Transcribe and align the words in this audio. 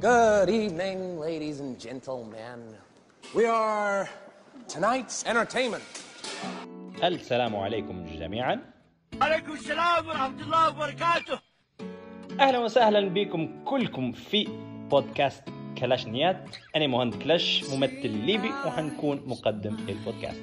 Good 0.00 0.48
evening, 0.48 1.20
ladies 1.20 1.60
and 1.60 1.78
gentlemen. 1.78 2.60
We 3.34 3.44
are 3.44 4.08
tonight's 4.68 5.24
entertainment. 5.26 5.84
السلام 7.04 7.56
عليكم 7.56 8.06
جميعا 8.18 8.60
عليكم 9.22 9.52
السلام 9.52 10.06
ورحمة 10.08 10.42
الله 10.42 10.68
وبركاته 10.68 11.38
أهلا 12.40 12.58
وسهلا 12.58 13.08
بكم 13.08 13.64
كلكم 13.64 14.12
في 14.12 14.48
بودكاست 14.90 15.42
كلاشنيات 15.78 16.56
أنا 16.76 16.86
مهند 16.86 17.14
كلاش 17.22 17.64
ممثل 17.70 18.08
ليبي 18.10 18.48
وحنكون 18.48 19.22
مقدم 19.26 19.76
للبودكاست 19.76 20.42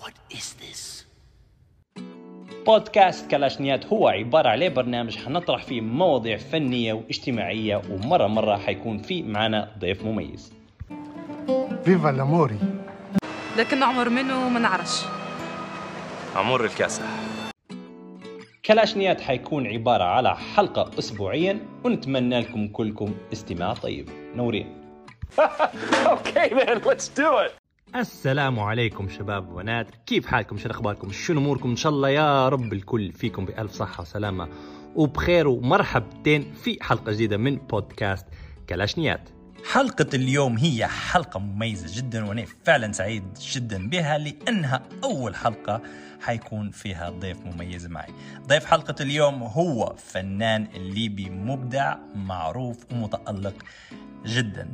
What 0.00 0.14
is 0.38 0.54
this? 0.62 0.87
بودكاست 2.68 3.30
كلاشنيات 3.30 3.86
هو 3.86 4.08
عبارة 4.08 4.48
على 4.48 4.68
برنامج 4.68 5.16
حنطرح 5.16 5.62
فيه 5.62 5.80
مواضيع 5.80 6.36
فنية 6.36 6.92
واجتماعية 6.92 7.82
ومرة 7.90 8.26
مرة 8.26 8.56
حيكون 8.56 8.98
فيه 8.98 9.22
معنا 9.22 9.70
ضيف 9.78 10.04
مميز. 10.04 10.52
فيفا 11.84 12.08
لاموري 12.08 12.58
لكن 13.58 13.82
عمر 13.82 14.08
منه 14.08 14.48
ما 14.48 14.60
نعرفش. 14.60 15.04
عمر 16.36 16.64
الكاسح. 16.64 17.04
كلاشنيات 18.64 19.20
حيكون 19.20 19.66
عبارة 19.66 20.04
على 20.04 20.36
حلقة 20.36 20.98
أسبوعيا 20.98 21.58
ونتمنى 21.84 22.40
لكم 22.40 22.68
كلكم 22.68 23.14
استماع 23.32 23.74
طيب. 23.74 24.08
نورين. 24.36 24.74
Okay 26.16 26.48
then, 26.58 26.82
let's 26.84 27.08
do 27.08 27.30
it. 27.44 27.57
السلام 27.96 28.60
عليكم 28.60 29.08
شباب 29.08 29.48
وبنات. 29.48 29.86
كيف 30.06 30.26
حالكم؟ 30.26 30.58
شو 30.58 30.70
اخباركم 30.70 31.12
شنو 31.12 31.40
اموركم 31.40 31.70
إن 31.70 31.76
شاء 31.76 31.92
الله 31.92 32.08
يا 32.08 32.48
رب 32.48 32.72
الكل 32.72 33.12
فيكم 33.12 33.44
بألف 33.44 33.72
صحة 33.72 34.00
وسلامة 34.00 34.48
وبخير 34.96 35.48
ومرحبتين 35.48 36.52
في 36.54 36.78
حلقة 36.80 37.12
جديدة 37.12 37.36
من 37.36 37.56
بودكاست 37.56 38.26
كلاشنيات. 38.68 39.28
حلقة 39.72 40.06
اليوم 40.14 40.58
هي 40.58 40.86
حلقة 40.86 41.40
مميزة 41.40 42.00
جدا 42.00 42.24
وأنا 42.24 42.44
فعلا 42.64 42.92
سعيد 42.92 43.24
جدا 43.52 43.88
بها 43.88 44.18
لأنها 44.18 44.82
أول 45.04 45.36
حلقة 45.36 45.82
حيكون 46.20 46.70
فيها 46.70 47.10
ضيف 47.10 47.38
مميز 47.46 47.86
معي. 47.86 48.12
ضيف 48.46 48.64
حلقة 48.64 48.94
اليوم 49.00 49.42
هو 49.42 49.94
فنان 49.98 50.68
ليبي 50.74 51.30
مبدع 51.30 51.96
معروف 52.14 52.92
ومتألق 52.92 53.54
جدا. 54.26 54.68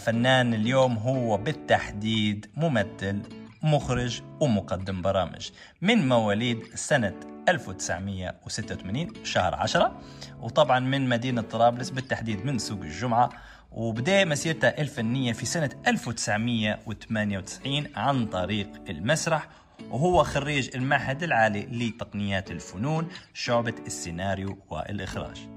فنان 0.00 0.54
اليوم 0.54 0.96
هو 0.96 1.36
بالتحديد 1.36 2.46
ممثل 2.56 3.20
مخرج 3.62 4.22
ومقدم 4.40 5.02
برامج. 5.02 5.50
من 5.82 6.08
مواليد 6.08 6.64
سنة 6.74 7.14
1986 7.48 9.24
شهر 9.24 9.54
10 9.54 10.00
وطبعا 10.40 10.80
من 10.80 11.08
مدينة 11.08 11.42
طرابلس 11.42 11.90
بالتحديد 11.90 12.46
من 12.46 12.58
سوق 12.58 12.80
الجمعة. 12.80 13.28
وبدأ 13.72 14.24
مسيرته 14.24 14.68
الفنية 14.68 15.32
في 15.32 15.46
سنة 15.46 15.70
1998 15.86 17.86
عن 17.96 18.26
طريق 18.26 18.68
المسرح. 18.88 19.48
وهو 19.90 20.24
خريج 20.24 20.76
المعهد 20.76 21.22
العالي 21.22 21.60
لتقنيات 21.60 22.50
الفنون 22.50 23.08
شعبة 23.34 23.74
السيناريو 23.86 24.58
والإخراج. 24.70 25.48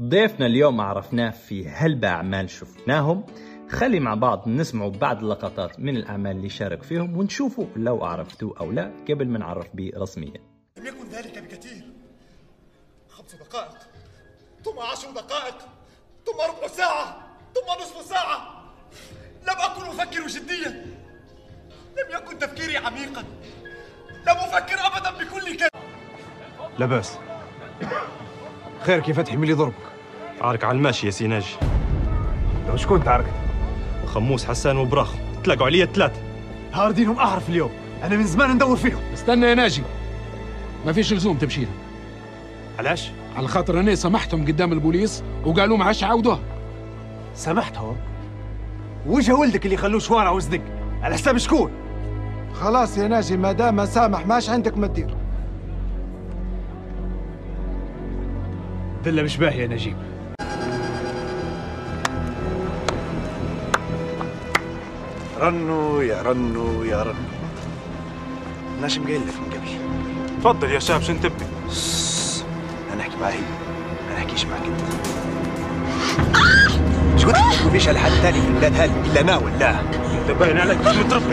ضيفنا 0.00 0.46
اليوم 0.46 0.80
عرفناه 0.80 1.30
في 1.30 1.68
هلبة 1.68 2.08
أعمال 2.08 2.50
شفناهم. 2.50 3.24
خلي 3.72 4.00
مع 4.00 4.14
بعض 4.14 4.48
نسمعوا 4.48 4.90
بعض 4.90 5.18
اللقطات 5.18 5.80
من 5.80 5.96
الأعمال 5.96 6.36
اللي 6.36 6.48
شارك 6.48 6.82
فيهم 6.82 7.16
ونشوفوا 7.16 7.66
لو 7.76 8.04
عرفتوه 8.04 8.54
أو 8.60 8.72
لا 8.72 8.90
قبل 9.10 9.28
ما 9.28 9.38
نعرف 9.38 9.66
به 9.74 9.90
رسميا 9.96 10.40
لم 10.76 10.86
يكن 10.86 11.08
ذلك 11.08 11.38
بكثير. 11.38 11.84
خمس 13.08 13.34
دقائق 13.34 13.78
ثم 14.64 14.78
عشر 14.78 15.10
دقائق 15.10 15.58
ثم 16.26 16.40
ربع 16.50 16.66
ساعة 16.66 17.16
ثم 17.54 17.82
نصف 17.82 18.06
ساعة. 18.08 18.64
لم 19.42 19.56
أكن 19.58 19.82
أفكر 19.82 20.26
جديا. 20.26 20.86
لم 21.96 22.16
يكن 22.16 22.38
تفكيري 22.38 22.76
عميقا. 22.76 23.24
لم 24.26 24.36
أفكر 24.36 24.76
أبدا 24.86 25.10
بكل 25.10 25.56
كلمة 25.56 25.82
لا 26.78 26.86
بأس. 26.86 27.18
خيرك 28.80 29.08
يا 29.08 29.14
فتحي 29.14 29.36
من 29.36 29.42
اللي 29.42 29.54
ضربك 29.54 29.92
عارك 30.40 30.64
على 30.64 30.76
الماشي 30.76 31.06
يا 31.06 31.10
سيناجي 31.10 31.56
لو 32.68 32.76
شكون 32.76 33.04
تعركت 33.04 33.41
خموس 34.12 34.44
حسان 34.44 34.76
وبراخو 34.76 35.18
تلاقوا 35.44 35.66
عليا 35.66 35.84
الثلاثة 35.84 36.20
هاردينهم 36.72 37.18
أعرف 37.18 37.48
اليوم. 37.48 37.70
أنا 38.02 38.16
من 38.16 38.24
زمان 38.24 38.54
ندور 38.54 38.76
فيهم. 38.76 39.00
استنى 39.14 39.46
يا 39.46 39.54
ناجي. 39.54 39.82
ما 40.86 40.92
فيش 40.92 41.12
لزوم 41.12 41.36
تمشي 41.36 41.60
لهم 41.60 41.74
علاش؟ 42.78 43.10
على 43.36 43.48
خاطر 43.48 43.80
أنا 43.80 43.94
سامحتهم 43.94 44.46
قدام 44.46 44.72
البوليس 44.72 45.22
وقالوا 45.44 45.76
ما 45.76 45.84
عادش 45.84 46.04
عاودوها. 46.04 46.40
سامحتهم 47.34 47.96
وجه 49.06 49.34
ولدك 49.34 49.64
اللي 49.64 49.76
خلوه 49.76 50.00
شوارع 50.00 50.30
وزدق 50.30 50.60
على 51.02 51.14
حساب 51.14 51.38
شكون؟ 51.38 51.70
خلاص 52.54 52.98
يا 52.98 53.08
ناجي 53.08 53.36
ما 53.36 53.52
دام 53.52 53.86
سامح 53.86 54.26
ماش 54.26 54.50
عندك 54.50 54.78
ما 54.78 54.86
تدير. 54.86 55.16
دلة 59.04 59.22
مش 59.22 59.36
باهي 59.36 59.60
يا 59.62 59.66
نجيب. 59.66 59.96
رنوا 65.42 66.02
يا 66.02 66.22
رنوا 66.22 66.84
يا 66.84 67.02
رنوا 67.02 67.30
ناش 68.80 68.98
مقلف 68.98 69.40
من 69.40 69.50
قبل. 69.52 70.40
تفضل 70.40 70.70
يا 70.70 70.78
شاب 70.78 71.02
شن 71.02 71.20
تبي؟ 71.20 71.44
أنا 72.92 73.00
أحكي 73.02 73.16
معاه 73.20 73.30
هي 73.30 73.38
أنا 74.10 74.18
احكيش 74.18 74.44
معك 74.44 74.60
أنت؟ 74.66 74.80
لك 77.28 77.64
ما 77.64 77.70
فيش 77.70 77.88
على 77.88 77.98
حد 77.98 78.10
ثاني 78.10 78.40
في 78.40 78.48
البلاد 78.48 78.74
هذه 78.74 78.92
إلا 79.10 79.20
أنا 79.20 79.36
ولا؟ 79.36 79.70
أنت 79.70 80.30
باين 80.40 80.58
عليك 80.58 80.78
مش 80.78 80.96
متربي 80.96 81.32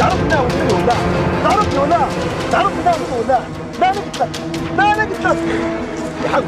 تعرفنا 0.00 0.40
ولا 0.40 0.84
لا 0.86 0.94
تعرفني 1.44 1.78
ولا؟ 1.78 1.98
تعرفني 2.52 2.84
لا 2.84 2.94
ولا؟ 3.18 3.40
لا 3.80 3.88
قلت 3.88 4.18
لك 4.20 4.28
لا 4.76 4.92
أنا 4.92 5.04
قلت 5.04 5.26
لك 5.26 5.93
يا 6.24 6.28
حب 6.28 6.44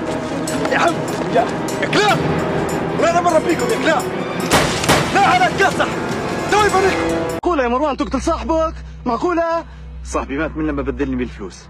يا 0.72 0.78
حب 0.78 0.94
يا 1.34 1.44
يا 1.82 1.86
كلاب 1.88 2.18
لا 3.00 3.10
أنا 3.10 3.20
مرة 3.20 3.38
بيكم 3.38 3.64
يا 3.70 3.76
كلاب 3.82 4.02
لا 5.14 5.20
على 5.20 5.46
كسح 5.58 5.88
تو 6.50 6.58
يفريكم 6.64 7.16
معقولة 7.32 7.62
يا 7.62 7.68
مروان 7.68 7.96
تقتل 7.96 8.22
صاحبك؟ 8.22 8.74
معقولة؟ 9.06 9.64
صاحبي 10.04 10.38
مات 10.38 10.56
من 10.56 10.66
لما 10.66 10.82
بدلني 10.82 11.16
بالفلوس 11.16 11.68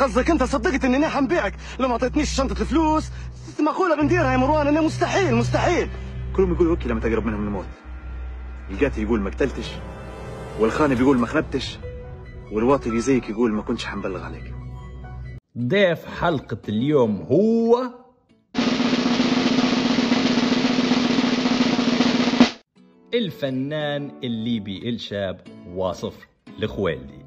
قصدك 0.00 0.30
أنت 0.30 0.42
صدقت 0.42 0.84
إني 0.84 0.96
أنا 0.96 1.08
حنبيعك 1.08 1.54
لو 1.78 1.88
ما 1.88 1.92
أعطيتنيش 1.92 2.30
شنطة 2.30 2.60
الفلوس 2.60 3.10
معقولة 3.60 3.96
بنديرها 3.96 4.32
يا 4.32 4.36
مروان؟ 4.36 4.66
أنا 4.66 4.80
مستحيل 4.80 5.34
مستحيل. 5.34 5.88
كلهم 6.36 6.52
يقولوا 6.52 6.70
أوكي 6.72 6.88
لما 6.88 7.00
تقرب 7.00 7.26
منهم 7.26 7.44
الموت. 7.46 7.66
القاتل 8.70 9.02
يقول 9.02 9.20
ما 9.20 9.30
قتلتش 9.30 9.70
والخاني 10.60 10.94
بيقول 10.94 11.18
ما 11.18 11.26
خنبتش 11.26 11.78
والواطي 12.52 12.88
اللي 12.88 13.00
زيك 13.00 13.30
يقول 13.30 13.52
ما 13.52 13.62
كنتش 13.62 13.86
حنبلغ 13.86 14.24
عليك. 14.24 14.53
ضيف 15.58 16.06
حلقة 16.06 16.58
اليوم 16.68 17.22
هو 17.22 17.90
الفنان 23.14 24.10
الليبي 24.24 24.88
إلشاب 24.88 25.40
واصف 25.74 26.26
الخويلدي 26.62 27.23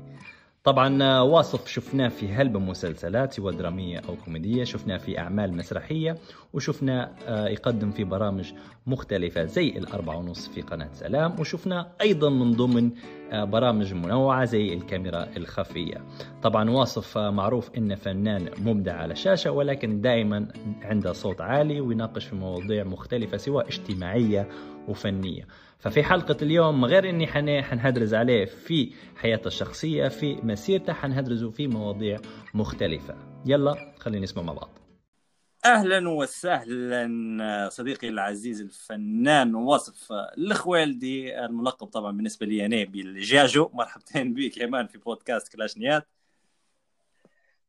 طبعا 0.68 1.04
آه، 1.04 1.24
واصف 1.24 1.68
شفناه 1.68 2.08
في 2.08 2.28
هلبة 2.28 2.60
مسلسلات 2.60 3.34
سواء 3.34 3.54
درامية 3.54 4.02
أو 4.10 4.16
كوميدية 4.26 4.64
شفناه 4.64 4.98
في 4.98 5.20
أعمال 5.20 5.58
مسرحية 5.58 6.16
وشفناه 6.54 7.12
آه، 7.28 7.48
يقدم 7.48 7.92
في 7.92 8.04
برامج 8.04 8.54
مختلفة 8.88 9.46
زي 9.46 9.70
الأربعة 9.70 10.18
ونص 10.18 10.48
في 10.48 10.62
قناة 10.62 10.90
سلام 10.94 11.40
وشفناه 11.40 11.88
أيضا 12.02 12.30
من 12.30 12.52
ضمن 12.52 12.92
آه، 13.32 13.44
برامج 13.44 13.94
منوعة 13.94 14.46
زي 14.46 14.74
الكاميرا 14.74 15.28
الخفية. 15.38 16.04
طبعا 16.44 16.70
واصف 16.70 17.18
معروف 17.18 17.72
إنه 17.78 17.96
فنان 17.96 18.50
مبدع 18.58 18.94
على 18.94 19.14
الشاشة 19.14 19.52
ولكن 19.52 20.02
دائما 20.02 20.48
عنده 20.82 21.14
صوت 21.14 21.42
عالي 21.42 21.82
ويناقش 21.82 22.26
في 22.26 22.36
مواضيع 22.36 22.84
مختلفة 22.84 23.38
سواء 23.38 23.68
اجتماعية 23.68 24.48
وفنية. 24.88 25.48
ففي 25.80 26.04
حلقة 26.04 26.38
اليوم 26.42 26.86
غير 26.86 27.10
إني 27.10 27.28
حن- 27.28 27.62
حنهدرز 27.64 28.14
عليه 28.14 28.46
في 28.46 28.94
حياته 29.16 29.48
الشخصية 29.48 30.08
في 30.08 30.36
مسيرته 30.36 30.94
حنهدرزوا 30.94 31.52
في 31.52 31.68
مواضيع 31.68 32.20
مختلفة. 32.54 33.16
يلا 33.46 33.94
خلينا 34.00 34.24
نسمع 34.24 34.44
مع 34.44 34.54
بعض. 34.54 34.70
أهلا 35.66 36.10
وسهلا 36.10 37.70
صديقي 37.72 38.10
العزيز 38.10 38.62
الفنان 38.62 39.56
واصف 39.56 40.12
الخويلدي 40.38 41.40
الملقب 41.46 41.88
طبعا 41.88 42.12
بالنسبة 42.12 42.46
لي 42.46 42.66
أنا 42.66 42.84
بالجاجو 42.84 43.70
مرحبتين 43.74 44.34
بك 44.34 44.58
يا 44.58 44.66
مان 44.68 44.88
في 44.88 44.98
بودكاست 44.98 45.56
كلاشنيات 45.56 46.08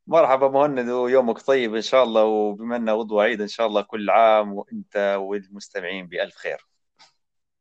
مرحبا 0.07 0.47
مهند 0.49 0.89
ويومك 0.89 1.41
طيب 1.41 1.75
إن 1.75 1.81
شاء 1.81 2.03
الله 2.03 2.23
وبما 2.23 2.75
انه 2.75 3.21
عيد 3.21 3.41
إن 3.41 3.47
شاء 3.47 3.67
الله 3.67 3.81
كل 3.81 4.09
عام 4.09 4.53
وإنت 4.53 5.17
والمستمعين 5.19 6.07
بألف 6.07 6.35
خير. 6.35 6.65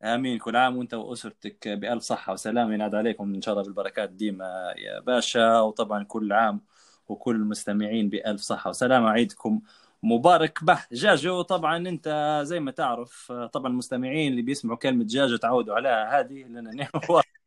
آمين. 0.05 0.39
كل 0.39 0.56
عام 0.56 0.77
وأنت 0.77 0.95
وأسرتك 0.95 1.69
بألف 1.69 2.03
صحة 2.03 2.33
وسلامه 2.33 2.75
ينعاد 2.75 2.95
عليكم 2.95 3.35
إن 3.35 3.43
شاء 3.43 3.55
الله 3.55 3.65
بالبركات 3.65 4.11
ديما 4.11 4.75
يا 4.77 5.00
باشا. 5.00 5.61
وطبعا 5.61 6.05
كل 6.05 6.33
عام 6.33 6.61
وكل 7.09 7.37
المستمعين 7.37 8.09
بألف 8.09 8.41
صحة 8.41 8.71
وسلامه 8.71 9.11
عيدكم 9.11 9.61
مبارك. 10.03 10.65
به 10.65 10.79
جاجو 10.93 11.43
طبعا 11.43 11.77
أنت 11.77 12.41
زي 12.45 12.61
ما 12.61 12.71
تعرف 12.71 13.33
طبعا 13.33 13.73
المستمعين 13.73 14.31
اللي 14.31 14.43
بيسمعوا 14.43 14.79
كلمة 14.79 15.05
جاجو 15.05 15.37
تعودوا 15.37 15.75
عليها. 15.75 16.21
هذه 16.21 16.44
لأن 16.44 16.87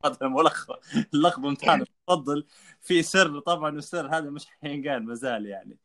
هذا 0.06 0.18
الملخص 0.22 0.70
اللقب 1.14 1.54
بتاعنا 1.54 1.86
تفضل. 2.08 2.46
في 2.82 3.04
سر 3.04 3.40
طبعا 3.40 3.76
والسر 3.76 4.08
هذا 4.18 4.30
مش 4.30 4.46
حينقال 4.62 5.06
مازال 5.06 5.46
يعني. 5.46 5.78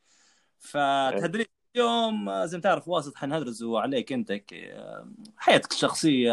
فتدريب 0.58 1.46
اليوم 1.76 2.44
زي 2.44 2.56
ما 2.56 2.62
تعرف 2.62 2.88
واسط 2.88 3.16
حنهرزوا 3.16 3.80
عليك 3.80 4.12
انت 4.12 4.40
حياتك 5.36 5.72
الشخصية 5.72 6.32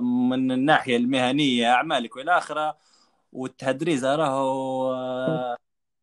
من 0.00 0.52
الناحية 0.52 0.96
المهنية 0.96 1.72
أعمالك 1.72 2.16
وإلى 2.16 2.38
آخرة 2.38 2.78
والتدريز 3.32 4.04
راهو 4.04 5.56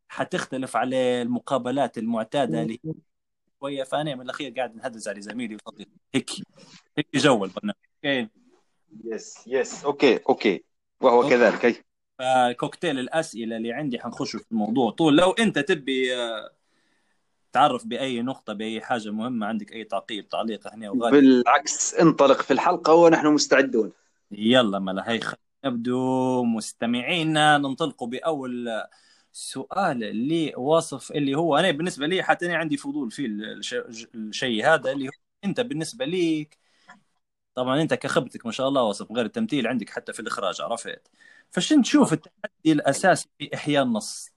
حتختلف 0.07 0.75
على 0.77 1.21
المقابلات 1.21 1.97
المعتادة 1.97 2.61
اللي 2.61 2.79
شوية. 3.59 3.83
فأنا 3.83 4.15
من 4.15 4.21
الأخير 4.21 4.53
قاعد 4.53 4.75
نهدز 4.75 5.07
على 5.07 5.21
زميلي 5.21 5.57
وصديقي 5.65 5.91
هيك 6.15 6.29
هيك 6.97 7.07
جو 7.15 7.45
البرنامج. 7.45 7.75
أوكي؟ 8.05 8.29
يس 9.05 9.47
يس 9.47 9.85
أوكي 9.85 10.19
أوكي. 10.29 10.63
وهو 11.01 11.21
أوكي. 11.21 11.29
كذلك. 11.29 11.65
أي. 11.65 11.75
فكوكتيل 12.19 12.99
الأسئلة 12.99 13.57
اللي 13.57 13.73
عندي 13.73 13.99
حنخش 13.99 14.35
في 14.35 14.51
الموضوع. 14.51 14.91
طول 14.91 15.17
لو 15.17 15.31
أنت 15.31 15.59
تبي 15.59 16.15
آه، 16.15 16.51
تعرف 17.53 17.85
بأي 17.85 18.21
نقطة 18.21 18.53
بأي 18.53 18.81
حاجة 18.81 19.11
مهمة 19.11 19.47
عندك 19.47 19.73
أي 19.73 19.83
تعقيب 19.83 20.29
تعليق 20.29 20.73
هنا 20.73 20.89
وغالي 20.89 21.21
بالعكس 21.21 21.93
انطلق 21.95 22.41
في 22.41 22.53
الحلقة 22.53 22.93
ونحن 22.93 23.27
مستعدون. 23.27 23.91
يلا 24.31 24.79
ملا 24.79 25.09
هي 25.11 25.19
نبدو 25.65 26.43
مستمعينا. 26.43 27.57
ننطلقوا 27.57 28.07
بأول 28.07 28.83
سؤال 29.31 30.03
اللي 30.03 30.53
واصف 30.57 31.11
اللي 31.11 31.35
هو 31.35 31.57
أنا 31.57 31.71
بالنسبة 31.71 32.07
لي 32.07 32.23
حتى 32.23 32.45
أنا 32.45 32.57
عندي 32.57 32.77
فضول 32.77 33.11
في 33.11 33.25
الشيء 34.15 34.65
هذا 34.65 34.91
اللي 34.91 35.07
هو 35.07 35.11
أنت 35.43 35.59
بالنسبة 35.61 36.05
ليك. 36.05 36.57
طبعا 37.55 37.81
أنت 37.81 37.93
كخبرتك 37.93 38.45
ما 38.45 38.51
شاء 38.51 38.67
الله 38.67 38.83
واصف 38.83 39.11
غير 39.11 39.25
التمثيل 39.25 39.67
عندك 39.67 39.89
حتى 39.89 40.13
في 40.13 40.19
الإخراج 40.19 40.61
عرفت؟ 40.61 41.07
فشن 41.51 41.81
تشوف 41.81 42.13
التحدي 42.13 42.71
الأساسي 42.71 43.29
في 43.39 43.49
إحياء 43.53 43.83
النص؟ 43.83 44.32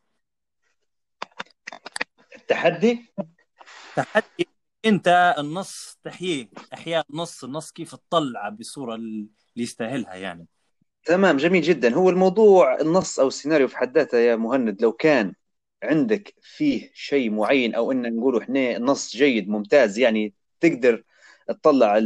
التحدي؟ 2.47 3.15
تحدي. 3.97 4.49
انت 4.85 5.35
النص 5.39 5.99
تحييه 6.05 6.49
احياء 6.75 7.07
النص 7.11 7.45
النص 7.45 7.73
كيف 7.73 7.95
تطلعه 7.95 8.51
بصورة 8.51 8.95
اللي 8.95 9.29
يستاهلها 9.57 10.15
يعني. 10.15 10.47
تمام 11.05 11.37
جميل 11.37 11.63
جدا. 11.63 11.95
هو 11.95 12.11
الموضوع 12.11 12.81
النص 12.81 13.21
أو 13.21 13.29
السيناريو 13.29 13.69
في 13.69 13.77
حد 13.77 13.99
ذاته 13.99 14.19
يا 14.19 14.37
مهند 14.37 14.83
لو 14.83 14.93
كان 14.93 15.33
عندك 15.83 16.35
فيه 16.43 16.91
شيء 16.95 17.31
معين 17.31 17.75
أو 17.75 17.93
إن 17.93 18.17
نقوله 18.17 18.43
إحنا 18.43 18.79
نص 18.79 19.17
جيد 19.17 19.49
ممتاز 19.49 19.99
يعني 19.99 20.35
تقدر 20.61 21.05
تطلع 21.49 22.01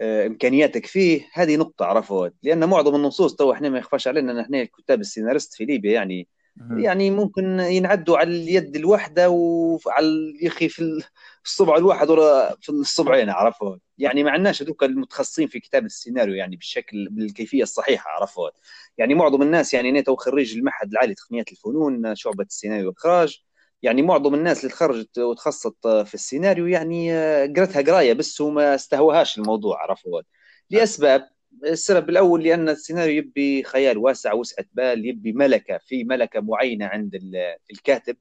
آه، 0.00 0.26
إمكانياتك 0.26 0.86
فيه 0.86 1.28
هذه 1.32 1.56
نقطة 1.56 1.84
عرفت 1.84 2.34
لأن 2.42 2.68
معظم 2.68 2.94
النصوص 2.94 3.34
تو 3.34 3.52
إحنا 3.52 3.68
ما 3.68 3.78
يخفاش 3.78 4.08
علينا 4.08 4.32
إن 4.32 4.38
إحنا 4.38 4.64
كتاب 4.64 5.00
السيناريست 5.00 5.54
في 5.54 5.64
ليبيا 5.64 5.92
يعني 5.92 6.28
يعني 6.56 7.10
ممكن 7.10 7.60
ينعدوا 7.60 8.18
على 8.18 8.30
اليد 8.30 8.76
الواحده 8.76 9.30
وعلى 9.30 10.34
يا 10.42 10.48
أخي 10.48 10.68
في 10.68 11.02
الصبع 11.44 11.76
الواحد 11.76 12.10
ولا 12.10 12.56
في 12.60 12.68
الصبعين 12.68 13.30
عرفوا 13.30 13.76
يعني 13.98 14.22
ما 14.22 14.30
عندناش 14.30 14.62
هذوك 14.62 14.82
المتخصصين 14.84 15.48
في 15.48 15.60
كتابة 15.60 15.86
السيناريو 15.86 16.34
يعني 16.34 16.56
بالشكل 16.56 17.08
بالكيفية 17.10 17.62
الصحيحة 17.62 18.10
عرفوا 18.10 18.50
يعني 18.98 19.14
معظم 19.14 19.42
الناس 19.42 19.74
يعني 19.74 19.90
أنا 19.90 20.04
خريج 20.18 20.56
المعهد 20.56 20.92
العالي 20.92 21.12
لتقنيات 21.12 21.52
الفنون 21.52 22.14
شعبة 22.14 22.44
السيناريو 22.44 22.86
والإخراج. 22.86 23.42
يعني 23.82 24.02
معظم 24.02 24.34
الناس 24.34 24.60
اللي 24.60 24.70
تخرجت 24.70 25.18
وتخصصت 25.18 25.86
في 25.88 26.14
السيناريو 26.14 26.66
يعني 26.66 27.12
قرتها 27.46 27.82
قراية 27.82 28.12
بس 28.12 28.40
وما 28.40 28.74
استهواهاش 28.74 29.38
الموضوع 29.38 29.82
عرفوا 29.82 30.22
لأسباب 30.70 31.28
السبب 31.64 32.10
الأول 32.10 32.44
لأن 32.44 32.68
السيناريو 32.68 33.16
يبي 33.18 33.62
خيال 33.62 33.98
واسع 33.98 34.32
وسعة 34.32 34.64
بال 34.72 35.06
يبي 35.06 35.32
ملكة 35.32 35.78
في 35.78 36.04
ملكة 36.04 36.40
معينة 36.40 36.86
عند 36.86 37.20
الكاتب 37.70 38.16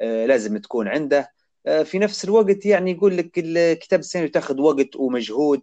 آه، 0.00 0.26
لازم 0.26 0.58
تكون 0.58 0.88
عنده. 0.88 1.32
آه، 1.66 1.82
في 1.82 1.98
نفس 1.98 2.24
الوقت 2.24 2.66
يعني 2.66 2.90
يقول 2.90 3.16
لك 3.16 3.30
كتاب 3.78 4.00
السيناريو 4.00 4.32
تاخذ 4.32 4.60
وقت 4.60 4.96
ومجهود 4.96 5.62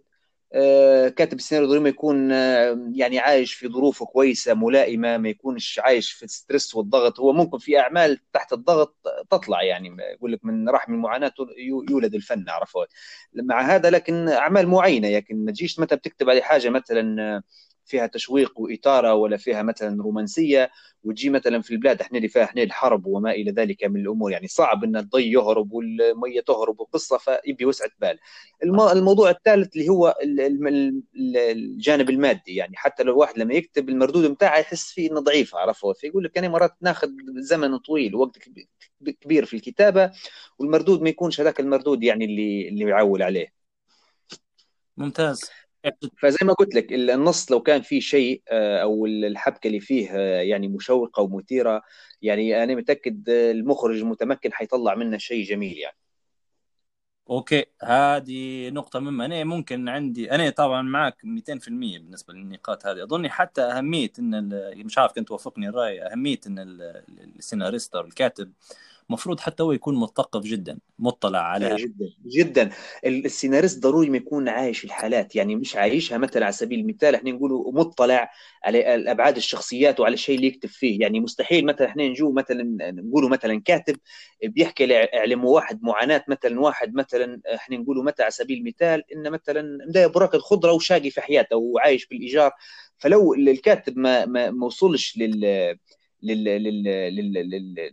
كاتب 1.08 1.38
السيناريو 1.38 1.70
ضروري 1.70 1.88
يكون 1.90 2.32
آه، 2.32 2.90
يعني 2.94 3.18
عايش 3.18 3.54
في 3.54 3.68
ظروف 3.68 4.02
كويسة 4.02 4.54
ملائمة 4.54 5.16
ما 5.16 5.28
يكونش 5.28 5.78
عايش 5.84 6.12
في 6.12 6.22
الستريس 6.24 6.74
والضغط. 6.74 7.20
هو 7.20 7.32
ممكن 7.32 7.58
في 7.58 7.78
أعمال 7.78 8.18
تحت 8.32 8.52
الضغط 8.52 8.96
تطلع 9.30 9.62
يعني 9.62 9.96
يقول 10.14 10.32
لك 10.32 10.44
من 10.44 10.68
رحم 10.68 10.94
المعاناة 10.94 11.32
يولد 11.90 12.14
الفن 12.14 12.48
عرفت؟ 12.48 12.88
مع 13.34 13.60
هذا 13.62 13.90
لكن 13.90 14.28
أعمال 14.28 14.68
معينة 14.68 15.08
لكن 15.08 15.44
ما 15.44 15.52
تجيش 15.52 15.78
مثلا 15.80 15.98
بتكتب 15.98 16.30
على 16.30 16.42
حاجة 16.42 16.68
مثلا 16.70 17.42
فيها 17.86 18.06
تشويق 18.06 18.60
واثاره 18.60 19.14
ولا 19.14 19.36
فيها 19.36 19.62
مثلا 19.62 20.02
رومانسية 20.02 20.70
وتجي 21.04 21.30
مثلا 21.30 21.62
في 21.62 21.70
البلاد 21.70 22.00
إحنا 22.00 22.16
اللي 22.16 22.28
فيها 22.28 22.44
إحنا 22.44 22.62
الحرب 22.62 23.06
وما 23.06 23.30
إلى 23.30 23.50
ذلك 23.50 23.84
من 23.84 24.00
الأمور. 24.00 24.32
يعني 24.32 24.48
صعب 24.48 24.84
إن 24.84 24.96
الضي 24.96 25.32
يهرب 25.32 25.72
والمية 25.72 26.40
تهرب 26.40 26.80
وقصه 26.80 27.18
فيبي 27.18 27.64
وسعه 27.64 27.90
بال. 28.00 28.18
الموضوع 28.92 29.30
الثالث 29.30 29.76
اللي 29.76 29.88
هو 29.88 30.14
الجانب 31.16 32.10
المادي. 32.10 32.54
يعني 32.54 32.76
حتى 32.76 33.02
لو 33.02 33.18
واحد 33.18 33.38
لما 33.38 33.54
يكتب 33.54 33.88
المردود 33.88 34.30
بتاعه 34.30 34.58
يحس 34.58 34.92
فيه 34.92 35.10
إنه 35.10 35.20
ضعيف 35.20 35.54
عرفه 35.54 35.92
فيقول 35.92 36.24
لك 36.24 36.38
أنا 36.38 36.48
مرات 36.48 36.76
ناخذ 36.80 37.08
زمن 37.38 37.78
طويل 37.78 38.14
وقت 38.14 38.38
كبير 39.20 39.44
في 39.44 39.56
الكتابة 39.56 40.10
والمردود 40.58 41.02
ما 41.02 41.08
يكونش 41.08 41.40
هذاك 41.40 41.60
المردود 41.60 42.02
يعني 42.02 42.24
اللي 42.24 42.68
اللي 42.68 42.84
يعول 42.84 43.22
عليه. 43.22 43.52
ممتاز. 44.96 45.50
فزي 46.18 46.38
ما 46.42 46.52
قلت 46.52 46.74
لك 46.74 46.92
النص 46.92 47.52
لو 47.52 47.60
كان 47.62 47.82
فيه 47.82 48.00
شيء 48.00 48.42
آه، 48.48 48.78
أو 48.82 49.06
الحبكة 49.06 49.66
اللي 49.66 49.80
فيه 49.80 50.10
آه، 50.10 50.40
يعني 50.42 50.68
مشوقة 50.68 51.22
ومثيره 51.22 51.82
يعني 52.22 52.62
أنا 52.64 52.74
متأكد 52.74 53.28
المخرج 53.28 53.98
المتمكن 53.98 54.52
حيطلع 54.52 54.94
منه 54.94 55.18
شيء 55.18 55.44
جميل 55.44 55.78
يعني. 55.78 55.96
أوكي 57.30 57.64
هذه 57.82 58.70
نقطة 58.70 58.98
مهمة. 59.00 59.24
أنا 59.24 59.44
ممكن 59.44 59.88
عندي 59.88 60.30
أنا 60.32 60.50
طبعا 60.50 60.82
معك 60.82 61.16
200% 61.24 61.98
بالنسبة 61.98 62.34
للنقاط 62.34 62.86
هذه. 62.86 63.02
أظني 63.04 63.30
حتى 63.30 63.62
أهمية 63.62 64.12
إن 64.18 64.48
مش 64.84 64.98
عارف 64.98 65.12
كنت 65.12 65.28
توافقني 65.28 65.68
الرأي 65.68 66.02
أهمية 66.02 66.40
إن 66.46 66.58
السيناريست 67.38 67.94
أو 67.94 68.00
الكاتب 68.00 68.52
المفروض 69.10 69.40
حتى 69.40 69.62
هو 69.62 69.72
يكون 69.72 70.00
مثقف 70.00 70.42
جدا 70.42 70.78
مطلع 70.98 71.38
على 71.38 71.76
جدا 71.76 72.10
جدا. 72.26 72.70
السيناريست 73.06 73.82
ضروري 73.82 74.10
ما 74.10 74.16
يكون 74.16 74.48
عايش 74.48 74.84
الحالات 74.84 75.36
يعني 75.36 75.56
مش 75.56 75.76
عايشها 75.76 76.18
مثلا 76.18 76.44
على 76.44 76.52
سبيل 76.52 76.80
المثال 76.80 77.14
إحنا 77.14 77.30
نقولوا 77.30 77.72
مطلع 77.72 78.30
على 78.64 78.94
الابعاد 78.94 79.36
الشخصيات 79.36 80.00
وعلى 80.00 80.14
الشيء 80.14 80.36
اللي 80.36 80.46
يكتب 80.46 80.68
فيه. 80.68 81.00
يعني 81.00 81.20
مستحيل 81.20 81.66
مثلا 81.66 81.86
إحنا 81.86 82.08
نجو 82.08 82.32
مثلا 82.32 82.62
نقولوا 82.90 83.28
مثلا 83.28 83.60
كاتب 83.64 83.96
بيحكي 84.44 84.94
علم 84.96 85.44
واحد 85.44 85.82
معاناة 85.82 86.24
مثلا 86.28 86.60
واحد 86.60 86.94
مثلا 86.94 87.40
إحنا 87.54 87.76
نقولوا 87.76 88.02
مثلا 88.02 88.22
على 88.24 88.30
سبيل 88.30 88.58
المثال 88.58 89.02
إنه 89.12 89.30
مثلا 89.30 89.78
مدايا 89.88 90.06
براكد 90.06 90.38
خضره 90.38 90.72
وشاقي 90.72 91.10
في 91.10 91.20
حياته 91.20 91.56
وعايش 91.56 92.06
بالإيجار. 92.06 92.52
فلو 92.98 93.34
الكاتب 93.34 93.98
ما, 93.98 94.26
ما 94.26 94.66
وصلش 94.66 95.18
لل 95.18 95.76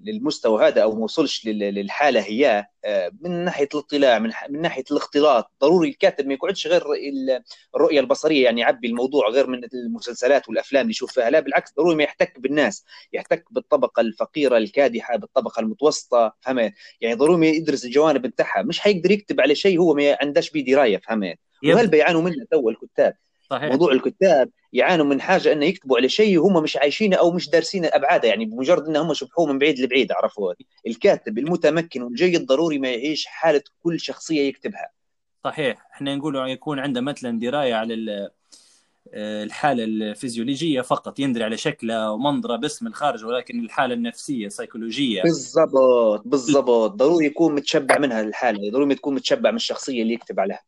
للمستوى 0.04 0.68
هذا 0.68 0.84
أو 0.84 0.96
ما 0.96 1.04
وصلش 1.04 1.46
للحالة 1.46 2.22
هي 2.22 2.66
آه، 2.86 3.12
من 3.22 3.46
ناحية 3.46 3.68
الاطلاع 3.74 4.20
من, 4.20 4.32
من 4.50 4.62
ناحية 4.62 4.84
الاختلاط. 4.92 5.52
ضروري 5.62 5.90
الكاتب 5.90 6.28
ما 6.28 6.34
يقعدش 6.34 6.68
غير 6.68 6.84
الرؤية 7.76 8.00
البصرية 8.00 8.44
يعني 8.44 8.62
يعبي 8.62 8.88
الموضوع 8.88 9.30
غير 9.30 9.48
من 9.48 9.62
المسلسلات 9.74 10.50
والأفلام 10.50 10.82
اللي 10.82 10.92
يشوف 10.92 11.14
فيها 11.14 11.30
لا 11.30 11.40
بالعكس 11.40 11.74
ضروري 11.78 11.96
ما 11.96 12.04
يحتك 12.04 12.40
بالناس 12.40 12.86
يحتك 13.14 13.46
بالطبقة 13.52 14.02
الفقيرة 14.02 14.58
الكادحة 14.58 15.18
بالطبقة 15.18 15.60
المتوسطة 15.60 16.36
فهمت؟ 16.42 16.74
يعني 17.02 17.16
ضروري 17.16 17.40
ما 17.40 17.48
يدرس 17.48 17.86
الجوانب 17.86 18.22
بتاعها. 18.22 18.64
مش 18.64 18.80
حيقدر 18.80 19.12
يكتب 19.12 19.42
على 19.42 19.56
شيء 19.56 19.80
هو 19.80 19.94
ما 19.94 20.18
عندهش 20.22 20.50
به 20.50 20.62
دراية 20.62 20.98
فهمت؟ 20.98 21.40
وهل 21.66 21.88
بيعانوا 21.88 22.22
منه 22.22 22.46
تو 22.52 22.70
الكتاب؟ 22.70 23.16
صحيح. 23.52 23.70
موضوع 23.70 23.92
الكتاب 23.92 24.50
يعانوا 24.74 25.06
من 25.06 25.22
حاجة 25.22 25.54
إنه 25.54 25.66
يكتبوا 25.66 25.98
على 25.98 26.10
شيء 26.10 26.40
هم 26.40 26.64
مش 26.64 26.78
عايشينه 26.78 27.18
أو 27.18 27.32
مش 27.32 27.50
دارسين 27.50 27.86
أبعاده 27.86 28.28
يعني 28.28 28.46
بمجرد 28.46 28.88
إنهم 28.88 29.14
شبحوه 29.14 29.46
من 29.46 29.60
بعيد 29.60 29.80
لبعيد 29.80 30.12
عرفوا؟ 30.12 30.54
الكاتب 30.88 31.38
المتمكن 31.38 32.02
والجيد 32.02 32.46
ضروري 32.46 32.80
ما 32.80 32.90
يعيش 32.90 33.26
حالة 33.26 33.62
كل 33.84 34.00
شخصية 34.00 34.42
يكتبها. 34.42 34.90
صحيح. 35.44 35.88
إحنا 35.94 36.16
نقول 36.16 36.50
يكون 36.50 36.80
عنده 36.80 37.02
مثلا 37.02 37.40
دراية 37.40 37.74
على 37.74 38.30
الحالة 39.14 39.84
الفيزيولوجية 39.84 40.82
فقط 40.82 41.20
يندري 41.20 41.44
على 41.44 41.58
شكله 41.58 42.12
ومنظره 42.12 42.56
بس 42.56 42.84
من 42.84 42.90
الخارج 42.90 43.26
ولكن 43.26 43.60
الحالة 43.60 43.94
النفسية 43.94 44.48
السيكولوجية. 44.48 45.22
بالضبط 45.22 46.22
بالضبط. 46.26 46.92
ضروري 46.92 47.26
يكون 47.26 47.56
متشبع 47.56 47.98
منها 47.98 48.22
الحالة 48.22 48.72
ضروري 48.72 48.96
تكون 48.96 49.16
متشبع 49.16 49.52
من 49.52 49.56
الشخصية 49.56 50.02
اللي 50.02 50.14
يكتب 50.14 50.40
عليها. 50.40 50.62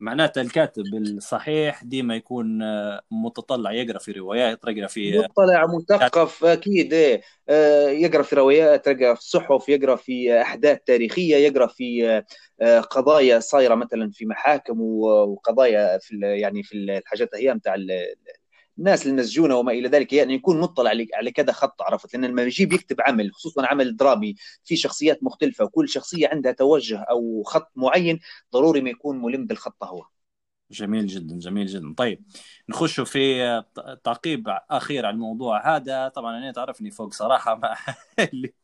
معناته 0.00 0.40
الكاتب 0.40 0.94
الصحيح 0.94 1.84
ديما 1.84 2.16
يكون 2.16 2.62
آه، 2.62 3.02
متطلع 3.10 3.72
يقرأ 3.72 3.98
في 3.98 4.12
روايات 4.12 4.60
يقرا 4.68 4.86
في 4.86 5.18
مطلع 5.18 5.66
مثقف 5.66 6.44
أكيد 6.44 6.92
إيه. 6.92 7.22
آه، 7.48 7.88
يقرأ 7.88 8.22
في 8.22 8.36
روايات 8.36 8.86
يقرا 8.86 9.14
في 9.14 9.24
صحف 9.24 9.68
يقرأ 9.68 9.96
في 9.96 10.40
أحداث 10.40 10.78
تاريخية 10.86 11.36
يقرأ 11.36 11.66
في 11.66 12.22
آه، 12.60 12.80
قضايا 12.80 13.40
صايرة 13.40 13.74
مثلا 13.74 14.10
في 14.10 14.26
محاكم 14.26 14.80
وقضايا 14.80 15.98
في 15.98 16.20
يعني 16.22 16.62
في 16.62 16.74
الحاجات 16.74 17.34
هي 17.34 17.54
نتاع 17.54 17.74
الناس 18.80 19.06
المسجونة 19.06 19.56
وما 19.56 19.72
إلى 19.72 19.88
ذلك 19.88 20.12
يعني 20.12 20.34
يكون 20.34 20.60
مطلع 20.60 20.90
على 21.14 21.30
كذا 21.30 21.52
خط 21.52 21.82
عرفت؟ 21.82 22.14
لأن 22.14 22.24
لما 22.24 22.42
يجيب 22.42 22.72
يكتب 22.72 23.00
عمل 23.00 23.32
خصوصا 23.34 23.66
عمل 23.66 23.96
درامي 23.96 24.34
في 24.64 24.76
شخصيات 24.76 25.22
مختلفة 25.22 25.64
وكل 25.64 25.88
شخصية 25.88 26.28
عندها 26.28 26.52
توجه 26.52 26.98
أو 26.98 27.42
خط 27.42 27.72
معين 27.76 28.20
ضروري 28.52 28.80
ما 28.80 28.90
يكون 28.90 29.22
ملم 29.22 29.46
بالخط 29.46 29.84
هو. 29.84 30.06
جميل 30.70 31.06
جدا 31.06 31.38
جميل 31.38 31.66
جدا. 31.66 31.94
طيب 31.96 32.24
نخش 32.68 33.00
في 33.00 33.62
تعقيب 34.04 34.48
أخير 34.70 35.06
على 35.06 35.14
الموضوع 35.14 35.76
هذا. 35.76 36.08
طبعا 36.08 36.38
أنا 36.38 36.52
تعرفني 36.52 36.90
فوق 36.90 37.12
صراحة 37.12 37.54
ما 37.54 37.76
اللي 38.32 38.54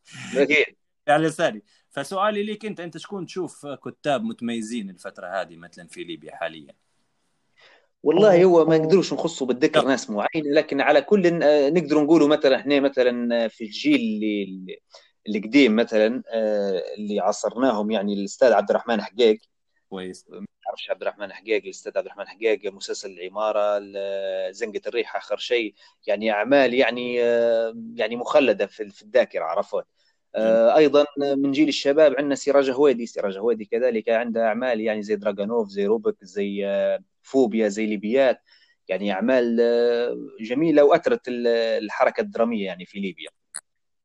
على 1.07 1.27
لساني. 1.27 1.63
فسؤالي 1.89 2.43
ليك 2.43 2.65
أنت 2.65 2.79
أنت 2.79 2.97
شكون 2.97 3.25
تشوف 3.25 3.65
كتاب 3.67 4.23
متميزين 4.23 4.89
الفترة 4.89 5.27
هذه 5.27 5.55
مثلا 5.55 5.87
في 5.87 6.03
ليبيا 6.03 6.35
حاليا؟ 6.35 6.86
والله 8.03 8.43
هو 8.43 8.65
ما 8.65 8.77
نقدروش 8.77 9.13
نخصه 9.13 9.45
بالذكر 9.45 9.85
ناس 9.85 10.09
معينه 10.09 10.49
لكن 10.53 10.81
على 10.81 11.01
كل 11.01 11.43
آه، 11.43 11.69
نقدر 11.69 12.03
نقولوا 12.03 12.27
مثلا 12.27 12.55
إحنا 12.55 12.79
مثلا 12.79 13.47
في 13.47 13.63
الجيل 13.63 13.95
اللي 13.95 14.79
اللي 15.27 15.39
قديم 15.39 15.75
مثلا 15.75 16.23
آه، 16.29 16.83
اللي 16.97 17.19
عصرناهم 17.19 17.91
يعني 17.91 18.13
الأستاذ 18.13 18.53
عبد 18.53 18.69
الرحمن 18.69 19.01
حقيق 19.01 19.39
كويس. 19.89 20.25
ما 20.29 20.45
عبد 20.89 21.01
الرحمن 21.01 21.33
حقيق 21.33 21.63
الأستاذ 21.63 21.97
عبد 21.97 22.05
الرحمن 22.05 22.27
حقيق 22.27 22.73
مسلسل 22.73 23.11
العمارة 23.11 23.79
زنقة 24.51 24.81
الريح 24.87 25.15
آخر 25.15 25.37
شيء. 25.37 25.73
يعني 26.07 26.31
أعمال 26.31 26.73
يعني 26.73 27.23
آه، 27.23 27.73
يعني 27.95 28.15
مخلدة 28.15 28.65
في 28.65 29.03
الذاكرة 29.03 29.43
عرفت؟ 29.43 29.85
أيضا 30.35 31.05
من 31.37 31.51
جيل 31.51 31.67
الشباب 31.67 32.15
عندنا 32.17 32.35
سراج 32.35 32.69
هويدي. 32.69 33.05
سراج 33.05 33.37
هويدي 33.37 33.65
كذلك 33.65 34.09
عنده 34.09 34.47
أعمال 34.47 34.81
يعني 34.81 35.01
زي 35.03 35.15
دراغانوف 35.15 35.69
زي 35.69 35.85
روبك 35.85 36.15
زي 36.21 36.65
فوبيا 37.23 37.67
زي 37.67 37.85
ليبيات. 37.85 38.41
يعني 38.87 39.11
أعمال 39.11 39.57
آه، 39.61 40.17
جميلة 40.41 40.83
وأثرت 40.83 41.21
الحركة 41.27 42.21
الدرامية 42.21 42.65
يعني 42.65 42.85
في 42.85 42.99
ليبيا. 42.99 43.29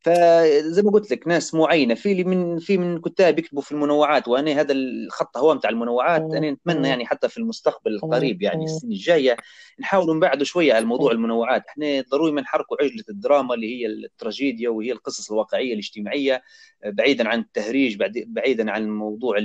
فزي 0.05 0.83
ما 0.83 0.91
قلت 0.91 1.11
لك 1.11 1.29
ناس 1.29 1.55
معينة. 1.55 1.95
في 1.95 2.25
من 2.25 2.59
في 2.59 2.79
من 2.79 3.01
كتاب 3.01 3.39
يكتبوا 3.39 3.63
في 3.63 3.73
المنوعات 3.73 4.29
وأنا 4.29 4.61
هذا 4.61 4.73
الخط 4.73 5.37
هو 5.37 5.55
بتاع 5.55 5.71
المنوعات. 5.71 6.23
أنا 6.23 6.51
نتمنى 6.51 6.89
يعني 6.89 7.07
حتى 7.07 7.29
في 7.29 7.39
المستقبل 7.39 7.95
القريب 7.95 8.43
يعني 8.43 8.65
السنة 8.65 8.91
الجاية 8.91 9.37
نحاول 9.81 10.17
نبعدوا 10.17 10.45
شوية 10.45 10.75
على 10.75 10.85
موضوع 10.85 11.13
المنوعات. 11.13 11.63
إحنا 11.69 12.05
ضروري 12.11 12.33
ما 12.33 12.41
نحركوا 12.41 12.77
عجلة 12.83 13.05
الدراما 13.11 13.55
اللي 13.55 13.81
هي 13.81 13.87
التراجيديا 13.87 14.69
وهي 14.69 14.93
القصص 14.93 15.31
الواقعية 15.31 15.73
الاجتماعية 15.73 16.43
بعيدا 16.87 17.29
عن 17.29 17.39
التهريج 17.39 17.97
بعيدا 18.27 18.71
عن 18.71 18.91
موضوع 18.91 19.37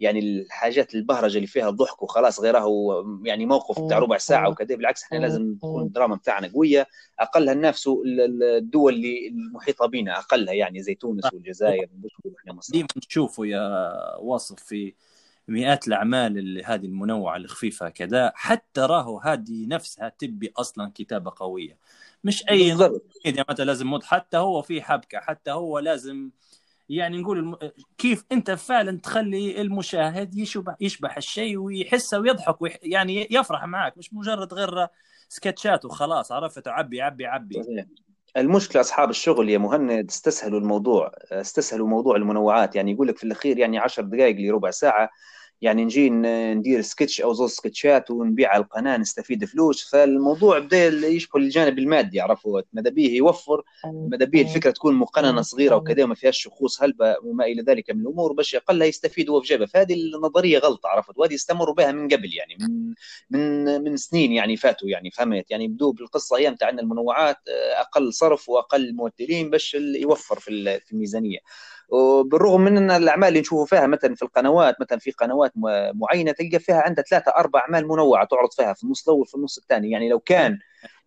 يعني 0.00 0.18
الحاجات 0.18 0.94
البهرجة 0.94 1.36
اللي 1.36 1.46
فيها 1.46 1.70
ضحك 1.70 2.02
وخلاص 2.02 2.40
غيره 2.40 2.66
يعني 3.24 3.46
موقف 3.46 3.80
بتاع 3.80 3.98
ربع 3.98 4.18
ساعة 4.18 4.48
وكذا 4.48 4.76
بالعكس 4.76 5.02
إحنا 5.02 5.18
لازم 5.18 5.54
تكون 5.54 5.82
الدراما 5.82 6.16
بتاعنا 6.16 6.50
قوية. 6.54 6.86
أقلها 7.18 7.54
ننافسوا 7.54 8.02
الدول 8.04 8.94
اللي 8.94 9.28
المحيطة 9.28 9.86
بنا 9.86 10.18
أقلها 10.18 10.54
يعني 10.54 10.82
زي 10.82 10.94
تونس 10.94 11.24
والجزائر 11.34 11.88
ديما 12.70 12.86
نشوفوا 12.96 13.46
يا 13.46 13.96
واصف 14.16 14.60
في 14.62 14.94
مئات 15.48 15.88
الأعمال 15.88 16.38
اللي 16.38 16.64
هذه 16.64 16.86
المنوعة 16.86 17.36
الخفيفة 17.36 17.88
كذا 17.88 18.32
حتى 18.34 18.80
راهو 18.80 19.18
هذه 19.18 19.66
نفسها 19.66 20.08
تبي 20.08 20.52
أصلا 20.56 20.92
كتابة 20.94 21.32
قوية. 21.36 21.78
مش 22.24 22.48
أي 22.50 22.74
مثلا 23.48 23.64
لازم 23.64 23.98
حتى 24.02 24.36
هو 24.36 24.62
في 24.62 24.82
حبكة 24.82 25.18
حتى 25.18 25.50
هو 25.50 25.78
لازم 25.78 26.30
يعني 26.90 27.18
نقول. 27.18 27.58
كيف 27.98 28.24
انت 28.32 28.50
فعلا 28.50 28.98
تخلي 28.98 29.60
المشاهد 29.60 30.38
يشبه 30.38 30.76
يشبح 30.80 31.16
الشيء 31.16 31.58
ويحسه 31.58 32.18
ويضحك 32.18 32.62
ويح... 32.62 32.78
يعني 32.82 33.28
يفرح 33.30 33.64
معك 33.64 33.98
مش 33.98 34.14
مجرد 34.14 34.54
غير 34.54 34.86
سكتشات 35.28 35.84
وخلاص 35.84 36.32
عرفت 36.32 36.68
عبي 36.68 37.02
عبي 37.02 37.26
عبي 37.26 37.86
المشكلة 38.36 38.80
أصحاب 38.80 39.10
الشغل 39.10 39.50
يا 39.50 39.58
مهند 39.58 40.08
استسهلوا 40.08 40.60
الموضوع 40.60 41.12
استسهلوا 41.32 41.88
موضوع 41.88 42.16
المنوعات 42.16 42.76
يعني 42.76 42.92
يقول 42.92 43.08
لك 43.08 43.16
في 43.16 43.24
الأخير 43.24 43.58
يعني 43.58 43.78
عشر 43.78 44.02
دقائق 44.02 44.36
لربع 44.36 44.70
ساعة 44.70 45.10
يعني 45.62 45.84
نجي 45.84 46.10
ندير 46.10 46.80
سكتش 46.80 47.20
أو 47.20 47.32
زوز 47.32 47.50
سكتشات 47.50 48.10
ونبيع 48.10 48.50
على 48.50 48.62
القناة 48.62 48.96
نستفيد 48.96 49.44
فلوس. 49.44 49.90
فالموضوع 49.90 50.58
بدأ 50.58 51.08
يشبه 51.08 51.40
الجانب 51.40 51.78
المادي 51.78 52.20
عرفوا؟ 52.20 52.60
ماذا 52.72 52.90
به 52.90 53.06
يوفر 53.06 53.62
ماذا 53.84 54.24
به 54.24 54.40
الفكرة 54.40 54.70
تكون 54.70 54.94
مقننة 54.94 55.42
صغيرة 55.42 55.76
وكذا 55.76 56.04
وما 56.04 56.14
فيهاش 56.14 56.42
شخوص 56.42 56.82
هلبة 56.82 57.16
وما 57.24 57.44
إلى 57.44 57.62
ذلك 57.62 57.90
من 57.90 58.00
الأمور. 58.00 58.32
باش 58.32 58.54
اقلها 58.54 58.86
يستفيد 58.86 59.30
هو 59.30 59.40
في 59.40 59.46
جيبه 59.46 59.66
فهذه 59.66 59.94
النظرية 59.94 60.58
غلط 60.58 60.86
عرفت؟ 60.86 61.18
وهذه 61.18 61.34
استمروا 61.34 61.74
بها 61.74 61.92
من 61.92 62.08
قبل 62.08 62.34
يعني 62.34 62.56
من 62.60 62.94
من 63.30 63.64
من 63.82 63.96
سنين 63.96 64.32
يعني 64.32 64.56
فاتوا 64.56 64.88
يعني 64.88 65.10
فهمت؟ 65.10 65.50
يعني 65.50 65.68
بدوا 65.68 65.92
بالقصة 65.92 66.38
هي 66.38 66.50
نتاع 66.50 66.68
المنوعات 66.68 67.38
أقل 67.80 68.12
صرف 68.12 68.48
وأقل 68.48 68.94
ممثلين 68.94 69.50
باش 69.50 69.74
يوفر 69.74 70.38
في 70.38 70.80
الميزانية. 70.92 71.38
وبالرغم 71.90 72.60
من 72.60 72.76
أن 72.76 72.90
الأعمال 72.90 73.28
اللي 73.28 73.40
نشوفوا 73.40 73.66
فيها 73.66 73.86
مثلا 73.86 74.14
في 74.14 74.22
القنوات 74.22 74.80
مثلا 74.80 74.98
في 74.98 75.10
قنوات 75.10 75.52
معينة 75.94 76.32
تلقى 76.32 76.58
فيها 76.58 76.82
عندها 76.86 77.04
ثلاثة 77.04 77.30
أربع 77.30 77.60
أعمال 77.60 77.88
منوعة 77.88 78.26
تعرض 78.26 78.52
فيها 78.52 78.72
في 78.72 78.84
النص 78.84 79.08
الأول 79.08 79.26
في 79.26 79.34
النص 79.34 79.58
الثاني. 79.58 79.90
يعني 79.90 80.08
لو 80.08 80.18
كان 80.20 80.58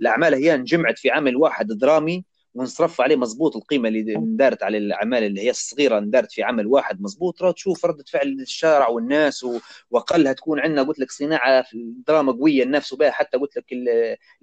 الأعمال 0.02 0.34
هي 0.34 0.56
انجمعت 0.56 1.00
في 1.00 1.12
عمل 1.12 1.36
واحد 1.36 1.68
درامي 1.68 2.26
ونصرف 2.54 3.02
عليه 3.02 3.16
مضبوط 3.16 3.56
القيمة 3.56 3.88
اللي 3.88 4.16
اندارت 4.16 4.64
على 4.64 4.78
الأعمال 4.78 5.24
اللي 5.24 5.42
هي 5.42 5.50
الصغيرة 5.50 5.98
اندارت 5.98 6.32
في 6.32 6.44
عمل 6.44 6.68
واحد 6.68 7.02
مضبوط 7.02 7.44
راه 7.44 7.52
تشوف 7.52 7.86
رده 7.86 8.04
فعل 8.12 8.28
الشارع 8.28 8.88
والناس 8.88 9.46
واقلها 9.92 10.34
تكون 10.34 10.60
عندنا 10.60 10.84
قلت 10.84 11.00
لك 11.00 11.12
صناعة 11.12 11.62
في 11.62 11.74
الدراما 11.74 12.32
قوية 12.32 12.64
النفس 12.64 12.94
بها 12.94 13.12
حتى 13.12 13.38
قلت 13.38 13.58
لك 13.58 13.66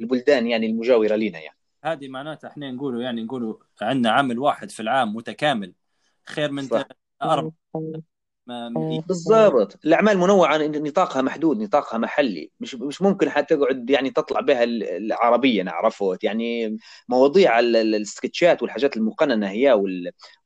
البلدان 0.01 0.47
يعني 0.47 0.67
المجاورة 0.67 1.17
لنا 1.17 1.39
يعني. 1.39 1.57
هذه 1.85 2.09
معناتها 2.09 2.49
إحنا 2.49 2.71
نقولوا 2.71 3.03
يعني 3.03 3.23
نقولوا 3.23 3.55
عندنا 3.83 4.11
عمل 4.11 4.39
واحد 4.39 4.71
في 4.71 4.81
العام 4.81 5.17
متكامل. 5.17 5.73
خير 6.31 6.51
من 6.51 6.69
أربع 7.23 7.51
بالضبط. 9.07 9.79
الأعمال 9.85 10.19
منوعة 10.19 10.57
نطاقها 10.57 11.23
محدود 11.23 11.59
نطاقها 11.59 11.99
محلي. 11.99 12.51
مش 12.61 12.75
مش 12.75 13.03
ممكن 13.03 13.31
حتى 13.31 13.57
تقعد 13.57 13.91
يعني 13.91 14.11
تطلع 14.11 14.41
بها 14.41 14.65
العربيه 14.65 15.63
نعرفه 15.63 16.19
يعني 16.23 16.77
مواضيع 17.09 17.59
السكتشات 17.61 18.63
والحاجات 18.63 18.97
المقننة 18.97 19.51
هي 19.51 19.83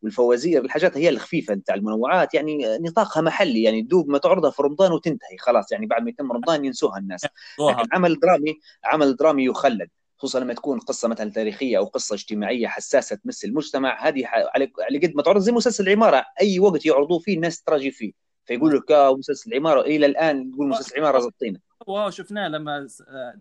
والفوازير 0.03 0.65
الحاجات 0.65 0.97
هي 0.97 1.09
الخفيفة 1.09 1.55
بتاع 1.55 1.75
المنوعات. 1.75 2.35
يعني 2.35 2.59
نطاقها 2.81 3.21
محلي 3.21 3.63
يعني 3.63 3.83
دوب 3.83 4.09
ما 4.09 4.19
تعرضها 4.19 4.51
في 4.51 4.63
رمضان 4.63 4.93
وتنتهي 4.93 5.39
خلاص. 5.39 5.73
يعني 5.73 5.87
بعد 5.87 6.03
ما 6.03 6.11
يتم 6.11 6.33
رمضان 6.33 6.65
ينسوها 6.65 6.99
الناس. 6.99 7.27
لكن 7.71 7.89
عمل 7.93 8.21
درامي 8.21 8.59
عمل 8.85 9.17
درامي 9.17 9.45
يخلد. 9.45 9.89
خصوصا 10.19 10.41
لما 10.41 10.55
تكون 10.55 10.79
قصة 10.79 11.09
مثلا 11.09 11.31
تاريخية 11.31 11.79
أو 11.79 11.85
قصة 11.85 12.15
اجتماعية 12.15 12.67
حساسة 12.67 13.17
تمس 13.17 13.45
المجتمع 13.45 14.09
هذه 14.09 14.27
على 14.27 14.99
قد 15.03 15.13
ما 15.15 15.23
تعرض 15.23 15.41
زي 15.41 15.53
مسلسل 15.53 15.89
العماره 15.89 16.25
أي 16.41 16.61
وقت 16.61 16.87
يعرضوه 16.87 17.19
فيه 17.19 17.35
الناس 17.37 17.63
تراجي 17.63 17.91
فيه. 17.91 18.13
فيقول 18.45 18.77
لك 18.77 18.91
آه، 18.91 19.17
مسلسل 19.17 19.53
العماره 19.53 19.81
إلى 19.81 20.07
الآن 20.07 20.51
تقول 20.51 20.69
مسلسل 20.69 20.97
العماره 20.97 21.21
زبطينا 21.21 21.61
wow 21.87 22.11
شفناه 22.11 22.49
لما 22.49 22.89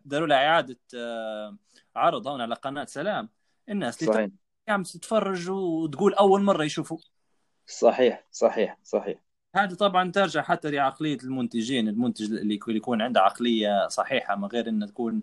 داروا 0.05 0.27
له 0.27 0.35
إعادة 0.35 0.79
آه، 0.95 1.57
عرض 1.95 2.27
هنا 2.27 2.43
على 2.43 2.55
قناة 2.55 2.85
سلام. 2.85 3.29
الناس 3.69 4.03
صحيح. 4.03 4.29
قام 4.69 4.83
تتفرج 4.83 5.49
وتقول 5.49 6.13
أول 6.13 6.41
مرة 6.41 6.63
يشوفوا 6.63 6.97
صحيح 7.67 8.27
صحيح 8.31 8.77
صحيح. 8.83 9.23
هذه 9.55 9.73
طبعا 9.73 10.11
ترجع 10.11 10.41
حتى 10.41 10.71
لعقلية 10.71 11.17
المنتجين. 11.23 11.87
المنتج 11.87 12.31
اللي 12.31 12.59
يكون 12.67 13.01
عنده 13.01 13.21
عقلية 13.21 13.87
صحيحة 13.87 14.35
من 14.35 14.45
غير 14.45 14.69
إنه 14.69 14.85
تكون 14.85 15.15
آه، 15.15 15.21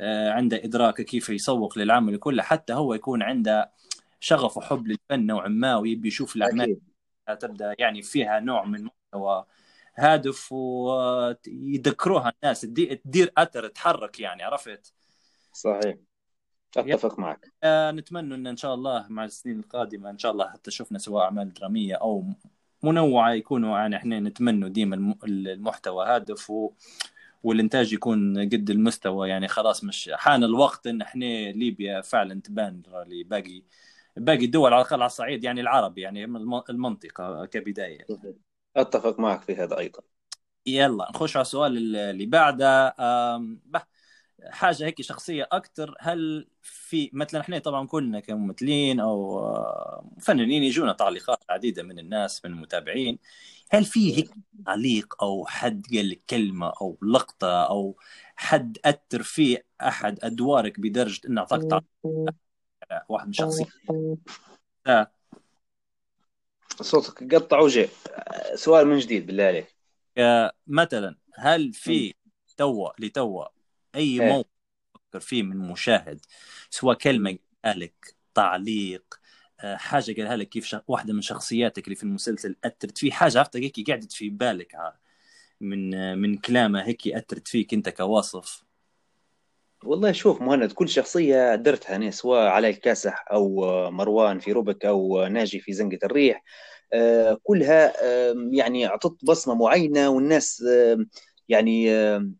عنده 0.00 0.64
إدراك 0.64 1.02
كيف 1.02 1.28
يسوق 1.28 1.78
للعمل 1.78 2.16
كله 2.16 2.42
حتى 2.42 2.72
هو 2.72 2.94
يكون 2.94 3.22
عنده 3.22 3.72
شغف 4.20 4.56
وحب 4.56 4.86
للفن 4.86 5.26
نوعا 5.26 5.48
ما 5.48 5.76
ويبي 5.76 6.08
يشوف 6.08 6.36
الأعمال 6.36 6.80
تبدأ 7.40 7.74
يعني 7.78 8.02
فيها 8.02 8.40
نوع 8.40 8.64
من 8.64 8.84
محتوى 8.84 9.44
هادف 9.96 10.52
ويذكروها 10.52 12.32
الناس 12.42 12.60
تدير 12.60 13.32
أثر 13.38 13.68
تحرك 13.68 14.20
يعني 14.20 14.42
عرفت؟ 14.42 14.94
صحيح. 16.74 16.94
أتفق 16.94 17.18
معك. 17.18 17.52
آه 17.62 17.90
نتمنى 17.90 18.34
إن 18.34 18.46
إن 18.46 18.56
شاء 18.56 18.74
الله 18.74 19.06
مع 19.08 19.24
السنين 19.24 19.58
القادمة 19.58 20.10
إن 20.10 20.18
شاء 20.18 20.32
الله 20.32 20.50
حتى 20.50 20.70
شفنا 20.70 20.98
سواء 20.98 21.24
أعمال 21.24 21.52
درامية 21.52 21.94
أو 21.94 22.24
منوعة 22.82 23.32
يكونوا 23.32 23.78
يعني 23.78 23.96
إحنا 23.96 24.20
نتمنى 24.20 24.68
ديما 24.68 25.16
المحتوى 25.24 26.06
هادف 26.06 26.50
و... 26.50 26.72
والإنتاج 27.42 27.92
يكون 27.92 28.38
قد 28.38 28.70
المستوى 28.70 29.28
يعني 29.28 29.48
خلاص 29.48 29.84
مش 29.84 30.10
حان 30.14 30.44
الوقت 30.44 30.86
إن 30.86 31.02
إحنا 31.02 31.52
ليبيا 31.52 32.00
فعلا 32.00 32.40
تبان 32.40 32.82
لباقي 33.06 33.62
باقي 34.16 34.44
الدول 34.44 34.72
على 34.72 34.82
الأقل 34.82 34.96
على 34.96 35.06
الصعيد 35.06 35.44
يعني 35.44 35.60
العربي 35.60 36.00
يعني 36.00 36.24
المنطقة 36.70 37.46
كبداية. 37.46 38.06
أتفق 38.76 39.20
معك 39.20 39.42
في 39.42 39.54
هذا 39.56 39.78
أيضا. 39.78 40.00
يلا 40.66 41.08
نخش 41.10 41.36
على 41.36 41.42
السؤال 41.42 41.96
اللي 41.96 42.26
بعده 42.26 42.94
حاجة 44.50 44.86
هيك 44.86 45.02
شخصية 45.02 45.48
أكثر 45.52 45.94
هل 46.00 46.48
في 46.62 47.10
مثلا 47.12 47.40
إحنا 47.40 47.58
طبعا 47.58 47.86
كلنا 47.86 48.20
كممثلين 48.20 49.00
أو 49.00 49.40
فنانين 50.20 50.62
يجونا 50.62 50.92
تعليقات 50.92 51.44
عديدة 51.50 51.82
من 51.82 51.98
الناس 51.98 52.44
من 52.44 52.50
المتابعين 52.52 53.18
هل 53.74 53.84
في 53.84 54.16
هيك 54.16 54.30
تعليق 54.66 55.22
أو 55.22 55.46
حد 55.46 55.86
قال 55.94 56.10
لك 56.10 56.20
كلمة 56.30 56.72
أو 56.80 56.98
لقطة 57.02 57.62
أو 57.64 57.96
حد 58.36 58.78
أثر 58.84 59.22
في 59.22 59.58
أحد 59.80 60.18
أدوارك 60.22 60.80
بدرجة 60.80 61.20
إنه 61.28 61.40
أعطاك 61.40 61.62
تعليق؟ 61.62 62.34
واحد 63.08 63.26
من 63.26 63.32
شخصيات 63.32 63.68
صوتك 66.80 67.34
قطع 67.34 67.60
وجه 67.60 67.88
سؤال 68.54 68.86
من 68.86 68.98
جديد 68.98 69.26
بالله 69.26 69.44
عليك. 69.44 69.76
آه، 70.18 70.52
مثلا 70.66 71.16
هل 71.34 71.72
في 71.72 72.14
توا 72.56 72.90
لتوا 72.98 73.44
أي 73.94 74.20
إيه. 74.20 74.20
موقف 74.20 74.52
تفكر 75.12 75.20
فيه 75.20 75.42
من 75.42 75.56
مشاهد 75.56 76.20
سواء 76.70 76.96
كلمة 76.96 77.38
قالها 77.64 77.78
لك 77.78 78.16
تعليق 78.34 79.14
آه، 79.14 79.21
حاجة 79.64 80.12
قالها 80.12 80.36
لك 80.36 80.48
كيف. 80.48 80.76
واحدة 80.88 81.14
من 81.14 81.22
شخصياتك 81.22 81.84
اللي 81.84 81.96
في 81.96 82.02
المسلسل 82.02 82.56
أثرت 82.64 82.98
فيه. 82.98 83.10
حاجة 83.10 83.38
عرفتك 83.38 83.60
هيك 83.60 83.90
قعدت 83.90 84.12
في 84.12 84.28
بالك 84.30 84.76
من 85.60 85.94
آه، 85.94 86.14
من 86.14 86.38
كلامه 86.38 86.82
هيك 86.82 87.08
أثرت 87.08 87.48
فيك 87.48 87.74
أنت 87.74 87.88
كواصف. 87.88 88.64
والله 89.84 90.12
شوف 90.12 90.42
مهند 90.42 90.72
كل 90.72 90.88
شخصية 90.88 91.54
درتها 91.54 91.96
أنا 91.96 92.10
سواء 92.10 92.46
علاء 92.46 92.70
الكاسح 92.70 93.24
أو 93.32 93.66
مروان 93.90 94.38
في 94.38 94.52
روبك 94.52 94.84
أو 94.84 95.26
ناجي 95.26 95.60
في 95.60 95.72
زنقة 95.72 95.98
الريح. 96.04 96.42
آه، 96.92 97.38
كلها 97.42 97.92
آه، 98.04 98.34
يعني 98.52 98.86
أعطت 98.86 99.24
بصمة 99.24 99.54
معينة 99.54 100.08
والناس 100.08 100.62
آه، 100.62 101.06
يعني 101.48 101.90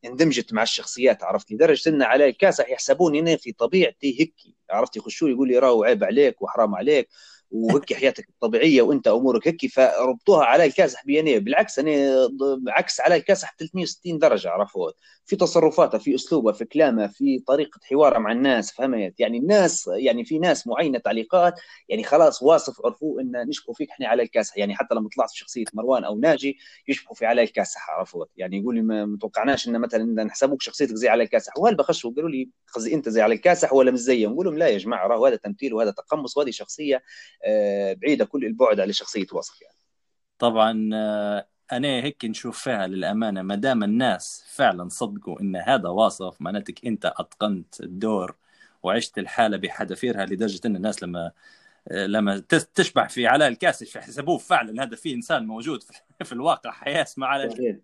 اندمجت 0.05 0.53
مع 0.53 0.63
الشخصيات 0.63 1.23
عرفت 1.25 1.53
لدرجة 1.53 1.89
أن 1.91 2.03
علاء 2.03 2.29
الكاسح 2.29 2.71
يحسبوني 2.71 3.21
أنا 3.21 3.37
في 3.37 3.53
طبيعتي 3.53 4.21
هيك 4.21 4.35
عرفت 4.71 4.97
يخشوا 4.97 5.29
يقول 5.29 5.49
لي 5.49 5.59
راهو 5.59 5.85
عيب 5.85 6.05
عليك 6.05 6.43
وحرام 6.43 6.75
عليك. 6.75 7.09
وهيك 7.53 7.93
حياتك 7.95 8.29
الطبيعية 8.29 8.83
وانت 8.83 9.09
أمورك 9.09 9.49
هيك 9.49 9.67
فربطوها 9.67 10.45
على 10.45 10.65
الكاسح 10.65 11.05
بيني 11.05 11.39
بالعكس 11.39 11.79
أنا 11.79 11.93
عكس 12.69 13.01
على 13.01 13.17
الكاسح 13.17 13.55
360 13.59 14.19
درجة 14.19 14.51
عرفت 14.51 14.95
في 15.25 15.37
تصرفاته 15.37 15.99
في 15.99 16.15
اسلوبه 16.15 16.53
في 16.53 16.65
كلامه 16.65 17.07
في 17.07 17.39
طريقة 17.47 17.81
حواره 17.91 18.19
مع 18.19 18.33
الناس 18.33 18.73
فهمت؟ 18.73 19.21
يعني 19.21 19.39
الناس 19.39 19.91
يعني 19.93 20.25
في 20.25 20.39
ناس 20.39 20.67
معينة 20.67 20.99
تعليقات 20.99 21.55
يعني 21.89 22.05
خلاص 22.05 22.43
واصف 22.43 22.87
عرفوه 22.87 23.21
إن 23.21 23.49
نشبهوا 23.49 23.75
فيك 23.75 23.91
إحنا 23.91 24.09
على 24.09 24.23
الكاسح 24.23 24.59
يعني 24.59 24.75
حتى 24.75 24.95
لما 24.95 25.09
طلعت 25.17 25.31
في 25.31 25.39
شخصية 25.39 25.65
مروان 25.75 26.05
أو 26.05 26.19
ناجي 26.19 26.59
يشبهوا 26.89 27.15
في 27.15 27.27
على 27.27 27.43
الكاسح 27.43 27.91
عرفت 27.91 28.29
يعني 28.37 28.59
يقول 28.59 28.75
لي 28.75 28.83
ما 28.83 29.05
متوقعناش 29.05 29.69
إن 29.69 29.81
مثلا 29.81 30.25
نحسبوك 30.25 30.63
شخصيتك 30.63 30.95
زي 30.95 31.09
على 31.09 31.23
الكاسح 31.23 31.59
وهل 31.59 31.75
بخشوا 31.75 32.13
قالوا 32.17 32.31
لي 32.31 32.49
قصدي 32.75 32.95
أنت 32.95 33.09
زي 33.09 33.21
على 33.21 33.35
الكاسح 33.35 33.73
ولا 33.73 33.91
مش 33.91 33.99
زيه 33.99 34.27
نقول 34.27 34.47
لهم 34.47 34.59
لا 34.59 34.69
يا 34.69 34.79
جماعة 34.79 35.29
هذا 35.29 35.37
تمثيل 35.37 35.75
وهذا 35.75 35.91
تقمص 35.91 36.37
وهذه 36.37 36.51
شخصية. 36.51 37.03
بعيدة 37.95 38.25
كل 38.25 38.45
البعد 38.45 38.81
على 38.81 38.93
شخصيه 38.93 39.27
واصف 39.33 39.63
يعني. 39.63 39.77
طبعا 40.39 40.91
آه، 40.95 41.47
أنا 41.73 41.89
هيك 41.89 42.25
نشوف 42.25 42.59
فيها 42.63 42.87
للأمانة 42.87 43.43
ما 43.43 43.55
دام 43.55 43.83
الناس 43.83 44.45
فعلا 44.49 44.89
صدقوا 44.89 45.41
إن 45.41 45.57
هذا 45.57 45.89
واصف 45.89 46.41
معناتك 46.41 46.87
أنت 46.87 47.07
أتقنت 47.07 47.81
الدور 47.81 48.35
وعشت 48.83 49.19
الحالة 49.19 49.57
بحذافيرها 49.57 50.27
لدرجة 50.27 50.61
إن 50.67 50.77
الناس 50.77 51.03
لما 51.03 51.33
آه، 51.89 52.07
لما 52.07 52.39
تشبع 52.75 53.07
في 53.07 53.27
علاء 53.27 53.49
الكاسف 53.49 53.97
يحسبوه 53.97 54.39
فعلا 54.39 54.83
هذا 54.83 54.97
في 54.97 55.15
إنسان 55.15 55.47
موجود 55.47 55.83
في- 55.83 56.33
الواقع 56.33 56.71
حيسمع 56.71 57.27
على 57.27 57.51
صحيح. 57.51 57.77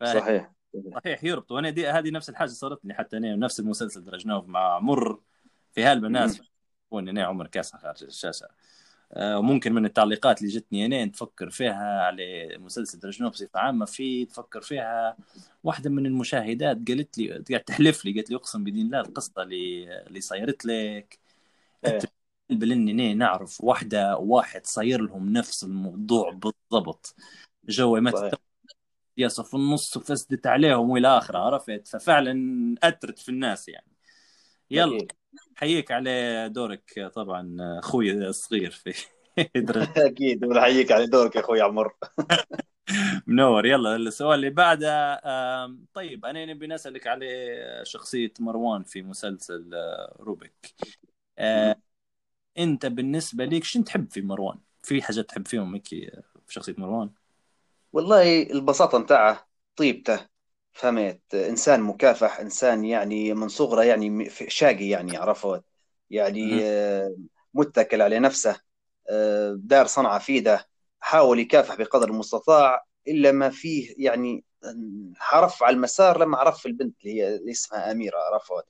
فهي- 0.00 0.20
صحيح. 0.20 0.50
صحيح 0.94 1.24
يربط. 1.24 1.52
وأنا 1.52 1.70
دي 1.70 1.88
هذه 1.88 2.10
نفس 2.10 2.28
الحاجة 2.28 2.48
صارت 2.48 2.84
لي 2.84 2.94
حتى 2.94 3.16
أنا 3.16 3.36
نفس 3.36 3.60
المسلسل 3.60 4.04
درجناه 4.04 4.44
مع 4.46 4.78
مر 4.78 5.20
في 5.72 5.84
هالب 5.84 6.04
الناس 6.04 6.40
أنا 6.92 7.24
عمر 7.24 7.46
كاسه 7.46 7.78
خارج 7.78 8.04
الشاشة. 8.04 8.44
آه، 8.44 8.50
وممكن 9.16 9.72
من 9.72 9.84
التعليقات 9.84 10.42
اللي 10.42 10.52
جتني 10.52 10.86
أنا 10.86 11.06
تفكر 11.06 11.50
فيها 11.50 12.02
على 12.02 12.56
مسلسل 12.58 12.98
درجناه 12.98 13.28
بصفة 13.28 13.60
عامة 13.60 13.84
في 13.84 14.24
تفكر 14.24 14.60
فيها 14.60 15.16
واحدة 15.64 15.90
من 15.90 16.06
المشاهدات 16.06 16.78
قالت 16.88 17.18
لي 17.18 17.28
قاعد 17.50 17.64
تحلف 17.64 18.04
لي 18.04 18.12
قالت 18.12 18.30
لي 18.30 18.36
أقسم 18.36 18.64
بدين 18.64 18.86
الله 18.86 19.00
القصة 19.00 19.42
اللي 19.42 20.02
اللي 20.06 20.20
صايرت 20.20 20.64
لك 20.64 21.18
إيه. 21.84 21.98
بلني 22.50 22.92
أنا 22.92 23.14
نعرف 23.14 23.64
واحدة 23.64 24.16
واحد 24.16 24.66
صاير 24.66 25.00
لهم 25.00 25.32
نفس 25.32 25.64
الموضوع 25.64 26.30
بالضبط 26.30 27.14
جو 27.68 27.96
ما. 28.00 28.30
سياسه 29.16 29.42
في 29.42 29.54
النص 29.54 29.96
وفسدت 29.96 30.46
عليهم 30.46 30.90
وإلى 30.90 31.18
آخره 31.18 31.38
عرفت 31.38 31.88
ففعلا 31.88 32.34
أثرت 32.82 33.18
في 33.18 33.28
الناس 33.28 33.68
يعني 33.68 33.92
يلا. 34.70 35.06
حييك 35.56 35.90
على 35.92 36.48
دورك 36.48 37.10
طبعا 37.14 37.56
أخوي 37.78 38.12
الصغير 38.12 38.70
في 38.70 38.94
أكيد 39.96 40.44
ونحييك 40.44 40.92
على 40.92 41.06
دورك 41.06 41.36
يا 41.36 41.40
أخوي 41.40 41.60
عمر. 41.60 41.92
منور 43.26 43.66
يلا 43.66 43.96
السؤال 43.96 44.34
اللي 44.34 44.50
بعده 44.50 45.16
طيب 45.94 46.24
أنا 46.24 46.46
نبي 46.46 46.66
نسألك 46.66 47.06
على 47.06 47.26
شخصية 47.82 48.32
مروان 48.40 48.82
في 48.82 49.02
مسلسل 49.02 49.70
آه، 49.74 50.16
روبك. 50.20 50.74
آه، 51.38 51.76
أنت 52.58 52.86
بالنسبة 52.86 53.44
لك 53.44 53.64
شنو 53.64 53.82
تحب 53.84 54.10
في 54.10 54.20
مروان؟ 54.22 54.58
في 54.82 55.02
حاجات 55.02 55.28
تحب 55.28 55.46
فيهم 55.48 55.74
هيك 55.74 55.88
في 55.88 56.22
شخصية 56.48 56.74
مروان؟ 56.78 57.10
والله 57.92 58.42
البساطة 58.42 58.98
نتاعه 58.98 59.48
طيبته. 59.76 60.33
فهمت. 60.74 61.34
إنسان 61.34 61.80
مكافح 61.80 62.40
إنسان 62.40 62.84
يعني 62.84 63.34
من 63.34 63.48
صغره 63.48 63.84
يعني 63.84 64.30
شاقي 64.48 64.88
يعني 64.88 65.16
عرفت؟ 65.16 65.64
يعني 66.10 66.60
آه، 66.64 67.16
متكل 67.54 68.02
على 68.02 68.18
نفسه 68.18 68.60
آه، 69.10 69.54
دار 69.58 69.86
صنعة 69.86 70.18
في 70.18 70.36
يده 70.36 70.68
حاول 71.00 71.38
يكافح 71.38 71.74
بقدر 71.74 72.08
المستطاع 72.08 72.84
إلا 73.08 73.32
ما 73.32 73.50
فيه 73.50 73.94
يعني 73.98 74.44
انحرف 74.64 75.62
على 75.62 75.76
المسار 75.76 76.18
لما 76.18 76.38
عرف 76.38 76.66
البنت 76.66 76.96
اللي 77.00 77.14
هي 77.14 77.36
اللي 77.36 77.50
اسمها 77.50 77.90
أميرة 77.90 78.18
عرفت؟ 78.18 78.64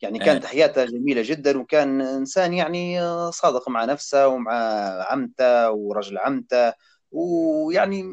يعني 0.00 0.18
كانت 0.18 0.46
حياته 0.46 0.84
جميلة 0.84 1.22
جدا 1.24 1.58
وكان 1.58 2.00
إنسان 2.00 2.54
يعني 2.54 3.00
آه، 3.02 3.30
صادق 3.30 3.68
مع 3.68 3.84
نفسه 3.84 4.28
ومع 4.28 4.52
عمته 5.10 5.70
ورجل 5.70 6.18
عمته 6.18 6.72
ويعني 7.10 8.04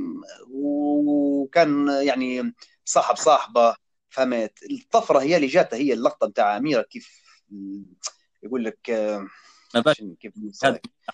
وكان 0.51 1.87
يعني 2.01 2.53
صاحب 2.85 3.15
صاحبة 3.15 3.75
فهمت؟ 4.09 4.53
الطفرة 4.71 5.19
هي 5.19 5.35
اللي 5.35 5.47
جاته 5.47 5.77
هي 5.77 5.93
اللقطة 5.93 6.27
بتاع 6.27 6.57
أميرة 6.57 6.81
كيف 6.81 7.21
يقول 8.43 8.65
لك 8.65 8.89
ما 9.75 9.81
بس 9.81 10.01
كيف 10.19 10.33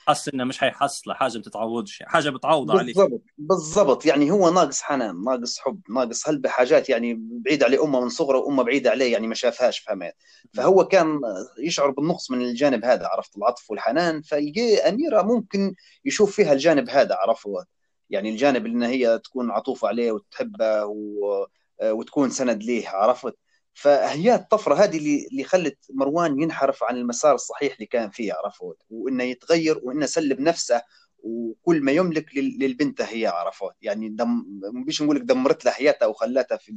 حس 0.07 0.29
إنه 0.29 0.43
مش 0.43 0.59
حيحصله 0.59 1.13
حاجة 1.13 1.33
ما 1.33 1.39
بتتعوضش 1.39 2.03
حاجة 2.05 2.29
بتعوض 2.29 2.71
عليك. 2.71 2.95
بالضبط 2.95 3.21
بالضبط. 3.37 4.05
يعني 4.05 4.31
هو 4.31 4.49
ناقص 4.49 4.81
حنان 4.81 5.23
ناقص 5.23 5.59
حب 5.59 5.81
ناقص 5.89 6.29
هلبة 6.29 6.49
حاجات 6.49 6.89
يعني 6.89 7.17
بعيد 7.19 7.63
عليه 7.63 7.83
أمة 7.83 8.01
من 8.01 8.09
صغره 8.09 8.37
وامه 8.37 8.63
بعيدة 8.63 8.89
عليه 8.91 9.11
يعني 9.11 9.27
ما 9.27 9.35
شافهاش 9.35 9.79
فهمت؟ 9.79 10.13
فهو 10.53 10.87
كان 10.87 11.19
يشعر 11.59 11.91
بالنقص 11.91 12.31
من 12.31 12.41
الجانب 12.41 12.85
هذا 12.85 13.07
عرفت؟ 13.07 13.37
العطف 13.37 13.71
والحنان. 13.71 14.21
فيجي 14.21 14.79
أميرة 14.79 15.21
ممكن 15.21 15.75
يشوف 16.05 16.35
فيها 16.35 16.53
الجانب 16.53 16.89
هذا 16.89 17.15
عرفت؟ 17.15 17.67
يعني 18.09 18.29
الجانب 18.29 18.65
إن 18.65 18.83
هي 18.83 19.19
تكون 19.19 19.51
عطوفة 19.51 19.87
عليه 19.87 20.11
وتحبه 20.11 20.85
و... 20.85 21.45
وتكون 21.83 22.29
سند 22.29 22.63
ليه 22.63 22.89
عرفت؟ 22.89 23.35
فهي 23.73 24.35
الطفرة 24.35 24.75
هذه 24.75 24.97
اللي 24.97 25.27
اللي 25.31 25.43
خلت 25.43 25.77
مروان 25.93 26.41
ينحرف 26.41 26.83
عن 26.83 26.97
المسار 26.97 27.35
الصحيح 27.35 27.73
اللي 27.73 27.85
كان 27.85 28.09
فيه 28.09 28.33
عرفت؟ 28.33 28.77
وإنه 28.89 29.23
يتغير 29.23 29.79
وإنه 29.83 30.05
سلب 30.05 30.39
نفسه 30.39 30.81
وكل 31.23 31.81
ما 31.83 31.91
يملك 31.91 32.35
لل- 32.37 32.57
للبنت 32.59 33.01
هي 33.01 33.27
عرفت؟ 33.27 33.71
يعني 33.81 34.09
دم 34.09 34.45
مش 34.87 35.01
نقول 35.01 35.15
لك 35.15 35.21
دمرت 35.21 35.65
له 35.65 35.71
حياته 35.71 36.07
وخلتها 36.07 36.57
في 36.57 36.75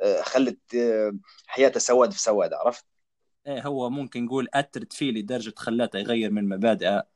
آه، 0.00 0.22
خلت 0.22 0.74
آه، 0.74 1.12
حياته 1.46 1.80
سواد 1.80 2.10
في 2.12 2.20
سواد 2.20 2.52
عرفت؟ 2.52 2.84
إيه 3.46 3.66
هو 3.66 3.90
ممكن 3.90 4.24
نقول 4.24 4.48
أثرت 4.54 4.92
فيه 4.92 5.10
لدرجة 5.12 5.54
خلاته 5.56 5.98
يغير 5.98 6.30
من 6.30 6.48
مبادئه 6.48 6.88
آه، 6.98 7.06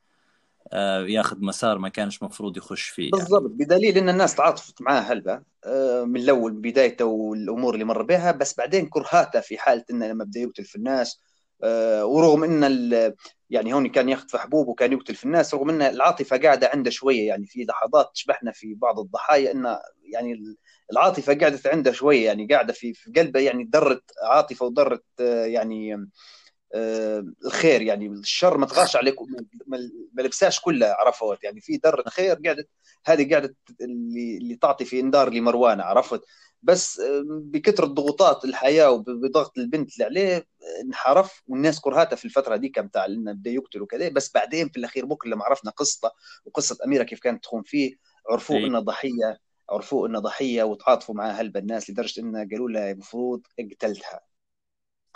ياخذ 1.07 1.37
مسار 1.41 1.79
ما 1.79 1.89
كانش 1.89 2.23
مفروض 2.23 2.57
يخش 2.57 2.83
فيه 2.83 3.03
يعني. 3.03 3.11
بالضبط 3.11 3.51
بدليل 3.51 3.99
إن 3.99 4.09
الناس 4.09 4.35
تعاطفت 4.35 4.83
معاه 4.83 5.01
هلبة 5.01 5.43
آه، 5.65 6.05
من 6.05 6.17
الأول 6.17 6.53
بدايته 6.53 7.05
والأمور 7.05 7.75
اللي 7.75 7.85
مر 7.85 8.03
بها 8.03 8.33
بس 8.33 8.57
بعدين 8.57 8.87
كرهاته 8.87 9.41
في 9.41 9.59
حالة 9.59 9.85
انه 9.91 10.07
لما 10.07 10.25
بدا 10.25 10.41
يقتل 10.41 10.65
في 10.65 10.77
الناس 10.77 11.21
آه، 11.63 12.07
ورغم 12.07 12.45
إن 12.45 13.15
يعني 13.51 13.75
هون 13.75 13.89
كان 13.89 14.09
ياخذ 14.09 14.29
في 14.29 14.39
حبوب 14.39 14.69
وكان 14.69 14.93
يقتل 14.93 15.15
في 15.15 15.25
الناس 15.25 15.55
رغم 15.55 15.71
إن 15.71 15.83
العاطفة 15.83 16.37
قاعدة 16.37 16.71
عنده 16.73 16.91
شوية 16.91 17.29
يعني 17.29 17.47
في 17.47 17.65
لحظات 17.65 18.11
تشبهنا 18.15 18.53
في 18.53 18.75
بعض 18.75 18.99
الضحايا 18.99 19.53
إن 19.53 19.79
يعني 20.13 20.57
العاطفة 20.93 21.35
قعدت 21.35 21.67
عنده 21.67 21.93
شوية 21.93 22.27
يعني 22.27 22.47
قاعدة 22.47 22.73
في 22.73 22.95
في 22.95 23.13
قلبه 23.17 23.41
يعني 23.41 23.65
درت 23.65 24.05
عاطفة 24.23 24.67
ودرت 24.67 25.05
آه، 25.21 25.45
يعني 25.45 25.95
آه، 25.95 26.07
الخير 27.45 27.83
يعني 27.83 28.07
الشر 28.07 28.59
ما 28.59 28.67
تغاش 28.67 28.97
عليك 28.97 29.15
ما 30.15 30.23
لبساش 30.23 30.61
كلها 30.61 30.95
عرفت؟ 30.95 31.45
يعني 31.45 31.61
في 31.61 31.77
درة 31.77 32.05
خير 32.09 32.35
قعدت 32.47 32.69
هذه 33.05 33.35
قعدت 33.35 33.57
اللي, 33.81 34.37
اللي 34.37 34.57
تعطي 34.57 34.85
في 34.85 35.01
إنذار 35.01 35.31
لمروان 35.31 35.81
عرفت؟ 35.81 36.21
بس 36.63 37.01
آه، 37.01 37.23
بكثرة 37.27 37.87
ضغوطات 37.87 38.45
الحياة 38.45 38.91
وبضغط 38.91 39.59
البنت 39.59 39.93
اللي 39.93 40.05
عليه 40.05 40.37
آه، 40.37 40.83
انحرف 40.83 41.43
والناس 41.49 41.81
كرهاته 41.81 42.17
في 42.17 42.25
الفترة 42.25 42.57
دي 42.57 42.73
بتاع 42.79 43.05
إنه 43.05 43.33
بدا 43.33 43.51
يقتل 43.51 43.83
وكذا. 43.83 44.09
بس 44.09 44.33
بعدين 44.35 44.69
في 44.69 44.77
الأخير 44.77 45.05
بكره 45.07 45.29
لما 45.29 45.45
عرفنا 45.45 45.71
قصته 45.71 46.11
وقصة 46.45 46.79
أميرة 46.85 47.03
كيف 47.03 47.21
كانت 47.21 47.45
تخون 47.45 47.63
فيه 47.63 47.97
عرفوه 48.31 48.57
إيه. 48.57 48.67
إنه 48.67 48.81
ضحية 48.81 49.39
عرفوه 49.71 50.09
إنه 50.09 50.19
ضحية 50.19 50.63
وتعاطفوا 50.63 51.15
معاه 51.15 51.33
هلبا 51.33 51.61
الناس 51.61 51.91
لدرجة 51.91 52.21
إنه 52.21 52.39
قالوا 52.39 52.71
له 52.71 52.91
المفروض 52.91 53.43
قتلتها 53.59 54.21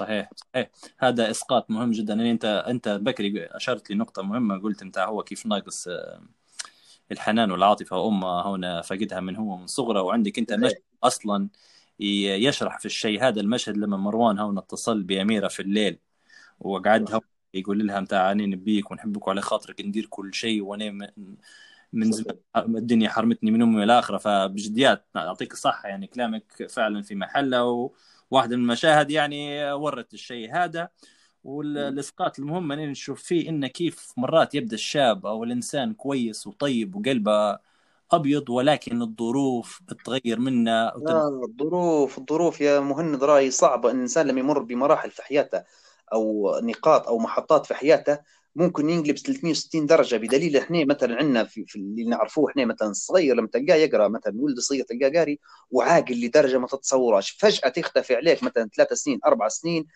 صحيح 0.00 0.30
صحيح. 0.36 0.70
هذا 0.98 1.30
إسقاط 1.30 1.70
مهم 1.70 1.90
جدا. 1.90 2.14
يعني 2.14 2.30
أنت 2.30 2.44
أنت 2.44 2.88
بكري 2.88 3.46
أشرت 3.46 3.90
لي 3.90 3.96
نقطة 3.96 4.22
مهمة. 4.22 4.58
قلت 4.58 4.82
أنت 4.82 4.98
هو 4.98 5.22
كيف 5.22 5.46
ناقص 5.46 5.88
آه، 5.88 6.22
الحنان 7.12 7.50
والعاطفة. 7.50 7.96
وامه 7.96 8.54
هنا 8.54 8.82
فقدها 8.82 9.20
من 9.20 9.36
هو 9.36 9.56
من 9.56 9.66
صغره. 9.66 10.02
وعندك 10.02 10.38
أنت 10.38 10.52
مشهد 10.52 10.82
أصلا 11.02 11.48
يشرح 12.00 12.78
في 12.78 12.86
الشيء. 12.86 13.22
هذا 13.22 13.40
المشهد 13.40 13.76
لما 13.76 13.96
مروان 13.96 14.38
هون 14.38 14.58
اتصل 14.58 15.02
بأميرة 15.02 15.48
في 15.48 15.62
الليل 15.62 15.98
وقعد 16.60 17.12
هون 17.12 17.20
يقول 17.54 17.86
لها 17.86 18.00
متاع 18.00 18.32
اني 18.32 18.46
نبيك 18.46 18.90
ونحبك 18.90 19.26
وعلى 19.26 19.40
خاطرك 19.40 19.80
ندير 19.80 20.06
كل 20.06 20.34
شيء. 20.34 20.62
وأنا 20.62 21.12
من 21.92 22.12
زمان 22.12 22.36
الدنيا 22.56 23.08
حرمتني 23.08 23.50
من 23.50 23.62
أمي 23.62 23.80
والاخره 23.80 24.18
فبجديات 24.18 25.06
يعطيك 25.14 25.52
الصحه 25.52 25.88
يعني 25.88 26.06
كلامك 26.06 26.66
فعلا 26.70 27.02
في 27.02 27.14
محله 27.14 27.90
وواحده 28.30 28.56
من 28.56 28.62
المشاهد 28.62 29.10
يعني 29.10 29.72
ورت 29.72 30.14
الشيء 30.14 30.54
هذا 30.54 30.88
والاسقاط 31.44 32.38
المهم 32.38 32.72
اني 32.72 32.86
نشوف 32.86 33.22
فيه 33.22 33.48
انه 33.48 33.66
كيف 33.66 34.12
مرات 34.16 34.54
يبدأ 34.54 34.74
الشاب 34.74 35.26
أو 35.26 35.44
الإنسان 35.44 35.94
كويس 35.94 36.46
وطيب 36.46 36.96
وقلبه 36.96 37.58
أبيض 38.12 38.50
ولكن 38.50 39.02
الظروف 39.02 39.80
تغير 40.04 40.40
منه 40.40 40.70
لا 40.70 41.28
الظروف 41.44 42.18
الظروف 42.18 42.60
يا 42.60 42.80
مهند 42.80 43.24
رأي 43.24 43.50
صعبة. 43.50 43.90
إن 43.90 43.96
الإنسان 43.96 44.26
لما 44.26 44.40
يمر 44.40 44.58
بمراحل 44.58 45.10
في 45.10 45.22
حياته 45.22 45.64
أو 46.12 46.52
نقاط 46.62 47.08
أو 47.08 47.18
محطات 47.18 47.66
في 47.66 47.74
حياته 47.74 48.18
ممكن 48.56 48.90
ينقلب 48.90 49.16
360 49.18 49.86
درجة 49.86 50.16
بدليل 50.16 50.56
إحنا 50.56 50.84
مثلا 50.84 51.16
عندنا 51.16 51.44
في, 51.44 51.64
في 51.66 51.76
اللي 51.76 52.04
نعرفوه 52.04 52.50
إحنا 52.50 52.64
مثلا 52.64 52.88
الصغير 52.90 53.34
لما 53.36 53.48
تلقاه 53.48 53.74
يقرأ 53.76 54.08
مثلا 54.08 54.32
ولد 54.36 54.58
صغير 54.60 54.84
تلقاه 54.84 55.08
قاري 55.18 55.38
وعاقل 55.70 56.14
لدرجة 56.24 56.58
ما 56.58 56.66
تتصوراش 56.66 57.30
فجأة 57.30 57.68
تختفي 57.68 58.14
عليك 58.14 58.42
مثلا 58.42 58.68
ثلاث 58.76 58.92
سنين 58.92 59.18
أربع 59.26 59.48
سنين. 59.48 59.86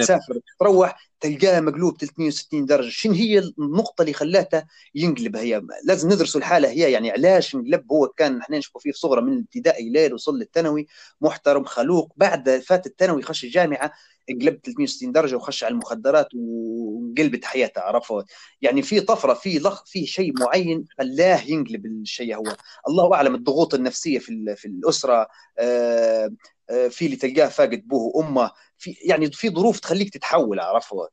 تسافر 0.00 0.40
تروح 0.60 1.10
تلقاه 1.20 1.60
مقلوب 1.60 1.96
360 1.98 2.66
درجة. 2.66 2.88
شنو 2.88 3.12
هي 3.12 3.38
النقطة 3.38 4.02
اللي 4.02 4.12
خلاته 4.12 4.64
ينقلب؟ 4.94 5.36
هي 5.36 5.62
لازم 5.84 6.08
ندرسوا 6.12 6.40
الحالة. 6.40 6.68
هي 6.70 6.92
يعني 6.92 7.10
علاش 7.10 7.54
انقلب 7.54 7.92
هو 7.92 8.08
كان 8.08 8.40
إحنا 8.40 8.58
نشوفه 8.58 8.80
فيه 8.80 8.92
في 8.92 8.98
صغرة 8.98 9.20
من 9.20 9.32
الابتدائي 9.32 9.90
ليل 9.90 10.14
وصل 10.14 10.38
للثانوي 10.38 10.86
محترم 11.20 11.64
خلوق. 11.64 12.12
بعد 12.16 12.58
فات 12.66 12.86
الثانوي 12.86 13.22
خش 13.22 13.44
الجامعة 13.44 13.92
قلب 14.32 14.60
360 14.64 15.12
درجة 15.12 15.36
وخش 15.36 15.64
على 15.64 15.72
المخدرات 15.72 16.28
وقلبت 16.34 17.44
حياته 17.44 17.80
عرفت؟ 17.80 18.24
يعني 18.62 18.82
في 18.82 19.00
طفرة 19.00 19.34
في 19.34 19.58
لخ 19.58 19.84
في 19.86 20.06
شيء 20.06 20.32
معين 20.40 20.84
خلاه 20.98 21.42
ينقلب 21.46 21.86
الشيء 21.86 22.36
هو. 22.36 22.56
الله 22.88 23.14
أعلم 23.14 23.34
الضغوط 23.34 23.74
النفسية 23.74 24.18
في 24.18 24.54
في 24.56 24.68
الأسرة 24.68 25.28
آه، 25.58 26.30
آه، 26.70 26.88
في 26.88 27.06
اللي 27.06 27.16
تلقاه 27.16 27.48
فاقد 27.48 27.82
أبوه 27.86 28.16
وأمه. 28.16 28.50
في 28.78 28.96
يعني 29.04 29.32
في 29.32 29.50
ظروف 29.50 29.80
تخليك 29.80 30.10
تتحول 30.14 30.60
عرفت؟ 30.60 31.10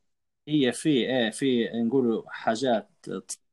هي 0.48 0.72
في 0.72 0.90
إيه 0.90 1.30
في 1.30 1.70
نقولوا 1.86 2.24
حاجات 2.28 2.90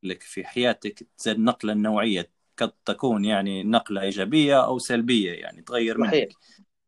لك 0.02 0.22
في 0.22 0.44
حياتك 0.44 1.06
زي 1.18 1.32
النقلة 1.32 1.72
النوعية 1.72 2.30
قد 2.56 2.72
تكون 2.84 3.24
يعني 3.24 3.62
نقلة 3.62 4.00
إيجابية 4.00 4.64
أو 4.64 4.78
سلبية 4.78 5.32
يعني 5.32 5.62
تغير 5.62 5.98
منك. 5.98 6.10
صحيح. 6.10 6.28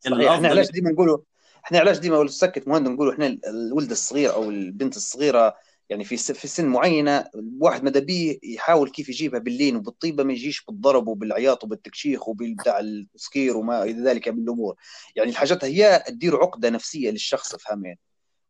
صحيح. 0.00 0.30
إحنا 0.30 0.48
علاش 0.48 0.70
ديما 0.70 0.90
نقولوا 0.90 1.18
إحنا 1.66 1.78
علاش 1.78 1.98
ديما 1.98 2.18
ولا 2.18 2.28
سكت 2.28 2.68
مهند 2.68 2.88
نقولوا 2.88 3.12
إحنا 3.12 3.38
الولد 3.46 3.90
الصغير 3.90 4.34
أو 4.34 4.50
البنت 4.50 4.96
الصغيرة 4.96 5.56
يعني 5.88 6.04
في 6.04 6.16
في 6.16 6.48
سن 6.48 6.66
معينة 6.66 7.24
الواحد 7.34 7.84
ماذا 7.84 8.00
بيه 8.00 8.38
يحاول 8.42 8.90
كيف 8.90 9.08
يجيبها 9.08 9.40
باللين 9.40 9.76
وبالطيبة 9.76 10.24
ما 10.24 10.32
يجيش 10.32 10.64
بالضرب 10.64 11.08
وبالعياط 11.08 11.64
وبالتكشيخ 11.64 12.28
وبالبتاع 12.28 12.80
التسكير 12.80 13.56
وما 13.56 13.82
إلى 13.82 14.02
ذلك 14.02 14.28
من 14.28 14.42
الأمور. 14.42 14.76
يعني 15.16 15.30
الحاجات 15.30 15.64
هي 15.64 16.04
تدير 16.06 16.36
عقدة 16.36 16.70
نفسية 16.70 17.10
للشخص 17.10 17.56
فهمين 17.56 17.96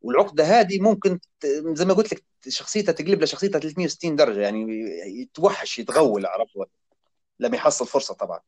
والعقدة 0.03 0.45
هذه 0.45 0.81
ممكن 0.81 1.19
زي 1.73 1.85
ما 1.85 1.95
قلت 1.95 2.13
لك 2.15 2.25
شخصيتها 2.49 2.93
تقلب 2.93 3.21
له 3.21 3.27
شخصيتها 3.27 3.59
360 3.59 4.17
درجة 4.17 4.41
يعني 4.41 4.67
يتوحش 5.21 5.79
يتغول 5.79 6.27
عرفت؟ 6.27 6.71
لما 7.41 7.57
يحصل 7.57 7.87
فرصة 7.87 8.15
طبعا. 8.15 8.41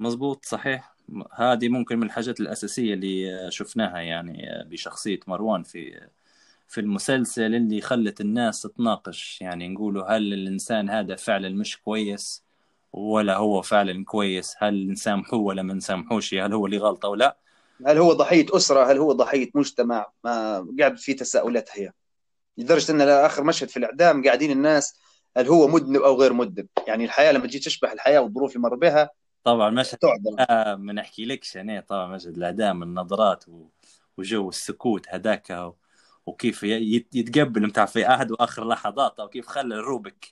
مزبوط 0.00 0.44
صحيح. 0.44 0.94
هذه 1.34 1.68
ممكن 1.68 1.98
من 1.98 2.06
الحاجات 2.06 2.40
الأساسية 2.40 2.94
اللي 2.94 3.46
شفناها 3.50 3.98
يعني 3.98 4.64
بشخصية 4.70 5.20
مروان 5.26 5.62
في 5.62 6.08
في 6.70 6.80
المسلسل 6.80 7.54
اللي 7.54 7.80
خلت 7.80 8.20
الناس 8.20 8.62
تتناقش. 8.62 9.38
يعني 9.40 9.68
نقولوا 9.68 10.16
هل 10.16 10.32
الإنسان 10.32 10.90
هذا 10.90 11.16
فعلا 11.16 11.48
مش 11.48 11.82
كويس 11.82 12.42
ولا 12.92 13.36
هو 13.36 13.62
فعلا 13.62 14.04
كويس؟ 14.04 14.54
هل 14.58 14.90
نسامحوه 14.90 15.40
ولا 15.40 15.62
ما 15.62 15.74
نسامحوش 15.74 16.34
هل 16.34 16.52
هو 16.52 16.66
اللي 16.66 16.78
غلط 16.78 17.04
أو 17.04 17.14
لا؟ 17.14 17.36
هل 17.86 17.98
هو 17.98 18.12
ضحية 18.12 18.46
أسرة؟ 18.50 18.92
هل 18.92 18.98
هو 18.98 19.12
ضحية 19.12 19.50
مجتمع؟ 19.54 20.06
ما 20.24 20.66
قاعد 20.80 20.98
في 20.98 21.14
تساؤلات 21.14 21.70
هي. 21.72 21.92
لدرجة 22.58 22.92
إن 22.92 23.00
آخر 23.00 23.44
مشهد 23.44 23.68
في 23.68 23.76
الإعدام 23.76 24.24
قاعدين 24.24 24.50
الناس 24.50 25.00
هل 25.36 25.48
هو 25.48 25.68
مذنب 25.68 26.00
أو 26.00 26.20
غير 26.20 26.32
مذنب؟ 26.32 26.66
يعني 26.86 27.04
الحياة 27.04 27.32
لما 27.32 27.46
تجي 27.46 27.58
تشبه 27.58 27.92
الحياة 27.92 28.20
والظروف 28.20 28.50
اللي 28.50 28.62
مر 28.62 28.74
بها 28.74 29.10
طبعا 29.44 29.70
مشهد 29.70 29.98
ما 30.78 30.92
نحكيلكش 30.92 31.56
أنا 31.56 31.80
طبعا 31.80 32.06
مشهد 32.16 32.36
الإعدام 32.36 32.82
النظرات 32.82 33.48
و- 33.48 33.68
وجو 34.18 34.48
السكوت 34.48 35.06
هذاك 35.08 35.72
وكيف 36.26 36.62
يتقبل 36.62 37.66
متاع 37.66 37.86
في 37.86 38.08
أحد 38.08 38.30
وآخر 38.32 38.68
لحظات 38.68 39.20
أو 39.20 39.28
كيف 39.28 39.46
خلى 39.46 39.74
الروبك 39.74 40.26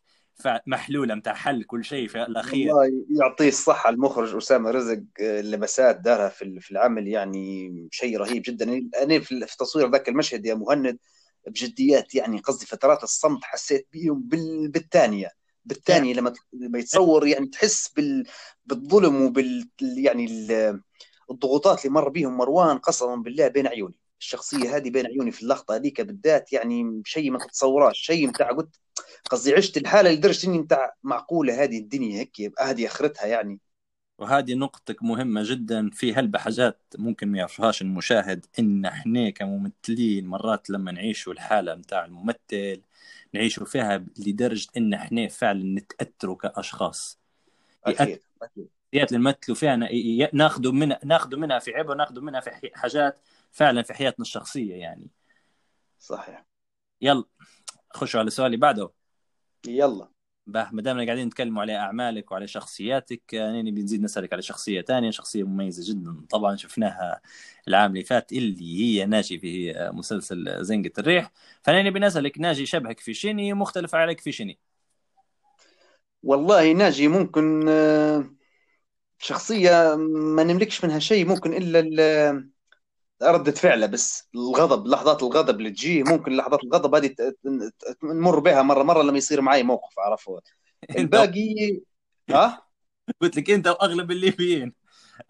محلولة 0.67 1.15
متاع 1.15 1.35
حل 1.35 1.65
كل 1.65 1.85
شيء 1.85 2.09
في 2.09 2.23
الأخير. 2.23 2.73
والله 2.75 3.05
يعطيه 3.21 3.49
الصحة 3.49 3.91
المخرج 3.91 4.37
أسامة 4.37 4.71
رزق 4.71 5.03
آه، 5.21 5.41
اللمسات 5.41 5.97
دارها 6.01 6.29
في 6.29 6.61
في 6.61 6.71
العمل 6.71 7.09
يعني 7.09 7.73
شيء 7.91 8.19
رهيب 8.19 8.43
جدا. 8.47 8.89
أنا 9.03 9.21
في 9.21 9.47
تصوير 9.59 9.91
ذاك 9.91 10.09
المشهد 10.09 10.47
يا 10.47 10.55
مهند 10.55 10.99
بجديات 11.47 12.15
يعني 12.15 12.39
قصدي 12.39 12.67
فترات 12.67 13.03
الصمت 13.03 13.45
حسيت 13.45 13.89
بيهم 13.93 14.23
بال- 14.23 14.69
بالثانية 15.69 16.15
بالثانية 16.15 16.15
لما 16.15 16.33
لما 16.53 16.79
يتصور 16.79 17.27
يعني 17.27 17.47
تحس 17.47 17.89
بال 17.89 18.27
بالظلم 18.67 19.23
وبال 19.23 19.69
يعني 19.81 20.25
ال- 20.25 20.81
الضغوطات 21.31 21.85
اللي 21.85 21.95
مر 21.95 22.09
بيهم 22.09 22.37
مروان 22.37 22.79
قسما 22.79 23.17
بالله 23.17 23.49
بين 23.49 23.67
عيوني. 23.67 23.95
الشخصية 24.21 24.77
هذه 24.77 24.91
بين 24.91 25.07
عيوني 25.07 25.31
في 25.31 25.43
اللقطة 25.43 25.75
هذيك 25.77 26.01
بالذات 26.01 26.53
يعني 26.53 27.03
شيء 27.05 27.31
ما 27.31 27.39
تتصوراش 27.39 27.99
شيء 27.99 28.27
متاع 28.29 28.51
قلت 28.53 28.81
قصدي 29.31 29.55
عشت 29.55 29.77
الحالة 29.77 30.11
لدرجة 30.11 30.47
إني 30.47 30.59
متاع 30.59 30.95
معقولة 31.03 31.63
هذه 31.63 31.79
الدنيا 31.79 32.19
هيك 32.21 32.53
هذه 32.61 32.87
آخرتها 32.87 33.27
يعني. 33.27 33.61
وهذه 34.19 34.55
نقطتك 34.55 35.03
مهمة 35.03 35.43
جدا 35.45 35.91
في 35.91 36.15
هلبة 36.15 36.39
حاجات 36.39 36.83
ممكن 36.99 37.29
ما 37.29 37.39
يعرفهاش 37.39 37.83
المشاهد 37.83 38.47
إن 38.59 38.85
إحنا 38.85 39.31
كممثلين 39.31 40.27
مرات 40.27 40.71
لما 40.71 40.93
نعيشوا 40.93 41.33
الحالة 41.33 41.75
متاع 41.75 42.05
الممثل 42.05 42.83
نعيشوا 43.35 43.67
فيها 43.67 44.07
لدرجة 44.19 44.69
إن 44.77 44.95
إحنا 44.95 45.29
فعلا 45.29 45.81
نتأثروا 45.81 46.37
كأشخاص. 46.37 47.19
أكيد 47.85 48.21
أكيد. 48.43 48.69
اللي 48.95 49.19
نمثلوا 49.19 49.57
فيها 49.57 49.77
ناخذوا 50.33 50.73
منها 50.73 51.01
ناخذوا 51.05 51.39
منها 51.39 51.59
في 51.59 51.75
عبر 51.75 51.95
ناخذوا 51.95 52.23
منها 52.23 52.41
في 52.41 52.71
حاجات 52.75 53.19
فعلا 53.53 53.83
في 53.83 53.95
حياتنا 53.95 54.23
الشخصية 54.23 54.75
يعني. 54.75 55.07
صحيح. 55.99 56.47
يلا 57.01 57.25
خشوا 57.91 58.21
على 58.21 58.27
السؤال 58.27 58.47
اللي 58.47 58.57
بعده. 58.57 58.91
يلا. 59.67 60.09
باه 60.49 60.71
ما 60.73 60.83
دامنا 60.83 61.05
قاعدين 61.05 61.27
نتكلموا 61.27 61.63
على 61.63 61.77
أعمالك 61.77 62.33
وعلى 62.33 62.47
شخصياتك 62.47 63.35
آه، 63.35 63.53
نيني 63.53 63.71
بنزيد 63.71 64.03
نسألك 64.03 64.33
على 64.33 64.43
شخصية 64.43 64.81
ثانية 64.83 65.11
شخصية 65.11 65.45
مميزة 65.45 65.93
جدا. 65.95 66.27
طبعا 66.31 66.57
شفناها 66.57 67.21
العام 67.69 67.91
اللي 67.91 68.05
فات 68.05 68.33
اللي 68.33 68.81
هي 68.81 69.07
ناجي 69.07 69.39
في 69.39 69.75
مسلسل 69.95 70.65
زنقة 70.65 70.93
الريح. 70.99 71.31
فنيني 71.63 71.91
بنسالك 71.91 72.39
ناجي 72.41 72.67
شبهك 72.67 73.01
في 73.01 73.15
شني 73.15 73.53
مختلف 73.55 73.95
عليك 73.95 74.21
في 74.21 74.33
شني 74.33 74.59
والله 76.23 76.73
ناجي 76.73 77.09
ممكن 77.09 77.69
آه، 77.69 78.31
شخصية 79.19 79.97
ما 80.37 80.45
نملكش 80.45 80.85
منها 80.85 80.99
شيء 80.99 81.27
ممكن 81.29 81.55
إلا 81.55 81.81
ال- 81.81 82.51
ردة 83.23 83.53
فعله 83.53 83.87
بس 83.87 84.29
الغضب 84.35 84.87
لحظات 84.87 85.23
الغضب 85.23 85.59
اللي 85.59 85.71
تجيه 85.71 86.03
ممكن 86.03 86.37
لحظات 86.37 86.65
الغضب 86.65 86.95
هذه 86.95 87.15
نمر 88.05 88.39
بها 88.39 88.63
مرة 88.63 88.83
مرة 88.83 89.03
لما 89.03 89.19
يصير 89.19 89.41
معي 89.41 89.63
موقف 89.63 89.99
عرفه 89.99 90.41
الباقي 90.99 91.81
ها؟ 92.31 92.63
قلت 93.21 93.37
لك 93.37 93.51
أنت 93.51 93.67
وأغلب 93.69 94.11
الليبيين 94.11 94.73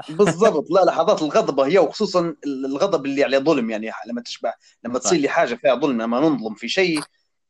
بالضبط. 0.09 0.71
لا 0.71 0.85
لحظات 0.85 1.23
الغضب 1.23 1.61
هي 1.61 1.79
وخصوصا 1.79 2.37
الغضب 2.47 3.07
اللي 3.07 3.25
عليه 3.25 3.39
ظلم 3.39 3.71
يعني 3.71 3.91
لما 4.07 4.21
تشبه 4.21 4.53
لما 4.85 4.99
تصير 4.99 5.19
لي 5.19 5.29
حاجة 5.29 5.55
فيها 5.55 5.75
ظلم 5.75 6.03
لما 6.03 6.21
ننظلم 6.21 6.55
في 6.55 6.69
شيء 6.69 7.01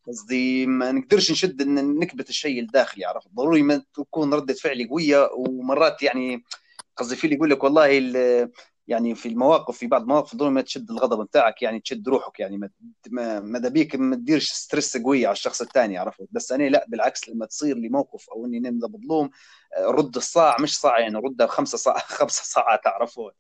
قصدي 0.06 0.66
ما 0.66 0.92
نقدرش 0.92 1.30
نشد 1.30 1.62
إن 1.62 1.98
نكبت 1.98 2.28
الشيء 2.30 2.60
الداخلي 2.60 3.04
عرفت؟ 3.04 3.28
ضروري 3.34 3.62
ما 3.62 3.82
تكون 3.94 4.34
ردة 4.34 4.54
فعلي 4.54 4.84
قوية 4.88 5.30
ومرات 5.36 6.02
يعني 6.02 6.44
قصدي 6.96 7.16
في 7.16 7.24
اللي 7.24 7.36
يقول 7.36 7.50
لك 7.50 7.64
والله 7.64 7.98
ال- 7.98 8.50
يعني 8.88 9.14
في 9.14 9.28
المواقف 9.28 9.78
في 9.78 9.86
بعض 9.86 10.02
المواقف 10.02 10.42
ما 10.42 10.60
تشد 10.60 10.90
الغضب 10.90 11.24
بتاعك 11.26 11.62
يعني 11.62 11.80
تشد 11.80 12.08
روحك 12.08 12.40
يعني 12.40 12.58
ما 12.58 12.70
ما 13.10 13.40
ماذا 13.40 13.68
بيك 13.68 13.96
ما 13.96 14.16
تديرش 14.16 14.50
ستريس 14.50 14.96
قوي 14.96 15.26
على 15.26 15.32
الشخص 15.32 15.60
الثاني 15.60 15.98
عرفت 15.98 16.28
بس 16.30 16.52
أنا 16.52 16.62
لا 16.62 16.86
بالعكس 16.88 17.28
لما 17.28 17.46
تصير 17.46 17.76
لي 17.76 17.88
موقف 17.88 18.30
أو 18.30 18.46
إني 18.46 18.58
أنا 18.58 18.70
مظلوم 18.70 19.30
آه، 19.76 19.86
رد 19.86 20.16
الصاع 20.16 20.56
مش 20.60 20.78
صاع 20.78 21.00
يعني 21.00 21.16
ردها 21.18 21.46
بخمسه 21.46 21.78
صاع 21.78 21.98
خمسة 21.98 22.42
ساعات 22.44 22.84
تعرفوا 22.84 23.30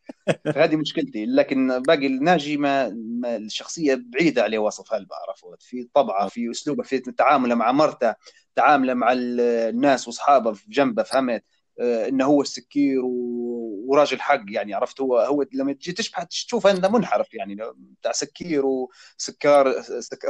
فهذه 0.44 0.76
مشكلتي. 0.76 1.26
لكن 1.26 1.82
باقي 1.82 2.06
الناجي 2.06 2.56
ما, 2.56 2.88
ما 3.20 3.36
الشخصية 3.36 4.02
بعيدة 4.06 4.42
عليه 4.42 4.58
وصف 4.58 4.94
هلبة 4.94 5.16
عرفت 5.16 5.62
في 5.62 5.88
طبعة 5.94 6.28
في 6.28 6.50
أسلوبه 6.50 6.82
في 6.82 6.98
تعامله 6.98 7.54
مع 7.54 7.72
مرته 7.72 8.14
تعامله 8.56 8.94
مع 8.94 9.12
ال- 9.12 9.40
الناس 9.40 10.08
وأصحابه 10.08 10.52
في 10.52 10.70
جنبه 10.70 11.02
فهمت؟ 11.02 11.44
آه، 11.80 12.08
إنه 12.08 12.24
هو 12.24 12.42
السكير 12.42 13.00
و- 13.04 13.47
وراجل 13.88 14.20
حق 14.20 14.40
يعني 14.48 14.74
عرفت؟ 14.74 15.00
هو 15.00 15.18
هو 15.18 15.44
لما 15.52 15.72
تجي 15.72 15.92
تشبه 15.92 16.22
تشوف 16.22 16.66
أنه 16.66 16.88
منحرف 16.88 17.34
يعني 17.34 17.56
بتاع 17.76 18.12
سكير 18.12 18.62
وسكار 18.66 19.82
سك... 19.82 20.26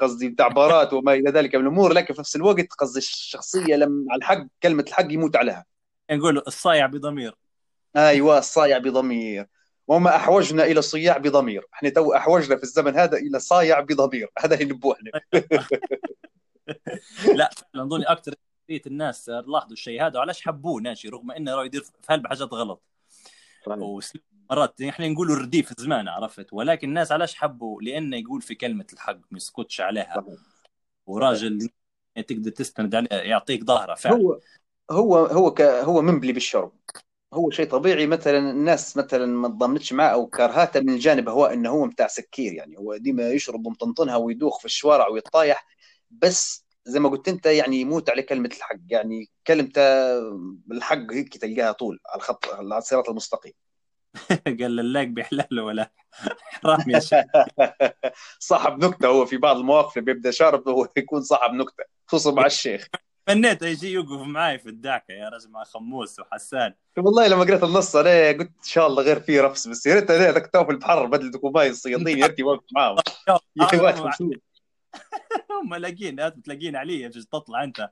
قصدي 0.00 0.28
بتاع 0.28 0.48
بارات 0.48 0.92
وما 0.92 1.14
إلى 1.14 1.30
ذلك 1.30 1.54
من 1.54 1.62
الأمور 1.62 1.92
لكن 1.92 2.14
في 2.14 2.20
نفس 2.20 2.36
الوقت 2.36 2.72
قصدي 2.78 2.98
الشخصية 2.98 3.76
لما 3.76 4.04
على 4.10 4.18
الحق 4.18 4.46
كلمة 4.62 4.82
الحق 4.82 5.12
يموت 5.12 5.36
عليها. 5.36 5.64
نقول 6.10 6.42
الصايع 6.46 6.86
بضمير. 6.86 7.34
أيوه 7.96 8.38
الصايع 8.38 8.78
بضمير. 8.78 9.46
وما 9.88 10.16
أحوجنا 10.16 10.64
إلى 10.64 10.82
صياع 10.82 11.16
بضمير. 11.16 11.66
إحنا 11.74 11.88
تو 11.88 12.14
أحوجنا 12.14 12.56
في 12.56 12.62
الزمن 12.62 12.96
هذا 12.96 13.16
إلى 13.16 13.40
صايع 13.40 13.80
بضمير. 13.80 14.30
هذا 14.38 14.54
اللي 14.54 14.74
نبوه 14.74 14.96
إحنا. 14.96 15.10
لا 17.34 17.50
اظن 17.74 18.04
أكثر 18.04 18.34
الناس 18.70 19.28
لاحظوا 19.28 19.72
الشيء 19.72 20.06
هذا 20.06 20.18
وعلاش 20.18 20.42
حبوه 20.42 20.80
ناجي 20.80 21.08
رغم 21.08 21.30
إنه 21.30 21.54
راه 21.54 21.64
يدير 21.64 21.82
في 21.82 21.92
هلبة 22.08 22.28
حاجات 22.28 22.52
غلط. 22.52 22.82
مرات 24.50 24.80
إحنا 24.80 25.08
نقولوا 25.08 25.36
رديف 25.36 25.72
زمان 25.80 26.08
عرفت؟ 26.08 26.52
ولكن 26.52 26.88
الناس 26.88 27.12
علاش 27.12 27.34
حبوا 27.34 27.82
لأنه 27.82 28.16
يقول 28.16 28.42
في 28.42 28.54
كلمة 28.54 28.86
الحق 28.92 29.18
ما 29.30 29.36
يسكتش 29.36 29.80
عليها. 29.80 30.24
وراجل 31.06 31.70
تقدر 32.26 32.50
تستند 32.50 32.94
عليه 32.94 33.08
يعطيك 33.10 33.64
ظهره 33.64 33.94
فعلا. 33.94 34.16
هو 34.16 34.40
هو 34.90 35.16
هو 35.16 35.54
ك 35.54 35.60
هو 35.60 36.02
منبلي 36.02 36.32
بالشرب. 36.32 36.72
هو 37.34 37.50
شيء 37.50 37.70
طبيعي 37.70 38.06
مثلا 38.06 38.50
الناس 38.50 38.96
مثلا 38.96 39.26
ما 39.26 39.48
تضامنتش 39.48 39.92
معه 39.92 40.08
أو 40.08 40.26
كرهاته 40.26 40.80
من 40.80 40.88
الجانب 40.88 41.28
هو 41.28 41.46
إنه 41.46 41.70
هو 41.70 41.84
متاع 41.84 42.06
سكير 42.06 42.52
يعني. 42.52 42.78
هو 42.78 42.96
ديما 42.96 43.30
يشرب 43.30 43.66
ومطنطنها 43.66 44.16
ويدوخ 44.16 44.58
في 44.58 44.64
الشوارع 44.64 45.08
ويطايح 45.08 45.66
بس 46.10 46.67
زي 46.88 47.00
ما 47.00 47.08
قلت 47.08 47.28
انت 47.28 47.46
يعني 47.46 47.80
يموت 47.80 48.10
على 48.10 48.22
كلمة 48.22 48.50
الحق. 48.56 48.78
يعني 48.88 49.30
كلمته 49.46 49.82
الحق 50.72 51.12
هيك 51.12 51.36
تلقاها 51.36 51.72
طول 51.72 52.00
على 52.08 52.16
الخط 52.16 52.48
على 52.54 52.78
الصراط 52.78 53.08
المستقيم. 53.08 53.52
قال 54.60 54.80
اللاق 54.80 55.04
بحلاله 55.04 55.62
ولا؟ 55.62 55.92
حرام 56.62 56.90
يا 56.90 56.98
شيخ. 56.98 57.24
صاحب 58.50 58.84
نكتة 58.84 59.08
هو 59.08 59.26
في 59.26 59.36
بعض 59.36 59.56
المواقف 59.56 59.98
اللي 59.98 60.12
بيبدأ 60.12 60.30
شارب 60.30 60.68
هو 60.68 60.88
يكون 60.96 61.22
صاحب 61.22 61.52
نكتة 61.52 61.84
خصوصا 62.06 62.32
مع 62.32 62.46
الشيخ. 62.46 62.88
تمنيت 63.26 63.62
يجي 63.62 63.92
يوقف 63.92 64.26
معي 64.26 64.58
في 64.58 64.68
الدعكة 64.68 65.12
يا 65.12 65.28
رجل 65.28 65.50
مع 65.50 65.64
خموس 65.64 66.20
وحسان. 66.20 66.74
والله 66.98 67.26
لما 67.26 67.44
قريت 67.44 67.62
النص 67.62 67.96
أنا 67.96 68.28
قلت 68.28 68.40
إن 68.40 68.64
شاء 68.64 68.86
الله 68.86 69.02
غير 69.02 69.20
فيه 69.20 69.42
رفس 69.42 69.68
بس 69.68 69.86
يا 69.86 69.94
ريت 69.94 70.10
أنا 70.10 70.32
ذاك 70.32 70.50
في 70.66 70.72
البحر 70.72 71.06
بدل 71.06 71.30
دكوباي 71.30 71.68
الصيادين 71.68 72.18
يا 72.18 72.26
ريت 72.26 72.40
واقف 72.40 72.64
معاهم. 72.74 72.96
يا. 74.94 75.00
هم 75.62 75.74
لاقين 75.74 76.42
تلاقين 76.42 76.76
علي 76.76 77.08
تطلع 77.08 77.64
أنت 77.64 77.90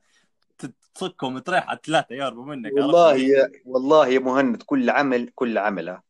تصكهم 0.95 1.39
تريح 1.39 1.69
على 1.69 1.79
ثلاثة 1.85 2.15
يهربوا 2.15 2.45
منك 2.45 2.73
والله 2.73 3.15
يا 3.15 3.51
والله 3.65 4.07
يا 4.07 4.19
مهند 4.19 4.63
كل 4.63 4.89
عمل 4.89 5.31
كل 5.35 5.57
عمله 5.57 6.06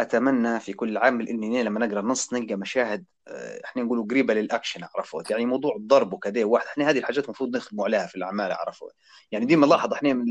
أتمنى 0.00 0.60
في 0.60 0.72
كل 0.72 0.98
عمل 0.98 1.28
اني 1.28 1.62
لما 1.62 1.86
نقرأ 1.86 2.00
النص 2.00 2.32
نلقى 2.32 2.56
مشاهد 2.56 3.04
آه، 3.28 3.60
إحنا 3.64 3.82
نقولوا 3.82 4.06
قريبة 4.10 4.34
للأكشن 4.34 4.80
عرفت 4.94 5.30
يعني 5.30 5.46
موضوع 5.46 5.76
الضرب 5.76 6.12
وكذا 6.12 6.44
واحد 6.44 6.66
إحنا 6.66 6.90
هذه 6.90 6.98
الحاجات 6.98 7.24
المفروض 7.24 7.56
نخدموا 7.56 7.84
عليها 7.84 8.06
في 8.06 8.16
الأعمال 8.16 8.52
عرفت 8.52 8.94
يعني 9.32 9.44
ديما 9.44 9.66
نلاحظ 9.66 9.92
إحنا 9.92 10.12
من 10.12 10.24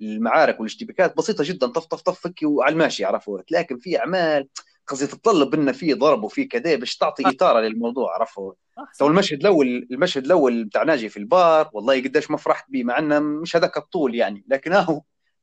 المعارك 0.00 0.60
والاشتباكات 0.60 1.16
بسيطة 1.16 1.44
جدا 1.44 1.66
طف 1.66 1.86
طف 1.86 2.00
طف 2.00 2.20
فكي 2.20 2.46
وعلى 2.46 2.72
الماشي 2.72 3.04
عرفت 3.04 3.52
لكن 3.52 3.78
في 3.78 3.98
أعمال 3.98 4.48
قصدي 4.86 5.06
تتطلب 5.06 5.54
إن 5.54 5.72
في 5.72 5.94
ضرب 5.94 6.24
وفي 6.24 6.44
كذا 6.44 6.74
باش 6.76 6.96
تعطي 6.96 7.28
اثاره 7.28 7.60
للموضوع 7.60 8.14
عرفت 8.14 8.56
تو 8.98 9.06
المشهد 9.06 9.40
الأول 9.40 9.88
المشهد 9.90 10.24
الأول 10.24 10.64
بتاع 10.64 10.82
ناجي 10.82 11.08
في 11.08 11.16
البار 11.16 11.70
والله 11.72 12.02
قديش 12.02 12.30
ما 12.30 12.36
فرحت 12.36 12.70
به 12.70 12.84
مع 12.84 12.98
إنه 12.98 13.18
مش 13.18 13.56
هذاك 13.56 13.76
الطول 13.76 14.14
يعني 14.14 14.44
لكن 14.48 14.72
اهو 14.72 15.02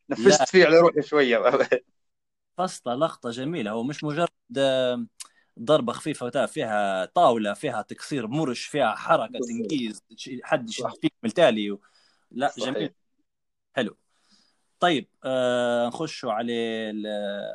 نفست 0.10 0.50
فيه 0.50 0.66
على 0.66 0.80
روحي 0.80 1.02
شوية. 1.02 1.38
قصته 2.58 2.94
لقطة 2.94 3.30
جميلة. 3.30 3.72
هو 3.72 3.84
مش 3.84 4.04
مجرد 4.04 4.30
آه، 4.58 5.06
ضربة 5.60 5.94
خفيفة 5.94 6.46
فيها 6.46 7.06
طاولة 7.06 7.54
فيها 7.54 7.82
تكسير 7.82 8.28
مرش 8.28 8.66
فيها 8.66 8.96
حركة 8.96 9.40
تنقيز 9.40 10.04
حد 10.44 10.70
يشد 10.70 10.90
فيك 11.02 11.14
من 11.24 11.30
التالي 11.30 11.72
و... 11.72 11.82
لا 12.32 12.48
صحيح. 12.48 12.74
جميل. 12.76 12.94
حلو. 13.76 13.98
طيب 14.80 15.08
آه 15.24 15.88
نخشوا 15.88 16.32
على 16.32 16.54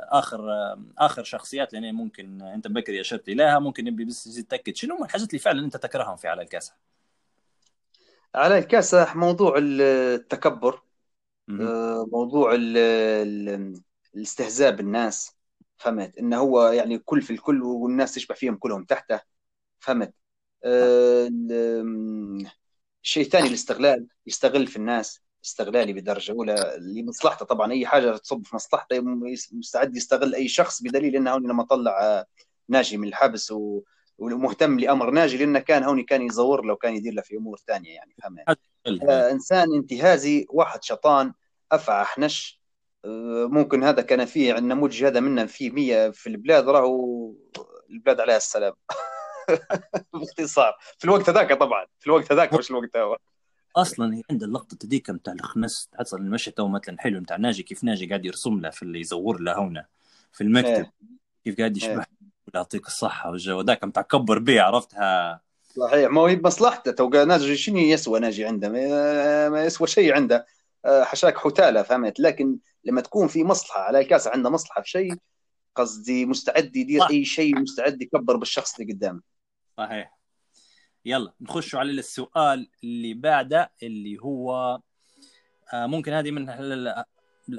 آخر 0.09 0.53
آه 0.53 0.85
آخر 0.99 1.25
شخصيات 1.25 1.73
لأن 1.73 1.95
ممكن 1.95 2.43
أنت 2.43 2.69
بكري 2.69 3.01
اشرت 3.01 3.29
اليها 3.29 3.59
ممكن 3.59 3.85
نبي 3.85 4.05
بس 4.05 4.25
تتاكد 4.25 4.77
شنو 4.77 4.95
هم 4.95 5.05
الحاجات 5.05 5.29
اللي 5.29 5.39
فعلا 5.39 5.65
أنت 5.65 5.77
تكرههم 5.77 6.17
في 6.17 6.29
على 6.29 6.43
الكاسح 6.43 6.77
على 8.35 8.59
الكاسح 8.59 9.17
موضوع 9.17 9.55
التكبر 9.59 10.83
آه 11.61 12.07
موضوع 12.13 12.55
ال 12.55 13.81
الاستهزاء 14.15 14.71
بالناس 14.71 15.37
فهمت؟ 15.77 16.19
انه 16.19 16.39
هو 16.39 16.69
يعني 16.69 16.99
كل 16.99 17.23
في 17.23 17.33
الكل 17.33 17.63
والناس 17.63 18.15
تشبع 18.15 18.35
فيهم 18.35 18.57
كلهم 18.57 18.85
تحته 18.85 19.21
فهمت؟ 19.79 20.15
آه 20.65 21.31
الشيء 23.03 23.25
الثاني 23.25 23.49
الاستغلال 23.49 24.07
يستغل 24.27 24.67
في 24.67 24.77
الناس 24.77 25.21
استغلالي 25.45 25.93
بدرجة 25.93 26.33
أولى 26.33 26.77
لمصلحته 26.81 27.45
طبعا. 27.45 27.73
أي 27.73 27.87
حاجة 27.87 28.17
تصب 28.17 28.47
في 28.47 28.57
مصلحته 28.57 29.01
مستعد 29.53 29.97
يستغل 29.97 30.35
أي 30.35 30.49
شخص 30.49 30.83
بدليل 30.83 31.17
إنه 31.17 31.31
هوني 31.31 31.49
لما 31.49 31.65
طلع 31.65 32.25
ناجي 32.69 32.97
من 32.97 33.09
الحبس 33.09 33.53
و... 33.53 33.83
ومهتم 34.19 34.81
لأمر 34.81 35.11
ناجي 35.11 35.37
لأنه 35.37 35.59
كان 35.59 35.83
هوني 35.83 36.03
كان 36.03 36.23
يزور 36.23 36.65
له 36.65 36.73
وكان 36.73 36.95
يدير 36.95 37.15
له 37.15 37.23
في 37.23 37.37
أمور 37.37 37.61
ثانية 37.67 37.95
يعني 37.95 38.15
فهمت؟ 38.23 38.45
آه 39.09 39.31
إنسان 39.31 39.75
انتهازي 39.75 40.47
واحد 40.51 40.85
شيطان 40.85 41.33
أفعى 41.73 42.05
حنش 42.05 42.60
ممكن 43.05 43.85
هذا 43.85 44.03
كان 44.03 44.25
فيه 44.25 44.59
النموذج 44.59 45.05
هذا 45.05 45.21
منا 45.21 45.47
فيه 45.47 45.71
100 45.71 46.11
في 46.11 46.27
البلاد 46.27 46.69
راهو 46.69 47.33
البلاد 47.91 48.21
عليها 48.21 48.37
السلام. 48.37 48.73
باختصار. 50.13 50.77
في 50.99 51.05
الوقت 51.05 51.29
هذاك 51.29 51.53
طبعا. 51.53 51.87
في 51.99 52.07
الوقت 52.07 52.33
هذاك 52.33 52.55
مش 52.55 52.71
الوقت 52.71 52.97
هو؟ 52.97 53.17
أصلا 53.77 54.23
عند 54.31 54.43
اللقطة 54.43 54.77
تديك 54.77 55.11
نتاع 55.11 55.33
الخنس 55.33 55.89
تحصل 55.93 56.17
المشهد 56.17 56.53
تو 56.53 56.69
مثلا 56.69 56.97
حلو 56.99 57.21
نتاع 57.21 57.37
ناجي 57.37 57.63
كيف 57.63 57.85
ناجي 57.85 58.07
قاعد 58.07 58.25
يرسم 58.25 58.61
له 58.61 58.71
في 58.71 58.83
اللي 58.83 59.01
يزور 59.01 59.41
له 59.41 59.59
هنا 59.59 59.87
في 60.33 60.41
المكتب. 60.41 60.69
إيه. 60.69 60.93
كيف 61.45 61.59
قاعد 61.59 61.77
يشبه 61.77 62.05
يعطيك 62.55 62.87
الصحة 62.87 63.31
والجو. 63.31 63.61
ذاك 63.61 63.85
نتاع 63.85 64.03
كبر 64.03 64.39
بيه 64.39 64.63
عرفتها؟ 64.63 65.41
صحيح. 65.77 66.11
ما 66.11 66.21
هو 66.21 66.27
بمصلحته 66.27 66.91
تو 66.91 67.09
ناجي 67.09 67.57
شنو 67.57 67.79
يسوى 67.79 68.21
ناجي 68.21 68.45
عنده؟ 68.45 68.69
ما, 68.69 69.49
ما 69.49 69.65
يسوى 69.65 69.87
شيء 69.87 70.15
عنده. 70.15 70.47
حشاك 70.87 71.39
حتالة 71.39 71.83
فهمت؟ 71.83 72.21
لكن 72.21 72.59
لما 72.85 73.01
تكون 73.01 73.29
في 73.29 73.45
مصلحة 73.45 73.81
على 73.81 73.99
الكاس 73.99 74.27
عنده 74.27 74.51
مصلحة 74.51 74.83
في 74.83 74.91
شيء 74.91 75.15
قصدي 75.75 76.27
مستعد 76.27 76.77
يدير 76.77 77.11
أي 77.11 77.25
شيء 77.25 77.59
مستعد 77.59 78.03
يكبر 78.03 78.37
بالشخص 78.37 78.81
اللي 78.81 78.93
قدامه. 78.93 79.21
صحيح. 79.77 80.19
يلا 81.05 81.33
نخش 81.41 81.75
على 81.75 81.91
السؤال 81.91 82.71
اللي 82.85 83.15
بعده 83.15 83.73
اللي 83.83 84.19
هو 84.19 84.81
آه 85.73 85.87
ممكن 85.87 86.13
هذه 86.13 86.31
من 86.31 86.47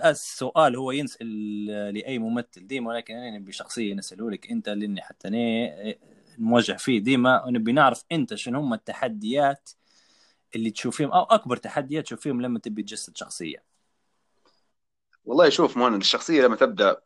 السؤال 0.05 0.75
هو 0.75 0.91
ينسال 0.91 1.65
لأي 1.65 2.19
ممثل 2.19 2.67
ديما 2.67 2.89
ولكن 2.89 3.15
أنا 3.15 3.37
نبي 3.37 3.51
شخصيه 3.51 3.93
نساله 3.93 4.31
لك 4.31 4.51
أنت 4.51 4.69
لأني 4.69 5.01
حتى 5.01 5.27
أنا 5.27 5.95
موجه 6.37 6.73
فيه 6.73 6.99
ديما 6.99 7.45
ونبي 7.45 7.71
نعرف 7.71 8.03
أنت 8.11 8.35
شنو 8.35 8.59
هم 8.59 8.73
التحديات 8.73 9.69
اللي 10.55 10.71
تشوفيهم 10.71 11.11
أو 11.11 11.23
أكبر 11.23 11.57
تحديات 11.57 12.03
تشوفيهم 12.03 12.41
لما 12.41 12.59
تبي 12.59 12.83
تجسد 12.83 13.17
شخصية. 13.17 13.63
والله 15.25 15.49
شوف 15.49 15.77
مهند 15.77 16.01
الشخصية 16.01 16.41
لما 16.41 16.55
تبدأ 16.55 17.01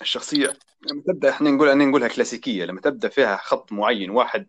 الشخصية 0.00 0.52
لما 0.90 1.02
تبدأ 1.06 1.30
إحنا 1.30 1.50
نقول 1.50 1.68
أنا 1.68 1.84
نقولها 1.84 2.08
كلاسيكية 2.08 2.64
لما 2.64 2.80
تبدأ 2.80 3.08
فيها 3.08 3.36
خط 3.36 3.72
معين 3.72 4.10
واحد 4.10 4.48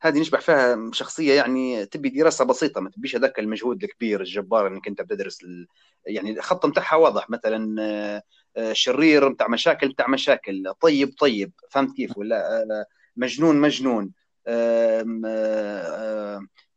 هذه 0.00 0.20
نشبع 0.20 0.38
فيها 0.38 0.90
شخصية 0.92 1.34
يعني 1.34 1.86
تبي 1.86 2.08
دراسة 2.08 2.44
بسيطة 2.44 2.80
ما 2.80 2.90
تبيش 2.90 3.16
هذاك 3.16 3.38
المجهود 3.38 3.84
الكبير 3.84 4.20
الجبار 4.20 4.66
إنك 4.66 4.88
أنت 4.88 5.02
بتدرس 5.02 5.42
ال... 5.42 5.66
يعني 6.06 6.30
الخط 6.30 6.66
بتاعها 6.66 6.96
واضح 6.96 7.30
مثلا 7.30 8.22
شرير 8.72 9.28
بتاع 9.28 9.48
مشاكل 9.48 9.88
بتاع 9.88 10.08
مشاكل 10.08 10.74
طيب 10.80 11.14
طيب 11.18 11.52
فهمت 11.70 11.96
كيف؟ 11.96 12.18
ولا 12.18 12.86
مجنون 13.16 13.56
مجنون 13.56 14.12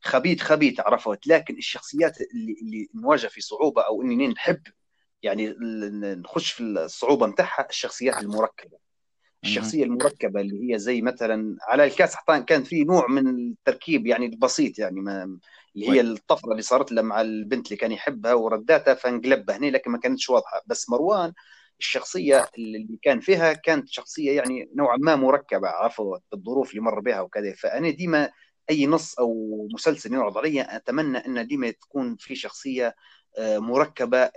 خبيث 0.03 0.41
خبيث 0.41 0.79
عرفت 0.79 1.27
لكن 1.27 1.57
الشخصيات 1.57 2.21
اللي 2.21 2.55
اللي 2.61 2.87
نواجه 2.95 3.27
في 3.27 3.41
صعوبة 3.41 3.81
أو 3.81 4.01
إني 4.01 4.27
نحب 4.27 4.61
يعني 5.23 5.55
نخش 6.15 6.51
في 6.51 6.63
الصعوبة 6.63 7.27
متاعها 7.27 7.67
الشخصيات 7.69 8.21
المركبة. 8.21 8.77
الشخصية 9.43 9.83
المركبة 9.83 10.41
اللي 10.41 10.73
هي 10.73 10.79
زي 10.79 11.01
مثلا 11.01 11.57
على 11.61 11.83
الكاس 11.83 12.15
حتى 12.15 12.41
كان 12.41 12.63
في 12.63 12.83
نوع 12.83 13.07
من 13.07 13.27
التركيب 13.27 14.07
يعني 14.07 14.25
البسيط 14.25 14.79
يعني 14.79 15.01
ما 15.01 15.39
اللي 15.75 15.89
هي 15.89 16.01
الطفرة 16.01 16.51
اللي 16.51 16.61
صارت 16.61 16.91
له 16.91 17.01
مع 17.01 17.21
البنت 17.21 17.67
اللي 17.67 17.77
كان 17.77 17.91
يحبها 17.91 18.33
ورداتها 18.33 18.93
فانقلب 18.93 19.51
هنا 19.51 19.65
لكن 19.67 19.91
ما 19.91 19.97
كانتش 19.97 20.29
واضحة. 20.29 20.61
بس 20.65 20.89
مروان 20.89 21.33
الشخصية 21.79 22.47
اللي 22.57 22.99
كان 23.01 23.19
فيها 23.19 23.53
كانت 23.53 23.89
شخصية 23.89 24.31
يعني 24.31 24.69
نوعا 24.75 24.97
ما 24.97 25.15
مركبة 25.15 25.67
عفوا 25.67 26.17
بالظروف 26.31 26.71
اللي 26.71 26.81
مر 26.81 26.99
بها 26.99 27.21
وكذا. 27.21 27.53
فأنا 27.53 27.89
ديما 27.89 28.29
أي 28.69 28.87
نص 28.87 29.19
أو 29.19 29.67
مسلسل 29.73 30.13
يعرض 30.13 30.37
علي 30.37 30.61
أتمنى 30.61 31.17
أن 31.17 31.47
ديما 31.47 31.71
تكون 31.71 32.15
في 32.15 32.35
شخصية 32.35 32.95
آه، 33.37 33.57
مركبة 33.59 34.31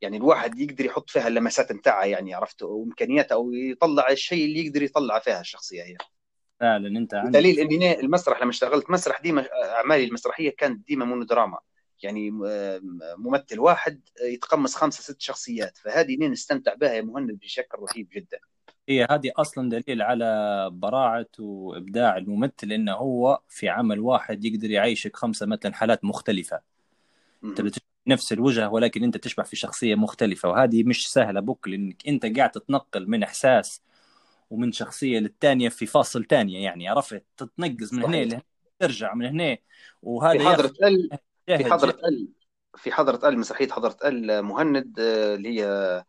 يعني 0.00 0.16
الواحد 0.16 0.58
يقدر 0.60 0.84
يحط 0.84 1.10
فيها 1.10 1.28
اللمسات 1.28 1.72
نتاعها 1.72 2.04
يعني 2.04 2.34
عرفت 2.34 2.62
وامكانياتها 2.62 3.34
أو 3.34 3.52
يطلع 3.52 4.10
الشيء 4.10 4.44
اللي 4.44 4.66
يقدر 4.66 4.82
يطلع 4.82 5.18
فيها 5.18 5.40
الشخصية 5.40 5.82
هي. 5.82 5.96
فعلا 6.60 6.98
أنت 6.98 7.14
عندك 7.14 7.38
دليل 7.38 7.58
إني 7.58 8.00
المسرح 8.00 8.40
لما 8.42 8.50
اشتغلت 8.50 8.90
مسرح 8.90 9.20
ديما 9.20 9.48
أعمالي 9.64 10.04
المسرحية 10.04 10.50
كانت 10.50 10.86
ديما 10.86 11.04
مونودراما. 11.04 11.58
يعني 12.02 12.30
م- 12.30 12.80
ممثل 13.18 13.58
واحد 13.58 14.00
يتقمص 14.22 14.74
خمسة 14.74 15.02
ست 15.02 15.20
شخصيات 15.20 15.78
فهذه 15.78 16.16
نستمتع 16.26 16.74
بها 16.74 16.92
يا 16.92 17.02
مهند 17.02 17.38
بشكل 17.38 17.78
رهيب 17.78 18.08
جدا. 18.12 18.38
هي 18.88 19.06
هذه 19.10 19.32
أصلا 19.36 19.70
دليل 19.70 20.02
على 20.02 20.68
براعة 20.72 21.26
وإبداع 21.38 22.16
الممثل 22.16 22.72
إنه 22.72 22.92
هو 22.92 23.40
في 23.48 23.68
عمل 23.68 24.00
واحد 24.00 24.44
يقدر 24.44 24.70
يعيشك 24.70 25.16
خمسة 25.16 25.46
مثلا 25.46 25.74
حالات 25.74 26.04
مختلفة. 26.04 26.60
أنت 27.44 27.60
بتشبه 27.60 27.92
نفس 28.06 28.32
الوجه 28.32 28.68
ولكن 28.70 29.04
أنت 29.04 29.16
تشبه 29.16 29.42
في 29.42 29.56
شخصية 29.56 29.94
مختلفة 29.94 30.48
وهذه 30.48 30.84
مش 30.84 31.12
سهلة 31.12 31.40
بك 31.40 31.68
لأنك 31.68 32.08
أنت 32.08 32.26
قاعد 32.36 32.50
تتنقل 32.50 33.08
من 33.08 33.22
إحساس 33.22 33.82
ومن 34.50 34.72
شخصية 34.72 35.18
للثانيه 35.18 35.68
في 35.68 35.86
فاصل 35.86 36.26
ثانية 36.26 36.64
يعني 36.64 36.88
عرفت؟ 36.88 37.24
تتنقز 37.36 37.94
من 37.94 38.04
هنا 38.04 38.42
ترجع 38.78 39.14
من 39.14 39.26
هنا 39.26 39.58
وهذا 40.02 40.38
في 40.38 40.44
ياخذ 40.44 40.84
ال 40.84 41.10
في 41.46 41.64
جهد. 41.64 41.82
ال 42.04 42.28
في 42.76 42.92
حضرة 42.92 43.28
ال 43.28 43.38
مسرحية 43.38 43.68
حضرة 43.68 43.96
ال 44.04 44.42
مهند 44.42 45.00
آه، 45.00 45.34
اللي 45.34 45.60
هي 45.60 46.04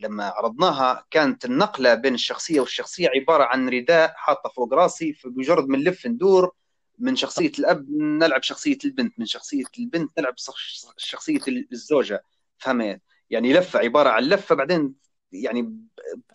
لما 0.00 0.24
عرضناها 0.24 1.06
كانت 1.10 1.44
النقلة 1.44 1.94
بين 1.94 2.14
الشخصية 2.14 2.60
والشخصية 2.60 3.08
عبارة 3.16 3.44
عن 3.44 3.68
رداء 3.68 4.12
حاطة 4.16 4.48
فوق 4.56 4.74
راسي 4.74 5.12
فبمجرد 5.12 5.68
ما 5.68 5.78
نلف 5.78 6.06
ندور 6.06 6.52
من 6.98 7.16
شخصية 7.16 7.52
الأب 7.58 7.86
نلعب 7.90 8.42
شخصية 8.42 8.78
البنت 8.84 9.18
من 9.18 9.26
شخصية 9.26 9.64
البنت 9.78 10.18
نلعب 10.18 10.34
شخ- 10.36 10.94
شخصية 10.96 11.40
الزوجة 11.72 12.22
فهمت؟ 12.58 13.02
يعني 13.30 13.52
لفة 13.52 13.78
عبارة 13.78 14.08
عن 14.08 14.22
لفة 14.22 14.54
بعدين 14.54 14.94
يعني 15.32 15.74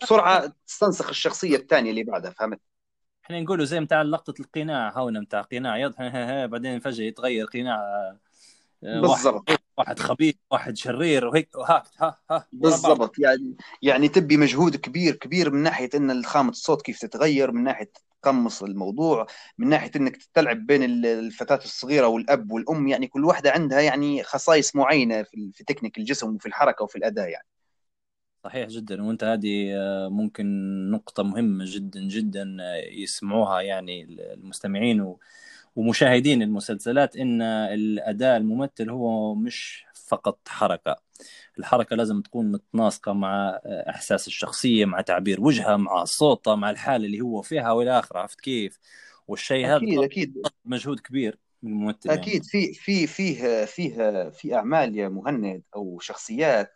بسرعة 0.02 0.52
تستنسخ 0.66 1.08
الشخصية 1.08 1.56
الثانية 1.56 1.90
اللي 1.90 2.02
بعدها 2.04 2.30
فهمت؟ 2.30 2.60
إحنا 3.24 3.40
نقولوا 3.40 3.64
زي 3.64 3.80
متاع 3.80 4.02
لقطة 4.02 4.34
القناع 4.40 4.98
هون 4.98 5.20
متاع 5.20 5.40
قناع 5.42 5.78
يضحك 5.78 6.12
بعدين 6.50 6.80
فجأة 6.80 7.04
يتغير 7.04 7.46
قناع 7.46 7.78
آه، 8.84 9.00
بالضبط. 9.00 9.63
واحد 9.78 9.98
خبيث 9.98 10.34
واحد 10.50 10.76
شرير 10.76 11.26
وهيك 11.26 11.48
وهاك 11.56 11.82
ها 11.98 12.18
ها 12.30 12.36
بعض. 12.36 12.46
بالضبط. 12.52 13.18
يعني 13.18 13.56
يعني 13.82 14.08
تبي 14.08 14.36
مجهود 14.36 14.76
كبير 14.76 15.14
كبير 15.14 15.50
من 15.50 15.62
ناحية 15.62 15.90
إن 15.94 16.24
خامه 16.24 16.50
الصوت 16.50 16.82
كيف 16.82 16.98
تتغير 16.98 17.52
من 17.52 17.64
ناحية 17.64 17.90
تقمص 18.22 18.62
الموضوع 18.62 19.26
من 19.58 19.68
ناحية 19.68 19.90
إنك 19.96 20.18
تلعب 20.34 20.66
بين 20.66 20.82
ال- 20.82 21.06
الفتاة 21.06 21.56
الصغيرة 21.56 22.06
والأب 22.06 22.50
والأم. 22.50 22.88
يعني 22.88 23.06
كل 23.06 23.24
واحدة 23.24 23.50
عندها 23.50 23.80
يعني 23.80 24.22
خصائص 24.22 24.76
معينة 24.76 25.22
في 25.22 25.50
في 25.54 25.64
تكنيك 25.64 25.98
الجسم 25.98 26.34
وفي 26.34 26.46
الحركة 26.46 26.84
وفي 26.84 26.96
الأداء 26.98 27.28
يعني. 27.28 27.46
صحيح 28.44 28.68
جدا. 28.68 29.02
وأنت 29.02 29.24
هذه 29.24 29.72
آه، 29.76 30.08
ممكن 30.08 30.46
نقطة 30.90 31.22
مهمة 31.22 31.64
جدا 31.68 32.00
جدا 32.00 32.56
آه، 32.60 32.76
يسمعوها 32.92 33.60
يعني 33.60 34.02
المستمعين 34.34 35.00
و- 35.00 35.20
ومشاهدين 35.76 36.42
المسلسلات 36.42 37.16
إن 37.16 37.42
الأداء 37.42 38.36
الممثل 38.36 38.90
هو 38.90 39.34
مش 39.34 39.84
فقط 40.06 40.38
حركة. 40.48 40.96
الحركة 41.58 41.96
لازم 41.96 42.20
تكون 42.20 42.52
متناسقة 42.52 43.12
مع 43.12 43.60
إحساس 43.64 44.26
الشخصية 44.26 44.84
مع 44.84 45.00
تعبير 45.00 45.40
وجهها 45.40 45.76
مع 45.76 46.04
صوتها 46.04 46.54
مع 46.54 46.70
الحالة 46.70 47.06
اللي 47.06 47.20
هو 47.20 47.42
فيها 47.42 47.72
وإلى 47.72 47.98
آخره 47.98 48.18
عرفت 48.18 48.40
كيف؟ 48.40 48.78
والشيء 49.28 49.66
هذا 49.66 49.76
أكيد 49.76 49.98
أكيد. 49.98 50.34
مجهود 50.64 51.00
كبير 51.00 51.38
من 51.62 51.72
الممثل 51.72 51.98
يعني. 52.08 52.20
أكيد. 52.20 52.44
في 52.44 52.74
في 52.74 53.06
فيه 53.06 53.64
فيه 53.64 54.28
في 54.28 54.54
أعمال 54.54 54.96
يا 54.96 55.08
مهند 55.08 55.62
أو 55.76 55.98
شخصيات 55.98 56.72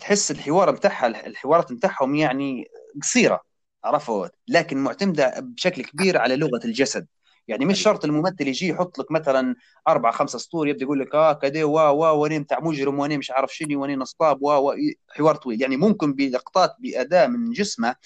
تحس 0.00 0.30
الحوار 0.30 0.70
بتاعها 0.70 1.26
الحوارات 1.26 1.72
بتاعهم 1.72 2.14
يعني 2.14 2.64
قصيرة. 3.02 3.53
عرفت 3.84 4.30
لكن 4.48 4.78
معتمدة 4.78 5.34
بشكل 5.40 5.82
كبير 5.84 6.18
على 6.18 6.36
لغة 6.36 6.60
الجسد. 6.64 7.06
يعني 7.48 7.64
مش 7.64 7.82
شرط 7.82 8.04
الممثل 8.04 8.48
يجي 8.48 8.68
يحط 8.68 8.98
لك 8.98 9.10
مثلا 9.12 9.56
أربع 9.88 10.10
خمسة 10.10 10.38
سطور 10.38 10.68
يبدأ 10.68 10.82
يقول 10.84 11.00
لك 11.00 11.14
آه 11.14 11.32
كده 11.32 11.64
وا 11.64 11.88
وا 11.88 12.08
وأنا 12.10 12.38
بتاع 12.38 12.60
مجرم 12.60 12.98
وأنا 12.98 13.16
مش 13.16 13.30
عارف 13.30 13.54
شنو 13.54 13.82
وأنا 13.82 13.96
نصاب 13.96 14.42
وا 14.42 14.54
وا. 14.56 14.74
حوار 15.10 15.34
طويل. 15.36 15.62
يعني 15.62 15.76
ممكن 15.76 16.12
بلقطات 16.14 16.76
باداء 16.78 17.28
من 17.28 17.50
جسمه 17.52 17.96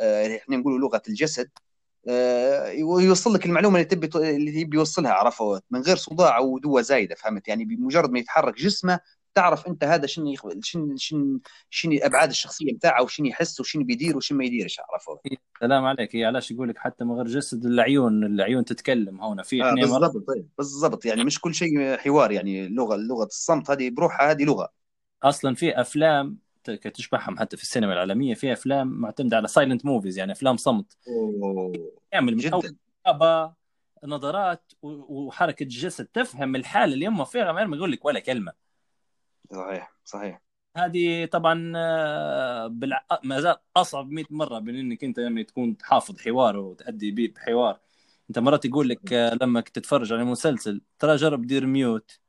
آه، 0.00 0.36
إحنا 0.36 0.56
نقول 0.56 0.80
لغة 0.80 1.02
الجسد 1.08 1.50
آه، 2.08 2.82
ويوصل 2.84 3.34
لك 3.34 3.46
المعلومة 3.46 3.76
اللي 3.76 3.84
تبي 3.88 4.10
اللي 4.36 4.64
تبي 4.64 4.76
يوصلها 4.76 5.12
عرفت 5.12 5.62
من 5.70 5.80
غير 5.82 5.96
صداع 5.96 6.36
أو 6.38 6.58
دوه 6.58 6.80
زايدة 6.82 7.14
فهمت؟ 7.14 7.48
يعني 7.48 7.64
بمجرد 7.64 8.10
ما 8.10 8.18
يتحرك 8.18 8.54
جسمه 8.58 9.00
تعرف 9.38 9.66
انت 9.66 9.84
هذا 9.84 10.06
شنو 10.06 10.30
يخ... 10.30 10.46
شنو 10.62 10.96
شنو 10.96 11.40
شنو 11.70 11.98
ابعاد 12.02 12.30
الشخصية 12.30 12.72
بتاعه 12.72 13.02
وشنو 13.02 13.26
يحس 13.26 13.60
وشنو 13.60 13.84
بيدير 13.84 14.16
وشنو 14.16 14.38
ما 14.38 14.44
يديرش 14.44 14.80
عرفت؟ 14.80 15.20
سلام 15.60 15.84
عليك. 15.84 16.16
هي 16.16 16.24
علاش 16.24 16.50
يقول 16.50 16.68
لك 16.68 16.78
حتى 16.78 17.04
من 17.04 17.12
غير 17.12 17.26
جسد 17.26 17.64
العيون 17.64 18.24
العيون 18.24 18.64
تتكلم 18.64 19.20
هون 19.20 19.42
في 19.42 19.64
آه 19.64 19.74
بالضبط 19.74 20.28
طيب 20.28 20.48
بالضبط. 20.58 21.04
يعني 21.04 21.24
مش 21.24 21.40
كل 21.40 21.54
شيء 21.54 21.96
حوار 21.96 22.32
يعني 22.32 22.66
اللغة 22.66 22.96
لغة 22.96 23.24
الصمت 23.24 23.70
هذه 23.70 23.90
بروحها 23.90 24.30
هذه 24.30 24.44
لغة. 24.44 24.68
أصلا 25.22 25.54
في 25.54 25.80
أفلام 25.80 26.38
تشبههم 26.94 27.38
حتى 27.38 27.56
في 27.56 27.62
السينما 27.62 27.92
العالمية 27.92 28.34
في 28.34 28.52
أفلام 28.52 28.88
معتمدة 28.88 29.36
على 29.36 29.48
silent 29.48 29.84
movies 29.84 30.18
يعني 30.18 30.32
أفلام 30.32 30.56
صمت. 30.56 30.96
أوه. 31.08 31.72
يعمل 32.12 32.36
من 32.36 32.52
أول 32.52 32.62
جدا 32.62 32.76
كتابة 33.02 33.52
نظرات 34.04 34.72
وحركة 34.82 35.64
جسد. 35.64 36.06
تفهم 36.06 36.56
الحالة 36.56 36.94
اللي 36.94 37.06
هم 37.06 37.24
فيها 37.24 37.52
غير 37.52 37.66
ما 37.66 37.76
يقول 37.76 37.92
لك 37.92 38.04
ولا 38.04 38.20
كلمة. 38.20 38.67
صحيح 39.52 39.92
صحيح. 40.04 40.42
هذه 40.76 41.24
طبعا 41.26 41.72
آه، 41.76 42.66
بالع... 42.66 43.06
ما 43.24 43.40
زال 43.40 43.56
أصعب 43.76 44.10
100 44.10 44.24
مرة 44.30 44.58
من 44.58 44.76
إنك 44.78 45.04
أنت 45.04 45.18
يعني 45.18 45.44
تكون 45.44 45.76
تحافظ 45.76 46.18
حوار 46.20 46.56
وتأدي 46.56 47.10
بيه 47.10 47.32
بحوار. 47.32 47.80
أنت 48.30 48.38
مرات 48.38 48.64
يقول 48.64 48.88
لك 48.88 49.12
آه، 49.12 49.38
لما 49.42 49.60
تتفرج 49.60 50.12
على 50.12 50.24
مسلسل 50.24 50.80
ترى 50.98 51.16
جرب 51.16 51.46
دير 51.46 51.66
mute 51.66 52.20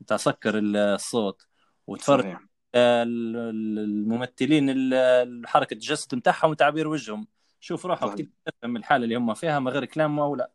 انت 0.00 0.14
سكر 0.14 0.52
الصوت 0.58 1.46
وتفرج 1.86 2.20
صحيح. 2.24 2.40
ال- 2.74 3.36
ال- 3.36 3.78
الممثلين 3.78 4.70
ال- 4.70 5.46
حركه 5.46 5.74
الجسد 5.74 6.14
بتاعهم 6.14 6.50
وتعبير 6.50 6.88
وجههم. 6.88 7.26
شوف 7.60 7.86
روحك 7.86 8.28
تفهم 8.46 8.76
الحالة 8.76 9.04
اللي 9.04 9.16
هم 9.16 9.34
فيها 9.34 9.58
من 9.58 9.68
غير 9.68 9.84
كلام 9.84 10.20
أو 10.20 10.36
لا. 10.36 10.50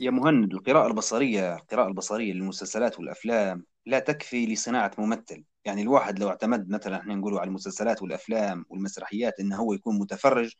يا 0.00 0.10
مهند 0.10 0.54
القراءة 0.54 0.86
البصرية 0.86 1.54
القراءة 1.56 1.88
البصرية 1.88 2.32
للمسلسلات 2.32 2.98
والأفلام 2.98 3.64
لا 3.86 3.98
تكفي 3.98 4.46
لصناعة 4.46 4.90
ممثل. 4.98 5.44
يعني 5.64 5.82
الواحد 5.82 6.18
لو 6.18 6.28
اعتمد 6.28 6.68
مثلا 6.70 6.96
إحنا 6.96 7.14
نقولوا 7.14 7.40
على 7.40 7.48
المسلسلات 7.48 8.02
والأفلام 8.02 8.64
والمسرحيات 8.68 9.40
إنه 9.40 9.56
هو 9.56 9.72
يكون 9.72 9.98
متفرج 9.98 10.54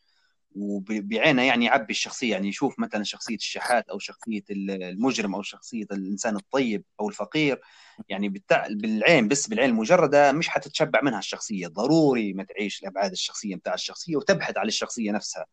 وبعينه 0.54 1.42
يعني 1.42 1.64
يعبي 1.64 1.90
الشخصية 1.90 2.30
يعني 2.30 2.48
يشوف 2.48 2.78
مثلا 2.78 3.04
شخصية 3.04 3.36
الشحات 3.36 3.88
أو 3.88 3.98
شخصية 3.98 4.42
المجرم 4.50 5.34
أو 5.34 5.42
شخصية 5.42 5.86
الإنسان 5.92 6.36
الطيب 6.36 6.84
أو 7.00 7.08
الفقير 7.08 7.60
يعني 8.08 8.28
بالتع... 8.28 8.66
بالعين 8.70 9.28
بس 9.28 9.46
بالعين 9.48 9.70
المجردة 9.70 10.32
مش 10.32 10.48
حتتشبع 10.48 11.00
منها 11.02 11.18
الشخصية. 11.18 11.66
ضروري 11.66 12.32
ما 12.32 12.44
تعيش 12.44 12.82
الأبعاد 12.82 13.10
الشخصية 13.10 13.56
بتاع 13.56 13.74
الشخصية 13.74 14.16
وتبحث 14.16 14.58
عن 14.58 14.66
الشخصية 14.66 15.12
نفسها. 15.12 15.46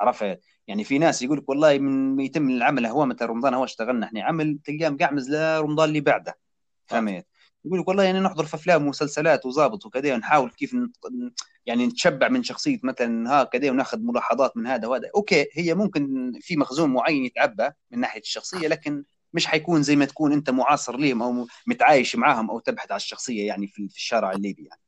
عرفت؟ 0.00 0.40
يعني 0.66 0.84
في 0.84 0.98
ناس 0.98 1.22
يقول 1.22 1.38
لك 1.38 1.48
والله 1.48 1.78
من 1.78 2.20
يتم 2.20 2.50
العمل 2.50 2.86
هو 2.86 3.06
متى 3.06 3.24
رمضان 3.24 3.54
هو 3.54 3.64
اشتغلنا 3.64 4.06
إحنا 4.06 4.22
عمل 4.22 4.58
تلقاه 4.64 4.88
مقعمز 4.88 5.30
لرمضان 5.30 5.88
اللي 5.88 6.00
بعده. 6.00 6.38
فهمت؟ 6.86 7.26
يقول 7.64 7.80
لك 7.80 7.88
والله 7.88 8.02
يعني 8.02 8.20
نحضر 8.20 8.44
في 8.44 8.54
أفلام 8.54 8.86
ومسلسلات 8.86 9.46
وظابط 9.46 9.86
وكذا 9.86 10.14
ونحاول 10.14 10.50
كيف. 10.50 10.76
يعني 11.66 11.86
نتشبع 11.86 12.28
من 12.28 12.42
شخصية 12.42 12.78
مثلا 12.82 13.30
ها 13.30 13.44
كذا 13.44 13.70
وناخذ 13.70 13.98
ملاحظات 14.00 14.56
من 14.56 14.66
هذا 14.66 14.88
وهذا 14.88 15.10
أوكي 15.16 15.46
هي 15.52 15.74
ممكن 15.74 16.32
في 16.40 16.56
مخزون 16.56 16.90
معين 16.92 17.24
يتعبى 17.24 17.68
من 17.90 18.00
ناحية 18.00 18.20
الشخصية 18.20 18.68
لكن 18.68 19.04
مش 19.34 19.46
حيكون 19.46 19.82
زي 19.82 19.96
ما 19.96 20.04
تكون 20.04 20.32
أنت 20.32 20.50
معاصر 20.50 20.96
لهم 20.96 21.22
أو 21.22 21.46
متعايش 21.66 22.16
معاهم 22.16 22.50
أو 22.50 22.58
تبحث 22.58 22.90
على 22.92 22.96
الشخصية 22.96 23.46
يعني 23.46 23.66
في 23.66 23.82
الشارع 23.84 24.32
الليبي 24.32 24.62
يعني 24.64 24.80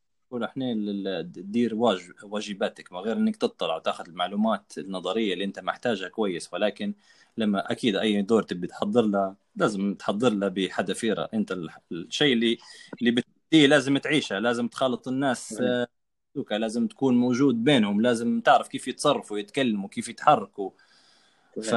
إحنا 0.45 1.23
تدير 1.23 1.75
واج- 1.75 2.11
واجباتك 2.25 2.93
من 2.93 2.99
غير 2.99 3.17
إنك 3.17 3.37
تطلع 3.37 3.77
وتاخذ 3.77 4.09
المعلومات 4.09 4.73
النظرية 4.79 5.33
اللي 5.35 5.45
أنت 5.45 5.61
محتاجها 5.61 6.09
كويس 6.09 6.53
ولكن 6.53 6.95
لما 7.37 7.73
أكيد 7.73 7.97
أي 7.97 8.23
دور 8.23 8.43
تبي 8.43 8.67
تحضر 8.67 9.03
له 9.03 9.35
لازم 9.57 9.95
تحضر 9.95 10.33
له 10.33 10.49
بحذافيره. 10.49 11.29
أنت 11.35 11.53
ال- 11.53 11.71
الشيء 11.93 12.33
اللي 12.33 12.59
اللي 13.01 13.11
بتديه 13.11 13.67
لازم 13.67 13.99
تعيشه 13.99 14.39
لازم 14.39 14.69
تخالط 14.69 15.09
الناس 15.09 15.63
دوكا 16.35 16.55
لازم 16.55 16.87
تكون 16.87 17.17
موجود 17.17 17.65
بينهم 17.65 18.01
لازم 18.01 18.41
تعرف 18.41 18.69
كيف 18.69 18.89
يتصرفوا 18.89 19.39
يتكلموا 19.39 19.89
كيف 19.89 20.09
يتحركوا. 20.09 20.71
ف 21.63 21.75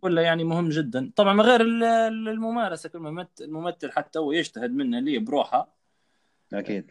كله 0.00 0.20
يعني 0.20 0.44
مهم 0.44 0.68
جدا. 0.68 1.12
طبعا 1.16 1.32
من 1.34 1.40
غير 1.40 1.60
ال- 1.60 1.84
ال- 1.84 2.28
الممارسة 2.28 2.88
كل 2.88 2.98
ممثل 2.98 3.28
الممثل 3.40 3.92
حتى 3.92 4.18
هو 4.18 4.32
يجتهد 4.32 4.70
منه 4.70 5.00
ليه 5.00 5.18
بروحه 5.18 5.76
أكيد. 6.52 6.90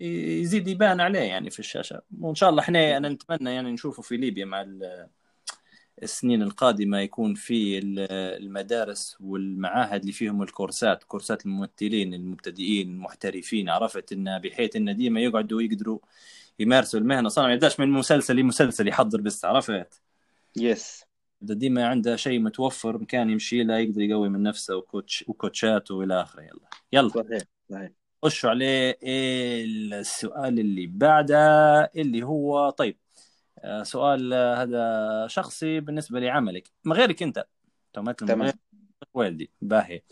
يزيد 0.00 0.68
يبان 0.68 1.00
عليه 1.00 1.20
يعني 1.20 1.50
في 1.50 1.58
الشاشة. 1.58 2.02
وإن 2.20 2.34
شاء 2.34 2.50
الله 2.50 2.62
إحنا 2.62 2.96
أنا 2.96 3.08
نتمنى 3.08 3.54
يعني 3.54 3.72
نشوفه 3.72 4.02
في 4.02 4.16
ليبيا 4.16 4.44
مع 4.44 4.62
السنين 6.02 6.42
القادمة 6.42 6.98
يكون 7.00 7.34
في 7.34 7.78
ال- 7.78 8.12
المدارس 8.42 9.16
والمعاهد 9.20 10.00
اللي 10.00 10.12
فيهم 10.12 10.42
الكورسات 10.42 11.04
كورسات 11.04 11.46
الممثلين 11.46 12.14
المبتدئين 12.14 12.88
المحترفين 12.90 13.68
عرفت 13.68 14.12
إن 14.12 14.38
بحيث 14.38 14.76
إن 14.76 14.96
ديما 14.96 15.20
يقعدوا 15.20 15.62
يقدروا 15.62 15.98
يمارسوا 16.58 17.00
المهنة. 17.00 17.28
صار 17.28 17.46
ما 17.46 17.52
يبداش 17.52 17.80
من 17.80 17.90
مسلسل 17.90 18.36
لمسلسل 18.36 18.88
يحضر 18.88 19.20
بس 19.20 19.44
عرفت؟ 19.44 20.00
يس 20.56 21.04
ده 21.40 21.54
ديما 21.54 21.86
عنده 21.86 22.16
شيء 22.16 22.38
متوفر 22.40 22.98
مكان 22.98 23.30
يمشي 23.30 23.62
له 23.64 23.78
يقدر 23.78 24.00
يقوي 24.00 24.28
من 24.28 24.42
نفسه 24.42 24.76
وكوتش 24.76 25.24
وكوتشات 25.28 25.90
وإلى 25.90 26.20
آخره. 26.20 26.42
يلا. 26.42 26.60
يلا. 26.92 27.08
صحيح 27.08 27.42
صحيح. 27.70 27.90
خشوا 28.24 28.50
عليه 28.50 28.98
السؤال 29.02 30.58
اللي 30.60 30.86
بعده 30.86 31.36
اللي 31.96 32.22
هو 32.22 32.70
طيب 32.70 32.96
سؤال 33.82 34.32
آه، 34.32 34.62
هذا 34.62 35.26
شخصي 35.26 35.80
بالنسبة 35.80 36.20
لعملك. 36.20 36.70
من 36.84 36.92
غيرك 36.92 37.22
أنت؟ 37.22 37.44
تمام. 38.26 38.52
والدي. 39.14 39.50
باهي. 39.62 40.02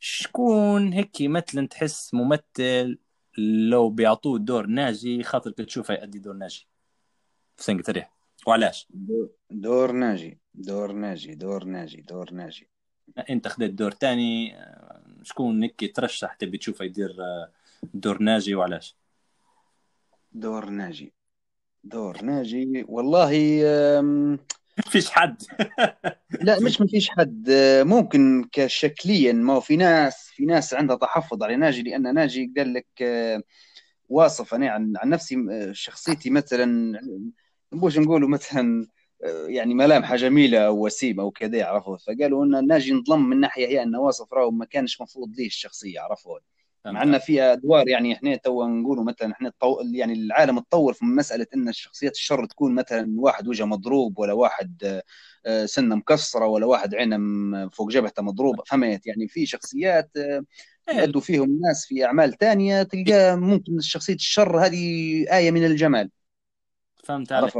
شكون 0.00 0.92
هيك 0.92 1.16
مثلا 1.20 1.66
تحس 1.68 2.14
ممثل 2.14 2.98
لو 3.38 3.90
بيعطوه 3.90 4.38
دور 4.38 4.66
ناجي 4.66 5.22
خاطرك 5.22 5.54
تشوفه 5.54 5.94
يأدي 5.94 6.18
دور 6.18 6.34
ناجي؟ 6.34 6.68
في 7.56 7.62
سنة 7.64 7.82
ريح 7.88 8.12
وعلاش؟ 8.46 8.86
دو- 8.90 9.30
دور 9.50 9.92
ناجي. 9.92 10.38
دور 10.54 10.92
ناجي. 10.92 11.34
دور 11.34 11.64
ناجي. 11.64 12.00
دور 12.00 12.32
ناجي. 12.32 12.68
أنت 13.30 13.48
خديت 13.48 13.70
دور 13.70 13.90
تاني 13.90 14.56
آه، 14.58 15.02
شكون 15.22 15.62
هيك 15.62 15.96
ترشح 15.96 16.34
تبي 16.34 16.58
تشوفه 16.58 16.84
يدير 16.84 17.16
آه، 17.20 17.50
دور 17.94 18.22
ناجي 18.22 18.54
وعلاش؟ 18.54 18.96
دور 20.32 20.68
ناجي. 20.70 21.12
دور 21.92 22.22
ناجي. 22.22 22.84
والله 22.88 23.62
أم، 23.98 24.38
فيش 24.90 25.10
حد. 25.10 25.42
لا 26.46 26.60
مش 26.60 26.80
ما 26.80 26.86
فيش 26.86 27.08
حد. 27.10 27.50
أه، 27.50 27.82
ممكن 27.82 28.48
كشكليا 28.52 29.32
ما 29.32 29.52
هو 29.54 29.60
في 29.60 29.76
ناس 29.76 30.28
في 30.34 30.44
ناس 30.44 30.74
عندها 30.74 30.96
تحفظ 30.96 31.42
على 31.42 31.56
ناجي 31.56 31.82
لأن 31.82 32.14
ناجي 32.14 32.52
قال 32.56 32.74
لك 32.74 32.86
أه، 33.02 33.42
واصف 34.08 34.54
أنا 34.54 34.70
عن 34.70 34.92
عن 34.96 35.08
نفسي 35.10 35.36
أه، 35.52 35.72
شخصيتي 35.72 36.30
مثلا 36.30 37.00
نبوش 37.72 37.98
نقولوا 37.98 38.28
مثلا 38.28 38.86
يعني 39.48 39.74
ملامحها 39.74 40.16
جميلة 40.16 40.58
أو 40.58 40.86
وسيمه 40.86 41.22
أو 41.22 41.30
كذا 41.30 41.64
عرفوا 41.66 41.96
فقالوا 41.96 42.44
إن 42.44 42.66
ناجي 42.66 42.92
انظلم 42.92 43.28
من 43.28 43.40
ناحية 43.40 43.66
هي 43.66 43.82
إنه 43.82 44.00
واصف 44.00 44.32
راهو 44.32 44.50
ما 44.50 44.64
كانش 44.64 45.00
مفروض 45.00 45.34
ليه 45.38 45.46
الشخصية 45.46 46.00
عرفوا 46.00 46.38
مع 46.92 47.02
إن 47.02 47.18
في 47.18 47.42
أدوار 47.42 47.88
يعني 47.88 48.12
إحنا 48.14 48.36
تو 48.36 48.66
نقولوا 48.68 49.04
مثلا 49.04 49.32
إحنا 49.32 49.48
الطو... 49.48 49.80
يعني 49.94 50.12
العالم 50.12 50.58
اتطور 50.58 50.92
في 50.92 51.04
مسألة 51.04 51.46
إن 51.54 51.68
الشخصيات 51.68 52.12
الشر 52.12 52.44
تكون 52.46 52.74
مثلا 52.74 53.14
واحد 53.18 53.48
وجهه 53.48 53.64
مضروب 53.64 54.18
ولا 54.18 54.32
واحد 54.32 55.02
آه، 55.46 55.66
سنة 55.66 55.94
مكسرة 55.94 56.46
ولا 56.46 56.66
واحد 56.66 56.94
عينه 56.94 57.18
فوق 57.68 57.90
جبهته 57.90 58.22
مضروبة. 58.22 58.62
فهمت؟ 58.66 59.06
يعني 59.06 59.28
في 59.28 59.46
شخصيات 59.46 60.10
آه، 60.16 60.44
يأدوا 60.88 61.20
فيهم 61.20 61.60
ناس 61.60 61.86
في 61.86 62.04
أعمال 62.04 62.32
تانية 62.32 62.82
تلقاه 62.82 63.34
ممكن 63.34 63.80
شخصية 63.80 64.14
الشر 64.14 64.58
هذه 64.58 64.76
آية 65.36 65.50
من 65.50 65.64
الجمال. 65.66 66.10
فهمت 67.04 67.32
عليك. 67.32 67.54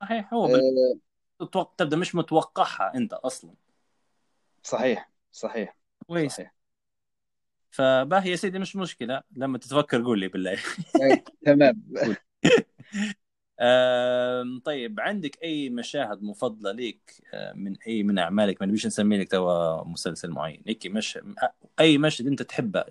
صحيح. 0.00 0.34
هو 0.34 0.46
بال- 0.46 1.00
تتوق- 1.42 1.74
تبدأ 1.78 1.96
مش 1.96 2.14
متوقعها 2.14 2.92
أنت 2.94 3.12
أصلا. 3.12 3.54
صحيح 4.62 5.10
صحيح 5.32 5.76
كويس. 6.06 6.32
صحيح. 6.32 6.61
فباهي 7.72 8.30
يا 8.30 8.36
سيدي 8.36 8.58
مش 8.58 8.76
مشكلة. 8.76 9.22
لما 9.36 9.58
تتفكر 9.58 10.02
قول 10.02 10.20
لي 10.20 10.28
بالله. 10.28 10.52
آه، 10.52 11.22
تمام. 11.46 11.82
طيب 14.64 15.00
عندك 15.00 15.42
أي 15.42 15.70
مشاهد 15.70 16.22
مفضلة 16.22 16.72
ليك؟ 16.72 17.12
آه، 17.34 17.52
من 17.52 17.76
أي 17.86 18.02
من 18.02 18.18
أعمالك؟ 18.18 18.60
ما 18.60 18.66
نبيش 18.66 18.86
نسمي 18.86 19.18
لك 19.18 19.30
توا 19.30 19.84
مسلسل 19.84 20.30
معين. 20.30 20.62
هيك 20.66 20.86
مش 20.86 21.18
أي 21.80 21.98
مشهد 21.98 22.26
أنت 22.26 22.42
تحبه؟ 22.42 22.84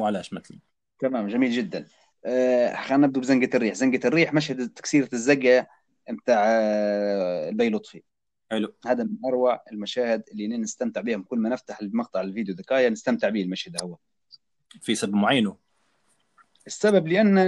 وعلاش 0.00 0.32
مثلا؟ 0.32 0.58
تمام 0.98 1.28
جميل 1.28 1.50
جدا. 1.50 1.86
آه، 2.24 2.74
خلينا 2.74 3.06
نبدأ 3.06 3.20
بزنقة 3.20 3.56
الريح. 3.56 3.74
زنقة 3.74 4.08
الريح 4.08 4.34
مشهد 4.34 4.68
تكسيرة 4.68 5.08
الزقة 5.12 5.66
متاع 6.10 6.44
آه، 6.46 7.48
البي 7.48 7.70
لطفي 7.70 8.02
حلو. 8.50 8.74
هذا 8.86 9.04
من 9.04 9.16
أروع 9.26 9.62
المشاهد 9.72 10.22
اللي 10.32 10.48
نستمتع 10.48 11.00
بهم 11.00 11.22
كل 11.22 11.38
ما 11.38 11.48
نفتح 11.48 11.80
المقطع 11.80 12.20
الفيديو 12.20 12.54
ذكايا 12.54 12.90
نستمتع 12.90 13.28
به 13.28 13.42
المشهد 13.42 13.82
هو. 13.82 13.96
في 14.80 14.94
سبب 14.94 15.14
معين. 15.14 15.54
السبب 16.66 17.08
لأن 17.08 17.38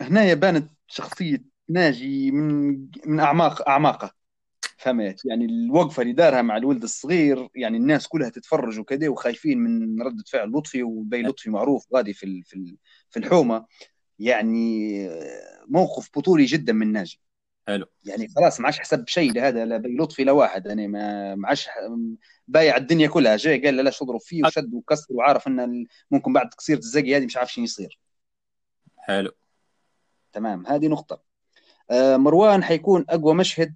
هنا 0.00 0.34
بانت 0.34 0.70
شخصية 0.86 1.44
ناجي 1.68 2.30
من 2.30 2.86
من 3.06 3.20
اعماق 3.20 3.68
أعماقه. 3.68 4.14
فهمت؟ 4.78 5.24
يعني 5.24 5.44
الوقفة 5.44 6.02
اللي 6.02 6.12
دارها 6.12 6.42
مع 6.42 6.56
الولد 6.56 6.82
الصغير 6.82 7.48
يعني 7.54 7.76
الناس 7.76 8.08
كلها 8.08 8.28
تتفرج 8.28 8.78
وكذا 8.78 9.08
وخايفين 9.08 9.58
من 9.58 10.02
ردة 10.02 10.24
فعل 10.26 10.50
لطفي 10.50 10.82
وبي 10.82 11.22
لطفي 11.22 11.50
معروف 11.50 11.86
غادي 11.94 12.12
في 12.12 12.42
في 13.10 13.16
الحومة. 13.16 13.66
يعني 14.18 15.08
موقف 15.68 16.10
بطولي 16.16 16.44
جدا 16.44 16.72
من 16.72 16.92
ناجي. 16.92 17.20
حلو. 17.68 17.86
يعني 18.04 18.28
خلاص 18.28 18.60
ما 18.60 18.66
عادش 18.66 18.78
حسب 18.78 19.08
شيء 19.08 19.32
لهذا 19.32 19.64
لا 19.64 19.82
لطفي 20.02 20.24
لا 20.24 20.32
واحد. 20.32 20.66
يعني 20.66 20.88
ما 20.88 21.34
ما 21.34 21.48
عادش 21.48 21.68
بايع 22.48 22.76
الدنيا 22.76 23.08
كلها. 23.08 23.36
جاي 23.36 23.64
قال 23.64 23.76
لا 23.76 23.90
اضرب 24.02 24.20
فيه 24.20 24.42
وشد 24.44 24.74
وكسر 24.74 25.14
وعارف 25.14 25.46
إن 25.48 25.86
ممكن 26.10 26.32
بعد 26.32 26.50
تكسير 26.50 26.78
الزقي 26.78 27.16
هذه 27.16 27.24
مش 27.24 27.36
عارف 27.36 27.52
شنو 27.52 27.64
يصير. 27.64 27.98
حلو. 28.96 29.30
تمام. 30.32 30.66
هذه 30.66 30.88
نقطة. 30.88 31.22
آه، 31.90 32.16
مروان 32.16 32.64
حيكون 32.64 33.04
أقوى 33.08 33.34
مشهد 33.34 33.74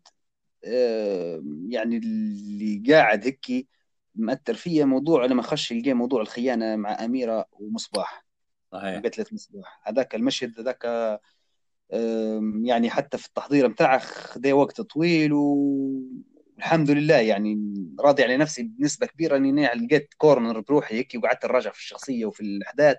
آه، 0.65 1.43
يعني 1.69 1.97
اللي 1.97 2.93
قاعد 2.93 3.25
هيك 3.25 3.69
مأثر 4.15 4.55
فيا 4.55 4.85
موضوع 4.85 5.25
لما 5.25 5.43
خش 5.43 5.71
يلقى 5.71 5.93
موضوع 5.93 6.21
الخيانة 6.21 6.77
مع 6.77 7.05
أميرة 7.05 7.47
ومصباح. 7.53 8.27
صحيح. 8.73 8.99
قتلة 8.99 9.27
مصباح. 9.33 9.81
هذاك 9.85 10.15
المشهد 10.15 10.61
هذاك 10.61 11.21
يعني 12.65 12.91
حتى 12.91 13.19
في 13.19 13.27
التحضير 13.27 13.67
بتاعه 13.67 13.99
خذ 13.99 14.53
وقت 14.53 14.81
طويل 14.81 15.33
والحمد 15.33 16.91
لله 16.91 17.17
يعني 17.17 17.59
راضي 18.01 18.23
على 18.23 18.37
نفسي 18.37 18.63
بنسبة 18.63 19.07
كبيرة 19.07 19.37
إني 19.37 19.67
لقيت 19.67 20.15
كورنر 20.19 20.61
بروحي 20.61 20.95
هيك 20.95 21.13
وقعدت 21.17 21.47
نراجع 21.47 21.71
في 21.71 21.79
الشخصية 21.79 22.27
وفي 22.27 22.41
الأحداث 22.41 22.97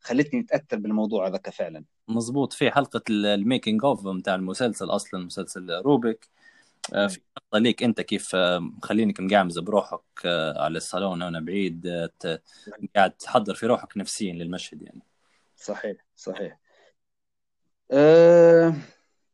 خلتني 0.00 0.40
أتأثر 0.40 0.76
بالموضوع 0.76 1.28
هذاك 1.28 1.50
فعلا 1.50 1.84
مزبوط 2.08 2.52
في 2.52 2.70
حلقة 2.70 3.02
ال- 3.10 3.26
الميكينج 3.26 3.84
أوف 3.84 4.08
بتاع 4.08 4.34
المسلسل 4.34 4.86
أصلا 4.86 5.24
مسلسل 5.24 5.70
روبيك. 5.70 6.28
آه، 6.94 7.06
في 7.06 7.20
لقطه 7.36 7.58
ليك 7.58 7.82
أنت 7.82 8.00
كيف 8.00 8.34
آه، 8.34 8.58
مخلينك 8.58 9.20
مقعمز 9.20 9.58
بروحك 9.58 10.00
آه، 10.24 10.64
على 10.64 10.76
الصالون 10.76 11.22
وأنا 11.22 11.40
بعيد 11.40 11.88
قاعد 12.96 13.10
تحضر 13.10 13.54
في 13.54 13.66
روحك 13.66 13.96
نفسيا 13.96 14.32
للمشهد 14.32 14.82
يعني. 14.82 15.02
صحيح 15.56 15.96
صحيح. 16.16 16.58
أه 17.92 18.74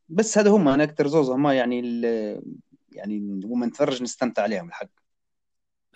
بس 0.09 0.37
هذا 0.37 0.49
هم 0.49 0.67
أنا 0.67 0.83
أكثر 0.83 1.07
زوز 1.07 1.29
هم 1.29 1.47
يعني 1.47 1.79
ال- 1.79 2.41
يعني 2.91 3.41
وما 3.45 3.65
نتفرج 3.65 4.03
نستمتع 4.03 4.43
عليهم 4.43 4.67
الحق. 4.67 4.89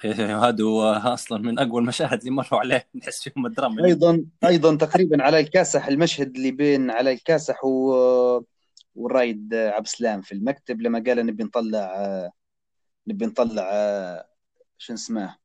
هذا 0.06 0.64
هو 0.64 0.84
أصلا 0.94 1.42
من 1.42 1.60
أقوى 1.60 1.82
المشاهد 1.82 2.20
اللي 2.20 2.32
مروا 2.32 2.60
عليه. 2.60 2.88
نحس 2.96 3.24
فيهم 3.30 3.46
الدراما. 3.46 3.86
أيضا 3.86 4.26
أيضا 4.46 4.76
تقريبا 4.76 5.24
على 5.24 5.40
الكاسح 5.40 5.88
المشهد 5.88 6.36
اللي 6.36 6.52
بين 6.52 6.92
على 6.92 7.12
الكاسح 7.12 7.66
و 7.66 7.94
والرايد 8.96 9.54
عبد 9.54 9.86
السلام 9.86 10.22
في 10.22 10.32
المكتب 10.32 10.82
لما 10.82 11.04
قال 11.08 11.26
نبي 11.26 11.44
نطلع 11.44 12.32
نبي 13.08 13.26
نطلع 13.26 13.64
شو 14.78 14.94
اسمه 14.94 15.36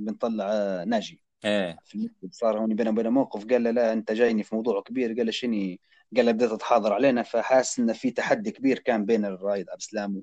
نبي 0.00 0.10
نطلع 0.12 0.82
ناجي. 0.84 1.22
إيه. 1.44 1.78
في 1.84 1.94
المكتب 1.94 2.28
صار 2.32 2.58
هون 2.58 2.74
بينه 2.74 2.90
وبينه 2.90 3.10
موقف 3.10 3.46
قال 3.46 3.62
له 3.62 3.70
لا 3.70 3.92
أنت 3.92 4.12
جايني 4.12 4.42
في 4.42 4.54
موضوع 4.54 4.82
كبير. 4.82 5.12
قال 5.12 5.26
له 5.26 5.32
شني 5.32 5.80
قال 6.16 6.26
له 6.26 6.32
بديت 6.32 6.52
تحاضر 6.52 6.92
علينا 6.92 7.22
فحاس 7.22 7.78
إن 7.78 7.92
في 7.92 8.10
تحدي 8.10 8.50
كبير 8.50 8.78
كان 8.78 9.04
بين 9.04 9.24
الرايد 9.24 9.70
عبد 9.70 9.80
السلام 9.80 10.22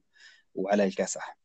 وعلي 0.55 0.84
الكاسح. 0.84 1.38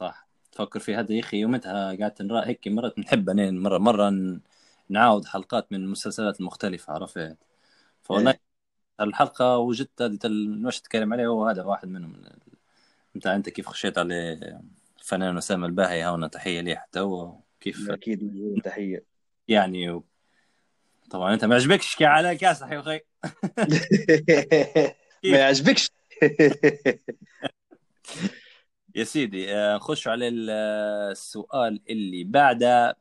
صح. 0.00 0.28
تفكر 0.52 0.80
في 0.80 0.94
هذا 0.94 1.12
يا 1.12 1.20
أخي 1.20 1.36
يومتها 1.36 1.96
قعدت 1.96 2.22
نرى 2.22 2.46
هيك 2.46 2.68
مرات 2.68 2.98
نحب 2.98 3.30
أنا 3.30 3.50
مره 3.50 3.78
مرة 3.78 4.12
نعاود 4.88 5.24
حلقات 5.24 5.72
من 5.72 5.78
المسلسلات 5.78 6.40
المختلفة 6.40 6.92
عرفت؟ 6.92 7.36
فهناك 8.02 8.40
الحلقة 9.00 9.58
وجدت 9.58 10.02
هذه 10.02 10.18
المش 10.24 10.80
تتكلم 10.80 11.12
عليه 11.12 11.26
هو 11.26 11.48
هذا 11.48 11.62
واحد 11.62 11.88
منهم. 11.88 12.22
من 13.14 13.26
أنت 13.26 13.48
كيف 13.48 13.68
خشيت 13.68 13.98
على 13.98 14.38
الفنان 14.98 15.36
أسامة 15.36 15.66
الباهي؟ 15.66 16.04
هنا 16.04 16.28
تحية 16.28 16.60
ليه 16.60 16.76
حتى 16.76 17.00
هو؟ 17.00 17.36
كيف؟ 17.60 17.90
أكيد 17.90 18.60
تحية. 18.64 19.04
يعني. 19.48 20.02
طبعا 21.12 21.34
أنت 21.34 21.44
ما 21.44 21.54
عجبكش 21.54 21.96
كي 21.96 22.04
على 22.04 22.36
كاسح 22.36 22.70
يا 22.72 22.80
أخي؟ 22.80 23.00
ما 25.32 25.38
يعجبكش. 25.38 25.90
يا 28.94 29.04
سيدي 29.04 29.54
آه، 29.54 29.76
نخش 29.76 30.08
على 30.08 30.28
ال- 30.28 30.50
السؤال 31.10 31.80
اللي 31.90 32.24
بعده. 32.24 32.96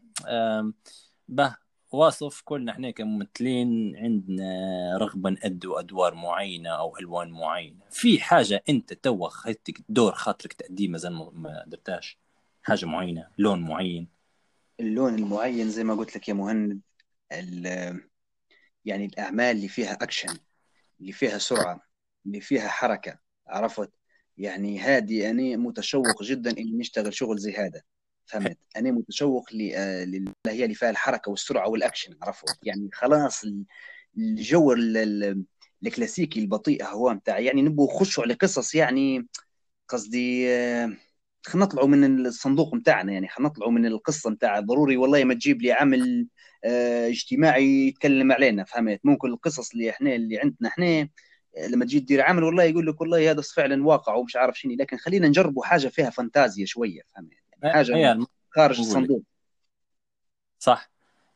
به 1.27 1.55
واصف 1.91 2.41
كلنا 2.45 2.71
إحنا 2.71 2.91
كممثلين 2.91 3.95
عندنا 3.95 4.47
رغبة 4.97 5.29
نأدوا 5.29 5.79
أدوار 5.79 6.15
معينة 6.15 6.69
أو 6.69 6.97
ألوان 6.97 7.31
معينة. 7.31 7.79
في 7.91 8.19
حاجة 8.19 8.63
أنت 8.69 8.93
توا 8.93 9.29
خدتك 9.29 9.81
دور 9.89 10.11
خاطرك 10.11 10.53
تأديه 10.53 10.87
مازال 10.87 11.13
ما- 11.33 11.63
درتاش 11.67 12.17
حاجة 12.63 12.85
معينة 12.85 13.27
لون 13.37 13.61
معين؟ 13.61 14.07
اللون 14.79 15.15
المعين 15.15 15.69
زي 15.69 15.83
ما 15.83 15.93
قلت 15.95 16.15
لك 16.15 16.29
يا 16.29 16.33
مهند 16.33 16.79
يعني 18.85 19.05
الأعمال 19.05 19.55
اللي 19.55 19.67
فيها 19.67 19.93
أكشن 19.93 20.37
اللي 21.01 21.11
فيها 21.11 21.37
سرعة 21.37 21.81
اللي 22.25 22.41
فيها 22.41 22.67
حركة 22.67 23.19
عرفت؟ 23.47 23.89
يعني 24.37 24.79
هذه 24.79 25.29
أنا 25.29 25.55
متشوق 25.57 26.23
جدا 26.23 26.51
إني 26.51 26.77
نشتغل 26.77 27.13
شغل 27.13 27.37
زي 27.37 27.53
هذا. 27.53 27.81
فهمت؟ 28.25 28.57
أنا 28.77 28.91
متشوق 28.91 29.53
ل- 29.53 29.71
آه، 29.75 30.05
هي 30.51 30.63
اللي 30.63 30.75
فيها 30.75 30.89
الحركة 30.89 31.31
والسرعة 31.31 31.69
والأكشن 31.69 32.17
عرفت؟ 32.21 32.57
يعني 32.63 32.89
خلاص 32.93 33.43
ال- 33.43 33.65
الجو 34.17 34.71
ال- 34.73 34.97
ال- 34.97 35.43
الكلاسيكي 35.85 36.39
البطيء 36.39 36.85
هو 36.85 37.13
متاع 37.13 37.39
يعني 37.39 37.61
نبغوا 37.61 37.93
نخشوا 37.95 38.23
على 38.23 38.33
قصص 38.33 38.75
يعني 38.75 39.27
قصدي 39.87 40.49
آه، 40.49 40.97
خلينا 41.45 41.65
نطلعوا 41.65 41.87
من 41.87 42.25
الصندوق 42.25 42.73
متاعنا 42.73 43.13
يعني 43.13 43.27
خلينا 43.27 43.49
نطلعوا 43.49 43.71
من 43.71 43.85
القصة 43.85 44.29
متاع 44.29 44.59
ضروري 44.59 44.97
والله 44.97 45.23
ما 45.23 45.33
تجيب 45.33 45.61
لي 45.61 45.71
عمل 45.71 46.27
آه، 46.65 47.07
اجتماعي 47.07 47.87
يتكلم 47.87 48.31
علينا 48.31 48.63
فهمت؟ 48.63 48.99
ممكن 49.03 49.29
القصص 49.29 49.71
اللي 49.71 49.89
إحنا 49.89 50.15
اللي 50.15 50.39
عندنا 50.39 50.69
إحنا 50.69 50.85
آه، 51.57 51.67
لما 51.67 51.85
تجي 51.85 51.99
تدير 51.99 52.21
عمل 52.21 52.43
والله 52.43 52.63
يقول 52.63 52.87
لك 52.87 53.01
والله 53.01 53.31
هذا 53.31 53.41
فعلا 53.41 53.85
واقع 53.85 54.15
ومش 54.15 54.35
عارف 54.35 54.59
شنو 54.59 54.75
لكن 54.79 54.97
خلينا 54.97 55.27
نجربوا 55.27 55.63
حاجة 55.65 55.87
فيها 55.87 56.09
فانتازيا 56.09 56.65
شوية 56.65 57.01
فهمت؟ 57.15 57.31
يعني 57.63 57.73
حاجة 57.73 58.11
الم- 58.11 58.27
خارج. 58.55 58.79
الصندوق. 58.79 59.21
صح. 60.59 60.91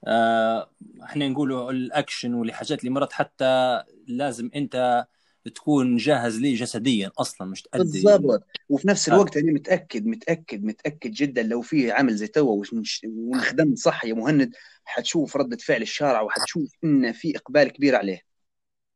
آه، 0.08 0.70
إحنا 1.04 1.28
نقولوا 1.28 1.72
الأكشن 1.72 2.34
والحاجات 2.34 2.80
اللي 2.80 2.90
مرات 2.92 3.14
حتى 3.14 3.84
لازم 4.08 4.50
أنت 4.56 5.06
تكون 5.56 5.98
جاهز 5.98 6.40
ليه 6.40 6.56
جسديا 6.56 7.12
أصلا 7.20 7.48
مش 7.48 7.62
تأدي. 7.62 7.84
بالضبط. 7.84 8.44
وفي 8.70 8.88
نفس 8.88 9.10
آه. 9.10 9.14
الوقت 9.14 9.38
أنا 9.38 9.52
متأكد 9.52 10.06
متأكد 10.06 10.64
متأكد 10.64 11.12
جدا 11.12 11.44
لو 11.44 11.62
في 11.62 11.92
عمل 11.92 12.16
زي 12.16 12.28
توا 12.28 12.64
ونخدم 13.06 13.76
صح 13.76 14.06
يا 14.06 14.14
مهند 14.14 14.56
حتشوف 14.86 15.38
ردة 15.38 15.58
فعل 15.58 15.82
الشارع 15.82 16.22
وحتشوف 16.22 16.72
إن 16.84 17.12
في 17.12 17.38
إقبال 17.38 17.68
كبير 17.68 17.96
عليه. 17.96 18.22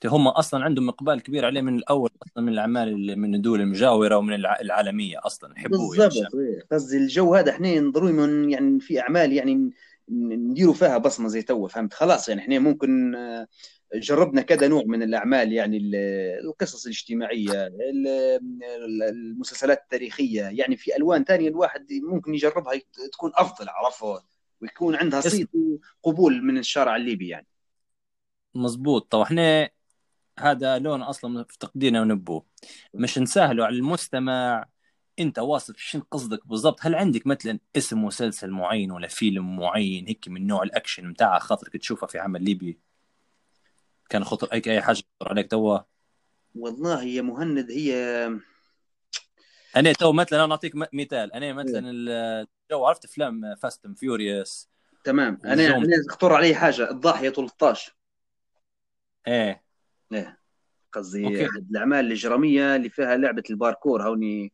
هم 0.06 0.28
أصلا 0.28 0.64
عندهم 0.64 0.90
إقبال 0.90 1.22
كبير 1.22 1.46
عليه 1.46 1.62
من 1.62 1.76
الأول 1.76 2.10
أصلا 2.28 2.44
من 2.44 2.54
الأعمال 2.54 3.20
من 3.20 3.36
الدول 3.36 3.62
المجاورة 3.62 4.18
ومن 4.18 4.34
الع- 4.34 4.60
العالمية 4.62 5.20
أصلا 5.26 5.54
يحبوه 5.58 5.96
يعني. 5.98 6.10
بالضبط 6.10 6.36
إيه. 6.36 6.68
قصدي 6.72 6.98
الجو 6.98 7.36
هذا 7.36 7.52
إحنا 7.52 7.92
ضروري 7.92 8.14
من 8.14 8.50
يعني 8.50 8.80
في 8.80 9.00
أعمال 9.00 9.34
يعني 9.34 9.72
نديروا 10.12 10.74
فيها 10.74 10.98
بصمة 10.98 11.28
زي 11.28 11.42
توا 11.42 11.68
فهمت؟ 11.68 11.94
خلاص 11.94 12.30
يعني 12.30 12.42
إحنا 12.42 12.60
ممكن 12.60 13.16
آه، 13.16 13.48
جربنا 13.96 14.42
كذا 14.42 14.68
نوع 14.68 14.84
من 14.86 15.04
الأعمال 15.04 15.54
يعني 15.54 15.78
ال- 15.78 15.96
القصص 16.46 16.86
الاجتماعية 16.86 17.68
ال- 17.68 18.08
ال- 18.08 19.04
المسلسلات 19.04 19.82
التاريخية 19.84 20.42
يعني 20.44 20.78
في 20.78 20.96
ألوان 20.96 21.24
ثانية 21.24 21.48
الواحد 21.48 21.88
ممكن 21.92 22.34
يجربها 22.34 22.74
تكون 23.12 23.32
أفضل 23.36 23.70
عرفه 23.70 24.24
ويكون 24.62 24.96
عندها 24.96 25.22
صيت 25.22 25.50
وقبول 26.04 26.44
من 26.44 26.58
الشارع 26.58 26.96
الليبي 26.96 27.28
يعني. 27.28 27.48
مزبوط. 28.56 29.12
طب 29.12 29.20
إحنا 29.20 29.70
هذا 30.40 30.80
لون 30.80 31.02
أصلا 31.02 31.44
في 31.44 31.58
تقديرنا 31.60 32.02
ونبوه. 32.02 32.46
مش 32.94 33.20
نسهله 33.20 33.66
على 33.66 33.76
المستمع. 33.76 34.66
أنت 35.20 35.40
واصف 35.40 35.78
شنو 35.78 36.06
قصدك 36.12 36.48
بالضبط؟ 36.48 36.80
هل 36.82 36.96
عندك 36.96 37.28
مثلا 37.28 37.60
اسم 37.78 38.06
مسلسل 38.06 38.50
معين 38.50 38.92
ولا 38.92 39.08
فيلم 39.08 39.56
معين 39.56 40.08
هيك 40.08 40.28
من 40.28 40.48
نوع 40.48 40.64
الأكشن 40.64 41.08
متاع 41.08 41.40
خاطرك 41.40 41.78
تشوفها 41.78 42.08
في 42.08 42.20
عمل 42.20 42.44
ليبي؟ 42.44 42.80
كان 44.10 44.24
خطر 44.24 44.48
اي 44.54 44.62
أي 44.68 44.82
حاجة 44.82 44.96
تخطر 44.96 45.30
عليك 45.30 45.52
توا؟ 45.52 45.80
والله 46.56 47.04
يا 47.04 47.22
مهند 47.22 47.72
هي 47.72 47.94
أنا 49.76 49.94
تو 49.94 50.12
مثلا 50.12 50.40
أنا 50.40 50.48
نعطيك 50.48 50.74
مثال. 50.94 51.34
أنا 51.34 51.54
مثلا 51.54 51.92
ال- 51.92 52.48
جو 52.72 52.86
عرفت 52.86 53.06
أفلام 53.06 53.56
Fast 53.56 53.86
and 53.86 53.98
Furious 53.98 54.70
تمام. 55.04 55.40
أنا. 55.46 55.78
أنا 55.78 55.88
اخطر 56.10 56.34
علي 56.34 56.56
حاجة 56.56 56.92
الضاحية 56.92 57.30
13 57.30 57.96
إيه. 59.28 59.64
إيه. 60.14 60.40
قصدي 60.94 61.46
الأعمال 61.46 62.06
الإجرامية 62.06 62.76
اللي 62.76 62.90
فيها 62.90 63.18
لعبة 63.18 63.44
الباركور 63.50 64.08
هوني 64.08 64.54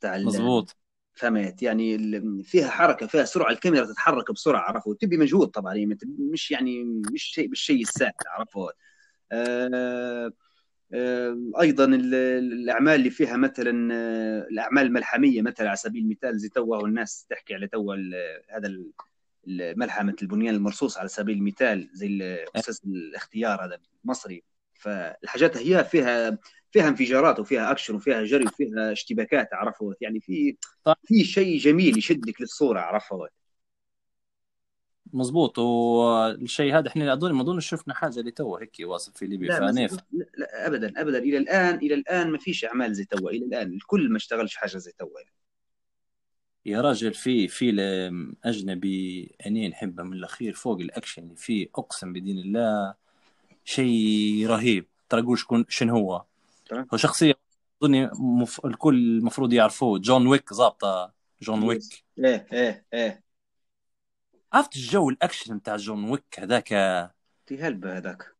تاع 0.00 0.18
مزبوط 0.18 0.76
فهمت. 1.14 1.62
يعني 1.62 1.98
فيها 2.44 2.70
حركة 2.70 3.06
فيها 3.06 3.24
سرعة 3.24 3.50
الكاميرا 3.50 3.84
تتحرك 3.86 4.32
بسرعة 4.32 4.60
عرفوا 4.60 4.94
تبي 4.94 5.16
مجهود 5.16 5.48
طبعا 5.48 5.74
يعني 5.74 5.98
مش 6.18 6.50
يعني 6.50 6.84
مش 6.84 7.22
شيء 7.22 7.48
بالشيء 7.48 7.82
السهل 7.82 8.12
عرفوا 8.26 8.70
أيضا 11.60 11.84
ال- 11.84 12.14
الأعمال 12.14 12.94
اللي 12.94 13.10
فيها 13.10 13.36
مثلا 13.36 13.94
آه، 13.94 14.46
الأعمال 14.50 14.86
الملحمية 14.86 15.42
مثلا 15.42 15.68
على 15.68 15.76
سبيل 15.76 16.02
المثال 16.02 16.38
زي 16.38 16.48
توا 16.48 16.86
الناس 16.86 17.26
تحكي 17.30 17.54
على 17.54 17.68
توا 17.68 17.96
هذا 18.50 18.78
ملحمه 19.76 20.16
البنيان 20.22 20.54
المرصوص 20.54 20.98
على 20.98 21.08
سبيل 21.08 21.38
المثال 21.38 21.88
زي 21.92 22.38
مسلسل 22.56 22.88
الاختيار 22.88 23.64
هذا 23.64 23.78
مصري 24.04 24.42
فالحاجات 24.74 25.56
هي 25.56 25.84
فيها 25.84 26.38
فيها 26.70 26.88
انفجارات 26.88 27.40
وفيها 27.40 27.70
أكشن 27.70 27.94
وفيها 27.94 28.22
جري 28.24 28.44
وفيها 28.44 28.92
اشتباكات 28.92 29.48
عرفت؟ 29.52 29.96
يعني 30.00 30.20
في 30.20 30.56
صح. 30.86 30.94
في 31.04 31.24
شيء 31.24 31.58
جميل 31.58 31.98
يشدك 31.98 32.40
للصورة 32.40 32.80
عرفت؟ 32.80 33.30
مزبوط 35.12 35.58
والشيء 35.58 36.78
هذا 36.78 36.88
إحنا 36.88 37.12
اظن 37.12 37.32
ما 37.32 37.42
اظن 37.42 37.60
شفنا 37.60 37.94
حاجة 37.94 38.20
اللي 38.20 38.30
تو 38.30 38.56
هيك 38.56 38.76
واصف 38.80 39.12
في 39.16 39.26
ليبيا 39.26 39.58
بس- 39.70 39.74
لا, 40.12 40.26
لا 40.36 40.66
ابدا 40.66 40.92
ابدا. 40.96 41.18
إلى 41.18 41.36
الان 41.38 41.74
إلى 41.74 41.94
الآن 41.94 42.30
ما 42.30 42.38
فيش 42.38 42.64
أعمال 42.64 42.94
زي 42.94 43.04
توا 43.04 43.30
إلى 43.30 43.44
الآن 43.44 43.72
الكل 43.72 44.10
ما 44.10 44.16
اشتغلش 44.16 44.56
حاجة 44.56 44.76
زي 44.76 44.92
توا 44.98 45.20
يعني. 45.20 45.34
يا 46.66 46.80
راجل 46.80 47.14
في 47.14 47.48
فيلم 47.48 48.36
أجنبي 48.44 49.30
أنا 49.46 49.68
نحبه 49.68 50.02
من 50.02 50.12
الأخير 50.12 50.54
فوق 50.54 50.80
الأكشن 50.80 51.22
اللي 51.22 51.36
فيه 51.36 51.68
أقسم 51.74 52.12
بدين 52.12 52.38
الله 52.38 52.94
شيء 53.64 54.46
رهيب. 54.46 54.86
ترى 55.08 55.22
قول 55.22 55.38
شكون 55.38 55.64
شنو 55.68 55.96
هو. 55.96 56.24
هو 56.72 56.96
شخصية 56.96 57.34
أظن 57.82 58.10
مف... 58.14 58.66
الكل 58.66 58.94
المفروض 58.94 59.52
يعرفوه. 59.52 59.98
جون 59.98 60.26
ويك 60.26 60.54
ظابطه 60.54 61.12
جون 61.42 61.62
ويك. 61.62 61.82
إيه 62.18 62.46
إيه 62.52 62.84
إيه. 62.94 63.29
عرفت 64.52 64.76
الجو 64.76 65.08
الأكشن 65.08 65.58
بتاع 65.58 65.76
جون 65.76 66.10
ويك 66.10 66.24
هذاك؟ 66.38 66.72
هلبة 67.60 67.98
هذاك. 67.98 68.34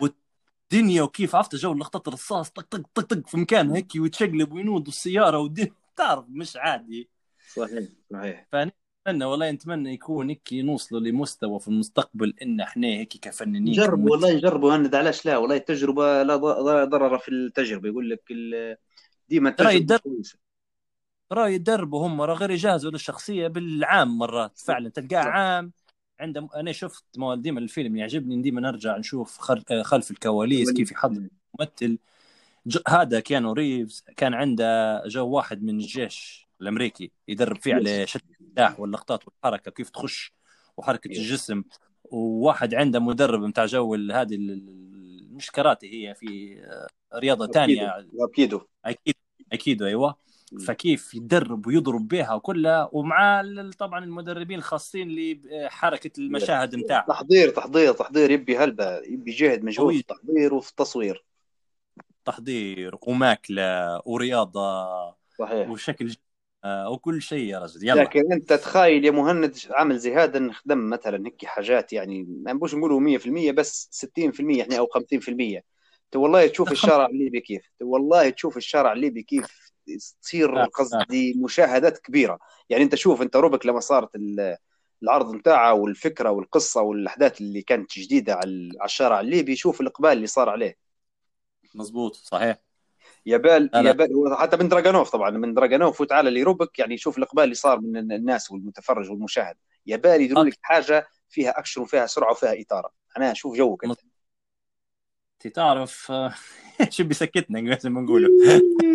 والدنيا 0.00 1.02
وكيف 1.02 1.36
عرفت 1.36 1.54
جو 1.54 1.74
لقطات 1.74 2.08
الرصاص 2.08 2.50
طق 2.50 2.62
طق 2.62 2.82
طق 2.94 3.02
طق 3.02 3.28
في 3.28 3.36
مكان 3.36 3.70
هيك 3.70 3.92
ويتشقلب 3.96 4.52
وينود 4.52 4.86
والسيارة 4.86 5.38
والدنيا 5.38 5.72
تعرف 5.96 6.24
مش 6.28 6.56
عادي. 6.56 7.08
صحيح 7.54 7.88
صحيح. 8.12 8.46
نتمنى 8.54 9.24
والله 9.24 9.50
نتمنى 9.50 9.92
يكون 9.92 10.28
هيك 10.28 10.48
نوصلوا 10.52 11.00
لمستوى 11.00 11.60
في 11.60 11.68
المستقبل 11.68 12.34
إن 12.42 12.60
إحنا 12.60 12.86
هيك 12.86 13.08
كفنانين. 13.08 13.74
كممثلين. 13.74 14.08
والله 14.08 14.34
نجربوا 14.34 14.76
هند 14.76 14.94
علاش 14.94 15.26
لا؟ 15.26 15.36
والله 15.36 15.56
التجربه 15.56 16.22
لا 16.22 16.36
ضرر 16.84 17.18
في 17.18 17.28
التجربة. 17.28 17.88
يقول 17.88 18.10
لك 18.10 18.32
ديما 19.28 19.48
التجربه. 19.48 19.98
كويسة. 19.98 20.43
راه 21.32 21.48
يدربوا 21.48 22.06
هم 22.06 22.20
راه 22.20 22.34
غير 22.34 22.50
يجهزوا 22.50 22.90
للشخصيه 22.90 23.48
بالعام 23.48 24.18
مرات. 24.18 24.58
فعلا 24.58 24.88
تلقاه. 24.88 25.18
عام. 25.18 25.72
عنده 26.20 26.48
أنا 26.56 26.72
شفت 26.72 27.04
ما 27.16 27.34
ديما 27.34 27.60
الفيلم 27.60 27.96
يعجبني 27.96 28.42
ديما 28.42 28.60
نرجع 28.60 28.96
نشوف 28.96 29.50
آه، 29.50 29.82
خلف 29.82 30.10
الكواليس 30.10 30.72
كيف 30.72 30.92
يحضر 30.92 31.28
ممثل. 31.60 31.98
ج... 32.66 32.78
هذا 32.88 33.20
كيانو 33.20 33.52
ريفز 33.52 34.04
كان 34.16 34.34
عنده 34.34 35.02
جو 35.06 35.28
واحد 35.28 35.62
من 35.62 35.80
الجيش 35.80 36.48
الأمريكي 36.60 37.10
يدرب 37.28 37.56
فيه 37.56 37.74
على 37.74 38.06
شد 38.06 38.20
السلاح 38.40 38.80
واللقطات 38.80 39.22
والحركة 39.26 39.70
كيف 39.70 39.90
تخش 39.90 40.32
وحركة. 40.76 41.08
الجسم. 41.08 41.62
وواحد 42.04 42.74
عنده 42.74 43.00
مدرب 43.00 43.44
نتاع 43.44 43.66
جو 43.66 43.94
هذه 43.94 44.38
مش 45.30 45.50
كاراتي 45.50 45.92
هي 45.92 46.14
في 46.14 46.60
آه، 46.64 47.18
رياضة 47.18 47.46
ثانية 47.46 48.06
أكيد 48.20 48.60
أكيد 48.84 49.14
أكيد 49.52 49.82
أيوه. 49.82 50.16
فكيف 50.58 51.14
يدرب 51.14 51.66
ويضرب 51.66 52.08
بها 52.08 52.34
وكلها 52.34 52.88
ومع 52.92 53.42
طبعا 53.78 54.04
المدربين 54.04 54.58
الخاصين 54.58 55.08
لحركه 55.08 56.10
المشاهد 56.18 56.76
نتاعها 56.76 57.06
تحضير 57.08 57.50
تحضير 57.50 57.92
تحضير 57.92 58.30
يبي 58.30 58.58
هلبة 58.58 58.96
يبي 58.96 59.30
جهد 59.30 59.64
مجهود. 59.64 59.92
في 59.94 60.00
التحضير 60.00 60.54
وفي 60.54 60.70
التصوير. 60.70 61.24
تحضير 62.24 62.96
وماكلة 63.02 64.00
ورياضة 64.04 64.86
صحيح. 65.38 65.70
وشكل 65.70 66.16
آه، 66.64 66.90
وكل 66.90 67.22
شيء 67.22 67.48
يا 67.48 67.58
رجل. 67.58 67.88
يلا. 67.88 68.00
لكن 68.00 68.32
أنت 68.32 68.52
تخيل 68.52 69.04
يا 69.04 69.10
مهند 69.10 69.56
عامل 69.70 69.98
زي 69.98 70.14
هذا 70.14 70.38
نخدم 70.38 70.90
مثلا 70.90 71.26
هيك 71.26 71.44
حاجات 71.44 71.92
يعني 71.92 72.26
ما 72.42 72.52
نبوش 72.52 72.74
نقولوا 72.74 73.00
100% 73.00 73.52
بس 73.52 73.90
60% 73.92 74.58
يعني 74.58 74.78
أو 74.78 74.86
50% 74.86 75.62
تو 76.10 76.20
والله 76.20 76.46
تشوف 76.46 76.72
الشارع 76.72 77.06
الليبي 77.06 77.40
كيف. 77.40 77.70
تو 77.78 77.86
والله 77.86 78.30
تشوف 78.30 78.56
الشارع 78.56 78.92
الليبي 78.92 79.22
كيف 79.22 79.73
تصير 80.22 80.62
آه، 80.62 80.64
قصدي 80.66 81.34
مشاهدات 81.34 81.98
كبيرة. 81.98 82.38
يعني 82.68 82.84
أنت 82.84 82.94
شوف 82.94 83.22
أنت 83.22 83.36
روبك 83.36 83.66
لما 83.66 83.80
صارت 83.80 84.14
ال- 84.14 84.56
العرض 85.02 85.34
نتاعها 85.34 85.72
والفكرة 85.72 86.30
والقصة 86.30 86.82
والأحداث 86.82 87.40
اللي 87.40 87.62
كانت 87.62 87.98
جديدة 87.98 88.34
على 88.34 88.70
الشارع 88.84 89.20
الليبي 89.20 89.56
شوف 89.56 89.80
الإقبال 89.80 90.12
اللي 90.12 90.26
صار 90.26 90.48
عليه. 90.48 90.76
مزبوط 91.74 92.14
صحيح. 92.14 92.58
يبال 93.26 93.70
لا 93.72 93.82
لا. 93.82 93.90
يبال 93.90 94.36
حتى 94.38 94.56
من 94.56 94.68
دراجانوف 94.68 95.10
طبعا 95.10 95.30
من 95.30 95.54
دراجانوف 95.54 96.00
وتعالى 96.00 96.30
لروبك 96.40 96.78
يعني 96.78 96.96
شوف 96.96 97.18
الإقبال 97.18 97.44
اللي 97.44 97.54
صار 97.54 97.80
من 97.80 98.12
الناس 98.12 98.50
والمتفرج 98.50 99.10
والمشاهد. 99.10 99.56
يبال 99.86 100.20
يديروا 100.20 100.44
لك 100.44 100.58
حاجة 100.62 101.06
فيها 101.28 101.58
أكشن 101.58 101.80
وفيها 101.80 102.06
سرعة 102.06 102.30
وفيها 102.30 102.60
إثارة. 102.60 102.90
أنا 103.16 103.34
شوف 103.34 103.56
جوك 103.56 103.84
أنت. 103.84 104.00
تعرف 105.54 106.10
آه، 106.10 106.34
شو 106.90 107.04
بيسكتنا 107.04 107.60
ما 107.84 108.00
نقولوا 108.00 108.30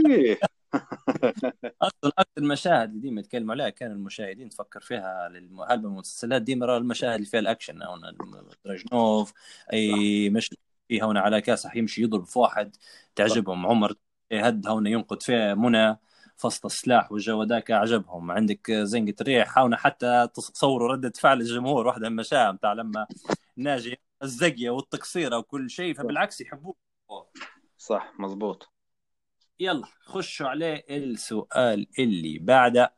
إيه. 0.10 0.40
أصلا 1.82 2.12
أكثر 2.18 2.32
المشاهد 2.38 2.90
اللي 2.90 3.02
ديما 3.02 3.20
يتكلموا 3.22 3.54
عليها 3.54 3.70
كان 3.70 3.92
المشاهدين 3.92 4.50
تفكر 4.50 4.80
فيها 4.82 5.28
هلبة 5.28 5.74
المسلسلات 5.74 6.42
ديما 6.42 6.66
راه 6.66 6.78
المشاهد 6.78 7.14
اللي 7.14 7.26
فيها 7.26 7.40
الأكشن 7.40 7.82
هنا 7.82 8.16
دراجنوف 8.66 9.34
أي 9.74 10.30
مش 10.30 10.50
فيها 10.88 11.06
هنا 11.06 11.20
على 11.20 11.42
كاسح 11.42 11.76
يمشي 11.76 12.02
يضرب 12.02 12.26
في 12.26 12.40
واحد 12.40 12.76
تعجبهم. 13.16 13.66
عمر 13.68 13.94
هد 14.34 14.68
هنا 14.68 14.90
ينقد 14.90 15.22
فيها 15.24 15.56
منى 15.56 15.98
فصل 16.38 16.68
السلاح 16.68 17.12
والجو 17.12 17.44
ذاك 17.44 17.72
عجبهم. 17.72 18.32
عندك 18.32 18.72
زنقة 18.72 19.16
ريح 19.22 19.48
حاولنا 19.48 19.78
حتى 19.78 20.28
تصوروا 20.34 20.88
ردة 20.94 21.12
فعل 21.16 21.42
الجمهور 21.42 21.88
واحدة 21.88 22.10
من 22.10 22.14
المشاهد 22.16 22.56
بتاع 22.56 22.74
لما 22.74 23.08
ناجي 23.58 24.00
الزقية 24.24 24.70
والتقصيرة 24.70 25.38
وكل 25.38 25.70
شيء 25.70 25.94
فبالعكس 25.94 26.42
يحبوه. 26.42 26.76
صح 27.78 28.14
مزبوط. 28.20 28.79
يلا 29.60 29.88
خشوا 30.02 30.48
عليه 30.48 30.86
السؤال 30.90 31.88
اللي 32.00 32.40
بعده 32.40 32.94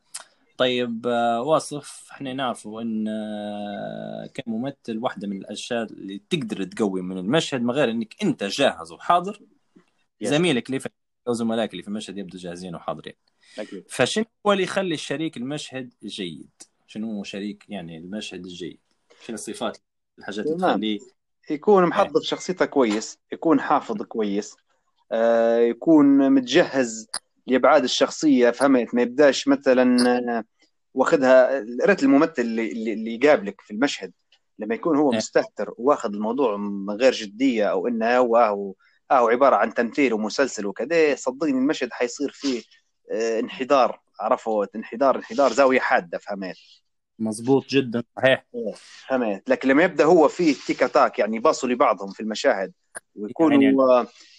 طيب 0.58 1.06
آه، 1.06 1.42
واصف 1.42 2.08
إحنا 2.12 2.32
نعرفوا 2.32 2.82
إن 2.82 3.08
آه، 3.08 4.30
كممثل 4.34 4.98
واحدة 4.98 5.28
من 5.28 5.36
الأشياء 5.36 5.82
اللي 5.82 6.22
تقدر 6.30 6.64
تقوي 6.64 7.02
من 7.02 7.18
المشهد 7.18 7.62
من 7.62 7.70
غير 7.70 7.90
إنك 7.90 8.22
أنت 8.22 8.44
جاهز 8.44 8.92
وحاضر 8.92 9.40
يس. 10.20 10.30
زميلك 10.30 10.66
اللي 10.66 10.80
في 10.80 10.88
أو 11.28 11.32
زملائك 11.32 11.72
اللي 11.72 11.82
في 11.82 11.88
المشهد 11.88 12.18
يبدو 12.18 12.38
جاهزين 12.38 12.74
وحاضرين 12.74 13.14
فشنو 13.88 14.24
هو 14.46 14.52
اللي 14.52 14.62
يخلي 14.62 14.94
الشريك 14.94 15.36
المشهد 15.36 15.92
جيد؟ 16.04 16.50
شنو 16.86 17.12
هو 17.12 17.22
شريك 17.22 17.64
يعني 17.68 17.98
المشهد 17.98 18.44
الجيد؟ 18.44 18.80
شنو 19.26 19.34
الصفات 19.34 19.78
الحاجات 20.18 20.46
اللي 20.46 20.58
تمام. 20.58 20.70
تخليه 20.70 20.98
يكون 21.50 21.86
محضر 21.86 22.20
شخصيته 22.20 22.64
كويس 22.64 23.18
يكون 23.32 23.60
حافظ 23.60 24.02
كويس 24.02 24.56
يكون 25.58 26.30
متجهز 26.30 27.08
لأبعاد 27.46 27.84
الشخصية 27.84 28.50
فهمت؟ 28.50 28.94
ما 28.94 29.02
يبداش 29.02 29.48
مثلا 29.48 30.10
آه، 30.38 30.44
واخدها 30.94 31.64
ريت 31.84 32.02
الممثل 32.02 32.42
اللي, 32.42 32.72
اللي 32.72 32.92
اللي 32.92 33.14
يقابلك 33.14 33.60
في 33.60 33.70
المشهد. 33.70 34.12
لما 34.58 34.74
يكون 34.74 34.96
هو 34.96 35.12
إيه. 35.12 35.16
مستهتر 35.16 35.74
واخذ 35.78 36.14
الموضوع 36.14 36.56
من 36.56 36.94
غير 36.94 37.12
جدية 37.12 37.64
أو 37.70 37.88
إنه 37.88 38.16
هو 38.16 38.36
هو 38.36 38.74
هو 39.12 39.28
عبارة 39.28 39.56
عن 39.56 39.74
تمثيل 39.74 40.12
ومسلسل 40.12 40.66
وكذا 40.66 41.14
صدقني 41.14 41.50
المشهد 41.50 41.88
حيصير 41.92 42.30
فيه 42.34 42.62
آه، 43.12 43.40
انحدار. 43.40 44.02
عرفوا؟ 44.20 44.66
انحدار 44.76 45.16
انحدار 45.16 45.52
زاوية 45.52 45.80
حادة 45.80 46.18
فهمت؟ 46.18 46.56
مزبوط 47.18 47.66
جدا 47.66 48.02
صحيح. 48.16 48.46
فهمت؟ 49.08 49.50
لكن 49.50 49.68
لما 49.68 49.82
يبدأ 49.82 50.04
هو 50.04 50.28
فيه 50.28 50.54
تيك 50.66 50.78
تاك 50.78 51.18
يعني 51.18 51.38
باصوا 51.38 51.68
لبعضهم 51.68 52.10
في 52.10 52.20
المشاهد 52.20 52.72
ويكونوا 53.16 53.62
يعني- 53.62 53.76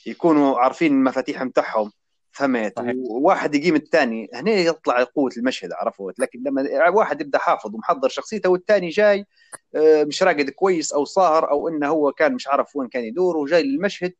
يكونوا 0.05 0.59
عارفين 0.59 0.91
المفاتيح 0.91 1.43
متاعهم 1.43 1.91
فهمت. 2.31 2.95
وواحد 3.09 3.55
يقيم 3.55 3.75
الثاني 3.75 4.29
هنا 4.33 4.51
يطلع 4.51 5.03
قوة 5.03 5.31
المشهد 5.37 5.69
عرفت؟ 5.73 6.19
لكن 6.19 6.43
لما 6.45 6.89
واحد 6.89 7.21
يبدأ 7.21 7.37
حافظ 7.37 7.75
ومحضر 7.75 8.09
شخصيته 8.09 8.49
والثاني 8.49 8.89
جاي 8.89 9.25
آه، 9.75 10.03
مش 10.03 10.23
راقد 10.23 10.49
كويس 10.49 10.93
أو 10.93 11.05
صاهر 11.05 11.51
أو 11.51 11.67
إنه 11.67 11.87
هو 11.87 12.11
كان 12.11 12.33
مش 12.33 12.47
عارف 12.47 12.75
وين 12.75 12.89
كان 12.89 13.03
يدور 13.03 13.37
وجاي 13.37 13.63
للمشهد 13.63 14.13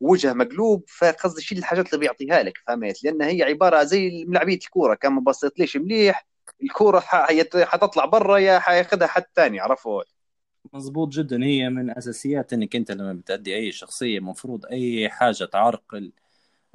وجه 0.00 0.32
مقلوب 0.32 0.84
فقصدي 0.98 1.42
شيل 1.42 1.58
الحاجات 1.58 1.86
اللي 1.86 1.98
بيعطيها 2.00 2.42
لك 2.42 2.58
فهمت؟ 2.66 3.04
لأن 3.04 3.22
هي 3.22 3.42
عبارة 3.42 3.82
زي 3.82 4.24
ملعبيه 4.28 4.56
الكورة 4.56 4.94
كان 4.94 5.12
ما 5.12 5.20
بسطتليش 5.20 5.76
مليح 5.76 6.26
الكورة 6.62 7.00
حتطلع 7.64 8.04
برا 8.04 8.38
يا 8.38 8.58
حياخذها 8.58 9.06
حد 9.06 9.24
ثاني 9.36 9.60
عرفت؟ 9.60 10.15
مزبوط 10.76 11.08
جدا 11.08 11.44
هي 11.44 11.68
من 11.70 11.90
أساسيات 11.98 12.52
إنك 12.52 12.76
أنت 12.76 12.90
لما 12.92 13.12
بتأدي 13.12 13.56
أي 13.56 13.72
شخصية 13.72 14.20
مفروض 14.20 14.66
أي 14.66 15.08
حاجة 15.08 15.44
تعرقل 15.44 16.12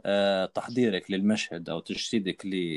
آه، 0.06 0.46
تحضيرك 0.46 1.12
للمشهد 1.12 1.70
أو 1.70 1.80
تجسيدك 1.80 2.46
ل 2.46 2.76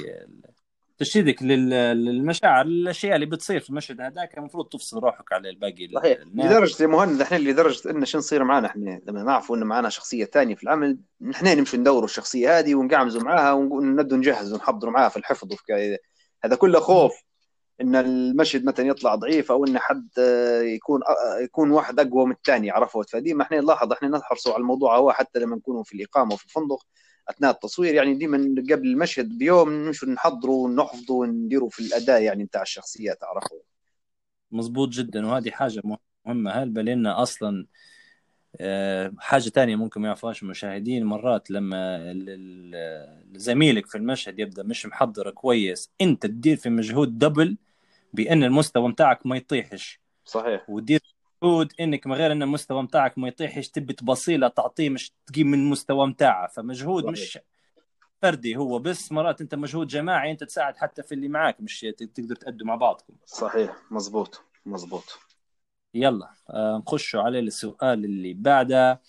تجسيدك 0.98 1.42
لل- 1.42 1.70
للمشاعر 2.04 2.66
الأشياء 2.66 3.14
اللي 3.14 3.26
بتصير 3.26 3.60
في 3.60 3.70
المشهد 3.70 4.00
هذاك 4.00 4.38
المفروض 4.38 4.68
تفصل 4.68 4.98
روحك 4.98 5.32
على 5.32 5.50
الباقي 5.50 5.88
صحيح. 5.94 6.18
لدرجة 6.34 6.82
يا 6.82 6.86
مهند 6.88 7.20
إحنا 7.20 7.36
لدرجة 7.36 7.90
إن 7.90 8.04
شو 8.04 8.18
نصير 8.18 8.44
معنا 8.44 8.66
إحنا 8.66 9.00
لما 9.06 9.22
نعرفوا 9.22 9.56
ان 9.56 9.62
معنا 9.62 9.88
شخصية 9.88 10.24
ثانية 10.24 10.54
في 10.54 10.62
العمل 10.62 10.98
إحنا 11.34 11.54
نمشي 11.54 11.76
ندوروا 11.76 12.04
الشخصية 12.04 12.58
هذه 12.58 12.74
ونقعمزوا 12.74 13.22
معاها 13.22 13.52
ونبدوا 13.52 14.18
نجهز 14.18 14.52
ونحضروا 14.52 14.92
معاها 14.92 15.08
في 15.08 15.16
الحفظ 15.16 15.52
وفي. 15.52 15.98
هذا 16.44 16.56
كله 16.56 16.80
خوف 16.80 17.12
إن 17.80 17.96
المشهد 17.96 18.64
مثلا 18.64 18.86
يطلع 18.86 19.14
ضعيف 19.14 19.52
أو 19.52 19.64
إن 19.64 19.78
حد 19.78 20.08
آه، 20.18 20.62
يكون 20.62 21.00
آه، 21.02 21.38
يكون 21.40 21.70
واحد 21.70 22.00
أقوى 22.00 22.26
من 22.26 22.32
الثاني 22.32 22.70
عرفت؟ 22.70 23.10
فديما 23.10 23.42
إحنا 23.42 23.60
نلاحظ 23.60 23.92
إحنا 23.92 24.08
نحرصوا 24.08 24.52
على 24.52 24.60
الموضوع 24.60 24.96
هو 24.96 25.12
حتى 25.12 25.38
لما 25.38 25.56
نكونوا 25.56 25.82
في 25.82 25.94
الإقامة 25.94 26.34
وفي 26.34 26.44
الفندق 26.44 26.86
أثناء 27.28 27.50
التصوير 27.50 27.94
يعني 27.94 28.14
ديما 28.14 28.38
قبل 28.70 28.88
المشهد 28.88 29.38
بيوم 29.38 29.72
نمشوا 29.72 30.08
نحضروا 30.08 30.64
ونحفظوا 30.64 31.20
ونديروا 31.20 31.68
في 31.68 31.80
الأداء 31.80 32.22
يعني 32.22 32.44
بتاع 32.44 32.62
الشخصيات 32.62 33.18
عرفوا 33.24 33.58
مزبوط 34.52 34.88
جدا 34.88 35.26
وهذه 35.26 35.50
حاجة 35.50 35.82
مهمة 36.26 36.50
هلبة 36.50 36.82
لأن 36.82 37.06
أصلا 37.06 37.66
آه، 38.60 39.12
حاجة 39.18 39.48
تانية 39.48 39.76
ممكن 39.76 40.00
ما 40.00 40.06
يعرفوهاش 40.06 40.42
المشاهدين 40.42 41.04
مرات 41.04 41.50
لما 41.50 42.12
زميلك 43.34 43.86
في 43.86 43.98
المشهد 43.98 44.38
يبدأ 44.38 44.62
مش 44.62 44.86
محضر 44.86 45.30
كويس 45.30 45.90
أنت 46.00 46.26
تدير 46.26 46.56
في 46.56 46.70
مجهود 46.70 47.18
دبل 47.18 47.56
بأن 48.14 48.44
المستوى 48.44 48.88
متاعك 48.88 49.26
ما 49.26 49.36
يطيحش. 49.36 50.00
صحيح. 50.24 50.70
ودير 50.70 51.00
مجهود 51.42 51.72
إنك 51.80 52.06
من 52.06 52.12
غير 52.12 52.32
أن 52.32 52.42
المستوى 52.42 52.82
متاعك 52.82 53.18
ما 53.18 53.28
يطيحش 53.28 53.68
تبي 53.68 53.92
تبصيلة 53.92 54.48
تعطيه 54.48 54.90
مش 54.90 55.12
تقيم 55.26 55.50
من 55.50 55.58
المستوى 55.58 56.06
متاعه. 56.06 56.48
فمجهود 56.48 57.02
صحيح. 57.02 57.12
مش 57.12 57.38
فردي 58.22 58.56
هو 58.56 58.78
بس 58.78 59.12
مرات 59.12 59.40
أنت 59.40 59.54
مجهود 59.54 59.86
جماعي 59.86 60.30
أنت 60.30 60.44
تساعد 60.44 60.76
حتى 60.76 61.02
في 61.02 61.14
اللي 61.14 61.28
معاك 61.28 61.60
مش 61.60 61.80
تقدر 62.14 62.34
تأدوا 62.34 62.66
مع 62.66 62.74
بعضكم. 62.74 63.14
صحيح. 63.26 63.76
مزبوط 63.90 64.42
مزبوط 64.66 65.18
يلا 65.94 66.30
آه 66.50 66.76
نخشوا 66.78 67.22
على 67.22 67.38
السؤال 67.38 68.04
اللي 68.04 68.34
بعده. 68.34 69.00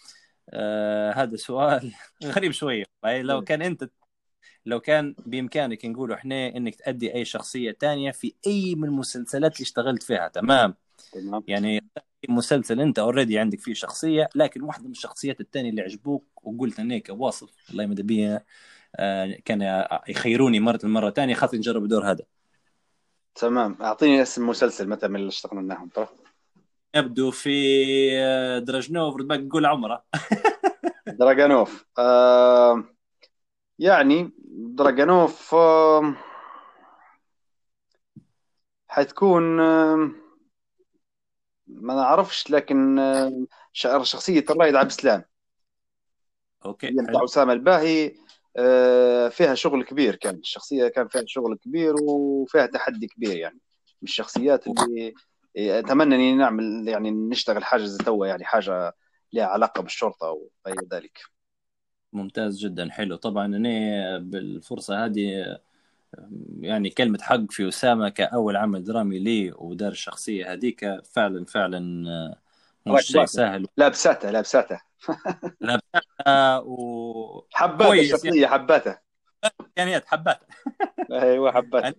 آه 0.49 1.11
هذا 1.11 1.35
سؤال 1.35 1.93
غريب 2.23 2.51
شوية. 2.51 2.83
لو 3.05 3.41
كان 3.41 3.61
أنت 3.61 3.89
لو 4.65 4.79
كان 4.79 5.15
بإمكانك 5.25 5.85
نقول 5.85 6.11
إحنا 6.11 6.47
إنك 6.57 6.75
تأدي 6.75 7.13
أي 7.15 7.25
شخصية 7.25 7.71
تانية 7.71 8.11
في 8.11 8.33
أي 8.47 8.75
من 8.75 8.83
المسلسلات 8.83 9.55
اللي 9.55 9.63
اشتغلت 9.63 10.03
فيها 10.03 10.27
تمام؟ 10.27 10.75
تمام. 11.13 11.43
يعني 11.47 11.85
مسلسل 12.29 12.81
أنت 12.81 12.99
اوريدي 12.99 13.39
عندك 13.39 13.59
فيه 13.59 13.73
شخصية 13.73 14.29
لكن 14.35 14.61
واحدة 14.61 14.85
من 14.85 14.91
الشخصيات 14.91 15.41
الثانية 15.41 15.69
اللي 15.69 15.81
عجبوك 15.81 16.23
وقلت 16.43 16.79
إنك 16.79 17.09
واصف 17.09 17.49
والله 17.69 17.85
ماذا 17.85 18.03
بيا 18.03 18.43
آه 18.95 19.37
كان 19.45 19.85
يخيروني 20.07 20.59
مرة 20.59 20.79
مره 20.83 21.09
ثانية 21.09 21.33
خاطر 21.33 21.57
نجرب 21.57 21.83
الدور 21.83 22.11
هذا. 22.11 22.23
تمام. 23.35 23.77
أعطيني 23.81 24.21
اسم 24.21 24.41
المسلسل 24.41 24.89
متى 24.89 25.07
من 25.07 25.15
اللي 25.15 25.27
اشتغلناهم 25.27 25.89
ترى 25.89 26.07
نبدو 26.95 27.31
في 27.31 27.49
آه، 28.19 28.59
دراجنوف 28.59 29.15
باقي 29.15 29.41
نقول 29.41 29.65
عمره. 29.65 30.03
دراجانوف 31.19 31.85
آه 31.97 32.83
يعني 33.79 34.31
دراجانوف 34.47 35.55
آه 35.55 36.15
حتكون 38.87 39.59
آه 39.59 40.09
ما 41.67 41.95
نعرفش 41.95 42.49
لكن 42.51 42.99
آه 42.99 43.45
شخصية 43.73 44.45
الرائد 44.49 44.75
عبد 44.75 44.89
السلام. 44.89 45.23
okay 46.65 46.91
بتاع. 46.91 47.23
أسامة 47.23 47.53
الباهي 47.53 48.15
آه، 48.57 49.29
فيها 49.29 49.55
شغل 49.55 49.83
كبير 49.83 50.15
كان. 50.15 50.35
الشخصية 50.35 50.87
كان 50.87 51.07
فيها 51.07 51.23
شغل 51.27 51.57
كبير 51.57 51.95
وفيها 52.03 52.65
تحدي 52.65 53.07
كبير 53.07 53.37
يعني. 53.37 53.59
من 54.01 54.07
الشخصيات 54.07 54.67
اللي 54.67 55.13
أتمنى 55.57 56.15
إني 56.15 56.35
نعمل 56.35 56.87
يعني 56.87 57.11
نشتغل 57.11 57.63
حاجة 57.63 57.83
زي 57.83 57.97
توا 57.97 58.27
يعني 58.27 58.45
حاجة 58.45 58.93
لها 59.33 59.45
علاقة 59.45 59.81
بالشرطة 59.81 60.27
وغير 60.27 60.81
ذلك. 60.91 61.19
ممتاز 62.15 62.59
جدا 62.59 62.89
حلو. 62.91 63.15
طبعا 63.15 63.45
أنا 63.45 64.17
بالفرصة 64.17 65.05
هذه 65.05 65.57
يعني 66.59 66.89
كلمة 66.89 67.19
حق 67.21 67.51
في 67.51 67.67
أسامة 67.67 68.09
كأول 68.09 68.55
عمل 68.55 68.83
درامي 68.83 69.19
لي 69.19 69.51
ودار 69.55 69.91
الشخصية 69.91 70.53
هذيك 70.53 71.01
فعلا 71.03 71.45
فعلا 71.45 72.09
آه، 72.09 72.37
مش 72.91 73.01
شيء 73.01 73.25
سهل. 73.25 73.67
لابساتها 73.77 74.31
لابساتها 74.31 74.81
لابساتها 75.61 76.59
و 76.59 77.45
حبات 77.53 77.99
الشخصية 77.99 78.47
حباتها. 78.47 79.01
إمكانيات 79.61 80.05
حباتها. 80.05 80.47
أيوه 81.11 81.51
حباتها. 81.51 81.93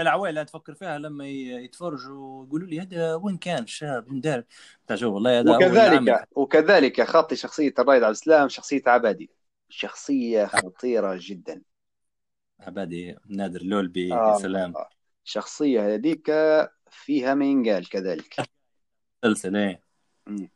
العوائل 0.00 0.30
اللي 0.30 0.44
تفكر 0.44 0.74
فيها 0.74 0.98
لما 0.98 1.28
يتفرجوا 1.28 2.46
يقولوا 2.46 2.68
لي 2.68 2.80
هذا 2.80 3.14
وين 3.14 3.36
كان 3.36 3.66
شاب 3.66 4.10
وين 4.10 4.20
دار؟ 4.20 4.44
والله 5.02 5.40
هذا 5.40 5.56
وكذلك 5.56 6.28
وكذلك 6.32 7.02
خاطي 7.02 7.36
شخصية 7.36 7.74
الرائد 7.78 8.02
عبد 8.02 8.10
السلام 8.10 8.48
شخصية 8.48 8.82
عبادي. 8.86 9.30
شخصية 9.68 10.46
خطيرة 10.46 11.18
جدا. 11.20 11.62
عبادي 12.60 13.16
نادر 13.28 13.62
لولبي 13.62 14.12
آه. 14.12 14.38
سلام. 14.38 14.74
شخصية 15.24 15.94
هذيك 15.94 16.32
فيها 16.90 17.34
ما 17.34 17.44
ينقال 17.44 17.88
كذلك. 17.88 18.36
سلسلة. 19.24 19.78
إيه 20.28 20.50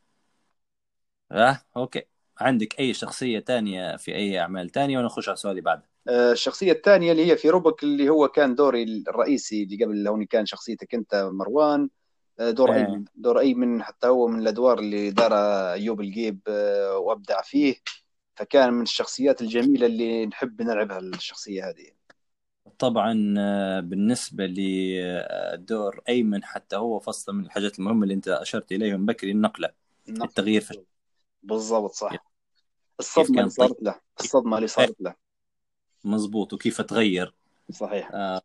آه 1.33 1.61
أوكي. 1.77 2.03
عندك 2.41 2.81
أي 2.81 2.95
شخصية 2.95 3.39
تانية 3.39 3.97
في 3.97 4.15
أي 4.15 4.41
أعمال 4.41 4.71
تانية؟ 4.71 4.99
ونخش 4.99 5.29
على 5.29 5.37
سؤالي 5.37 5.61
بعد. 5.61 5.79
آه، 5.79 5.94
الشخصية 6.09 6.73
الثانية 6.73 7.13
اللي 7.13 7.27
هي 7.27 7.37
في 7.37 7.51
روبك 7.51 7.83
اللي 7.83 8.09
هو 8.09 8.29
كان 8.29 8.55
دوري 8.55 8.83
الرئيسي 9.09 9.63
اللي 9.63 9.85
قبل 9.85 10.09
هوني 10.09 10.27
كان 10.27 10.47
شخصيتك 10.47 10.95
أنت 10.95 11.31
مروان. 11.33 11.89
آه، 12.41 12.51
دور 12.51 12.73
إيه. 12.73 12.87
ايمن 12.87 13.05
دور 13.15 13.41
ايمن 13.41 13.83
حتى 13.83 14.07
هو 14.07 14.29
من 14.29 14.39
الأدوار 14.39 14.79
اللي 14.79 15.11
دار 15.11 15.33
أيوب 15.73 16.01
القيب 16.01 16.41
آه، 16.49 16.99
وأبدع 16.99 17.43
فيه. 17.43 17.75
فكان 18.35 18.73
من 18.73 18.83
الشخصيات 18.83 19.43
الجميلة 19.43 19.87
اللي 19.87 20.27
نحب 20.27 20.63
نلعبها 20.63 20.99
الشخصية 20.99 21.69
هذه. 21.69 21.91
طبعا 22.79 23.35
آه، 23.39 23.81
بالنسبة 23.81 24.47
لدور 24.47 26.01
أيمن 26.09 26.45
حتى 26.45 26.77
هو 26.77 26.99
فصل 26.99 27.33
من 27.33 27.45
الحاجات 27.45 27.79
المهمة 27.79 28.03
اللي 28.03 28.15
أنت 28.15 28.29
أشرت 28.29 28.73
إليهم 28.73 29.07
بكري 29.07 29.31
النقلة 29.31 29.71
النقلة. 30.09 30.25
التغيير 30.25 30.61
في 30.61 30.83
بالضبط 31.43 31.93
صح. 31.93 32.35
الصدمة 33.01 33.39
اللي 33.39 33.51
صارت 33.51 33.83
له 33.83 33.95
الصدمة 34.21 34.57
اللي 34.57 34.69
صارت 34.69 34.97
له. 35.01 35.24
مزبوط 36.05 36.53
وكيف 36.53 36.81
تغير. 36.81 37.35
صحيح. 37.71 38.11
آه 38.15 38.43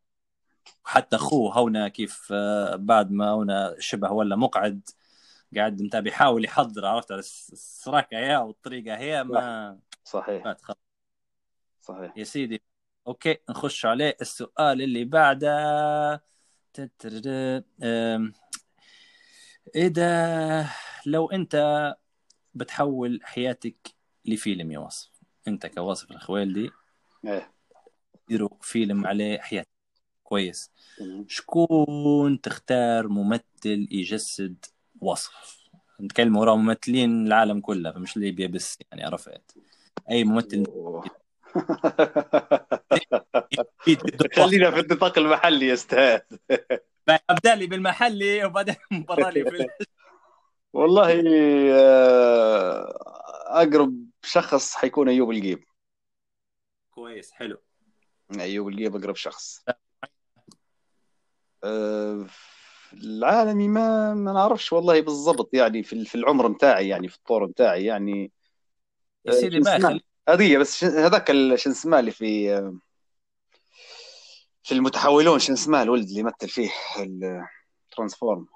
حتى 0.84 1.16
أخوه 1.16 1.60
هنا 1.64 1.88
كيف 1.88 2.30
آه 2.32 2.76
بعد 2.76 3.12
ما 3.12 3.34
هنا 3.34 3.76
شبه 3.80 4.12
ولا 4.12 4.36
مقعد 4.36 4.90
قاعد 5.56 5.82
متابع 5.82 6.12
يحاول 6.12 6.46
يحضر 6.46 6.86
عرفت؟ 6.86 7.12
على 7.12 7.20
السراكة 7.20 8.18
هي 8.18 8.38
والطريقة 8.38 8.98
هي 8.98 9.24
ما 9.24 9.80
صحيح. 10.04 10.56
صحيح. 11.82 12.14
يا 12.18 12.24
سيدي. 12.24 12.62
أوكي 13.08 13.38
نخش 13.50 13.86
عليه. 13.86 14.18
السؤال 14.22 14.82
اللي 14.82 15.06
بعده. 15.06 16.24
إذا 19.76 20.70
لو 21.06 21.32
أنت 21.32 21.96
بتحول 22.54 23.20
حياتك 23.24 23.96
لفيلم 24.26 24.72
يا 24.72 24.80
واصف 24.80 25.12
أنت 25.48 25.66
كواصف 25.66 26.12
الخويلدي 26.12 26.72
إيه. 27.26 27.52
ديروا 28.28 28.50
فيلم 28.62 29.08
عليه 29.08 29.40
حياتك 29.40 29.68
كويس. 30.24 30.72
شكون 31.28 32.42
تختار 32.42 33.08
ممثل 33.08 33.88
يجسد 33.92 34.66
وصف؟ 35.02 35.60
نتكلم 36.02 36.38
ورا 36.38 36.56
ممثلين 36.56 37.28
العالم 37.28 37.60
كله 37.60 37.92
فمش 37.92 38.18
ليبيا 38.18 38.48
بس 38.48 38.78
يعني 38.92 39.04
عرفت؟ 39.04 39.56
أي 40.10 40.24
ممثل 40.24 40.64
خلينا 44.36 44.72
في 44.72 44.80
النطاق 44.80 45.18
المحلي 45.18 45.68
يا 45.68 45.74
أستاذ. 45.74 46.20
أبدأ 47.30 47.56
لي 47.56 47.68
بالمحلي 47.68 48.46
وبعدين 48.46 48.76
برا 49.10 49.30
لي 49.30 49.44
في 49.44 49.68
والله 50.74 51.24
آه، 51.74 52.98
أقرب 53.48 54.06
شخص 54.24 54.76
حيكون 54.76 55.10
أيوب 55.10 55.32
القيب. 55.32 55.69
كويس 57.00 57.32
حلو. 57.32 57.62
أيوب 58.40 58.68
القيب 58.68 58.96
أقرب 58.96 59.16
شخص. 59.16 59.66
آه، 61.64 62.26
العالمي 62.94 63.68
ما 63.68 64.14
ما 64.14 64.34
نعرفش 64.34 64.74
والله 64.74 65.02
بالضبط 65.02 65.54
يعني 65.54 65.84
في 65.84 66.06
في 66.06 66.16
العمر 66.16 66.48
متاعي 66.48 66.88
يعني 66.88 67.08
في 67.08 67.16
الطور 67.16 67.48
متاعي 67.48 67.86
يعني. 67.86 68.32
يا 69.26 69.32
سيدي؟ 69.32 69.64
خلي 69.64 70.02
هذه 70.30 70.58
بس 70.58 70.84
هذاك 70.84 71.32
شو 71.56 71.70
اسمه 71.70 72.00
اللي 72.00 72.12
في 72.12 72.56
في 74.64 74.72
المتحولون 74.72 75.40
شو 75.40 75.54
اسمه 75.54 75.82
الولد 75.82 76.08
اللي 76.08 76.20
يمثل 76.20 76.50
فيه 76.50 76.70
ال 77.00 77.14
Transform 77.14 78.48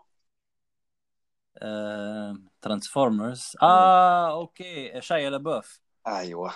Transformers. 2.62 3.58
آه 3.62 4.32
okay 4.32 5.02
شايا 5.02 5.30
لابوف 5.30 5.80
أيوه. 6.08 6.54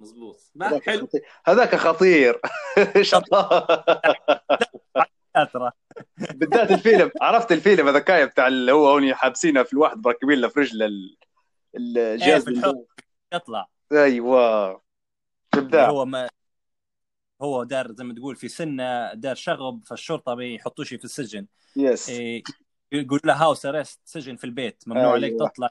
مزبوط 0.00 0.40
هذاك 0.62 0.82
حلو. 0.82 1.06
خطير. 1.06 1.22
هذاك 1.46 1.74
خطير. 1.74 2.40
ترى 5.52 5.70
بالذات 6.18 6.70
الفيلم. 6.70 7.10
عرفت 7.20 7.52
الفيلم 7.52 7.88
هذاك 7.88 8.10
بتاع 8.10 8.46
اللي 8.46 8.72
هو 8.72 8.88
هوني 8.88 9.14
حابسينه 9.14 9.62
في 9.62 9.72
الواحد 9.72 10.06
مركبين 10.06 10.40
له 10.40 10.48
في 10.48 10.60
رجله 10.60 10.86
إيه 10.86 11.16
الجهاز 11.76 12.48
يطلع. 13.34 13.68
أيوه. 13.92 14.82
ابداع 15.54 15.90
هو 15.90 16.04
ما 16.04 16.28
هو 17.42 17.64
دار 17.64 17.92
زي 17.92 18.04
ما 18.04 18.14
تقول 18.14 18.36
في 18.36 18.48
سنة 18.48 19.14
دار 19.14 19.34
شغب 19.34 19.84
فالشرطة 19.84 20.34
بيحطوش 20.34 20.94
في 20.94 21.04
السجن. 21.04 21.46
يس 21.76 22.08
إيه 22.08 22.42
يقول 22.92 23.20
له 23.24 23.34
هاوس 23.34 23.66
أرست 23.66 24.00
سجن 24.04 24.36
في 24.36 24.44
البيت. 24.44 24.84
ممنوع 24.86 25.02
أيوة. 25.02 25.14
عليك 25.14 25.38
تطلع. 25.38 25.68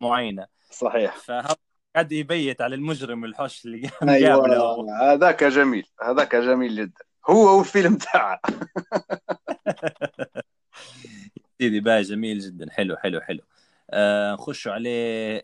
معينه 0.00 0.46
صحيح. 0.70 1.16
فهو 1.16 1.54
قاعد 1.94 2.12
يبيت 2.12 2.60
على 2.60 2.74
المجرم 2.74 3.24
الحوش 3.24 3.64
اللي 3.64 3.88
قام 3.88 4.10
قابله 4.10 4.52
أيوه 4.52 5.12
هذاك 5.12 5.44
جميل 5.44 5.86
هذاك 6.02 6.36
جميل 6.36 6.76
جدا. 6.76 7.04
هو 7.30 7.58
والفيلم 7.58 7.96
تاعه. 7.96 8.40
سيدي 11.60 11.80
باي 11.80 12.02
جميل 12.02 12.38
جدا. 12.38 12.70
حلو 12.70 12.96
حلو 12.96 13.20
حلو. 13.20 13.40
آه 13.90 14.34
نخش 14.34 14.68
عليه 14.68 15.42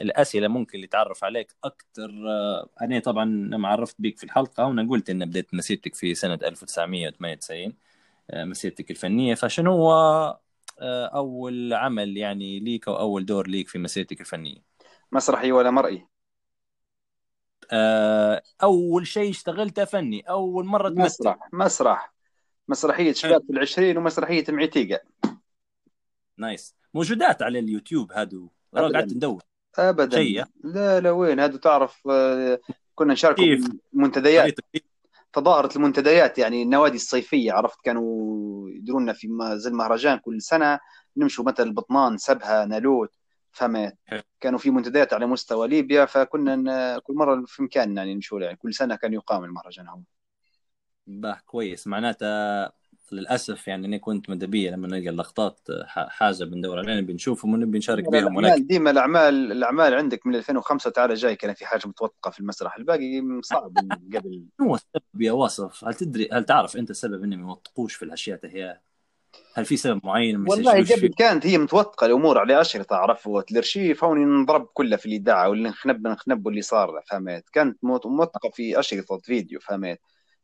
الأسئلة 0.00 0.48
ممكن 0.48 0.76
اللي 0.76 0.86
تعرف 0.86 1.24
عليك 1.24 1.52
أكثر 1.64 2.10
آه 2.28 2.68
أنا 2.82 2.98
طبعا 2.98 3.24
لما 3.24 3.68
عرفت 3.68 3.96
بيك 3.98 4.18
في 4.18 4.24
الحلقة 4.24 4.64
وأنا 4.66 4.88
قلت 4.90 5.10
ان 5.10 5.24
بديت 5.24 5.54
مسيرتك 5.54 5.94
في 5.94 6.14
سنة 6.14 6.38
1998 6.44 7.74
آه 8.30 8.44
مسيرتك 8.44 8.90
الفنية. 8.90 9.34
فشنو 9.34 9.72
هو 9.72 9.92
آه 10.80 11.06
أول 11.06 11.74
عمل 11.74 12.16
يعني 12.16 12.60
ليك 12.60 12.88
أو 12.88 12.98
أول 12.98 13.26
دور 13.26 13.46
ليك 13.48 13.68
في 13.68 13.78
مسيرتك 13.78 14.20
الفنية؟ 14.20 14.67
مسرحي 15.12 15.52
ولا 15.52 15.70
مرئي؟ 15.70 16.06
آه 17.72 18.42
أول 18.62 19.06
شيء 19.06 19.30
اشتغلته 19.30 19.84
فني 19.84 20.20
أول 20.20 20.64
مرة 20.64 20.88
تمثل. 20.88 21.04
مسرح 21.04 21.48
مسرح. 21.52 22.14
مسرحية 22.68 23.12
شباب 23.12 23.42
في 23.46 23.52
العشرين 23.52 23.98
ومسرحية 23.98 24.44
معتيقة 24.48 25.00
نايس. 26.38 26.74
موجودات 26.94 27.42
على 27.42 27.58
اليوتيوب 27.58 28.12
هادو. 28.12 28.48
قعدت 28.74 29.12
ندور 29.12 29.42
ابدا. 29.78 30.16
شيء. 30.16 30.44
لا 30.64 31.00
لا 31.00 31.10
وين؟ 31.10 31.40
هذا 31.40 31.56
تعرف 31.56 32.08
آه، 32.10 32.60
كنا 32.94 33.12
نشارك 33.12 33.36
كيف؟ 33.36 33.68
منتديات؟ 33.92 34.54
تظاهرت 35.32 35.76
المنتديات 35.76 36.38
يعني 36.38 36.62
النوادي 36.62 36.96
الصيفية 36.96 37.52
عرفت؟ 37.52 37.80
كانوا 37.84 38.70
يديروا 38.70 39.00
لنا 39.00 39.12
في 39.12 39.28
زي 39.54 39.70
المهرجان 39.70 40.18
كل 40.18 40.42
سنة. 40.42 40.80
نمشوا 41.16 41.44
مثلا 41.44 41.74
بطنان 41.74 42.16
سبها 42.16 42.64
نالوت. 42.64 43.14
فهمت. 43.58 43.98
حلو. 44.06 44.22
كانوا 44.40 44.58
في 44.58 44.70
منتديات 44.70 45.12
على 45.12 45.26
مستوى 45.26 45.68
ليبيا 45.68 46.04
فكنا 46.04 46.98
كل 46.98 47.14
مرة 47.14 47.44
في 47.46 47.62
مكاننا 47.62 48.00
يعني 48.00 48.14
نمشوا 48.14 48.40
يعني 48.40 48.56
كل 48.56 48.74
سنة 48.74 48.96
كان 48.96 49.12
يقام 49.12 49.44
المهرجان 49.44 49.88
هون 49.88 50.04
باه 51.06 51.40
كويس. 51.46 51.86
معناتها 51.86 52.72
للأسف 53.12 53.68
يعني 53.68 53.86
أنا 53.86 53.96
كنت 53.96 54.30
مدبية 54.30 54.70
لما 54.70 54.88
نلقى 54.88 55.08
اللقطات 55.08 55.60
حاجة 55.86 56.44
بندور 56.44 56.78
عليها 56.78 57.00
بنشوفهم 57.00 57.54
ونبي 57.54 57.78
نشارك 57.78 58.10
بهم 58.10 58.36
ولكن 58.36 58.66
ديما 58.66 58.90
الأعمال 58.90 59.52
الأعمال 59.52 59.94
عندك 59.94 60.26
من 60.26 60.34
2005 60.34 60.88
وتعالى 60.88 61.14
جاي 61.14 61.36
كان 61.36 61.54
في 61.54 61.66
حاجة 61.66 61.88
متوثقة 61.88 62.30
في 62.30 62.40
المسرح. 62.40 62.76
الباقي 62.76 63.22
صعب 63.42 63.76
قبل. 64.14 64.46
شنو 64.58 64.66
هو 64.68 64.74
السبب 64.74 65.22
يا 65.22 65.32
واصف؟ 65.32 65.84
هل 65.84 65.94
تدري 65.94 66.28
هل 66.32 66.44
تعرف 66.44 66.76
أنت 66.76 66.90
السبب 66.90 67.24
إنهم 67.24 67.40
ما 67.40 67.48
يوثقوش 67.48 67.94
في 67.94 68.04
الأشياء 68.04 68.40
هي 68.44 68.80
هل 69.54 69.64
في 69.64 69.76
سبب 69.76 70.00
معين 70.06 70.44
والله 70.48 70.72
قبل؟ 70.72 71.08
كانت 71.18 71.46
هي 71.46 71.58
متوثقة 71.58 72.06
الأمور 72.06 72.38
على 72.38 72.60
أشرطة 72.60 72.96
عرفت؟ 72.96 73.50
الارشيف 73.52 74.04
هوني 74.04 74.24
نضرب 74.24 74.66
كلها 74.74 74.96
في 74.98 75.06
الاذاعه 75.06 75.48
واللي 75.48 75.68
نخنب 75.68 76.06
نخنب 76.06 76.46
واللي 76.46 76.62
صار 76.62 77.02
فهمت؟ 77.10 77.44
كانت 77.52 77.78
موت- 77.84 78.06
موثقه 78.06 78.50
في 78.50 78.78
أشرطة 78.78 79.18
فيديو 79.18 79.60
فهمت؟ 79.60 80.00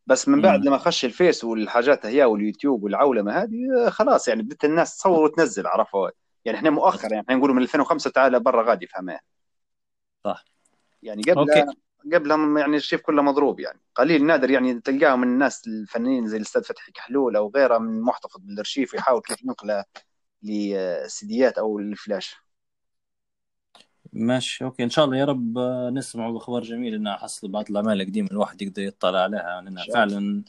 بس 0.06 0.28
من 0.28 0.40
بعد. 0.42 0.64
لما 0.64 0.78
خش 0.78 1.04
ال 1.04 1.12
Face 1.12 1.44
والحاجات 1.44 2.06
هي 2.06 2.24
واليوتيوب 2.24 2.82
والعولمة 2.82 3.32
هذه 3.42 3.86
آه، 3.86 3.90
خلاص 3.90 4.28
يعني 4.28 4.42
بدت 4.42 4.64
الناس 4.64 4.96
تصور 4.96 5.22
وتنزل 5.24 5.66
عرفوا 5.66 6.10
يعني 6.44 6.58
إحنا 6.58 6.70
مؤخر 6.70 7.12
يعني 7.12 7.24
إحنا 7.24 7.34
نقول 7.36 7.50
من 7.54 7.62
2005 7.62 8.10
تعالى 8.10 8.40
برا 8.40 8.62
غادي 8.70 8.86
فهمت؟ 8.86 9.18
صح. 10.24 10.44
يعني 11.02 11.22
قبل 11.22 11.38
okay. 11.38 11.64
قبلها 12.12 12.60
يعني 12.60 12.76
الأرشيف 12.76 13.00
كله 13.00 13.22
مضروب 13.22 13.60
يعني. 13.60 13.80
قليل 13.94 14.26
نادر 14.26 14.50
يعني 14.50 14.80
تلقاه 14.80 15.16
من 15.16 15.28
الناس 15.28 15.66
الفنانين 15.66 16.26
زي 16.26 16.36
الأستاذ 16.36 16.64
فتحي 16.64 16.92
كحلول 16.92 17.36
أو 17.36 17.52
غيره 17.56 17.78
من 17.78 18.00
محتفظ 18.00 18.40
بالأرشيف 18.40 18.94
يحاول 18.94 19.20
كيف 19.20 19.42
ينقله 19.42 19.84
لسيديات 20.42 21.58
أو 21.58 21.78
الفلاش 21.78 22.36
ماشي 24.12 24.64
okay. 24.64 24.84
إن 24.84 24.90
شاء 24.90 25.04
الله 25.04 25.16
يا 25.16 25.24
رب 25.24 25.58
آه، 25.58 25.90
نسمع 25.90 26.36
أخبار 26.36 26.62
جميلة 26.62 26.96
إنها 26.96 27.16
حصل 27.16 27.48
بعض 27.48 27.70
الاعمال 27.70 28.00
القديمة 28.00 28.28
الواحد 28.30 28.62
يقدر 28.62 28.82
يطلع 28.82 29.20
عليها. 29.20 29.60
لانها 29.62 29.84
الله. 29.84 29.94
فعلا 29.94 30.42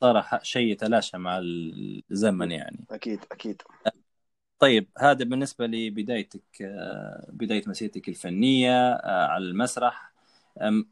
صار 0.00 0.24
شيء 0.42 0.72
يتلاشى 0.72 1.18
مع 1.18 1.40
الزمن 1.42 2.50
يعني. 2.50 2.84
أكيد 2.90 3.20
أكيد. 3.32 3.62
طيب 4.58 4.88
هذا 4.98 5.24
بالنسبة 5.24 5.66
لبدايتك 5.66 6.62
آه، 6.62 7.26
بداية 7.32 7.62
مسيرتك 7.66 8.08
الفنية 8.08 8.92
آه، 8.92 9.26
على 9.26 9.44
المسرح. 9.44 10.12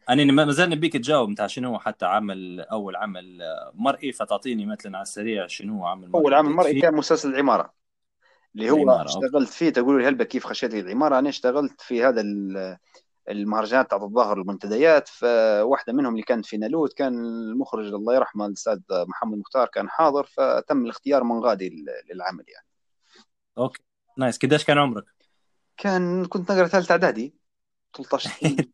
أنا 0.08 0.24
ما 0.32 0.50
زال 0.52 0.70
نبيك 0.70 0.92
تجاوب 0.92 1.30
بتاع 1.30 1.46
شنو 1.46 1.68
هو 1.70 1.78
حتى 1.78 2.06
عمل 2.06 2.60
أول 2.60 2.96
عمل 2.96 3.42
آه، 3.42 3.72
مرئي 3.74 4.12
فتعطيني 4.12 4.66
مثلا 4.66 4.96
على 4.96 5.02
السريع 5.02 5.46
شنو 5.46 5.78
هو 5.78 5.86
عمل 5.86 6.08
مرئي. 6.10 6.22
أول 6.24 6.34
عمل 6.34 6.50
مرئي 6.50 6.80
كان 6.80 6.94
مسلسل 6.94 7.28
العمارة 7.28 7.72
اللي 8.54 8.70
هو 8.70 8.76
العمارة،. 8.76 9.04
اشتغلت 9.08 9.48
فيه. 9.48 9.70
تقولوا 9.70 10.00
لي 10.00 10.08
هلبة 10.08 10.24
كيف 10.24 10.46
خشيت 10.46 10.74
لي 10.74 10.80
العمارة؟ 10.80 11.18
أنا 11.18 11.28
اشتغلت 11.28 11.80
في 11.80 12.04
هذا 12.04 12.20
ال- 12.20 12.76
المهرجانات 13.28 13.90
تاعت 13.90 14.02
الظهر 14.02 14.40
المنتديات 14.40 15.08
فواحده 15.08 15.92
منهم 15.92 16.12
اللي 16.12 16.22
كانت 16.22 16.46
في 16.46 16.56
نالوت 16.56 16.92
كان 16.92 17.14
المخرج 17.24 17.86
الله 17.94 18.14
يرحمه 18.14 18.46
الأستاذ 18.46 18.78
محمد 18.90 19.38
مختار 19.38 19.66
كان 19.68 19.88
حاضر 19.88 20.24
فتم 20.26 20.84
الاختيار 20.84 21.24
من 21.24 21.38
غادي 21.40 21.68
لل- 21.68 22.14
للعمل 22.14 22.44
يعني. 22.48 22.66
أوكي. 23.58 23.82
نايس. 24.18 24.38
قديش 24.38 24.64
كان 24.64 24.78
عمرك؟ 24.78 25.04
كان 25.76 26.24
كنت 26.24 26.52
نقرأ 26.52 26.66
ثالث 26.66 26.90
إعدادي 26.90 27.34
13 27.94 28.30
سنه 28.30 28.50
13 28.50 28.68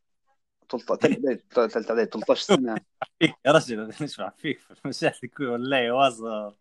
ثالث 0.78 1.90
اعدادي 1.90 2.10
13 2.10 2.42
سنة. 2.42 2.76
فيك 3.18 3.34
يا 3.46 3.52
رجل 3.52 3.88
نشبع 4.00 4.30
فيك 4.38 4.58
في 4.60 4.74
المشاهد 4.84 5.30
والله 5.40 5.92
واصل 5.92 6.54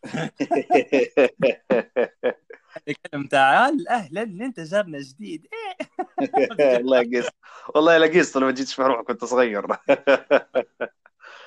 الكلام 2.87 3.27
تاع 3.31 3.65
هل 3.67 3.87
أهلا 3.87 4.21
أنت 4.21 4.59
جارنا 4.59 4.99
جديد. 4.99 5.47
إيه. 5.53 6.77
الله 6.77 7.01
يقيس. 7.01 7.27
والله 7.75 7.97
لا 7.97 8.07
قيست 8.07 8.37
لما 8.37 8.51
جيت 8.51 8.67
تشبه 8.67 8.87
روحك 8.87 9.05
كنت 9.05 9.25
صغير. 9.25 9.67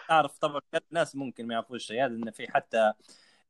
تعرف 0.09 0.39
طبعا 0.39 0.61
الناس 0.91 1.17
ممكن 1.17 1.47
ما 1.47 1.55
يعرفوش 1.55 1.81
الشيء 1.83 2.05
هذا 2.05 2.15
انه 2.15 2.31
في 2.31 2.51
حتى 2.51 2.93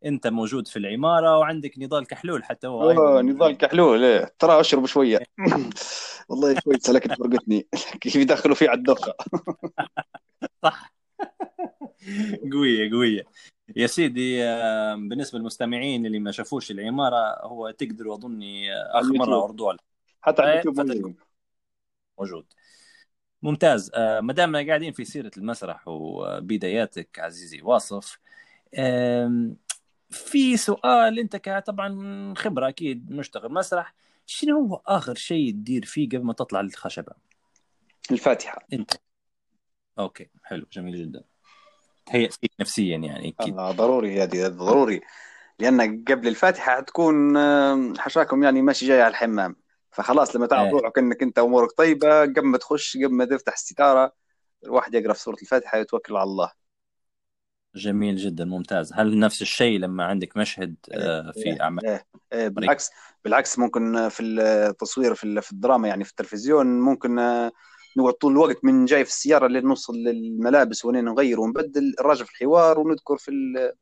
انت 0.05 0.27
موجود 0.27 0.69
في 0.69 0.79
العمارة 0.79 1.39
وعندك 1.39 1.79
نضال 1.79 2.07
كحلول 2.07 2.45
حتى 2.45 2.67
هو 2.67 2.91
أيضا. 2.91 3.23
نضال 3.23 3.57
كحلول 3.57 4.05
إيه. 4.05 4.35
ترى 4.39 4.61
أشرب 4.61 4.87
شوية. 4.87 5.19
والله 6.29 6.61
شوي 6.65 6.79
سلكت 6.79 7.13
فرقتني. 7.13 7.67
كيف 8.01 8.17
يدخلوا 8.17 8.55
فيه 8.55 8.69
على 8.69 8.79
الدوخة. 8.79 9.15
صح. 10.63 10.95
قوية 12.53 12.91
قوية. 12.91 13.23
يا 13.77 13.87
سيدي 13.87 14.39
بالنسبة 15.09 15.39
للمستمعين 15.39 16.07
اللي 16.07 16.19
ما 16.19 16.31
شافوش 16.31 16.71
العمارة 16.71 17.47
هو 17.47 17.71
تقدروا 17.71 18.15
أظني 18.15 18.75
آخر 18.75 19.13
مرة. 19.13 19.43
عرضوه 19.43 19.77
حتى 20.21 20.43
على 20.43 20.61
اليوتيوب 20.61 21.15
موجود. 22.19 22.45
ممتاز. 23.43 23.91
آه، 23.95 24.21
ما 24.21 24.33
دامنا 24.33 24.67
قاعدين 24.67 24.93
في 24.93 25.05
سيرة 25.05 25.31
المسرح 25.37 25.89
وبداياتك 25.89 27.19
عزيزي 27.19 27.63
واصف 27.63 28.19
في 30.15 30.57
سؤال 30.57 31.19
انت 31.19 31.63
طبعا 31.67 32.35
خبرة 32.37 32.69
أكيد 32.69 33.11
مشتغل 33.11 33.53
مسرح 33.53 33.95
شنو 34.27 34.61
هو 34.61 34.81
آخر 34.87 35.15
شيء 35.15 35.51
تدير 35.51 35.85
فيه 35.85 36.09
قبل 36.09 36.23
ما 36.23 36.33
تطلع 36.33 36.61
للخشبة؟ 36.61 37.13
الفاتحة. 38.11 38.67
انت. 38.73 38.91
أوكي 39.99 40.29
حلو 40.43 40.67
جميل 40.73 40.99
جدا. 40.99 41.25
تهيأ 42.07 42.29
فيك 42.29 42.53
نفسيا 42.61 42.97
يعني 42.97 43.35
أكيد. 43.41 43.59
آه 43.59 43.73
ضروري 43.73 44.23
هذه 44.23 44.49
ضروري. 44.49 45.01
لأن 45.59 46.05
قبل 46.05 46.29
الفاتحة 46.29 46.77
حتكون 46.77 47.39
حشاكم 47.99 48.43
يعني 48.43 48.63
ماشي 48.63 48.87
جاي 48.87 49.03
على 49.03 49.11
الحمام. 49.11 49.57
فخلاص 49.91 50.37
لما 50.37 50.47
تعرف 50.47 50.75
إيه. 50.75 50.81
روحك 50.81 50.99
إنك 50.99 51.23
أنت 51.23 51.39
أمورك 51.39 51.73
طيبة 51.73 52.21
قبل 52.21 52.45
ما 52.45 52.59
تخش 52.59 52.97
قبل 52.97 53.15
ما 53.15 53.25
تفتح 53.25 53.53
الستارة 53.53 54.13
الواحد 54.65 54.95
يقرأ 54.95 55.13
في 55.13 55.21
سورة 55.21 55.37
الفاتحة 55.43 55.79
ويتوكل 55.79 56.17
على 56.17 56.25
الله. 56.25 56.53
جميل 57.77 58.17
جدا 58.17 58.45
ممتاز. 58.45 58.93
هل 58.93 59.19
نفس 59.19 59.43
الشيء 59.43 59.79
لما 59.79 60.05
عندك 60.05 60.37
مشهد 60.37 60.75
آه، 60.93 61.31
في 61.31 61.47
إيه، 61.47 61.63
أعمال 61.63 61.87
إيه، 61.87 62.07
إيه، 62.33 62.49
بالعكس 62.49 62.91
بالعكس 63.25 63.59
ممكن 63.59 64.09
في 64.09 64.23
التصوير 64.23 65.15
في 65.15 65.53
الدراما 65.53 65.89
يعني 65.89 66.05
في 66.05 66.11
التلفزيون 66.11 66.81
ممكن 66.81 67.19
آه، 67.19 67.53
نقعد 67.97 68.13
طول 68.13 68.33
الوقت 68.33 68.65
من 68.65 68.85
جاي 68.85 69.05
في 69.05 69.11
السيارة 69.11 69.47
لين 69.47 69.65
نوصل 69.65 69.95
للملابس 69.95 70.85
وين 70.85 71.05
نغير 71.05 71.41
ونبدل 71.41 71.95
نراجع 72.01 72.25
في 72.25 72.31
الحوار 72.31 72.81
ونذكر 72.81 73.17
في 73.17 73.31
ال 73.31 73.73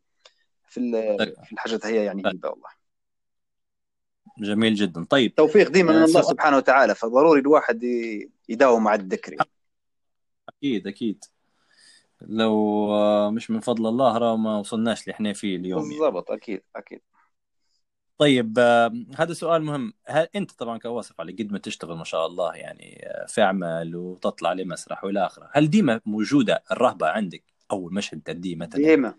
في 0.68 0.80
ال 0.80 1.18
في 1.44 1.52
الحاجات 1.52 1.86
هي 1.86 2.04
يعني 2.04 2.22
هيبه 2.26 2.48
والله. 2.48 2.68
جميل 4.38 4.74
جدا. 4.74 5.04
طيب. 5.04 5.34
توفيق 5.34 5.68
ديما 5.68 5.92
من 5.92 5.98
آه، 5.98 6.04
الله 6.04 6.22
سبحانه 6.22 6.56
وتعالى 6.56 6.94
فضروري 6.94 7.40
الواحد 7.40 7.84
يداوم 8.48 8.88
على 8.88 9.02
الذكر. 9.02 9.36
أكيد 10.48 10.86
أكيد. 10.86 11.24
لو 12.28 12.86
آه، 12.92 13.30
مش 13.30 13.50
من 13.50 13.60
فضل 13.60 13.86
الله 13.86 14.18
راه 14.18 14.36
ما 14.36 14.58
وصلناش 14.58 15.02
اللي 15.02 15.12
إحنا 15.12 15.32
فيه 15.32 15.56
اليوم 15.56 15.82
يعني. 15.82 15.98
بالضبط 15.98 16.30
أكيد 16.30 16.62
أكيد. 16.76 17.00
طيب 18.18 18.58
آه، 18.58 18.92
هذا 19.16 19.32
سؤال 19.32 19.62
مهم. 19.62 19.92
هل 20.06 20.28
أنت 20.36 20.52
طبعا 20.52 20.78
كواصف 20.78 21.20
على 21.20 21.32
قد 21.32 21.52
ما 21.52 21.58
تشتغل 21.58 21.96
ما 21.96 22.04
شاء 22.04 22.26
الله 22.26 22.54
يعني 22.54 23.06
آه، 23.06 23.26
في 23.26 23.42
أعمال 23.42 23.96
وتطلع 23.96 24.52
لمسرح 24.52 25.04
وإلى 25.04 25.26
آخره 25.26 25.48
هل 25.52 25.70
ديما 25.70 26.00
موجودة 26.06 26.62
الرهبة 26.72 27.06
عندك؟ 27.08 27.44
أول 27.70 27.94
مشهد 27.94 28.20
تأديه 28.20 28.56
مثلا. 28.56 28.82
ديما 28.82 29.14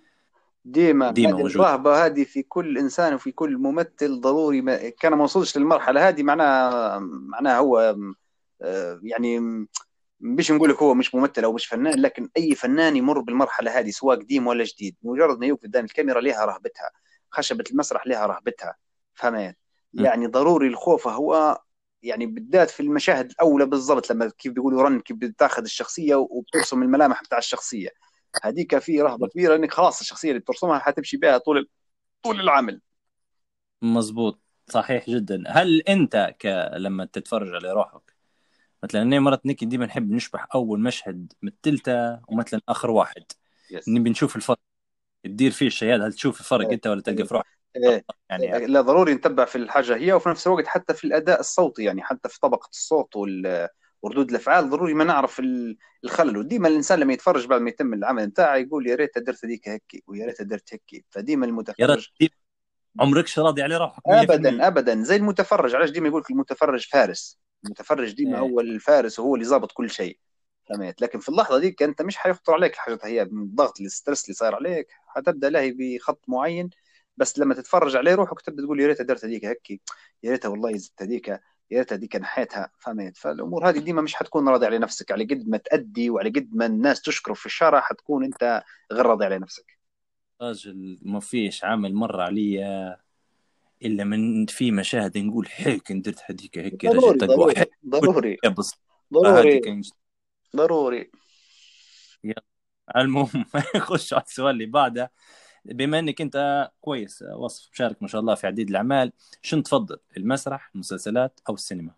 ديما. 0.66 1.12
ديما 1.12 1.38
هذه. 1.38 1.46
الرهبة 1.46 2.06
هذه 2.06 2.24
في 2.24 2.44
كل 2.44 2.78
إنسان 2.78 3.14
وفي 3.14 3.32
كل 3.32 3.58
ممثل 3.58 4.22
ضروري 4.22 4.62
ما 4.62 4.90
كان 4.90 5.14
ما 5.14 5.24
وصلش 5.24 5.58
للمرحلة 5.58 6.10
هذه 6.10 6.24
معناها 6.24 7.00
معناها 7.00 7.58
هو 7.58 7.96
يعني 9.04 9.40
مش 10.26 10.52
نقول 10.52 10.70
لك 10.70 10.82
هو 10.82 10.94
مش 10.94 11.16
ممثل 11.16 11.44
أو 11.44 11.54
مش 11.54 11.66
فنان 11.66 12.02
لكن 12.02 12.30
أي 12.38 12.56
فنان 12.56 12.96
يمر 12.96 13.20
بالمرحلة 13.20 13.80
هذه 13.80 13.90
سواء 13.90 14.20
قديم 14.20 14.48
ولا 14.48 14.64
جديد 14.64 14.96
مجرد 15.04 15.40
ما 15.40 15.46
يوقف 15.46 15.64
قدام 15.64 15.86
الكاميرا 15.86 16.22
لها 16.22 16.46
رهبتها 16.46 16.92
خشبة 17.32 17.64
المسرح 17.72 18.08
لها 18.08 18.26
رهبتها 18.26 18.76
فهمت. 19.14 19.58
يعني 19.94 20.28
ضروري 20.28 20.68
الخوف 20.68 21.08
هو 21.08 21.62
يعني 22.04 22.26
بالذات 22.26 22.70
في 22.70 22.80
المشاهد 22.80 23.32
الأولى 23.32 23.66
بالضبط 23.66 24.12
لما 24.12 24.32
كيف 24.38 24.54
بيقولوا 24.54 24.84
رن 24.84 25.00
كيف 25.00 25.18
بتاخذ 25.18 25.64
الشخصية 25.64 26.16
وبترسم 26.16 26.84
الملامح 26.84 27.24
بتاع 27.24 27.38
الشخصية. 27.38 27.90
هذيك 28.44 28.80
في 28.80 29.02
رهبة 29.02 29.28
كبيرة 29.28 29.56
إنك 29.56 29.72
خلاص 29.72 30.00
الشخصية 30.00 30.30
اللي 30.30 30.40
بترسمها 30.40 30.80
حتمشي 30.80 31.18
بها 31.18 31.38
طول 31.38 31.70
طول 32.24 32.40
العمل. 32.40 32.82
مزبوط 33.82 34.40
صحيح 34.70 35.10
جدا. 35.10 35.44
هل 35.48 35.82
أنت 35.82 36.36
ك... 36.40 36.72
لما 36.78 37.06
تتفرج 37.06 37.56
على 37.56 37.72
روحك 37.72 38.13
مثلا 38.84 39.02
أنا 39.02 39.20
مرات 39.20 39.46
نيكي 39.46 39.66
ديما 39.66 39.86
نحب 39.86 40.12
نشبح 40.12 40.48
أول 40.56 40.80
مشهد 40.80 41.34
مثلته 41.42 42.20
ومثلا 42.28 42.62
آخر 42.70 42.92
واحد. 42.92 43.24
يس. 43.72 43.90
نبي 43.90 44.10
نشوف 44.10 44.36
الفرق. 44.36 44.60
تدير 45.24 45.52
فيه 45.52 45.68
الشيء 45.68 45.96
هذا 45.96 46.06
هل 46.08 46.14
تشوف 46.14 46.40
الفرق 46.40 46.68
إيه. 46.68 46.74
أنت 46.76 46.88
ولا 46.88 47.02
تلقى 47.02 47.26
في 47.26 47.34
روحك 47.34 47.46
إيه. 47.76 48.06
يعني 48.30 48.66
لا 48.68 48.82
ضروري 48.82 49.14
نتبع 49.14 49.46
في 49.46 49.56
الحاجة 49.58 49.96
هي 49.96 50.14
وفي 50.14 50.30
نفس 50.30 50.48
الوقت 50.48 50.68
حتى 50.68 50.94
في 50.94 51.04
الأداء 51.04 51.40
الصوتي 51.40 51.84
يعني 51.84 52.04
حتى 52.04 52.30
في 52.30 52.40
طبقة 52.40 52.70
الصوت 52.72 53.16
وردود 54.02 54.30
الأفعال 54.30 54.70
ضروري 54.70 54.94
ما 54.94 55.04
نعرف 55.04 55.40
ال- 55.40 55.78
الخلل. 56.04 56.38
وديما 56.38 56.68
الإنسان 56.68 57.00
لما 57.00 57.14
يتفرج 57.14 57.48
بعد 57.48 57.62
ما 57.62 57.70
يتم 57.70 57.94
العمل 57.94 58.28
بتاعه 58.30 58.56
يقول 58.56 58.88
يا 58.88 58.96
ريت 58.96 59.18
درت 59.18 59.46
هذيك 59.46 59.70
هيك 59.70 60.04
ويا 60.08 60.26
ريت 60.26 60.42
درت 60.42 60.74
هيك 60.74 61.06
فديما 61.10 61.46
يا 61.46 61.52
المتفرج. 61.52 62.10
عمركش 63.00 63.40
راضي 63.40 63.62
على 63.62 63.78
روحك 63.78 64.02
100%. 64.08 64.12
ابدا 64.12 64.68
ابدا. 64.68 65.04
زي 65.04 65.16
المتفرج. 65.16 65.76
علاش 65.76 65.90
ديما 65.90 66.08
يقول 66.08 66.22
لك 66.22 66.32
المتفرج 66.32 66.88
فارس؟ 66.88 67.40
المتفرج 67.66 68.14
ديما 68.14 68.36
إيه. 68.36 68.42
هو 68.42 68.60
الفارس 68.60 69.20
وهو 69.20 69.36
اللي 69.36 69.46
ظابط 69.46 69.72
كل 69.72 69.90
شيء 69.90 70.18
فهمت؟ 70.70 71.02
لكن 71.02 71.20
في 71.20 71.30
اللحظة 71.30 71.60
ديك 71.60 71.84
أنت 71.84 72.02
مش 72.02 72.18
حيخطر 72.18 72.54
عليك 72.54 72.74
الحاجات 72.74 73.06
هي 73.06 73.26
من 73.26 73.42
الضغط 73.44 73.82
ال 73.82 73.88
stress 73.88 74.26
اللي 74.26 74.34
صاير 74.34 74.56
عليك 74.56 74.88
حتبدأ 75.08 75.50
لاهي 75.50 75.76
بخط 75.78 76.24
معين 76.28 76.70
بس 77.18 77.40
لما 77.40 77.54
تتفرج 77.54 77.96
عليه 77.96 78.16
روحك 78.16 78.42
تبدأ 78.42 78.64
تقول 78.64 78.80
يا 78.80 78.88
ريت 78.88 79.02
درت 79.02 79.26
هذيك 79.26 79.46
هيك 79.46 79.82
يا 80.24 80.32
ريتها 80.32 80.50
والله 80.50 80.78
زدت 80.78 81.02
هذيك 81.02 81.28
يا 81.28 81.40
ريت 81.80 81.94
هذيك 81.94 82.16
نحيتها 82.16 82.72
فهمت؟ 82.80 83.18
فالأمور 83.18 83.70
هذه 83.70 83.80
ديما 83.80 84.02
مش 84.02 84.16
حتكون 84.16 84.50
راضي 84.50 84.66
على 84.66 84.78
نفسك 84.78 85.12
على 85.12 85.24
قد 85.24 85.48
ما 85.48 85.58
تأدي 85.58 86.10
وعلى 86.10 86.30
قد 86.30 86.50
ما 86.54 86.66
الناس 86.66 87.02
تشكرك 87.02 87.36
في 87.36 87.46
الشارع 87.46 87.82
حتكون 87.82 88.24
أنت 88.24 88.64
غير 88.92 89.06
راضي 89.06 89.26
على 89.26 89.40
نفسك. 89.40 89.78
راجل 90.42 91.00
ما 91.02 91.20
فيش 91.20 91.64
عمل 91.64 91.94
مر 91.94 92.22
علي 92.22 92.64
إلا 93.86 94.04
من 94.04 94.46
في 94.46 94.72
مشاهد 94.72 95.18
نقول 95.18 95.48
هيك 95.52 95.92
درت 95.92 96.20
هذيك 96.26 96.58
هيك 96.58 96.86
ضروري 96.86 97.18
ضروري 97.18 97.54
ضروري. 97.88 98.38
ضروري. 99.14 99.52
هذيك 99.52 99.86
ضروري. 100.56 101.12
المهم 102.96 103.46
نخش 103.76 104.14
على 104.14 104.24
السؤال 104.24 104.50
اللي 104.50 104.66
بعده. 104.66 105.12
بما 105.66 106.00
إنك 106.00 106.22
أنت 106.22 106.70
كويس 106.82 107.24
وصف 107.38 107.70
مشارك 107.72 108.02
ما 108.02 108.08
شاء 108.08 108.22
الله 108.22 108.36
في 108.36 108.48
عديد 108.48 108.70
الأعمال 108.70 109.12
شنو 109.42 109.62
تفضل 109.62 109.98
المسرح 110.18 110.72
المسلسلات 110.76 111.40
أو 111.50 111.54
السينما؟ 111.54 111.92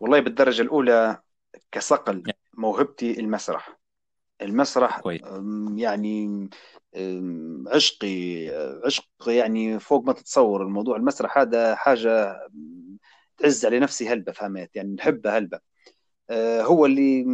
والله 0.00 0.20
بالدرجة 0.20 0.62
الأولى 0.62 1.22
كصقل 1.72 2.22
موهبتي 2.54 3.20
المسرح. 3.20 3.81
المسرح 4.42 5.00
كويس. 5.00 5.20
أم، 5.24 5.78
يعني 5.78 6.48
عشقي 7.66 8.48
عشق 8.84 9.04
يعني 9.26 9.78
فوق 9.78 10.04
ما 10.04 10.12
تتصور. 10.12 10.62
الموضوع 10.62 10.96
المسرح 10.96 11.38
هذا 11.38 11.74
حاجة 11.74 12.30
أم، 12.46 12.98
تعز 13.38 13.66
على 13.66 13.78
نفسي 13.78 14.08
هلبة 14.08 14.32
فهمت؟ 14.32 14.70
يعني 14.76 14.94
نحبه 14.94 15.38
هلبة. 15.38 15.60
أه، 16.30 16.62
هو 16.62 16.86
اللي 16.86 17.24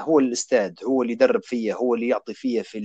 هو 0.00 0.18
الأستاذ 0.18 0.72
هو 0.84 1.02
اللي 1.02 1.12
يدرب 1.12 1.42
فيا 1.42 1.74
هو 1.74 1.94
اللي 1.94 2.08
يعطي 2.08 2.34
فيا 2.34 2.62
في 2.62 2.78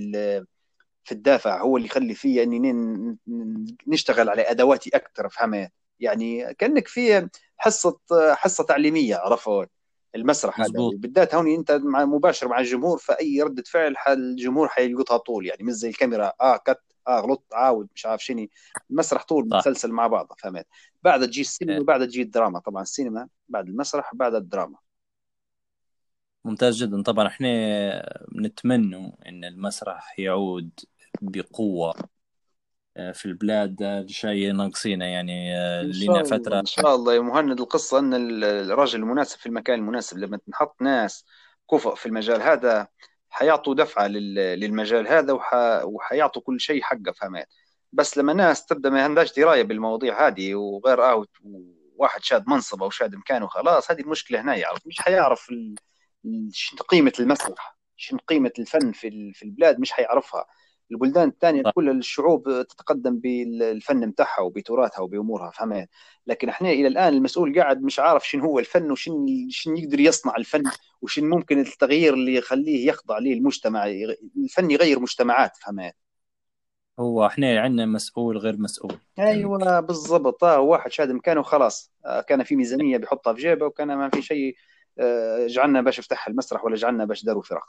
في 1.04 1.12
الدافع 1.12 1.60
هو 1.62 1.76
اللي 1.76 1.86
يخلي 1.88 2.14
فيا 2.14 2.42
إني 2.42 3.16
نشتغل 3.86 4.28
على 4.28 4.42
أدواتي 4.42 4.90
أكثر 4.94 5.28
فهمت؟ 5.28 5.72
يعني 6.00 6.54
كأنك 6.54 6.88
في 6.88 7.28
حصة 7.56 7.98
حصة 8.34 8.64
تعليمية 8.64 9.16
عرفت؟ 9.16 9.70
المسرح 10.14 10.60
هذا 10.60 10.68
مزبوط. 10.68 10.94
بالذات 10.94 11.34
هوني 11.34 11.54
أنت 11.54 11.72
مع 11.72 12.04
مباشر 12.04 12.48
مع 12.48 12.58
الجمهور 12.58 12.98
فأي 12.98 13.42
رده 13.42 13.62
فعل 13.66 13.94
الجمهور 14.08 14.68
حيلقطها 14.68 15.16
طول 15.16 15.46
يعني. 15.46 15.62
مش 15.64 15.72
زي 15.72 15.88
الكاميرا 15.88 16.32
آه 16.40 16.56
كت 16.56 16.80
آه 17.08 17.20
غلط 17.20 17.44
عاود 17.52 17.88
مش 17.94 18.06
عارف 18.06 18.24
شنو 18.24 18.46
المسرح 18.90 19.24
طول 19.24 19.48
صح. 19.50 19.56
مسلسل 19.56 19.92
مع 19.92 20.06
بعض 20.06 20.32
فهمت؟ 20.38 20.66
بعد 21.02 21.26
تجي 21.26 21.40
السينما 21.40 21.76
إيه. 21.76 21.84
بعد 21.84 22.06
تجي 22.06 22.22
الدراما. 22.22 22.58
طبعا 22.58 22.82
السينما 22.82 23.28
بعد 23.48 23.68
المسرح 23.68 24.14
بعد 24.14 24.34
الدراما. 24.34 24.78
ممتاز 26.44 26.82
جدا. 26.82 27.02
طبعا 27.02 27.26
إحنا 27.26 27.48
نتمنى 28.36 29.16
إن 29.26 29.44
المسرح 29.44 30.18
يعود 30.18 30.70
بقوة 31.22 31.90
آه، 31.90 32.08
في 32.94 33.24
البلاد 33.26 33.76
ده 33.76 34.06
شيء 34.06 34.52
ناقصينا 34.52 35.06
يعني 35.06 35.56
آه، 35.58 35.82
لنا 35.82 36.22
فترة. 36.22 36.60
إن 36.60 36.66
شاء 36.66 36.94
الله. 36.94 37.14
يا 37.14 37.20
مهند 37.20 37.60
القصة 37.60 37.98
إن 37.98 38.14
ال- 38.14 38.44
الراجل 38.44 38.98
المناسب 39.00 39.38
في 39.38 39.46
المكان 39.46 39.78
المناسب 39.78 40.18
لما 40.18 40.36
تنحط 40.36 40.82
ناس 40.82 41.24
كفؤ 41.70 41.94
في 41.94 42.06
المجال 42.06 42.42
هذا 42.42 42.88
حيعطوا 43.30 43.74
دفعة 43.74 44.06
لل- 44.06 44.34
للمجال 44.60 45.08
هذا 45.08 45.32
وح... 45.32 45.54
وحيعطوا 45.84 46.42
كل 46.42 46.60
شيء 46.60 46.82
حقه 46.82 47.12
فهمت؟ 47.20 47.46
بس 47.92 48.18
لما 48.18 48.32
ناس 48.32 48.66
تبدأ 48.66 48.90
ما 48.90 49.02
عندهاش 49.04 49.34
دراية 49.34 49.62
بالمواضيع 49.62 50.26
هذه 50.26 50.54
وغير 50.54 51.04
آه 51.04 51.24
واحد 51.96 52.22
شاد 52.22 52.44
منصب 52.48 52.82
أو 52.82 52.90
شاد 52.90 53.14
مكانه 53.14 53.46
خلاص 53.46 53.90
هذه 53.90 54.00
المشكلة 54.00 54.40
هنا 54.40 54.56
يعرف 54.56 54.86
مش 54.86 55.00
حيعرف 55.00 55.50
ال... 55.50 55.74
شنو 56.52 56.78
قيمة 56.88 57.12
المسرح 57.20 57.76
شنو 57.96 58.18
قيمة 58.28 58.52
الفن 58.58 58.92
في 58.92 59.08
ال- 59.08 59.34
في 59.34 59.42
البلاد 59.42 59.80
مش 59.80 59.92
حيعرفها. 59.92 60.46
البلدان 60.92 61.28
الثانية 61.28 61.62
صح. 61.62 61.70
كل 61.70 61.90
الشعوب 61.90 62.42
تتقدم 62.68 63.18
بالفن 63.18 64.10
بتاعها 64.10 64.40
وبتراثها 64.40 65.00
وبأمورها 65.00 65.50
فهمت؟ 65.50 65.88
لكن 66.26 66.48
إحنا 66.48 66.70
إلى 66.70 66.88
الآن 66.88 67.14
المسؤول 67.14 67.60
قاعد 67.60 67.82
مش 67.82 67.98
عارف 67.98 68.28
شنو 68.28 68.44
هو 68.44 68.58
الفن 68.58 68.90
وشن 68.90 69.26
شن 69.50 69.76
يقدر 69.76 70.00
يصنع 70.00 70.36
الفن 70.36 70.62
وشن 71.02 71.24
ممكن 71.24 71.60
التغيير 71.60 72.14
اللي 72.14 72.34
يخليه 72.34 72.88
يخضع 72.88 73.18
ليه 73.18 73.34
المجتمع 73.34 73.86
الفن 74.36 74.70
يغير 74.70 75.00
مجتمعات 75.00 75.56
فهمت؟ 75.56 75.94
هو 77.00 77.26
إحنا 77.26 77.60
عندنا 77.60 77.86
مسؤول 77.86 78.38
غير 78.38 78.56
مسؤول. 78.56 78.96
أيوه 79.18 79.80
بالضبط. 79.80 80.44
آه 80.44 80.60
واحد 80.60 80.92
شاد 80.92 81.10
مكانه 81.10 81.42
خلاص 81.42 81.92
آه 82.06 82.20
كان 82.20 82.42
في 82.42 82.56
ميزانية 82.56 82.96
بيحطها 82.96 83.32
في 83.32 83.40
جيبه 83.40 83.66
وكان 83.66 83.94
ما 83.94 84.08
في 84.10 84.22
شيء 84.22 84.56
آه 84.98 85.46
جعلنا 85.46 85.80
باش 85.80 85.98
يفتح 85.98 86.28
المسرح 86.28 86.64
ولا 86.64 86.76
جعلنا 86.76 87.04
باش 87.04 87.24
داروا 87.24 87.42
فرق. 87.42 87.64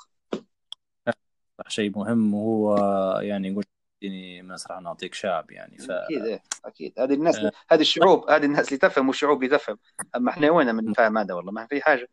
شيء 1.67 1.91
مهم 1.97 2.33
وهو 2.33 2.77
يعني 3.21 3.47
يقول 3.47 3.63
اديني 4.03 4.41
مسرح 4.41 4.81
نعطيك 4.81 5.13
شعب 5.13 5.51
يعني 5.51 5.77
ف 5.77 5.91
أكيد 5.91 6.25
إيه، 6.25 6.43
أكيد. 6.65 6.99
هذه 6.99 7.13
الناس 7.13 7.35
آه. 7.37 7.51
هذه 7.69 7.81
الشعوب 7.81 8.29
هذه 8.29 8.45
الناس 8.45 8.67
اللي 8.67 8.77
تفهم 8.77 9.07
والشعوب 9.07 9.43
اللي 9.43 9.57
تفهم. 9.57 9.77
أما 10.15 10.31
إحنا 10.31 10.51
وين 10.51 10.75
من 10.75 10.93
فاهم 10.93 11.17
هذا 11.17 11.33
والله؟ 11.33 11.51
ما 11.51 11.67
في 11.67 11.81
حاجة. 11.81 12.07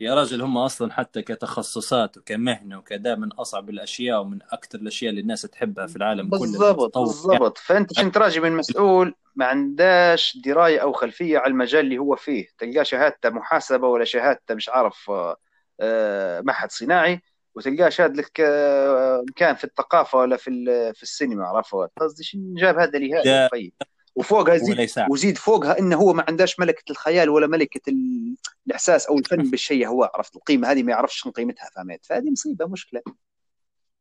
يا 0.00 0.14
راجل 0.14 0.42
هم 0.42 0.58
أصلا 0.58 0.92
حتى 0.92 1.22
كتخصصات 1.22 2.16
وكمهنة 2.16 2.78
وكذا 2.78 3.14
من 3.14 3.32
أصعب 3.32 3.70
الأشياء 3.70 4.20
ومن 4.20 4.38
أكثر 4.50 4.78
الأشياء 4.78 5.10
اللي 5.10 5.20
الناس 5.20 5.42
تحبها 5.42 5.86
في 5.86 5.96
العالم 5.96 6.30
كله. 6.30 6.38
بالضبط. 6.38 6.98
بالضبط. 6.98 7.58
فأنت 7.58 7.98
عشان 7.98 8.12
تراجع 8.12 8.42
من 8.42 8.52
مسؤول 8.52 9.14
ما 9.36 9.46
عندهاش 9.46 10.36
دراية 10.36 10.78
أو 10.78 10.92
خلفية 10.92 11.38
على 11.38 11.50
المجال 11.50 11.84
اللي 11.84 11.98
هو 11.98 12.16
فيه؟ 12.16 12.48
تلقاه 12.58 12.82
شهادته 12.82 13.30
محاسبة 13.30 13.88
ولا 13.88 14.04
شهادته 14.04 14.54
مش 14.54 14.68
عارف 14.68 15.10
آه، 15.10 15.36
آه، 15.80 16.40
معهد 16.40 16.70
صناعي. 16.70 17.22
وتلقاه 17.56 17.88
شاد 17.88 18.16
لك 18.16 18.40
آه، 18.40 19.24
مكان 19.30 19.54
في 19.54 19.64
الثقافة 19.64 20.18
ولا 20.18 20.36
في 20.36 20.50
في 20.94 21.02
السينما 21.02 21.44
عرفت؟ 21.46 21.90
قصدي 22.00 22.24
شنو 22.24 22.54
جاب 22.54 22.78
هذا 22.78 22.98
لهذا. 22.98 23.48
طيب. 23.48 23.72
وفوقها 24.16 24.54
يساعد. 24.54 25.10
وزيد 25.10 25.38
فوقها 25.38 25.78
إنه 25.78 25.96
هو 25.96 26.12
ما 26.12 26.24
عندهاش 26.28 26.60
ملكة 26.60 26.90
الخيال 26.90 27.28
ولا 27.28 27.46
ملكة 27.46 27.90
ال- 27.90 28.36
الإحساس 28.66 29.06
أو 29.06 29.18
الفن 29.18 29.50
بالشيء 29.50 29.86
هو 29.88 30.10
عرفت؟ 30.14 30.36
القيمة 30.36 30.70
هذه 30.70 30.82
ما 30.82 30.92
يعرفش 30.92 31.20
شنو 31.20 31.32
قيمتها 31.32 31.70
فهمت؟ 31.76 32.04
فهذه 32.06 32.30
مصيبة 32.30 32.66
مشكلة. 32.66 33.02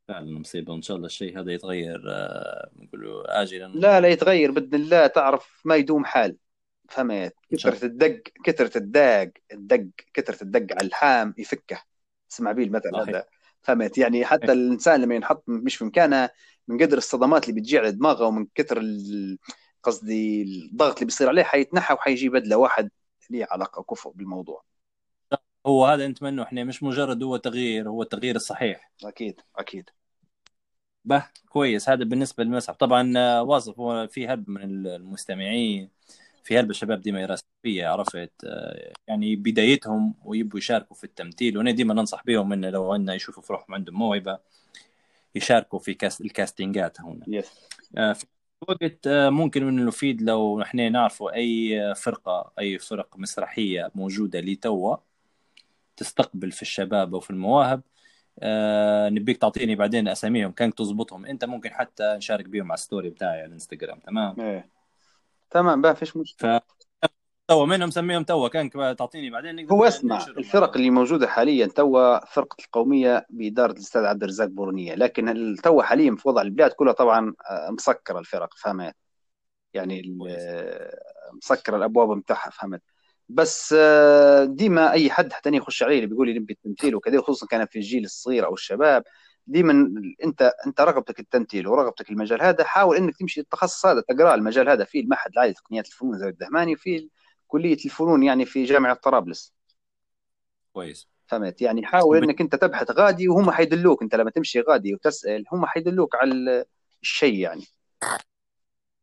فعلا 0.08 0.40
مصيبة 0.40 0.74
وإن 0.74 0.82
شاء 0.82 0.98
الله 0.98 1.08
الشيء 1.08 1.40
هذا 1.40 1.52
يتغير 1.52 2.04
آه، 2.10 2.70
نقولوا 2.76 3.42
اجلا 3.42 3.68
لا 3.68 4.02
لا 4.02 4.08
يتغير 4.08 4.52
بإذن 4.52 4.76
الله 4.76 5.08
تعرف 5.08 5.62
ما 5.66 5.76
يدوم 5.76 6.06
حال 6.06 6.38
فهمت؟ 6.90 7.34
كثرة 7.52 7.86
الدق 7.86 8.22
كثرة 8.44 8.78
الداق 8.78 9.30
الدق 9.54 9.86
كثرة 10.14 10.44
الدق 10.44 10.76
على 10.78 10.88
الحام 10.88 11.34
يفكه. 11.38 11.82
اسمع 12.32 12.52
بيه 12.52 12.64
المثل. 12.64 12.96
هذا. 12.96 13.26
فهمت؟ 13.66 13.98
يعني 13.98 14.26
حتى 14.26 14.52
الإنسان 14.52 15.02
لما 15.02 15.16
ينحط 15.16 15.44
مش 15.48 15.76
في 15.76 15.86
مكانه 15.86 16.30
من 16.68 16.84
قدر 16.84 16.98
الصدمات 16.98 17.50
اللي 17.50 17.62
بتجي 17.62 17.78
على 17.78 17.92
دماغه 17.92 18.26
ومن 18.26 18.48
كثر 18.56 18.82
قصدي 19.84 20.42
الضغط 20.44 20.94
اللي 20.94 21.06
بيصير 21.06 21.30
عليه 21.30 21.44
حيتنحى 21.44 21.94
وحيجي 21.94 22.30
بدلة 22.30 22.58
واحد 22.58 22.90
ليه 23.30 23.48
علاقة 23.52 23.84
كفؤ 23.84 24.12
بالموضوع. 24.12 24.64
هو 25.66 25.86
هذا 25.86 26.08
نتمنى 26.08 26.42
إحنا 26.42 26.64
مش 26.64 26.84
مجرد 26.84 27.24
هو 27.24 27.38
تغيير 27.38 27.90
هو 27.90 28.02
التغيير 28.02 28.36
الصحيح 28.36 28.92
أكيد 29.04 29.42
أكيد. 29.56 29.90
به 31.06 31.28
كويس. 31.50 31.90
هذا 31.90 32.04
بالنسبة 32.04 32.44
للمسرح 32.44 32.76
طبعا 32.76 33.14
آه، 33.18 33.44
واصف 33.44 33.80
هو 33.80 34.08
في 34.08 34.28
هلب 34.28 34.50
من 34.50 34.88
المستمعين. 34.88 35.90
في 36.46 36.60
هلبة 36.60 36.70
الشباب 36.70 37.02
ديما 37.02 37.22
يراسلوا 37.22 37.50
فيا 37.64 37.88
عرفت؟ 37.88 38.32
آه، 38.46 38.94
يعني 39.08 39.36
بدايتهم 39.36 40.14
ويبوا 40.26 40.60
يشاركوا 40.60 40.96
في 40.96 41.04
التمثيل 41.04 41.58
وأنا 41.58 41.72
ديما 41.72 41.94
ننصح 41.94 42.24
بهم 42.26 42.54
انه 42.54 42.70
لو 42.70 42.94
عندنا 42.94 43.14
يشوفوا 43.14 43.44
في 43.44 43.54
روحهم 43.54 43.76
عندهم 43.76 43.96
موهبة 43.96 44.40
يشاركوا 45.36 45.80
في 45.80 45.94
كاس 45.94 46.22
الكاستنجات 46.22 47.02
هنا. 47.02 47.26
yes 47.28 47.52
آه، 47.98 48.14
في 48.14 48.26
وقت 48.68 49.08
آه، 49.08 49.30
ممكن 49.30 49.64
من 49.64 49.80
المفيد 49.80 50.22
لو 50.22 50.62
إحنا 50.62 50.90
نعرفوا 50.90 51.36
أي 51.36 51.96
فرقة 51.96 52.52
أي 52.60 52.80
فرق 52.80 53.18
مسرحية 53.18 53.92
موجودة 53.96 54.40
لتوا 54.40 54.96
تستقبل 55.98 56.52
في 56.52 56.62
الشباب 56.62 57.14
أو 57.14 57.20
في 57.20 57.30
المواهب. 57.30 57.82
آه 58.40 59.10
نبيك 59.10 59.38
تعطيني 59.38 59.76
بعدين 59.76 60.08
أساميهم 60.08 60.52
كان 60.52 60.76
تظبطهم. 60.76 61.26
أنت 61.26 61.46
ممكن 61.46 61.70
حتى 61.70 62.14
نشارك 62.18 62.46
بيهم 62.46 62.72
على 62.72 62.78
ال 62.78 62.83
story 62.83 63.10
بتاعي 63.10 63.38
على 63.38 63.46
الإنستغرام 63.46 64.00
تمام؟ 64.00 64.42
إيه. 64.42 64.75
تمام 65.50 65.82
ما 65.82 65.94
فيش 65.94 66.18
مشكلة. 66.18 66.60
ف 66.60 66.62
توا 67.48 67.66
منهم 67.66 67.90
سميهم 67.90 68.24
توا 68.24 68.48
كان 68.48 68.70
تعطيني 68.70 69.30
بعدين 69.30 69.56
نقدر 69.56 69.74
هو 69.76 69.84
اسمع. 69.84 70.26
الفرق 70.38 70.76
اللي 70.78 70.90
موجودة 70.90 71.28
حاليا 71.28 71.68
توا 71.68 72.26
فرقة 72.26 72.58
القومية 72.66 73.26
بإدارة 73.30 73.72
الأستاذ 73.72 74.06
عبد 74.06 74.24
الرزاق 74.24 74.48
بورنية 74.48 74.96
لكن 74.96 75.56
توا 75.64 75.84
حاليا 75.84 76.16
في 76.16 76.30
وضع 76.30 76.42
البلاد 76.42 76.72
كلها 76.72 76.94
طبعا 76.94 77.34
آه، 77.50 77.70
مسكره 77.72 78.20
الفرق 78.20 78.54
فهمت؟ 78.58 78.96
يعني 79.74 80.18
مسكره 81.44 81.78
الأبواب 81.78 82.18
بتاعها 82.20 82.50
فهمت؟ 82.50 82.82
بس 83.30 83.76
آه، 83.78 84.44
ديما 84.44 84.92
أي 84.92 85.10
حد 85.10 85.34
حتى 85.34 85.50
يخش 85.50 85.84
علي 85.84 85.96
اللي 85.96 86.08
بيقول 86.08 86.28
لي 86.28 86.40
نبي 86.40 86.54
التمثيل 86.54 86.96
وكذا 86.96 87.22
خصوصا 87.22 87.48
كان 87.48 87.66
في 87.66 87.76
الجيل 87.76 88.04
الصغير 88.06 88.46
أو 88.46 88.54
الشباب 88.54 89.04
ديما 89.48 89.92
انت 90.24 90.52
انت 90.68 90.82
رغبتك 90.82 91.20
التمثيل 91.20 91.68
ورغبتك 91.68 92.10
المجال 92.10 92.42
هذا 92.42 92.64
حاول 92.64 92.98
انك 92.98 93.18
تمشي 93.18 93.40
التخصص 93.42 93.86
هذا 93.86 94.02
تقرأ 94.02 94.36
المجال 94.36 94.70
هذا 94.70 94.84
في 94.84 95.00
المعهد 95.00 95.32
العالي 95.34 95.52
لتقنيات 95.52 95.88
الفنون 95.88 96.18
زي 96.18 96.28
الدهماني 96.28 96.74
وفي 96.74 97.10
كلية 97.48 97.78
الفنون 97.86 98.24
يعني 98.24 98.46
في 98.46 98.64
جامعة 98.64 98.94
طرابلس. 98.94 99.54
كويس. 100.74 101.08
فهمت؟ 101.28 101.62
يعني 101.62 101.86
حاول 101.86 102.24
انك 102.24 102.42
انت 102.42 102.56
تبحث 102.56 102.92
غادي 102.92 103.28
وهم 103.28 103.52
حيدلوك 103.52 104.02
انت 104.04 104.16
لما 104.16 104.32
تمشي 104.32 104.62
غادي 104.62 104.94
وتسأل 104.94 105.46
هم 105.52 105.66
حيدلوك 105.66 106.16
على 106.16 106.32
ال- 106.32 106.66
الشيء 107.02 107.36
يعني. 107.36 107.64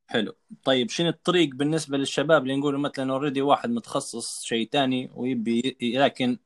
حلو. 0.07 0.33
طيب 0.65 0.91
شنو 0.91 1.09
الطريق 1.09 1.55
بالنسبة 1.55 1.99
للشباب 1.99 2.43
اللي 2.43 2.57
نقول 2.57 2.79
مثلا 2.79 3.13
already 3.13 3.43
واحد 3.43 3.71
متخصص 3.71 4.45
شيء 4.45 4.69
تاني 4.69 5.11
ويبي 5.15 5.77
لكن 5.83 6.39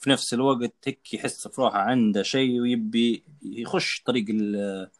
في 0.00 0.10
نفس 0.10 0.34
الوقت 0.34 0.72
هيك 0.86 1.14
يحس 1.14 1.48
في 1.48 1.60
روحه 1.60 1.78
عنده 1.78 2.22
شيء 2.22 2.60
ويبي 2.60 3.22
يخش 3.42 4.02
طريق 4.06 4.24
ال- 4.28 4.90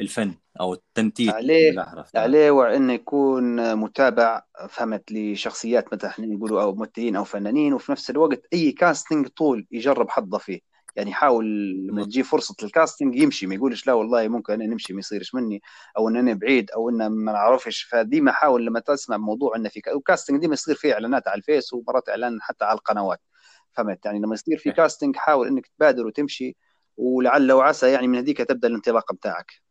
الفن 0.00 0.34
أو 0.60 0.72
التمثيل. 0.74 1.28
عليه 1.30 1.80
عليه 2.14 2.50
وانه 2.50 2.92
يكون 2.92 3.74
متابع 3.74 4.42
فهمت 4.68 5.12
لشخصيات 5.12 5.94
مثلا 5.94 6.10
إحنا 6.10 6.26
نقولوا 6.26 6.62
أو 6.62 6.74
ممثلين 6.74 7.16
أو 7.16 7.24
فنانين 7.24 7.72
وفي 7.74 7.92
نفس 7.92 8.10
الوقت 8.10 8.42
أي 8.52 8.72
casting 8.72 9.26
طول 9.28 9.66
يجرب 9.70 10.10
حظه 10.10 10.38
فيه. 10.38 10.60
يعني 10.96 11.12
حاول 11.12 11.46
لما 11.86 12.04
تجي 12.04 12.22
فرصة 12.22 12.54
ال 12.62 12.69
casting 12.69 13.16
يمشي 13.16 13.46
ما 13.46 13.54
يقولش 13.54 13.86
لا 13.86 13.92
والله 13.92 14.28
ممكن 14.28 14.52
أنا 14.52 14.66
نمشي 14.66 14.92
ما 14.92 14.98
يصيرش 14.98 15.34
مني 15.34 15.62
أو 15.98 16.08
إن 16.08 16.16
أنا 16.16 16.34
بعيد 16.34 16.70
أو 16.70 16.88
إن 16.88 17.06
ما 17.06 17.32
نعرفش. 17.32 17.82
فديما 17.82 18.32
حاول 18.32 18.66
لما 18.66 18.80
تسمع 18.80 19.16
موضوع 19.16 19.56
إنه 19.56 19.68
في 19.68 19.80
casting 20.06 20.40
ديما 20.40 20.54
يصير 20.54 20.74
فيه 20.74 20.92
إعلانات 20.92 21.28
على 21.28 21.38
الفيس 21.38 21.72
ومرات 21.72 22.08
إعلان 22.08 22.38
حتى 22.42 22.64
على 22.64 22.78
القنوات. 22.78 23.20
فهمت؟ 23.72 24.06
يعني 24.06 24.18
لما 24.18 24.34
يصير 24.34 24.58
في 24.58 24.72
casting 24.72 25.16
حاول 25.16 25.46
إنك 25.46 25.66
تبادر 25.66 26.06
وتمشي 26.06 26.56
ولعل 26.96 27.52
وعسى 27.52 27.92
يعني 27.92 28.08
من 28.08 28.18
هذيك 28.18 28.38
تبدأ 28.38 28.68
الانطلاقة 28.68 29.14
بتاعك. 29.14 29.68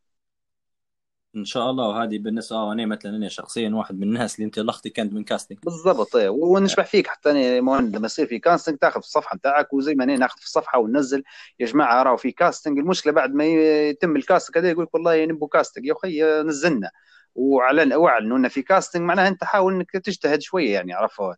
إن 1.35 1.45
شاء 1.45 1.69
الله. 1.69 1.87
وهذه 1.87 2.19
بالنسبة 2.19 2.55
آه 2.55 2.73
أنا 2.73 2.85
مثلا 2.85 3.15
أنا 3.15 3.29
شخصيا 3.29 3.69
واحد 3.69 3.99
من 3.99 4.03
الناس 4.03 4.35
اللي 4.35 4.45
انطلاقتي 4.45 4.89
كانت 4.89 5.13
من 5.13 5.23
casting 5.23 5.57
بالضبط 5.63 6.15
إيه. 6.15 6.29
ونشبح 6.29 6.85
فيك 6.85 7.07
حتى 7.07 7.31
أنا 7.31 7.61
مهند. 7.61 7.95
لما 7.95 8.05
يصير 8.05 8.27
في 8.27 8.39
casting 8.39 8.77
تاخذ 8.77 9.01
في 9.01 9.07
الصفحة 9.07 9.37
بتاعك 9.37 9.73
وزي 9.73 9.95
ما 9.95 10.03
أنا 10.03 10.17
ناخذ 10.17 10.37
في 10.39 10.45
الصفحة 10.45 10.79
وننزل. 10.79 11.23
يا 11.59 11.65
جماعة 11.65 12.03
راهو 12.03 12.17
في 12.17 12.31
casting 12.31 12.79
المشكلة 12.79 13.13
بعد 13.13 13.33
ما 13.33 13.45
يتم 13.45 14.15
ال 14.15 14.20
casting 14.20 14.57
هذا 14.57 14.69
يقول 14.69 14.83
لك 14.83 14.93
والله 14.93 15.25
نبو 15.25 15.47
casting 15.47 15.85
يا 15.85 15.93
أخي 15.93 16.23
نزلنا. 16.23 16.91
واعلن 17.35 17.93
واعلنوا 17.93 18.37
انه 18.37 18.47
في 18.47 18.61
casting 18.61 19.01
معناها 19.01 19.27
أنت 19.27 19.43
حاول 19.43 19.73
إنك 19.73 19.91
تجتهد 19.91 20.41
شوية 20.41 20.73
يعني 20.73 20.93
عرفت؟ 20.93 21.37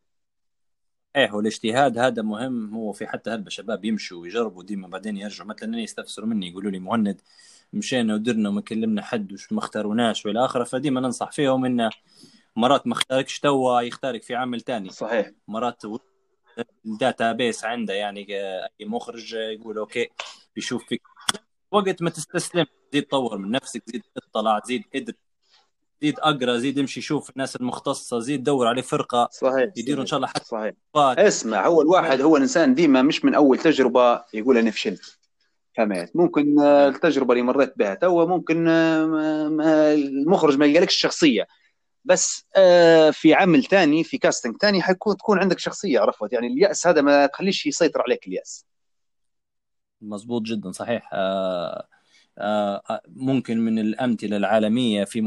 إيه 1.15 1.31
والاجتهاد 1.31 1.97
هذا 1.97 2.21
مهم. 2.21 2.75
هو 2.75 2.91
في 2.91 3.07
حتى 3.07 3.29
هلبة 3.29 3.49
شباب 3.49 3.85
يمشوا 3.85 4.21
ويجربوا 4.21 4.63
ديما 4.63 4.87
بعدين 4.87 5.17
يرجعوا. 5.17 5.49
مثلا 5.49 5.79
يستفسروا 5.79 6.27
مني 6.27 6.49
يقولوا 6.49 6.71
لي 6.71 6.79
مهند 6.79 7.21
مشينا 7.73 8.13
ودرنا 8.13 8.49
وما 8.49 8.61
كلمنا 8.61 9.01
حد 9.01 9.33
وش 9.33 9.51
ما 9.51 9.59
اختاروناش 9.59 10.25
والى 10.25 10.45
آخره. 10.45 10.63
فديما 10.63 11.01
ننصح 11.01 11.31
فيهم 11.31 11.65
إنه 11.65 11.89
مرات 12.55 12.87
ما 12.87 12.93
اختاركش 12.93 13.39
توا 13.39 13.81
يختارك 13.81 14.23
في 14.23 14.35
عمل 14.35 14.61
تاني. 14.61 14.89
صحيح. 14.89 15.31
مرات 15.47 15.83
ال 16.85 17.31
database 17.31 17.63
عنده 17.65 17.93
يعني 17.93 18.27
أي 18.81 18.85
مخرج 18.85 19.33
يقول 19.33 19.77
okay 19.77 20.09
بيشوف 20.55 20.85
فيك. 20.85 21.01
وقت 21.71 22.01
ما 22.01 22.09
تستسلم 22.09 22.65
زيد 22.93 23.03
طور 23.03 23.37
من 23.37 23.51
نفسك 23.51 23.83
زيد 23.85 24.03
اطلع 24.17 24.61
زيد 24.65 24.83
ادرس. 24.95 25.28
زيد 26.01 26.19
أقرأ 26.19 26.57
زيد 26.57 26.79
امشي 26.79 27.01
شوف 27.01 27.29
الناس 27.29 27.55
المختصة 27.55 28.19
زيد 28.19 28.43
دور 28.43 28.67
عليه 28.67 28.81
فرقة 28.81 29.29
صحيح 29.31 29.71
يديروا 29.77 30.01
إن 30.01 30.07
شاء 30.07 30.17
الله 30.17 30.27
حتى 30.27 30.45
صحيح. 30.45 30.73
اسمع 30.95 31.67
هو 31.67 31.81
الواحد 31.81 32.21
هو 32.21 32.37
الإنسان 32.37 32.75
ديما 32.75 33.01
مش 33.01 33.25
من 33.25 33.35
أول 33.35 33.57
تجربة 33.57 34.23
يقول 34.33 34.57
أنا 34.57 34.71
فشلت 34.71 35.19
فهمت 35.77 36.11
ممكن 36.15 36.59
التجربة 36.59 37.33
اللي 37.33 37.43
مريت 37.43 37.73
بها 37.77 37.95
توا 37.95 38.25
ممكن 38.25 38.67
المخرج 38.67 40.57
ما 40.57 40.65
يلقالكش 40.65 40.95
الشخصيه 40.95 41.47
بس 42.05 42.45
آه، 42.55 43.09
في 43.09 43.33
عمل 43.33 43.63
ثاني 43.63 44.03
في 44.03 44.17
casting 44.17 44.57
ثاني 44.61 44.81
حيكون 44.81 45.17
تكون 45.17 45.39
عندك 45.39 45.59
شخصية 45.59 45.99
عرفت؟ 45.99 46.33
يعني 46.33 46.47
اليأس 46.47 46.87
هذا 46.87 47.01
ما 47.01 47.25
تخليش 47.25 47.65
يسيطر 47.65 48.01
عليك 48.01 48.27
اليأس. 48.27 48.65
مظبوط 50.01 50.41
جدا 50.41 50.71
صحيح. 50.71 51.09
آه، 51.13 51.87
آه، 52.37 53.01
ممكن 53.07 53.57
من 53.59 53.79
الأمثلة 53.79 54.37
العالمية 54.37 55.03
في 55.03 55.21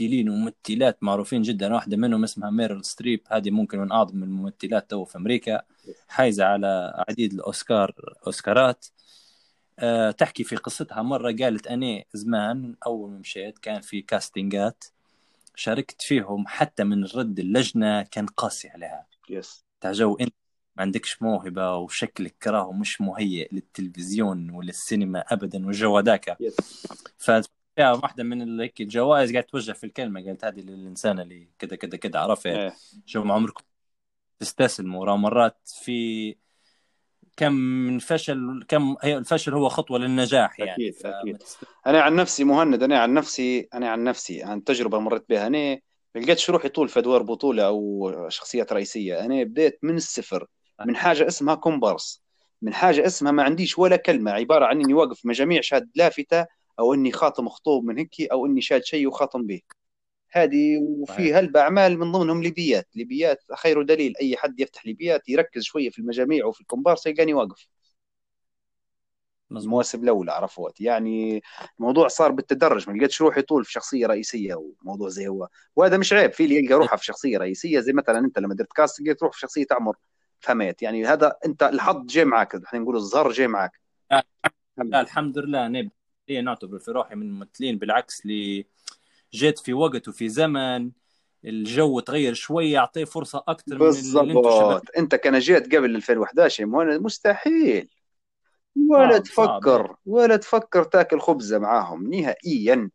ممثلين 0.00 0.28
وممثلات 0.30 1.02
معروفين 1.02 1.42
جدا. 1.42 1.74
واحدة 1.74 1.96
منهم 1.96 2.24
اسمها 2.24 2.50
ميرل 2.50 2.84
ستريب. 2.84 3.20
هذه 3.28 3.50
ممكن 3.50 3.78
من 3.78 3.92
أعظم 3.92 4.22
الممثلات 4.22 4.90
تو 4.90 5.04
في 5.04 5.18
أمريكا. 5.18 5.62
حايزة 6.08 6.44
على 6.44 7.04
عديد 7.08 7.32
الأوسكار 7.32 7.94
أوسكارات. 8.26 8.86
أه 9.78 10.10
تحكي 10.10 10.44
في 10.44 10.56
قصتها. 10.56 11.02
مرة 11.02 11.32
قالت 11.32 11.66
أنا 11.66 12.04
زمان 12.12 12.74
أول 12.86 13.10
ما 13.10 13.18
مشيت 13.18 13.58
كان 13.58 13.80
في 13.80 14.02
كاستنجات 14.02 14.84
شاركت 15.54 16.02
فيهم 16.02 16.46
حتى 16.46 16.84
من 16.84 17.04
رد 17.04 17.38
اللجنة 17.38 18.02
كان 18.02 18.26
قاسي 18.26 18.68
عليها. 18.68 19.06
يس 19.30 19.64
تعجو 19.80 20.16
أنت 20.16 20.34
ما 20.76 20.82
عندكش 20.82 21.22
موهبة 21.22 21.76
وشكلك 21.76 22.34
كراهو 22.42 22.72
مش 22.72 23.00
مهيئ 23.00 23.48
للتلفزيون 23.54 24.50
وللسينما 24.50 25.24
أبدا 25.28 25.66
والجو 25.66 25.98
هذاك 25.98 26.38
ف 27.80 28.02
واحدة 28.02 28.24
من 28.24 28.60
هيك 28.60 28.80
الجوائز 28.80 29.32
قاعد 29.32 29.44
توجه 29.44 29.72
في 29.72 29.84
الكلمة 29.84 30.24
قالت 30.24 30.44
هذه 30.44 30.60
للإنسان 30.60 31.20
اللي 31.20 31.48
كذا 31.58 31.76
كذا 31.76 31.96
كذا 31.96 32.18
عرفت؟ 32.20 32.72
شوف 33.06 33.26
عمركم 33.26 33.64
تستسلموا. 34.38 35.00
ورا 35.00 35.16
مرات 35.16 35.58
في 35.64 36.36
كم 37.36 37.52
من 37.52 37.98
فشل 37.98 38.64
كم 38.68 38.96
هي 39.02 39.16
الفشل 39.16 39.54
هو 39.54 39.68
خطوة 39.68 39.98
للنجاح 39.98 40.60
يعني. 40.60 40.72
أكيد 40.72 40.94
أكيد. 41.04 41.42
أنا 41.86 42.00
عن 42.00 42.16
نفسي 42.16 42.44
مهند 42.44 42.82
أنا 42.82 42.98
عن 42.98 43.14
نفسي 43.14 43.68
أنا 43.74 43.90
عن 43.90 44.04
نفسي 44.04 44.42
عن 44.42 44.64
تجربة 44.64 44.98
مريت 44.98 45.24
بها. 45.28 45.46
أنا 45.46 45.78
ما 46.14 46.20
لقيتش 46.20 46.50
روحي 46.50 46.68
طول 46.68 46.88
في 46.88 46.98
أدوار 46.98 47.22
بطولة 47.22 47.66
أو 47.66 48.12
شخصيات 48.28 48.72
رئيسية. 48.72 49.24
أنا 49.24 49.42
بديت 49.42 49.78
من 49.82 49.96
الصفر 49.96 50.46
من 50.86 50.96
حاجة 50.96 51.26
اسمها 51.26 51.54
كومبارس 51.54 52.22
من 52.62 52.74
حاجة 52.74 53.06
اسمها 53.06 53.32
ما 53.32 53.42
عنديش 53.42 53.78
ولا 53.78 53.96
كلمة 53.96 54.30
عبارة 54.30 54.66
عن 54.66 54.80
إني 54.80 54.94
واقف 54.94 55.26
مجاميع 55.26 55.60
شاد 55.60 55.90
لافته 55.94 56.46
أو 56.80 56.94
إني 56.94 57.12
خاطم 57.12 57.48
خطوب 57.48 57.84
من 57.84 57.98
هيك 57.98 58.20
أو 58.32 58.46
إني 58.46 58.60
شاد 58.60 58.84
شيء 58.84 59.08
وخاطم 59.08 59.46
به. 59.46 59.60
هذه 60.32 60.78
وفي 60.78 61.34
هلبة 61.34 61.60
أعمال 61.60 61.98
من 61.98 62.12
ضمنهم 62.12 62.42
ليبيات. 62.42 62.88
ليبيات 62.94 63.42
خير 63.56 63.82
دليل. 63.82 64.16
أي 64.20 64.36
حد 64.36 64.60
يفتح 64.60 64.86
ليبيات 64.86 65.28
يركز 65.28 65.62
شوية 65.62 65.90
في 65.90 65.98
المجاميع 65.98 66.46
وفي 66.46 66.60
الكومبارس 66.60 67.06
يلقاني 67.06 67.34
واقف. 67.34 67.68
المواسم 69.52 70.04
الأولى 70.04 70.32
عرفوت. 70.32 70.80
يعني 70.80 71.42
الموضوع 71.78 72.08
صار 72.08 72.30
بالتدرج. 72.30 72.90
ما 72.90 72.96
لقيتش 72.96 73.22
روحي 73.22 73.42
طول 73.42 73.64
في 73.64 73.72
شخصية 73.72 74.06
رئيسية 74.06 74.54
وموضوع 74.54 75.08
زي 75.08 75.28
هو. 75.28 75.48
وهذا 75.76 75.96
مش 75.96 76.12
عيب. 76.12 76.32
في 76.32 76.44
اللي 76.44 76.56
يلقى 76.56 76.74
روحه 76.74 76.96
في 76.96 77.04
شخصية 77.04 77.38
رئيسية. 77.38 77.80
زي 77.80 77.92
مثلا 77.92 78.18
أنت 78.18 78.38
لما 78.38 78.54
درت 78.54 78.72
كاست 78.72 79.00
لقيت 79.00 79.22
روح 79.22 79.32
في 79.32 79.40
شخصية 79.40 79.66
عمر. 79.70 79.96
فهمت. 80.40 80.82
يعني 80.82 81.06
هذا 81.06 81.36
أنت 81.46 81.62
الحظ 81.62 82.06
جاي 82.06 82.24
معك 82.24 82.54
إحنا 82.64 82.78
نقول 82.78 82.96
الزهر 82.96 83.32
جاي 83.32 83.46
معك 83.46 83.80
لا 84.10 85.00
الحمد 85.00 85.38
لله. 85.38 85.90
أنا 86.38 86.40
نعتبر 86.40 86.78
في 86.78 86.90
روحي 86.90 87.14
من 87.14 87.26
الممثلين 87.26 87.78
بالعكس 87.78 88.26
لي 88.26 88.66
جيت 89.32 89.58
في 89.58 89.72
وقت 89.72 90.08
وفي 90.08 90.28
زمن 90.28 90.90
الجو 91.44 92.00
تغير 92.00 92.34
شوي 92.34 92.70
يعطيه 92.70 93.04
فرصة 93.04 93.44
أكثر 93.48 93.74
من 93.74 93.78
بالضبط. 93.78 94.84
أنت 94.98 95.14
كان 95.14 95.38
جيت 95.38 95.74
قبل 95.76 95.96
2011 95.96 96.66
مستحيل. 97.00 97.88
ولا 98.90 99.12
صعب 99.12 99.22
تفكر 99.22 99.86
صعب. 99.86 99.96
ولا 100.06 100.36
تفكر 100.36 100.84
تاكل 100.84 101.20
خبزة 101.20 101.58
معاهم 101.58 102.14
نهائيا. 102.14 102.90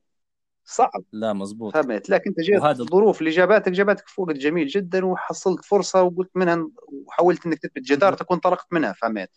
صعب. 0.66 1.04
لا 1.12 1.34
مزبوط. 1.34 1.74
فهمت. 1.74 2.10
لكن 2.10 2.30
أنت 2.30 2.40
جيت 2.40 2.62
وهذا 2.62 2.82
الظروف 2.82 3.20
اللي 3.20 3.30
جابتك 3.32 3.72
جابتك 3.72 4.08
في 4.08 4.22
وقت 4.22 4.36
جميل 4.36 4.68
جدا 4.68 5.06
وحصلت 5.06 5.66
فرصة 5.66 6.04
وقلت 6.04 6.30
منها 6.36 6.70
وحاولت 6.88 7.46
إنك 7.46 7.60
تثبت 7.60 7.82
جدارتك 7.82 8.32
وانطلقت 8.32 8.68
منها. 8.72 8.94
فهمت. 8.94 9.30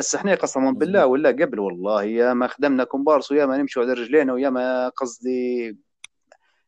بس 0.00 0.14
إحنا 0.14 0.34
قسما 0.34 0.70
بالله 0.70 1.06
ولا 1.06 1.28
قبل 1.28 1.58
والله 1.60 2.04
يا 2.04 2.34
ما 2.34 2.46
خدمنا 2.46 2.84
كومبارس 2.84 3.32
ويا 3.32 3.46
ما 3.46 3.56
نمشي 3.56 3.80
على 3.80 3.92
رجلينا 3.92 4.32
ويا 4.32 4.50
ما 4.50 4.88
قصدي 4.88 5.76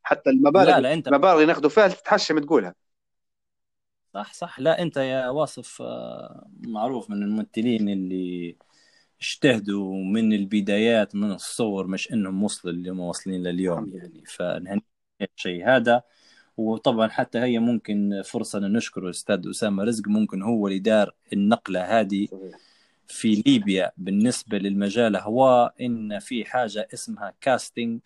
حتى 0.03 0.30
المبالغ 0.30 0.70
لا 0.70 0.80
لا 0.80 0.95
انت 0.95 1.09
المبالغ 1.09 1.35
اللي 1.35 1.47
ناخذه 1.47 1.68
فيها 1.68 1.89
تتحشم 1.89 2.39
تقولها. 2.39 2.74
صح 4.14 4.33
صح. 4.35 4.61
لا 4.61 4.83
أنت 4.83 4.97
يا 4.97 5.28
واصف 5.28 5.83
آه، 5.83 6.47
معروف 6.61 7.11
من 7.11 7.22
الممثلين 7.22 7.89
اللي 7.89 8.57
اجتهدوا 9.20 9.95
من 10.05 10.33
البدايات 10.33 11.14
من 11.14 11.33
الصور 11.33 11.87
مش 11.87 12.12
إنهم 12.12 12.43
وصلوا 12.43 12.74
اللي 12.74 12.91
هم 12.91 13.01
واصلين 13.01 13.43
لليوم 13.43 13.89
يعني. 13.94 14.24
فنهني 14.27 14.85
الشيء 15.36 15.69
هذا. 15.69 16.02
وطبعا 16.56 17.09
حتى 17.09 17.39
هي 17.39 17.59
ممكن 17.59 18.23
فرصة 18.24 18.59
ان 18.59 18.73
نشكر 18.73 19.05
الأستاذ 19.05 19.51
أسامة 19.51 19.85
رزق 19.85 20.09
ممكن 20.09 20.43
هو 20.43 20.66
اللي 20.66 20.78
دار 20.78 21.15
النقلة 21.32 22.01
هذه. 22.01 22.28
في 23.09 23.43
ليبيا 23.47 23.93
بالنسبة 23.97 24.59
للمجال 24.59 25.16
هو 25.16 25.73
إن 25.81 26.19
في 26.19 26.45
حاجة 26.45 26.89
اسمها 26.95 27.35
كاستنج 27.41 28.01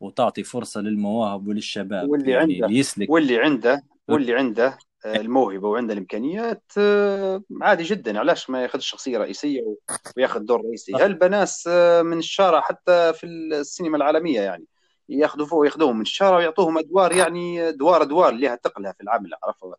وتعطي 0.00 0.42
فرصة 0.42 0.80
للمواهب 0.80 1.48
وللشباب. 1.48 2.08
واللي 2.08 2.30
يعني 2.30 2.54
عنده 2.54 2.66
اللي 2.66 2.78
يسلك. 2.78 3.10
واللي 3.10 3.38
عنده 3.38 3.82
واللي 4.08 4.34
عنده 4.34 4.78
آه، 5.06 5.16
الموهبة 5.16 5.68
وعنده 5.68 5.92
الإمكانيات 5.92 6.72
آه، 6.78 7.42
عادي 7.62 7.82
جدا. 7.82 8.18
علاش 8.18 8.50
ما 8.50 8.62
ياخذ 8.62 8.78
شخصية 8.78 9.18
رئيسية 9.18 9.76
وياخذ 10.16 10.40
دور 10.40 10.60
رئيسي؟ 10.60 10.94
هل 10.94 11.14
بناس 11.14 11.66
من 12.02 12.18
الشارع 12.18 12.60
حتى 12.60 13.12
في 13.12 13.26
السينما 13.26 13.96
العالمية 13.96 14.40
يعني 14.40 14.64
ياخذوا 15.08 15.46
فوق 15.46 15.64
ياخذوهم 15.64 15.96
من 15.96 16.02
الشارع 16.02 16.36
ويعطوهم 16.36 16.78
أدوار 16.78 17.12
يعني 17.12 17.68
ادوار 17.68 18.02
ادوار 18.02 18.32
لها 18.32 18.54
تقلها 18.54 18.92
في 18.92 19.02
العمل 19.02 19.30
عرفت؟ 19.44 19.78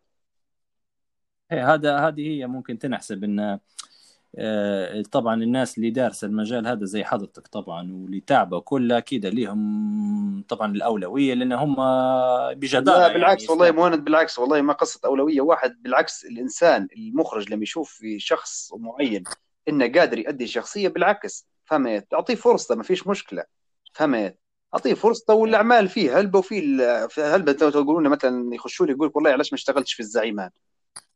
هذا 1.50 1.98
هذه 1.98 2.28
هي 2.28 2.46
ممكن 2.46 2.78
تنحسب 2.78 3.24
إن 3.24 3.58
طبعا 5.12 5.42
الناس 5.42 5.78
اللي 5.78 5.90
دارسة 5.90 6.26
المجال 6.26 6.66
هذا 6.66 6.84
زي 6.84 7.04
حضرتك 7.04 7.46
طبعا 7.48 7.92
واللي 7.92 8.20
تعبوا 8.20 8.60
كلها 8.60 8.98
أكيد 8.98 9.26
ليهم 9.26 10.44
طبعا 10.48 10.72
الأولوية 10.72 11.34
لأن 11.34 11.52
هم 11.52 11.76
بجدارة 12.54 12.98
لا 12.98 13.12
بالعكس 13.12 13.42
يعني 13.42 13.60
والله 13.60 13.70
مهند 13.70 14.04
بالعكس 14.04 14.38
والله 14.38 14.60
ما 14.62 14.72
قصة 14.72 15.00
أولوية 15.04 15.40
واحد 15.40 15.82
بالعكس 15.82 16.24
الإنسان 16.24 16.88
المخرج 16.96 17.50
لما 17.50 17.62
يشوف 17.62 17.90
في 17.92 18.18
شخص 18.20 18.72
معين 18.74 19.24
إنه 19.68 19.92
قادر 19.92 20.18
يؤدي 20.18 20.46
شخصية 20.46 20.88
بالعكس 20.88 21.46
فهمت 21.64 22.06
تعطيه 22.10 22.34
فرصة 22.34 22.74
ما 22.74 22.82
فيش 22.82 23.06
مشكلة 23.06 23.44
فهمت 23.94 24.38
أعطيه 24.74 24.94
فرصته 24.94 25.34
والأعمال 25.34 25.88
فيه 25.88 26.18
هلبة 26.18 26.38
وفي 26.38 27.56
تو- 27.58 27.70
تقولون 27.70 28.08
مثلا 28.08 28.54
يخشوا 28.54 28.86
لي 28.86 28.92
يقول 28.92 29.08
لك 29.08 29.16
والله 29.16 29.30
علاش 29.30 29.52
ما 29.52 29.56
اشتغلتش 29.56 29.92
في 29.94 30.00
الزعيمان؟ 30.00 30.50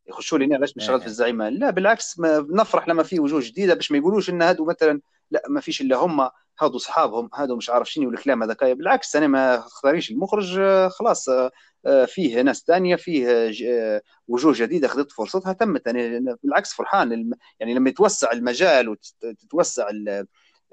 يخشوا 0.07 0.37
لي 0.37 0.55
علاش 0.55 0.77
ما 0.77 0.83
اشتغلت 0.83 1.01
في 1.01 1.07
الزعيمان 1.07 1.53
لا 1.53 1.69
بالعكس 1.69 2.19
ما 2.19 2.39
بنفرح 2.39 2.87
لما 2.87 3.03
في 3.03 3.19
وجوه 3.19 3.41
جديدة 3.43 3.73
باش 3.73 3.91
ما 3.91 3.97
يقولوش 3.97 4.29
إن 4.29 4.41
هادو 4.41 4.65
مثلا 4.65 5.01
لا 5.31 5.43
ما 5.49 5.61
فيش 5.61 5.81
إلا 5.81 5.95
هم 5.97 6.29
هادو 6.59 6.77
اصحابهم 6.77 7.29
هادو 7.33 7.55
مش 7.55 7.69
عارف 7.69 7.91
شنو 7.91 8.09
الكلام 8.09 8.43
هذاك 8.43 8.63
بالعكس 8.63 9.15
أنا 9.15 9.27
ما 9.27 9.57
اختاريش 9.57 10.11
المخرج 10.11 10.59
آه، 10.59 10.87
خلاص 10.87 11.29
آه، 11.29 11.51
آه، 11.85 12.05
فيه 12.05 12.41
ناس 12.41 12.63
ثانية 12.67 12.95
فيه 12.95 14.01
وجوه 14.27 14.53
جديدة 14.55 14.87
خذت 14.87 15.11
فرصتها 15.11 15.53
تمت. 15.53 15.87
أنا 15.87 16.37
بالعكس 16.43 16.73
فرحان. 16.73 17.31
يعني 17.59 17.73
لما 17.73 17.89
يتوسع 17.89 18.31
المجال 18.31 18.89
وتتوسع 18.89 19.89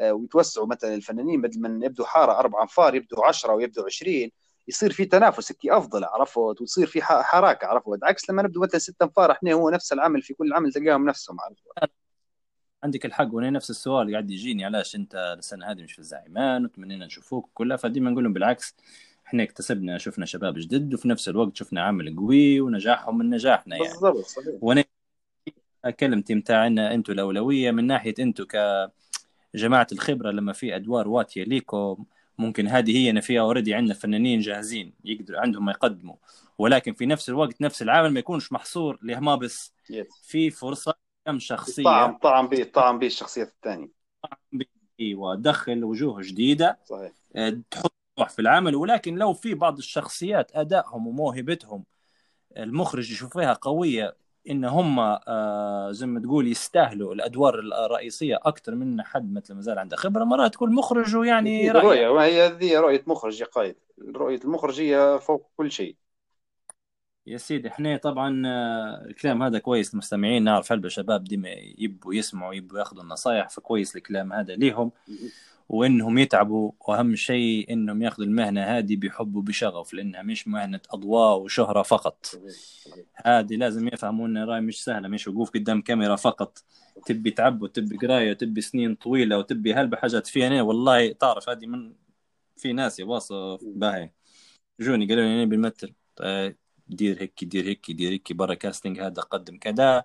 ويتوسعوا 0.01 0.66
مثلا 0.66 0.94
الفنانين 0.94 1.40
بدل 1.40 1.61
من 1.61 1.82
يبدوا 1.82 2.07
حارة 2.07 2.32
أربع 2.32 2.62
أنفار 2.62 2.94
يبدوا 2.94 3.27
10 3.27 3.55
ويبدوا 3.55 3.85
20 3.85 4.31
يصير 4.70 4.92
في 4.92 5.05
تنافس 5.05 5.52
هيك 5.52 5.72
أفضل 5.72 6.05
عرفت؟ 6.05 6.36
وتصير 6.38 6.86
في 6.86 7.02
ح- 7.02 7.22
حراكة 7.22 7.66
عرفت؟ 7.66 7.98
عكس 8.05 8.30
لما 8.30 8.42
نبدو 8.42 8.60
مثلا 8.60 8.78
ست 8.78 9.02
انفار 9.02 9.32
إحنا 9.32 9.52
هو 9.52 9.70
نفس 9.70 9.92
العمل 9.92 10.22
في 10.22 10.34
كل 10.34 10.52
عمل 10.52 10.72
تلقاهم 10.72 11.06
نفسهم 11.09 11.36
عرفت؟ 11.40 11.92
عندك 12.84 13.06
الحق 13.06 13.34
وأنا 13.34 13.51
نفس 13.51 13.70
السؤال 13.70 14.12
قاعد 14.12 14.30
يجيني 14.30 14.64
علاش 14.64 14.97
أنت 14.97 15.34
السنة 15.38 15.70
هذه 15.70 15.82
مش 15.82 15.92
في 15.92 15.98
الزعيمان؟ 15.98 16.64
وتمنينا 16.64 17.06
نشوفوك 17.06 17.51
كلها 17.55 17.76
فديما 17.76 18.10
نقول 18.10 18.24
لهم 18.24 18.32
بالعكس 18.32 18.74
إحنا 19.26 19.42
اكتسبنا 19.42 19.98
شفنا 19.98 20.26
شباب 20.26 20.55
جدد 20.59 20.94
وفي 20.94 21.09
نفس 21.09 21.28
الوقت 21.28 21.56
شفنا 21.56 21.82
عمل 21.82 22.16
قوي 22.16 22.60
ونجاحهم 22.60 23.18
من 23.18 23.30
نجاحنا 23.30 23.76
يعني. 23.76 23.88
بالضبط 23.88 24.24
صحيح. 24.24 24.55
وأنا 24.60 24.84
كلمتي 26.01 26.34
متاعنا 26.34 26.94
أنتم 26.94 27.12
الأولوية 27.12 27.70
من 27.70 27.86
ناحية 27.86 28.14
أنتم 28.18 28.44
كجماعة 29.55 29.86
الخبرة 29.92 30.30
لما 30.30 30.52
في 30.52 30.76
أدوار 30.76 31.09
واتيه 31.09 31.44
ليكم 31.44 32.05
ممكن 32.40 32.68
هذه 32.68 32.96
هي 32.96 33.10
أنا 33.10 33.20
فيها 33.20 33.40
اوريدي 33.40 33.74
عندنا 33.74 33.94
فنانين 33.94 34.40
جاهزين 34.40 34.92
يقدروا 35.04 35.40
عندهم 35.40 35.64
ما 35.64 35.72
يقدموا. 35.72 36.16
ولكن 36.58 36.92
في 36.92 37.06
نفس 37.06 37.28
الوقت 37.28 37.60
نفس 37.60 37.82
العمل 37.82 38.10
ما 38.12 38.18
يكونش 38.18 38.52
محصور 38.52 38.98
لهما 39.02 39.36
بس 39.36 39.74
في 40.22 40.50
فرصة 40.50 40.94
كم 41.26 41.38
شخصية. 41.38 41.84
طعم 41.84 42.18
طعم 42.18 42.48
به 42.48 42.64
طعم 42.74 42.98
به 42.98 43.06
الشخصيات 43.06 43.48
الثانية. 43.48 43.88
ودخل 45.14 45.84
وجوه 45.84 46.22
جديدة. 46.22 46.78
صحيح. 46.84 47.12
آه، 47.36 47.60
تحط 47.70 47.92
في 48.28 48.38
العمل. 48.38 48.74
ولكن 48.74 49.14
لو 49.14 49.32
في 49.32 49.54
بعض 49.54 49.78
الشخصيات 49.78 50.50
أدائهم 50.54 51.06
وموهبتهم 51.06 51.84
المخرج 52.56 53.10
يشوف 53.12 53.32
فيها 53.38 53.52
قوية 53.52 54.16
إن 54.51 54.64
هم 54.64 54.98
آه، 55.01 55.90
زي 55.90 56.06
ما 56.06 56.20
تقول 56.20 56.48
يستاهلوا 56.48 57.14
الأدوار 57.14 57.59
الرئيسية 57.59 58.39
أكثر 58.43 58.74
من 58.74 59.02
حد 59.02 59.32
مثل 59.32 59.55
ما 59.55 59.60
زال 59.60 59.78
عنده 59.78 59.97
خبرة. 59.97 60.24
مرات 60.24 60.52
تكون 60.52 60.74
مخرج 60.74 61.16
ويعني 61.16 61.70
رؤية 61.70 62.14
ما 62.14 62.24
هي 62.24 62.47
هذه 62.47 62.78
رؤية 62.81 63.05
مخرج 63.06 63.40
يا 63.40 63.47
قائد 63.47 63.77
رؤية 64.14 64.40
المخرج 64.44 64.81
هي 64.81 65.18
فوق 65.22 65.51
كل 65.56 65.70
شيء. 65.70 65.97
يا 67.27 67.36
سيدي 67.36 67.68
إحنا 67.68 67.97
طبعا 67.97 68.43
آه، 68.47 69.06
الكلام 69.06 69.43
هذا 69.43 69.59
كويس 69.59 69.93
المستمعين 69.93 70.44
نعرف 70.44 70.72
هلبة 70.72 70.89
شباب 70.89 71.24
ديما 71.24 71.48
يبوا 71.78 72.14
يسمعوا 72.14 72.55
يبوا 72.55 72.78
ياخذوا 72.78 73.02
النصايح 73.02 73.48
فكويس 73.48 73.97
الكلام 73.97 74.32
هذا 74.32 74.55
ليهم. 74.55 74.93
وإنهم 75.70 76.18
يتعبوا 76.18 76.72
وأهم 76.80 77.14
شيء 77.16 77.72
إنهم 77.72 78.02
ياخذوا 78.02 78.26
المهنة 78.26 78.62
هذه 78.62 78.97
بحب 78.97 79.36
وبشغف 79.36 79.94
لأنها 79.94 80.22
مش 80.22 80.48
مهنة 80.48 80.80
أضواء 80.90 81.38
وشهرة 81.38 81.82
فقط. 81.82 82.26
هذه 83.24 83.56
لازم 83.56 83.88
يفهموا 83.88 84.26
إن 84.26 84.38
راي 84.38 84.60
مش 84.60 84.84
سهله 84.84 85.09
مش 85.09 85.28
وقوف 85.28 85.51
قدام 85.51 85.82
كاميرا 85.82 86.16
فقط. 86.16 86.64
تبي 87.06 87.30
تعب 87.30 87.62
وتبي 87.62 87.97
قراية 87.97 88.30
وتبي 88.30 88.60
سنين 88.60 88.94
طويلة 88.94 89.38
وتبي 89.38 89.74
هلبة 89.74 89.97
حاجات 89.97 90.26
فيها 90.26 90.47
أنا 90.47 90.62
والله 90.62 91.12
تعرف 91.12 91.48
هذه 91.48 91.66
من 91.66 91.92
في 92.56 92.72
ناس 92.72 93.01
يا 93.01 93.05
واصل 93.05 93.59
باهي. 93.62 94.10
جوني 94.80 95.06
قالوا 95.06 95.24
لي 95.24 95.34
أنا 95.34 95.44
بنمثل 95.44 95.92
طيب 96.16 96.56
دير 96.88 97.22
هيك 97.22 97.44
دير 97.44 97.64
هيك 97.66 97.90
دير 97.90 98.12
هيك 98.12 98.32
برا 98.32 98.55
كاستنج 98.55 99.01
هذا 99.01 99.22
قدم 99.22 99.59
كذا. 99.59 100.05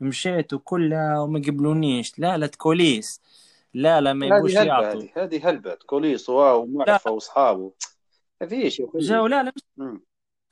مشيت 0.00 0.52
وكلها 0.52 1.20
وما 1.20 1.38
قبلونيش. 1.38 2.18
لا 2.18 2.38
لا 2.38 2.46
تكوليس. 2.46 3.20
لا 3.76 4.00
لا 4.00 4.12
ما 4.12 4.26
هلبة 4.38 4.62
يعطوا. 4.62 5.00
هذه 5.00 5.10
هذه 5.16 5.50
هلبة 5.50 5.74
كوليس 5.74 6.28
واو 6.28 6.62
ومعرفة 6.62 7.10
وأصحابه. 7.10 7.72
ما 8.40 8.46
فيش 8.46 8.82
جاو 8.96 9.26
لا 9.26 9.42
لا 9.42 9.52
مش. 9.56 10.00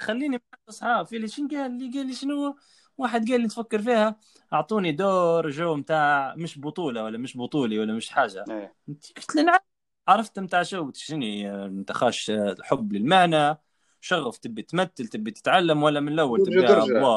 خليني 0.02 0.36
مع 0.36 0.58
اصحاب 0.68 1.06
في 1.06 1.16
اللي 1.16 1.28
شنو 1.28 1.48
قال؟ 1.48 1.78
لي 1.78 1.98
قال 1.98 2.06
لي 2.06 2.14
شنو؟ 2.14 2.56
واحد 2.98 3.30
قال 3.30 3.40
لي 3.40 3.48
تفكر 3.48 3.82
فيها 3.82 4.16
أعطوني 4.52 4.92
دور 4.92 5.50
جو 5.50 5.74
متاع 5.74 6.34
مش 6.36 6.58
بطولة 6.58 7.04
ولا 7.04 7.18
مش 7.18 7.36
بطولي 7.36 7.78
ولا 7.78 7.92
مش 7.92 8.10
حاجة. 8.10 8.44
إيه. 8.50 8.74
قلت 9.16 9.36
له 9.36 9.42
نعم. 9.42 9.60
عرفت 10.08 10.38
متاع 10.38 10.62
شو؟ 10.62 10.84
قلت 10.84 10.96
شنو 10.96 11.22
أنت 11.64 11.92
خاش 11.92 12.32
حب 12.62 12.92
للمهنه 12.92 13.56
شغف 14.04 14.38
تبي 14.38 14.62
تمثل 14.62 15.08
تبي 15.08 15.30
تتعلم 15.30 15.82
ولا 15.82 16.00
من 16.00 16.12
الأول؟ 16.12 16.42
تبي 16.46 16.66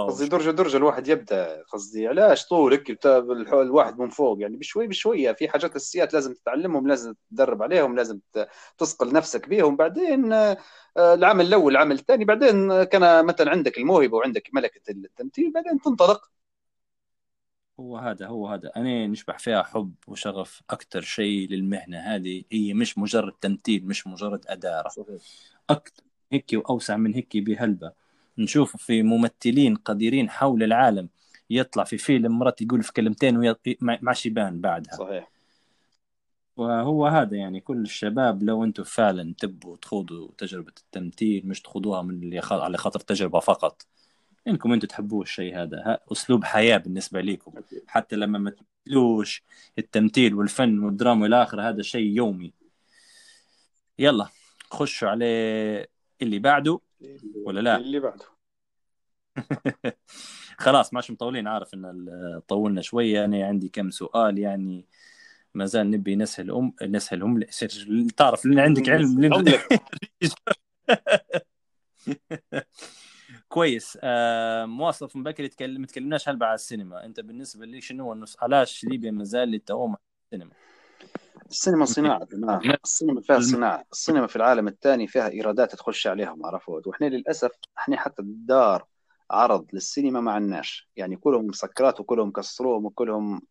قصدي 0.07 0.27
درجة 0.27 0.51
درجة 0.51 0.77
الواحد 0.77 1.07
يبدأ 1.07 1.64
قصدي 1.64 2.07
علاش 2.07 2.45
طولك؟ 2.45 3.05
الواحد 3.53 3.99
من 3.99 4.09
فوق 4.09 4.41
يعني 4.41 4.57
بشوي 4.57 4.88
بشوية. 4.88 5.31
في 5.31 5.49
حاجات 5.49 5.76
أساسيات 5.76 6.14
لازم 6.14 6.34
تتعلمهم 6.34 6.88
لازم 6.88 7.14
تدرب 7.31 7.64
عليهم 7.64 7.95
لازم 7.95 8.19
تصقل 8.77 9.14
نفسك 9.14 9.49
بيهم. 9.49 9.76
بعدين 9.76 10.34
آه، 10.34 10.57
العمل 10.97 11.45
الأول 11.45 11.72
العمل 11.72 11.95
الثاني. 11.95 12.26
بعدين 12.26 12.84
كان 12.84 13.26
مثلا 13.26 13.51
عندك 13.51 13.77
الموهبة 13.77 14.18
وعندك 14.18 14.49
ملكة 14.53 14.81
التمثيل 14.89 15.51
بعدين 15.51 15.81
تنطلق. 15.81 16.31
هو 17.80 17.97
هذا 17.97 18.27
هو 18.27 18.47
هذا. 18.47 18.72
أنا 18.76 19.07
نشبح 19.07 19.39
فيها 19.39 19.64
حب 19.64 19.93
وشغف 20.07 20.61
أكثر 20.69 21.01
شيء 21.01 21.49
للمهنة 21.49 21.97
هذه 21.97 22.43
هي 22.51 22.73
مش 22.73 22.97
مجرد 22.97 23.34
تمثيل 23.41 23.85
مش 23.85 24.07
مجرد 24.07 24.45
أدارة. 24.47 24.91
أكثر 25.69 26.06
هيك 26.32 26.45
وأوسع 26.54 26.98
من 26.98 27.14
هيك 27.14 27.38
بهلبة. 27.38 27.91
نشوف 28.38 28.78
في 28.78 29.04
ممثلين 29.04 29.76
قديرين 29.76 30.30
حول 30.30 30.64
العالم 30.64 31.10
يطلع 31.49 31.84
في 31.84 31.98
فيلم 31.98 32.40
مرات 32.40 32.62
يقول 32.62 32.84
في 32.84 32.94
كلمتين 32.94 33.38
وما 33.38 33.56
معش 33.82 34.26
يبان 34.26 34.62
بعدها. 34.62 34.95
صحيح. 34.95 35.32
وهو 36.58 37.08
هذا 37.08 37.38
يعني 37.38 37.60
كل 37.60 37.82
الشباب 37.82 38.44
لو 38.44 38.64
أنتم 38.64 38.84
فعلا 38.84 39.34
تبوا 39.40 39.78
تخوضوا 39.78 40.30
تجربة 40.38 40.74
التمثيل 40.78 41.48
مش 41.48 41.62
تخوضوها 41.62 42.02
من 42.02 42.24
اللي 42.24 42.41
على 42.52 42.78
خاطر 42.78 42.99
تجربة 42.99 43.40
فقط. 43.40 43.86
إنكم 44.48 44.74
أنتم 44.74 44.88
تحبوا 44.88 45.24
الشيء 45.24 45.62
هذا. 45.62 45.99
أسلوب 46.12 46.44
حياة 46.44 46.78
بالنسبة 46.78 47.22
لكم 47.22 47.54
حتى 47.88 48.16
لما 48.16 48.40
ما 48.40 48.52
تمثلوش 48.52 49.44
التمثيل 49.80 50.34
والفن 50.36 50.80
والدراما 50.80 51.24
والى 51.24 51.44
اخره 51.44 51.70
هذا 51.70 51.82
شيء 51.82 52.06
يومي. 52.16 52.54
يلا 53.99 54.28
خشوا 54.72 55.10
على 55.10 55.88
اللي 56.22 56.39
بعده 56.39 56.80
ولا 57.45 57.60
لا؟ 57.60 57.77
اللي 57.77 57.99
بعده. 57.99 58.26
خلاص 60.57 60.94
ماش 60.94 61.11
مطولين. 61.11 61.48
عارف 61.48 61.73
إن 61.73 62.41
طولنا 62.48 62.81
شوية 62.81 63.26
أنا 63.26 63.45
عندي 63.45 63.69
كم 63.69 63.89
سؤال 63.89 64.39
يعني 64.39 64.85
ما 65.53 65.65
زال 65.65 65.91
نبي 65.91 66.15
نسهل 66.15 66.52
ام 66.52 66.73
نسهلهم 66.81 67.39
تعرف 68.18 68.45
لأن 68.45 68.60
عندك 68.60 68.89
علم 68.89 69.23
لك. 69.23 69.81
كويس. 73.48 73.98
آه 74.02 74.65
مواصف 74.65 75.15
من 75.15 75.23
بكري 75.23 75.48
تكلم 75.48 75.81
ما 75.81 75.88
تكلمناش 75.88 76.30
هلبة 76.30 76.45
على 76.45 76.56
السينما. 76.56 77.06
أنت 77.06 77.19
بالنسبة 77.19 77.65
لي 77.65 77.81
شنو 77.81 78.03
هو 78.03 78.14
النص 78.14 78.38
علاش 78.39 78.84
ليبيا 78.84 79.11
ما 79.11 79.23
زال 79.23 79.49
للتوم 79.49 79.89
على 79.89 79.99
السينما؟ 80.26 80.52
السينما 81.49 81.86
صناعة 81.86 82.26
جماعة 82.26 82.61
السينما 82.84 83.22
فيها 83.22 83.40
صناعة. 83.40 83.84
السينما 83.91 84.28
في 84.28 84.36
العالم 84.36 84.68
الثاني 84.68 85.07
فيها 85.07 85.30
إيرادات 85.30 85.76
تخش 85.76 86.07
عليهم 86.07 86.45
عرفت 86.45 86.88
وإحنا 86.88 87.06
للأسف 87.06 87.52
إحنا 87.78 87.98
حتى 87.98 88.22
الدار 88.22 88.86
عرض 89.32 89.68
للسينما 89.74 90.22
ما 90.22 90.32
عندناش. 90.32 90.90
يعني 90.95 91.15
كلهم 91.15 91.48
مسكرات 91.48 91.99
وكلهم 91.99 92.32
كسروهم 92.32 92.86
وكلهم 92.86 93.41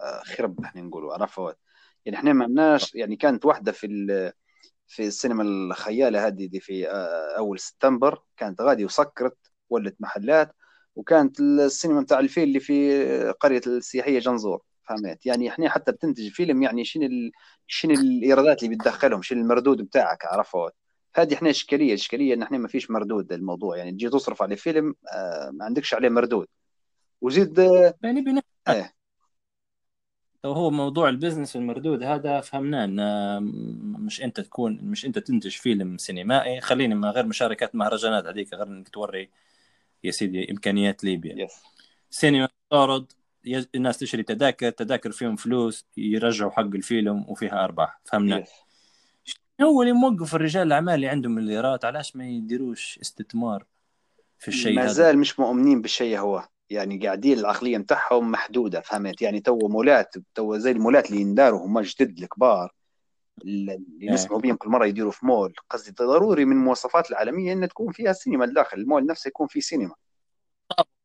آه، 0.00 0.22
خرب 0.24 0.60
إحنا 0.64 0.82
نقولوا 0.82 1.14
عرفت 1.14 1.56
يعني 2.04 2.18
إحنا 2.18 2.32
ما 2.32 2.44
عندناش 2.44 2.94
يعني 2.94 3.16
كانت 3.16 3.44
واحدة 3.46 3.72
في 3.72 3.86
في 4.88 5.06
السينما 5.06 5.42
الخيالة 5.42 6.26
هذه 6.26 6.46
دي 6.46 6.60
في 6.60 6.90
آه، 6.90 7.38
أول 7.38 7.58
سبتمبر 7.58 8.22
كانت 8.36 8.60
غادي 8.60 8.84
وسكرت 8.84 9.36
ولت 9.70 9.96
محلات 10.00 10.54
وكانت 10.96 11.40
السينما 11.40 12.00
بتاع 12.00 12.18
الفيل 12.20 12.42
اللي 12.48 12.60
في 12.60 13.30
قرية 13.40 13.60
السياحية 13.66 14.18
جنزور. 14.18 14.62
فهمت. 14.88 15.26
يعني 15.26 15.48
إحنا 15.48 15.68
حتى 15.68 15.92
بتنتج 15.92 16.28
فيلم 16.28 16.62
يعني 16.62 16.84
شنو 16.84 17.06
ال... 17.06 17.32
شنو 17.66 17.94
الإيرادات 17.94 18.62
اللي 18.62 18.76
بتدخلهم 18.76 19.22
شنو 19.22 19.40
المردود 19.40 19.82
بتاعك 19.82 20.24
عرفت؟ 20.26 20.74
هذه 21.14 21.34
إحنا 21.34 21.50
إشكالية 21.50 21.94
إشكالية 21.94 22.34
إن 22.34 22.42
إحنا 22.42 22.58
ما 22.58 22.68
فيش 22.68 22.90
مردود 22.90 23.32
للموضوع. 23.32 23.76
يعني 23.76 23.92
تجي 23.92 24.08
تصرف 24.08 24.42
على 24.42 24.56
فيلم 24.56 24.94
آه 25.12 25.50
ما 25.50 25.64
عندكش 25.64 25.94
عليه 25.94 26.08
مردود. 26.08 26.46
وزيد 27.20 27.60
آه 27.60 27.94
يعني 28.02 28.20
بن... 28.20 28.40
إيه. 28.68 28.94
تو 30.42 30.52
هو 30.52 30.70
موضوع 30.70 31.08
ال 31.08 31.13
business 31.13 31.56
والمردود 31.56 32.02
هذا 32.02 32.40
فهمناه 32.40 32.84
إن 32.84 33.42
مش 34.04 34.22
أنت 34.22 34.40
تكون 34.40 34.78
مش 34.82 35.06
أنت 35.06 35.18
تنتج 35.18 35.50
فيلم 35.50 35.96
سينمائي. 35.98 36.60
خليني 36.60 36.94
من 36.94 37.04
غير 37.04 37.26
مشاركات 37.26 37.74
مهرجانات 37.74 38.26
هذيك 38.26 38.54
غير 38.54 38.66
إنك 38.66 38.88
توري 38.88 39.30
يا 40.04 40.10
سيدي 40.10 40.50
إمكانيات 40.50 41.04
ليبيا. 41.04 41.44
yes 41.44 41.52
سينما 42.10 42.48
تعرض 42.70 43.12
الناس 43.46 43.98
تشتري 43.98 44.22
تذاكر 44.22 44.70
تذاكر 44.70 45.10
فيهم 45.10 45.36
فلوس 45.36 45.86
يرجعوا 45.96 46.50
حق 46.50 46.60
الفيلم 46.60 47.24
وفيها 47.28 47.64
أرباح. 47.64 48.00
فهمنا؟ 48.04 48.38
yes 48.38 48.48
هو 49.62 49.82
اللي 49.82 49.92
موقف 49.92 50.34
الرجال 50.34 50.66
الأعمال 50.66 50.94
اللي 50.94 51.08
عندهم 51.08 51.34
مليارات 51.34 51.84
علاش 51.84 52.16
ما 52.16 52.28
يديروش 52.28 52.98
استثمار 53.02 53.64
في 54.38 54.48
الشيء 54.48 54.76
ما 54.76 54.86
زال 54.86 55.18
مش 55.18 55.40
مؤمنين 55.40 55.82
بالشيء 55.82 56.18
هو. 56.18 56.48
يعني 56.70 57.06
قاعدين 57.06 57.38
العقلية 57.38 57.78
متاعهم 57.78 58.30
محدودة 58.30 58.80
فهمت؟ 58.80 59.22
يعني 59.22 59.40
تو 59.40 59.58
مولات 59.68 60.14
تو 60.34 60.56
زي 60.56 60.70
المولات 60.70 61.10
اللي 61.10 61.20
ينداروا 61.20 61.66
هم 61.66 61.80
جدد 61.80 62.18
الكبار 62.18 62.72
اللي 63.42 63.82
إيه. 64.02 64.10
نسمعوا 64.10 64.40
بهم 64.40 64.56
كل 64.56 64.70
مرة 64.70 64.86
يديروا 64.86 65.10
في 65.10 65.26
مول. 65.26 65.54
قصدي 65.70 65.90
ضروري 65.90 66.44
من 66.44 66.56
المواصفات 66.56 67.10
العالمية 67.10 67.52
إن 67.52 67.68
تكون 67.68 67.92
فيها 67.92 68.12
سينما 68.12 68.46
داخل 68.46 68.78
المول 68.78 69.06
نفسه 69.06 69.28
يكون 69.28 69.46
فيه 69.46 69.60
سينما. 69.60 69.94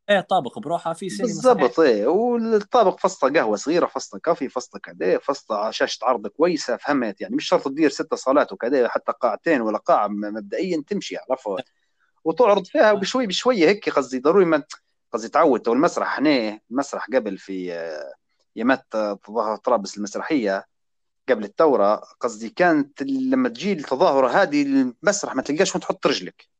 إيه 0.09 0.19
طابق 0.21 0.59
بروحها 0.59 0.93
في 0.93 1.09
سينما 1.09 1.33
بالضبط. 1.33 1.79
إيه 1.79 2.07
والطابق 2.07 2.99
فسطة 2.99 3.33
قهوة 3.33 3.55
صغيرة 3.55 3.85
فسطة 3.85 4.19
كافي 4.19 4.49
فسطة 4.49 4.79
كذا 4.79 5.17
فسطة 5.17 5.71
شاشة 5.71 6.05
عرض 6.05 6.27
كويسة 6.27 6.77
فهمت؟ 6.77 7.21
يعني 7.21 7.35
مش 7.35 7.47
شرط 7.47 7.67
تدير 7.67 7.89
ست 7.89 8.13
صالات 8.13 8.51
وكذا 8.53 8.87
حتى 8.87 9.11
قاعتين 9.21 9.61
ولا 9.61 9.77
قاعة 9.77 10.07
مبدئيا 10.07 10.83
تمشي 10.87 11.17
عرفت؟ 11.17 11.63
وتعرض 12.23 12.65
فيها 12.65 12.93
بشوي 12.93 13.27
بشوي 13.27 13.67
هيك 13.67 13.89
قصدي 13.89 14.19
ضروري 14.19 14.45
ما 14.45 14.63
قصدي 15.13 15.29
تعود. 15.29 15.59
تو 15.59 15.73
المسرح 15.73 16.19
هنا 16.19 16.59
المسرح 16.71 17.05
قبل 17.13 17.37
في 17.37 17.73
آه، 17.73 18.13
يمات 18.55 18.85
آه، 18.95 19.13
تظاهر 19.13 19.55
طرابلس 19.55 19.97
المسرحية 19.97 20.65
قبل 21.29 21.43
الثورة 21.43 21.95
قصدي 21.95 22.49
كانت 22.49 23.01
لما 23.03 23.49
تجي 23.49 23.73
التظاهرة 23.73 24.27
هذه 24.27 24.61
المسرح 24.61 25.35
ما 25.35 25.41
تلقاش 25.41 25.75
وين 25.75 25.81
تحط 25.81 26.07
رجلك. 26.07 26.50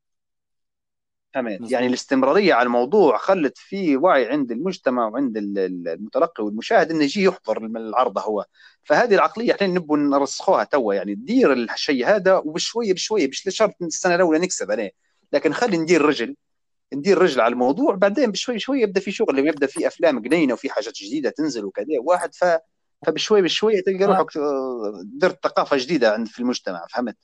فهمت. 1.33 1.71
يعني 1.71 1.87
الاستمرارية 1.87 2.53
على 2.53 2.65
الموضوع 2.65 3.17
خلت 3.17 3.57
في 3.57 3.97
وعي 3.97 4.25
عند 4.25 4.51
المجتمع 4.51 5.07
وعند 5.07 5.37
ال- 5.37 5.59
ال- 5.59 5.87
المتلقي 5.87 6.43
والمشاهد 6.43 6.91
إنه 6.91 7.03
يجي 7.03 7.23
يحضر 7.23 7.65
العرض 7.65 8.17
هو 8.17 8.45
فهذه 8.83 9.15
العقلية 9.15 9.51
إحنا 9.53 9.67
نبغى 9.67 9.99
نرسخوها 9.99 10.63
توا 10.63 10.93
يعني 10.93 11.13
ندير 11.13 11.53
الشيء 11.53 12.07
هذا 12.07 12.37
وبشويه 12.37 12.93
بشويه 12.93 13.27
مش 13.27 13.43
شرط 13.49 13.75
السنة 13.81 14.15
الأولى 14.15 14.39
نكسب 14.39 14.71
عليه 14.71 14.91
لكن 15.33 15.53
خلي 15.53 15.77
ندير 15.77 16.01
رجل 16.01 16.35
ندير 16.93 17.17
رجل 17.17 17.41
على 17.41 17.51
الموضوع 17.53 17.95
بعدين 17.95 18.31
بشوي 18.31 18.59
شوي 18.59 18.81
يبدأ 18.81 18.99
في 18.99 19.11
شغل 19.11 19.39
يبدا 19.39 19.67
في 19.67 19.87
أفلام 19.87 20.19
جنينه 20.19 20.53
وفي 20.53 20.69
حاجات 20.69 20.93
جديدة 20.93 21.29
تنزل 21.29 21.65
وكذا 21.65 21.99
واحد 21.99 22.35
ف 22.35 22.45
فبشوي 23.07 23.41
بشوي 23.41 23.81
تلقى 23.81 24.05
روحك 24.05 24.37
آه، 24.37 25.01
درت 25.05 25.43
ثقافة 25.43 25.77
جديدة 25.77 26.13
عند 26.13 26.27
في 26.27 26.39
المجتمع 26.39 26.85
فهمت؟ 26.89 27.17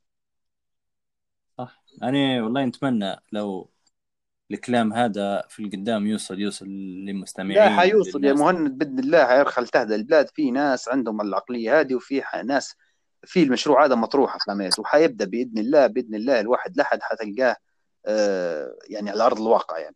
صح 1.58 1.84
أنا 2.04 2.44
والله 2.44 2.66
نتمنى 2.66 3.16
لو 3.32 3.70
الكلام 4.52 4.94
هذا 4.94 5.44
في 5.50 5.64
القدام 5.64 6.08
يوصل 6.08 6.40
يوصل 6.40 6.66
للمستمعين 6.68 7.58
لا 7.58 7.70
حيوصل 7.70 8.26
يا. 8.26 8.34
مهند 8.34 8.78
بإذن 8.78 9.00
الله 9.00 9.26
حيرخل 9.26 9.68
تهدى 9.68 9.96
البلاد. 9.96 10.30
في 10.30 10.52
ناس 10.52 10.90
عندهم 10.90 11.22
العقلية 11.22 11.80
هذه 11.80 11.96
وفي 11.96 12.24
ناس 12.46 12.76
في 13.26 13.44
المشروع 13.44 13.86
هذا 13.86 13.96
مطروح 13.96 14.38
فهمت 14.48 14.80
وحيبدأ 14.80 15.26
بإذن 15.26 15.58
الله 15.58 15.88
بإذن 15.88 16.16
الله 16.16 16.40
الواحد 16.40 16.78
لحد 16.78 17.02
حتلقاه 17.02 17.56
آه، 18.06 18.76
يعني 18.90 19.10
على 19.10 19.24
أرض 19.24 19.42
الواقع 19.42 19.80
يعني. 19.80 19.96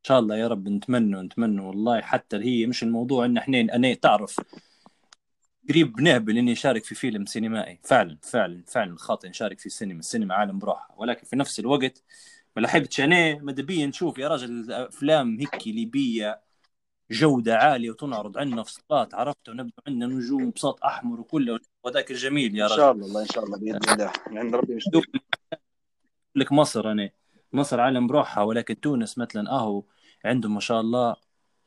إن 0.00 0.04
شاء 0.04 0.18
الله 0.18 0.36
يا 0.36 0.48
رب 0.48 0.68
نتمنى 0.68 1.22
نتمنى 1.22 1.60
والله 1.60 2.00
حتى 2.00 2.36
هي 2.36 2.66
مش 2.66 2.82
الموضوع 2.82 3.24
إن 3.24 3.36
إحنا 3.36 3.60
أنا 3.60 3.94
تعرف 3.94 4.40
قريب 5.68 6.00
نهبل 6.00 6.38
إني 6.38 6.52
اشارك 6.52 6.84
في 6.84 6.94
فيلم 6.94 7.26
سينمائي. 7.26 7.78
فعلا 7.84 8.18
فعلا 8.22 8.64
فعلا 8.66 8.96
خاطئ 8.98 9.28
نشارك 9.28 9.58
في 9.58 9.66
السينما 9.66 9.98
السينما 9.98 10.34
عالم 10.34 10.58
بروحها. 10.58 10.94
ولكن 10.96 11.26
في 11.26 11.36
نفس 11.36 11.60
الوقت 11.60 12.02
ما 12.56 12.60
لحقتش 12.62 13.00
أنا 13.00 13.34
ماذا 13.38 13.62
بيا 13.62 13.86
نشوف 13.86 14.18
يا 14.18 14.28
راجل 14.28 14.72
أفلام 14.72 15.38
هيك 15.40 15.66
ليبية 15.68 16.40
جودة 17.10 17.56
عالية 17.56 17.90
وتنعرض 17.90 18.38
عندنا 18.38 18.62
في 18.62 18.72
صالات 18.72 19.14
عرفت 19.14 19.48
ونبدأ 19.48 19.72
عندنا 19.86 20.06
نجوم 20.06 20.50
بساط 20.50 20.84
أحمر 20.84 21.20
وكله 21.20 21.58
وذاك 21.84 22.10
الجميل 22.10 22.56
يا 22.56 22.64
إن 22.66 22.70
راجل. 22.70 22.76
شاء 22.76 22.92
الله 22.92 23.20
إن 23.22 23.26
شاء 23.26 23.44
الله 23.44 23.58
بإذن 23.58 23.76
الله. 23.92 24.12
عند 24.26 24.54
ربي 24.54 24.74
مش 24.74 24.88
لك 26.34 26.52
مصر 26.52 26.90
أنا. 26.92 27.10
مصر 27.52 27.80
عالم 27.80 28.06
بروحها 28.06 28.42
ولكن 28.44 28.80
تونس 28.80 29.18
مثلا 29.18 29.50
أهو 29.50 29.84
عندهم 30.24 30.54
ما 30.54 30.60
شاء 30.60 30.80
الله 30.80 31.16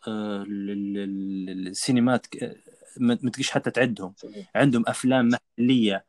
آه، 0.07 0.41
ال- 0.43 0.69
ال- 0.69 1.49
ال- 1.49 1.68
السينمات 1.68 2.27
ك- 2.27 2.57
ما 2.97 3.15
تجيش 3.15 3.51
حتى 3.51 3.72
تعدهم. 3.72 4.14
عندهم 4.55 4.84
أفلام 4.88 5.30
محلية 5.30 5.95
آه، 5.95 6.03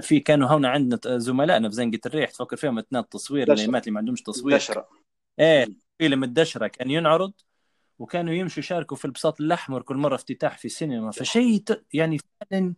في 0.00 0.20
كانوا 0.20 0.48
هنا 0.48 0.68
عندنا 0.68 1.18
زملائنا 1.18 1.68
في 1.68 1.74
زنقة 1.74 2.00
الريح 2.06 2.30
تفكر 2.30 2.56
فيهم 2.56 2.78
اثناء 2.78 3.02
التصوير 3.02 3.44
دشرة. 3.44 3.54
الايامات 3.54 3.82
اللي 3.82 3.92
ما 3.92 3.98
عندهمش 3.98 4.22
تصوير. 4.22 4.56
دشرة 4.56 4.88
إيه 5.40 5.66
فيلم 5.98 6.24
الدشرة 6.24 6.66
كان 6.66 6.90
ينعرض 6.90 7.32
وكانوا 7.98 8.34
يمشوا 8.34 8.58
يشاركوا 8.58 8.96
في 8.96 9.04
البساط 9.04 9.40
الأحمر 9.40 9.82
كل 9.82 9.96
مرة 9.96 10.14
افتتاح 10.14 10.58
في 10.58 10.64
السينما 10.64 11.10
فشيء 11.10 11.62
يعني 11.92 12.18
فعلا 12.18 12.74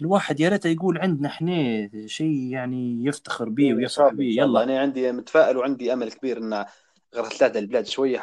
الواحد 0.00 0.40
يا 0.40 0.48
ريت 0.48 0.66
يقول 0.66 0.98
عندنا 0.98 1.28
إحنا 1.28 1.88
شيء 2.06 2.50
يعني 2.50 3.04
يفتخر 3.04 3.48
به 3.48 3.74
ويفرح 3.74 4.12
به 4.12 4.24
يلا. 4.24 4.62
أنا 4.62 4.80
عندي 4.80 5.12
متفائل 5.12 5.56
وعندي 5.56 5.92
أمل 5.92 6.12
كبير 6.12 6.38
إن 6.38 6.66
غير 7.14 7.24
ثلاثة 7.24 7.58
البلاد 7.58 7.86
شوية 7.86 8.18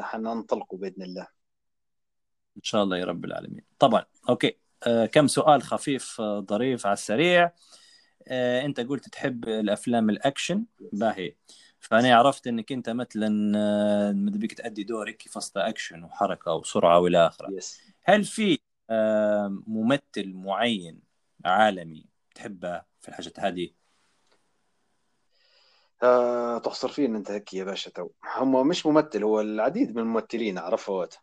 حننطلقوا 0.00 0.78
بإذن 0.78 1.02
الله. 1.02 1.26
إن 2.56 2.62
شاء 2.62 2.82
الله 2.82 2.98
يا 2.98 3.04
رب 3.04 3.24
العالمين. 3.24 3.64
طبعا. 3.78 4.04
أوكي. 4.28 4.59
كم 5.12 5.26
سؤال 5.26 5.62
خفيف 5.62 6.20
آه 6.20 6.40
ظريف 6.50 6.86
على 6.86 6.92
السريع. 6.92 7.52
آه 8.28 8.64
انت 8.64 8.80
قلت 8.80 9.08
تحب 9.08 9.48
الأفلام 9.48 10.10
الأكشن. 10.10 10.64
باهي. 10.92 11.34
فأنا 11.80 12.16
عرفت 12.16 12.46
إنك 12.46 12.72
أنت 12.72 12.90
مثلا 12.90 13.52
آه، 13.58 14.12
ماذا 14.12 14.38
بيك 14.38 14.52
تأدي 14.54 14.84
دورك 14.84 15.22
في 15.22 15.28
فصل 15.28 15.60
أكشن 15.60 16.04
وحركة 16.04 16.54
وسرعة 16.54 16.98
وإلى 16.98 17.26
آخره. 17.26 17.50
yes 17.50 17.80
هل 18.02 18.24
في 18.24 18.58
آه 18.90 19.62
ممثل 19.66 20.32
معين 20.32 21.00
عالمي 21.44 22.06
تحبه 22.34 22.82
في 23.00 23.08
الحاجات 23.08 23.40
هذه؟ 23.40 23.70
آه 26.02 26.58
تحصر 26.58 26.88
فينا 26.88 27.18
أنت 27.18 27.30
هيك 27.30 27.54
يا 27.54 27.64
باشا 27.64 27.90
تو. 27.90 28.08
هم 28.36 28.68
مش 28.68 28.86
ممثل 28.86 29.22
هو 29.24 29.40
العديد 29.40 29.90
من 29.96 30.02
الممثلين 30.02 30.58
عرفت 30.58 31.20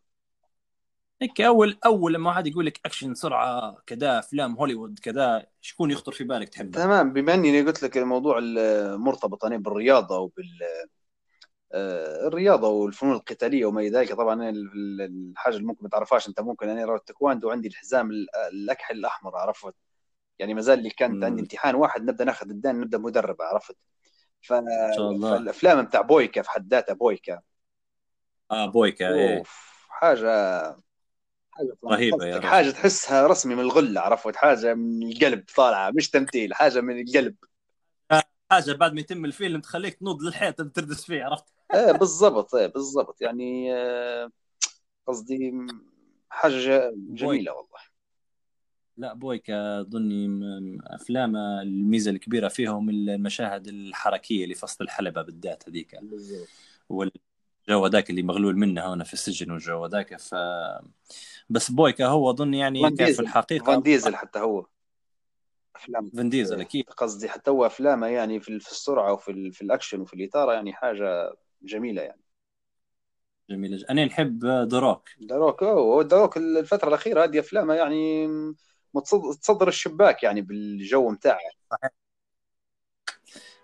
هيك 1.21 1.41
اول 1.41 1.77
أول 1.85 2.13
لما 2.13 2.29
واحد 2.29 2.47
يقول 2.47 2.65
لك 2.65 2.79
أكشن 2.85 3.13
سرعة 3.13 3.77
كذا 3.85 4.19
أفلام 4.19 4.55
هوليوود 4.55 4.99
كذا 4.99 5.45
شكون 5.61 5.91
يخطر 5.91 6.11
في 6.11 6.23
بالك 6.23 6.49
تحبه؟ 6.49 6.71
تمام 6.71 7.13
بما 7.13 7.33
إني 7.33 7.61
قلت 7.61 7.83
لك 7.83 7.97
الموضوع 7.97 8.39
المرتبط 8.41 9.45
أنا 9.45 9.57
بالرياضة 9.57 10.17
وبال 10.17 10.49
آه، 11.73 12.27
الرياضة 12.27 12.67
والفنون 12.67 13.13
القتالية 13.13 13.65
وما 13.65 13.81
إلى 13.81 13.89
ذلك 13.89 14.13
طبعا 14.13 14.49
الحاجة 14.49 15.53
اللي 15.55 15.67
ممكن 15.67 15.83
ما 15.83 15.89
تعرفهاش 15.89 16.27
أنت 16.27 16.41
ممكن 16.41 16.69
أنا 16.69 16.85
رأيت 16.85 16.99
التايكواندو 16.99 17.49
عندي 17.49 17.67
الحزام 17.67 18.11
ال- 18.11 18.27
الأكحل 18.53 18.95
الأحمر 18.95 19.37
عرفت؟ 19.37 19.73
يعني 20.39 20.53
ما 20.53 20.61
زال 20.61 20.83
لي 20.83 20.89
كانت. 20.89 21.23
عندي 21.23 21.41
امتحان 21.41 21.75
واحد 21.75 22.03
نبدأ 22.03 22.23
ناخذ 22.25 22.49
الدان 22.49 22.79
نبدأ 22.79 22.97
مدرب 22.97 23.41
عرفت؟ 23.41 23.77
ف... 24.41 24.53
فالأفلام 24.53 25.81
بتاع 25.81 26.01
بويكا 26.01 26.41
في 26.41 26.49
حد 26.49 26.73
ذاتها 26.73 26.93
بويكا. 26.93 27.39
آه 28.51 28.65
بويكا 28.65 29.13
إيه. 29.13 29.37
أوف 29.37 29.77
حاجة 29.89 30.86
حاجة 31.57 31.77
رهيبة 31.85 32.25
يا. 32.25 32.41
حاجة 32.41 32.69
تحسها 32.69 33.27
رسمي 33.27 33.55
من 33.55 33.61
الغلة 33.61 34.01
عرفت؟ 34.01 34.35
حاجة 34.35 34.73
من 34.73 35.11
القلب 35.11 35.43
طالعة 35.55 35.91
مش 35.91 36.09
تمثيل 36.09 36.53
حاجة 36.53 36.81
من 36.81 37.01
القلب. 37.01 37.35
حاجة 38.51 38.73
بعد 38.73 38.93
ما 38.93 38.99
يتم 38.99 39.25
الفيلم 39.25 39.61
تخليك 39.61 39.93
تنوض 39.93 40.21
للحيط 40.21 40.61
تردس 40.61 41.05
فيه 41.05 41.23
عرفت؟ 41.23 41.45
إيه 41.73 41.91
بالضبط 41.91 42.55
إيه 42.55 42.67
بالضبط. 42.67 43.21
يعني 43.21 43.73
آه، 43.75 44.29
قصدي 45.07 45.53
حاجة 46.29 46.93
جميلة 46.95 47.51
والله. 47.51 47.79
لا 48.97 49.13
بويكا 49.13 49.81
اظني 49.81 50.27
م- 50.27 50.79
افلامه 50.83 51.61
الميزة 51.61 52.11
الكبيرة 52.11 52.47
فيهم 52.47 52.89
المشاهد 52.89 53.67
الحركية 53.67 54.43
اللي 54.43 54.55
فصل 54.55 54.83
الحلبة 54.83 55.21
بالذات 55.21 55.69
هذيك. 55.69 55.99
والجو 56.89 57.87
ذاك 57.87 58.09
اللي 58.09 58.21
مغلول 58.23 58.57
منه 58.57 58.93
هنا 58.93 59.03
في 59.03 59.13
السجن 59.13 59.51
والجو 59.51 59.85
ذاك 59.85 60.21
ف 60.21 60.35
بس 61.49 61.71
بويكا 61.71 62.05
هو 62.07 62.29
أظن 62.29 62.53
يعني 62.53 62.91
كان 62.91 63.13
في 63.13 63.19
الحقيقة 63.19 63.65
فان 63.65 63.81
ديزل 63.81 64.15
حتى 64.15 64.39
هو. 64.39 64.65
أفلام. 65.75 66.09
فان 66.09 66.29
ديزل 66.29 66.61
أكيد. 66.61 66.89
قصدي 66.89 67.29
حتى 67.29 67.51
هو 67.51 67.65
أفلامه 67.65 68.07
يعني 68.07 68.39
في 68.39 68.49
السرعة 68.49 69.13
وفي 69.13 69.51
في 69.51 69.61
الأكشن 69.61 70.01
وفي 70.01 70.13
الاثاره 70.13 70.53
يعني 70.53 70.73
حاجة 70.73 71.35
جميلة 71.61 72.01
يعني. 72.01 72.21
جميل 73.49 73.85
أنا 73.85 74.05
نحب 74.05 74.39
دروك 74.67 75.09
داروك 75.19 75.63
أوه 75.63 76.03
داروك 76.03 76.37
الفترة 76.37 76.87
الأخيرة 76.87 77.23
هذه 77.23 77.39
أفلامه 77.39 77.73
يعني 77.73 78.27
متصد- 78.93 79.39
تصدر 79.41 79.67
الشباك 79.67 80.23
يعني 80.23 80.41
بالجو 80.41 81.09
متاعه. 81.09 81.39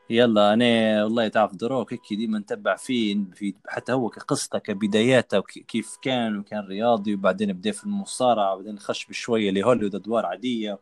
يلا 0.09 0.53
أنا 0.53 1.03
والله 1.03 1.27
تعرف 1.27 1.55
دروك 1.55 1.93
هيك 1.93 2.01
ديما 2.13 2.39
نتبع 2.39 2.75
فيه 2.75 3.17
في 3.33 3.53
حتى 3.67 3.91
هو 3.91 4.09
كقصته 4.09 4.59
كبداياته 4.59 5.39
وكيف 5.39 5.97
كان 6.01 6.37
وكان 6.37 6.67
رياضي 6.67 7.13
وبعدين 7.13 7.53
بدأ 7.53 7.71
في 7.71 7.83
المصارعة 7.83 8.53
وبعدين 8.53 8.79
خش 8.79 9.05
بشوية 9.05 9.51
لهوليوود 9.51 9.95
أدوار 9.95 10.25
عادية 10.25 10.79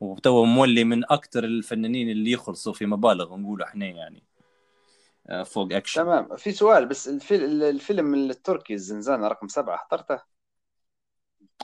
وتو 0.00 0.44
مولي 0.44 0.84
من 0.84 1.04
أكثر 1.04 1.44
الفنانين 1.44 2.10
اللي 2.10 2.30
يخلصوا 2.30 2.72
في 2.72 2.86
مبالغ 2.86 3.36
نقول 3.36 3.62
إحنا 3.62 3.86
يعني 3.86 4.22
آه، 5.28 5.42
فوق 5.42 5.72
اكشن 5.72 6.00
تمام. 6.02 6.36
في 6.36 6.52
سؤال 6.52 6.86
بس 6.86 7.08
الفيلم, 7.08 7.62
الفيلم 7.62 8.14
التركي 8.14 8.74
الزنزانة 8.74 9.28
رقم 9.28 9.48
سبعة 9.48 9.76
حضرته 9.76 10.22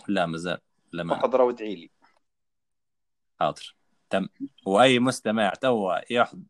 لا 0.08 0.26
مازال 0.26 0.58
لا 0.92 1.02
ما 1.02 1.14
احضره 1.14 1.44
وادعي 1.44 1.74
لي 1.74 1.90
حاضر. 3.40 3.76
تم. 4.10 4.26
وأي 4.66 4.98
مستمع 4.98 5.52
توا 5.54 6.12
يحضر 6.12 6.42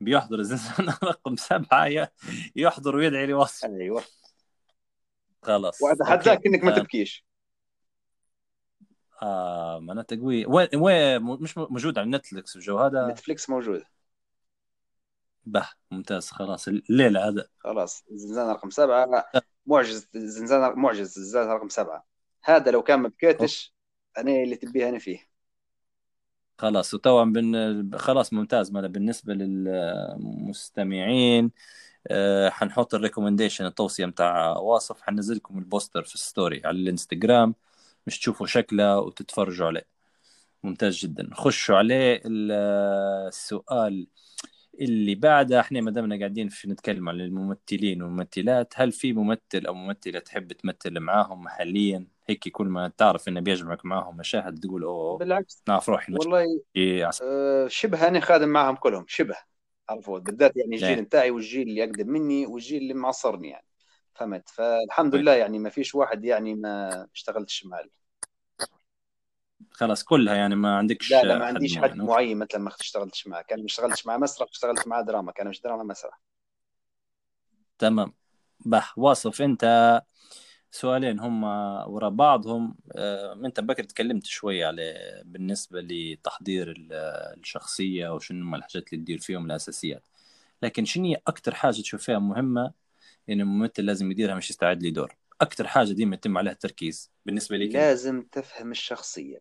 بيحضر 0.00 0.38
الزنزانة 0.38 0.98
رقم 1.04 1.36
سبعة 1.36 2.08
يحضر 2.56 2.96
ويدعي 2.96 3.26
لوصف. 3.26 3.64
أيوه 3.64 4.02
خلاص 5.42 5.82
واتحداك. 5.82 6.46
إنك 6.46 6.64
ما 6.64 6.76
آه، 6.76 6.78
تبكيش. 6.78 7.26
آه 9.22 9.78
معناتها 9.80 10.16
قوي 10.16 10.46
وين 10.46 10.68
وين 10.74 11.22
مش 11.22 11.58
موجود 11.58 11.98
على 11.98 12.10
نتفلكس 12.10 12.56
الجو 12.56 12.78
هذا؟ 12.78 13.08
نتفليكس 13.08 13.50
موجود. 13.50 13.82
به 15.46 15.68
ممتاز 15.90 16.30
خلاص. 16.30 16.68
الليلة 16.68 17.28
هذا. 17.28 17.48
خلاص 17.58 18.04
الزنزانة 18.10 18.52
رقم 18.52 18.70
سبعة. 18.70 19.24
معجز 19.66 20.08
الزنزانة 20.14 20.70
معجز 20.70 21.18
الزنزانة 21.18 21.52
رقم 21.52 21.68
سبعة. 21.68 22.06
هذا 22.44 22.70
لو 22.70 22.82
كان 22.82 23.00
ما 23.00 23.08
بكيتش 23.08 23.74
أنا 24.18 24.30
اللي 24.30 24.56
تبيه 24.56 24.88
أنا 24.88 24.98
فيه. 24.98 25.35
خلاص 26.58 26.94
وطبعا 26.94 27.32
بن... 27.32 27.96
خلاص 27.98 28.32
ممتاز. 28.32 28.72
مالا 28.72 28.88
بالنسبة 28.88 29.34
للمستمعين 29.34 30.70
آه، 32.08 32.48
حنحط 32.50 32.94
ال 32.94 32.99
recommendation 32.99 33.66
التوصية 33.66 34.06
متاع 34.06 34.56
واصف. 34.56 35.02
حنزل 35.02 35.36
لكم 35.36 35.58
ال 35.58 35.64
poster 35.64 36.02
في 36.02 36.14
ال 36.14 36.22
story 36.22 36.62
على 36.64 36.78
الانستغرام 36.78 37.54
مش 38.06 38.18
تشوفوا 38.18 38.46
شكله 38.46 38.98
وتتفرجوا 38.98 39.66
عليه. 39.66 39.86
ممتاز 40.64 40.96
جدا. 40.96 41.28
خشوا 41.34 41.76
عليه 41.76 42.22
ال- 42.26 42.52
السؤال 43.28 44.06
اللي 44.80 45.14
بعده 45.14 45.60
إحنا 45.60 45.80
ما 45.80 45.90
دامنا 45.90 46.18
قاعدين 46.18 46.48
في 46.48 46.68
نتكلم 46.68 47.08
عن 47.08 47.20
الممثلين 47.20 48.02
والممثلات 48.02 48.74
هل 48.76 48.92
في 48.92 49.12
ممثل 49.12 49.66
أو 49.66 49.74
ممثلة 49.74 50.18
تحب 50.18 50.52
تمثل 50.52 51.00
معاهم 51.00 51.42
محليا 51.42 52.06
هيك 52.28 52.48
كل 52.48 52.66
ما 52.66 52.88
تعرف 52.88 53.28
إنه 53.28 53.40
بيجمعك 53.40 53.84
معاهم 53.84 54.16
مشاهد 54.16 54.60
تقول 54.60 54.84
أوه 54.84 55.18
بالعكس. 55.18 55.62
نعرف 55.68 55.88
روحي 55.88 56.12
والله 56.12 56.44
نشتي 56.76 57.24
آه، 57.24 57.68
شبه 57.68 58.08
أنا 58.08 58.20
خادم 58.20 58.48
معهم 58.48 58.76
كلهم 58.76 59.04
شبه 59.08 59.36
عرفوا؟ 59.88 60.18
بالذات 60.18 60.56
يعني 60.56 60.74
الجيل 60.74 60.88
إيه. 60.88 61.00
نتاعي 61.00 61.30
والجيل 61.30 61.68
اللي 61.68 61.84
أقدم 61.84 62.08
مني 62.08 62.46
والجيل 62.46 62.82
اللي 62.82 62.94
معصرني 62.94 63.48
يعني 63.48 63.66
فهمت؟ 64.14 64.48
فالحمد 64.48 65.12
طيب. 65.12 65.20
لله 65.20 65.34
يعني 65.34 65.58
ما 65.58 65.70
فيش 65.70 65.94
واحد 65.94 66.24
يعني 66.24 66.54
ما 66.54 67.06
اشتغلتش 67.14 67.66
معه 67.66 67.84
خلاص 69.70 70.04
كلها 70.04 70.34
يعني 70.34 70.54
ما 70.56 70.76
عندكش 70.76 71.10
لا 71.10 71.22
لا 71.22 71.38
ما 71.38 71.44
عنديش. 71.44 71.78
حد 71.78 71.96
معين. 71.96 72.38
مثلا 72.38 72.58
ما 72.60 72.70
اشتغلتش 72.80 73.26
معه 73.26 73.42
كان 73.42 73.58
ما 73.60 73.66
اشتغلتش 73.66 74.06
مع 74.06 74.16
مسرح 74.16 74.48
اشتغلت 74.52 74.88
مع 74.88 75.00
دراما. 75.00 75.32
كان 75.32 75.48
مش 75.48 75.60
دراما 75.60 75.82
مسرح. 75.82 76.20
تمام. 77.78 78.12
بح 78.60 78.98
واصف 78.98 79.42
انت 79.42 80.02
سؤالين 80.70 81.20
هم 81.20 81.44
وراء 81.88 82.10
بعضهم. 82.10 82.76
آه، 82.96 83.32
انت 83.32 83.60
بكر 83.60 83.84
تكلمت 83.84 84.26
شوي 84.26 84.64
على 84.64 84.94
بالنسبة 85.24 85.80
لتحضير 85.80 86.70
ال- 86.70 86.92
الشخصية 87.40 88.08
وشنو 88.14 88.44
هم 88.44 88.54
الحاجات 88.54 88.92
اللي 88.92 89.04
تدير 89.04 89.18
فيهم 89.18 89.46
الأساسيات. 89.46 90.02
لكن 90.62 90.84
شنو 90.84 91.04
هي 91.06 91.16
أكثر 91.26 91.54
حاجة 91.54 91.72
تشوف 91.80 92.02
فيها 92.02 92.18
مهمة 92.18 92.72
ان 93.30 93.40
الممثل 93.40 93.84
لازم 93.84 94.10
يديرها 94.10 94.34
مش 94.34 94.50
يستعد 94.50 94.82
لدور؟ 94.82 95.16
أكثر 95.40 95.66
حاجة 95.66 95.92
ديما 95.92 96.14
يتم 96.14 96.38
عليها 96.38 96.52
التركيز 96.52 97.12
بالنسبة 97.26 97.56
أنت. 97.56 97.76
لازم 97.78 98.22
تفهم 98.22 98.70
الشخصية. 98.70 99.40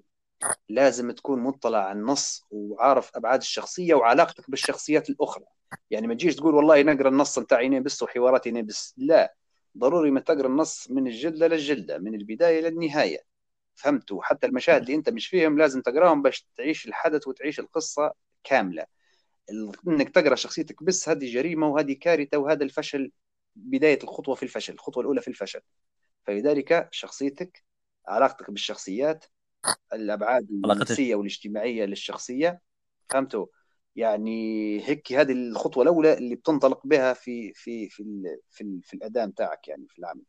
لازم 0.69 1.11
تكون 1.11 1.39
مطلع 1.39 1.77
على 1.77 1.99
النص 1.99 2.43
وعارف 2.51 3.11
أبعاد 3.15 3.39
الشخصية 3.41 3.93
وعلاقتك 3.93 4.49
بالشخصيات 4.49 5.09
الأخرى. 5.09 5.45
يعني 5.91 6.07
ما 6.07 6.13
تجيش 6.13 6.35
تقول 6.35 6.55
والله 6.55 6.81
نقرأ 6.81 7.09
النص 7.09 7.39
نتاعي 7.39 7.79
بس 7.79 8.03
وحواراتي 8.03 8.61
بس. 8.61 8.93
لا 8.97 9.35
ضروري 9.77 10.11
ما 10.11 10.19
تقرأ 10.19 10.47
النص 10.47 10.91
من 10.91 11.07
الجلدة 11.07 11.47
للجلدة 11.47 11.97
من 11.97 12.15
البداية 12.15 12.61
للنهاية. 12.61 13.19
فهمتوا؟ 13.75 14.23
حتى 14.23 14.47
المشاهد 14.47 14.81
اللي 14.81 14.95
أنت 14.95 15.09
مش 15.09 15.27
فيهم 15.27 15.57
لازم 15.57 15.81
تقراهم 15.81 16.21
باش 16.21 16.47
تعيش 16.57 16.87
الحدث 16.87 17.27
وتعيش 17.27 17.59
القصة 17.59 18.13
كاملة. 18.43 18.85
ال- 19.49 19.71
إنك 19.87 20.09
تقرأ 20.09 20.35
شخصيتك 20.35 20.83
بس 20.83 21.09
هذه 21.09 21.33
جريمة 21.33 21.67
وهذه 21.67 21.93
كارثة 21.93 22.37
وهذا 22.37 22.63
الفشل 22.63 23.11
بداية 23.55 23.99
الخطوة 24.03 24.35
في 24.35 24.43
الفشل 24.43 24.73
الخطوة 24.73 25.01
الأولى 25.01 25.21
في 25.21 25.27
الفشل. 25.27 25.61
فلذلك 26.23 26.87
شخصيتك 26.91 27.63
علاقتك 28.07 28.51
بالشخصيات 28.51 29.25
الأبعاد 29.93 30.47
علاقتك. 30.65 30.81
النفسية 30.81 31.15
والاجتماعية 31.15 31.85
للشخصية. 31.85 32.61
فهمتوا؟ 33.09 33.45
يعني 33.95 34.79
هيك 34.87 35.13
هذه 35.13 35.31
الخطوة 35.31 35.83
الأولى 35.83 36.17
اللي 36.17 36.35
بتنطلق 36.35 36.87
بها 36.87 37.13
في 37.13 37.53
في 37.53 37.89
في 37.89 38.03
ال 38.03 38.39
في, 38.49 38.61
ال 38.61 38.81
في 38.83 38.93
الأداء 38.93 39.27
بتاعك 39.27 39.67
يعني 39.67 39.87
في 39.89 39.99
العمل. 39.99 40.23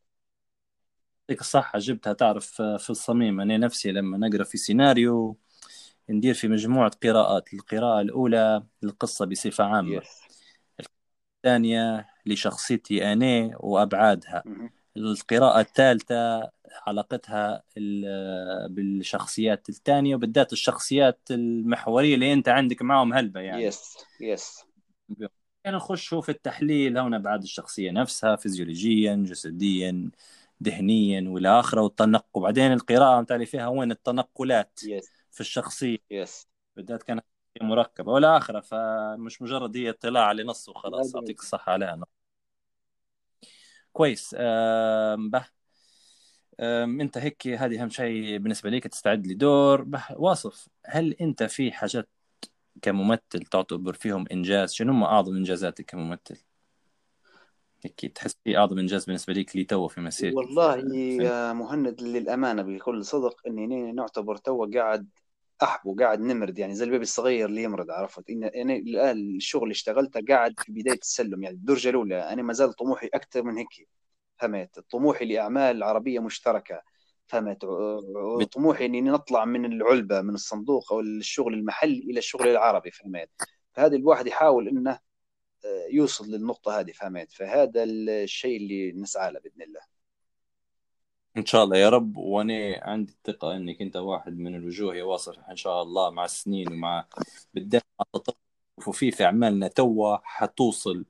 يعطيك 1.20 1.40
الصحة 1.40 1.78
جبتها 1.78 2.12
تعرف 2.12 2.60
آه، 2.60 2.76
في 2.76 2.90
الصميم 2.90 3.40
أنا 3.40 3.58
نفسي 3.58 3.92
لما 3.92 4.18
نقرأ 4.28 4.44
في 4.44 4.58
سيناريو 4.58 5.36
ندير 6.10 6.34
في 6.34 6.48
مجموعة 6.48 6.90
قراءات. 7.02 7.54
القراءة 7.54 8.00
الأولى 8.00 8.62
للقصة 8.82 9.24
بصفة 9.26 9.64
عامة. 9.64 9.96
yes 9.96 10.25
الثانية 11.46 12.06
لشخصيتي 12.26 13.12
أنا 13.12 13.50
وأبعادها. 13.60 14.42
القراءة 14.96 15.60
الثالثة 15.60 16.50
علاقتها 16.86 17.62
ال- 17.78 18.68
بالشخصيات 18.72 19.68
الثانية 19.68 20.14
وبالذات 20.14 20.52
الشخصيات 20.52 21.20
المحورية 21.30 22.14
اللي 22.14 22.32
أنت 22.32 22.48
عندك 22.48 22.82
معهم 22.82 23.12
هلبة 23.12 23.40
يعني. 23.40 23.62
yes 23.62 23.96
yes 24.20 24.64
يعني 25.64 25.76
نخش 25.76 26.14
في 26.14 26.28
التحليل 26.28 26.98
هنا 26.98 27.18
بعد 27.18 27.42
الشخصية 27.42 27.90
نفسها 27.90 28.36
فيزيولوجيا 28.36 29.14
جسديا 29.14 30.10
ذهنيا 30.62 31.28
وإلى 31.28 31.60
آخره 31.60 31.80
والتنقل. 31.80 32.24
وبعدين 32.34 32.72
القراءة 32.72 33.20
متاع 33.20 33.36
اللي 33.36 33.46
فيها 33.46 33.68
وين؟ 33.68 33.90
التنقلات 33.90 34.80
yes 34.84 35.10
في 35.32 35.40
الشخصية. 35.40 35.98
yes 36.10 36.48
بالذات 36.76 37.02
كانت 37.02 37.24
مركبة 37.62 38.12
ولا 38.12 38.36
آخرة 38.36 38.60
فمش 38.60 39.42
مجرد 39.42 39.76
هي 39.76 39.90
اطلاع 39.90 40.24
على 40.24 40.44
نص 40.44 40.68
وخلاص. 40.68 41.14
لا، 41.14 41.20
يعطيك 41.20 41.40
الصحة 41.40 41.72
عليها 41.72 42.04
كويس. 43.92 44.36
آم، 44.38 45.30
به. 45.30 45.46
آم، 46.60 47.00
أنت 47.00 47.18
هيك 47.18 47.46
هذه 47.46 47.82
أهم 47.82 47.90
شيء 47.90 48.38
بالنسبة 48.38 48.70
لك 48.70 48.86
تستعد 48.86 49.26
لدور. 49.26 49.82
به 49.82 50.04
واصف. 50.10 50.68
هل 50.86 51.12
أنت 51.12 51.42
في 51.42 51.72
حاجات 51.72 52.08
كممثل 52.82 53.40
تعتبر 53.50 53.92
فيهم 53.92 54.24
إنجاز؟ 54.32 54.72
شنو 54.72 54.92
هم 54.92 55.04
أعظم 55.04 55.36
إنجازاتك 55.36 55.84
كممثل؟ 55.84 56.42
هيك 57.84 58.12
تحس 58.14 58.36
في 58.44 58.58
أعظم 58.58 58.78
إنجاز 58.78 59.04
بالنسبة 59.04 59.32
لك 59.32 59.56
لي 59.56 59.64
تو 59.64 59.88
في 59.88 60.00
مسيرتك؟ 60.00 60.36
والله 60.36 60.76
يا 61.22 61.52
مهند 61.52 62.02
للأمانة 62.02 62.62
بكل 62.62 63.04
صدق 63.04 63.36
إني 63.46 63.92
نعتبر 63.92 64.36
تو 64.36 64.66
قاعد 64.74 65.08
أحبو 65.62 65.94
قاعد 65.94 66.20
نمرد 66.20 66.58
يعني 66.58 66.74
زي 66.74 66.84
البيبي 66.84 67.02
الصغير 67.02 67.46
اللي 67.48 67.62
يمرض 67.62 67.90
عرفت؟ 67.90 68.30
إن 68.30 68.44
أنا 68.44 68.76
الآن 68.76 69.36
الشغل 69.36 69.62
اللي 69.62 69.72
اشتغلته 69.72 70.20
قاعد 70.28 70.54
في 70.60 70.72
بداية 70.72 70.98
السلم 70.98 71.42
يعني 71.42 71.56
الدرجة 71.56 71.88
الأولى 71.90 72.32
أنا 72.32 72.42
ما 72.42 72.52
زال 72.52 72.72
طموحي 72.72 73.06
أكثر 73.14 73.42
من 73.42 73.58
هيك 73.58 73.88
فهمت؟ 74.36 74.78
طموحي 74.90 75.24
لأعمال 75.24 75.82
عربية 75.82 76.20
مشتركة 76.20 76.82
فهمت؟ 77.26 77.64
طموحي 78.52 78.86
إني 78.86 79.00
نطلع 79.00 79.44
من 79.44 79.64
العلبة 79.72 80.20
من 80.20 80.34
الصندوق 80.34 80.92
أو 80.92 81.00
الشغل 81.00 81.54
المحلي 81.54 81.98
إلى 81.98 82.18
الشغل 82.18 82.48
العربي 82.48 82.90
فهمت؟ 82.90 83.30
فهذا 83.72 83.96
الواحد 83.96 84.26
يحاول 84.26 84.68
إنه 84.68 84.98
آه، 85.64 85.86
يوصل 85.90 86.26
للنقطة 86.30 86.80
هذه 86.80 86.92
فهمت؟ 86.92 87.32
فهذا 87.32 87.84
الشيء 87.84 88.56
اللي 88.56 88.92
نسعى 88.92 89.32
له 89.32 89.40
بإذن 89.40 89.62
الله. 89.62 89.80
إن 91.36 91.46
شاء 91.46 91.64
الله 91.64 91.76
يا 91.76 91.88
رب. 91.88 92.16
وأنا 92.16 92.80
عندي 92.82 93.12
الثقة 93.12 93.56
إنك 93.56 93.82
أنت 93.82 93.96
واحد 93.96 94.38
من 94.38 94.54
الوجوه 94.54 94.96
يا 94.96 95.04
واصف 95.04 95.38
إن 95.50 95.56
شاء 95.56 95.82
الله 95.82 96.10
مع 96.10 96.24
السنين 96.24 96.72
ومع 96.72 97.06
بالذات 97.54 97.82
وفي 98.86 99.10
في 99.10 99.24
أعمالنا 99.24 99.68
توا 99.68 100.16
حتوصل 100.22 101.04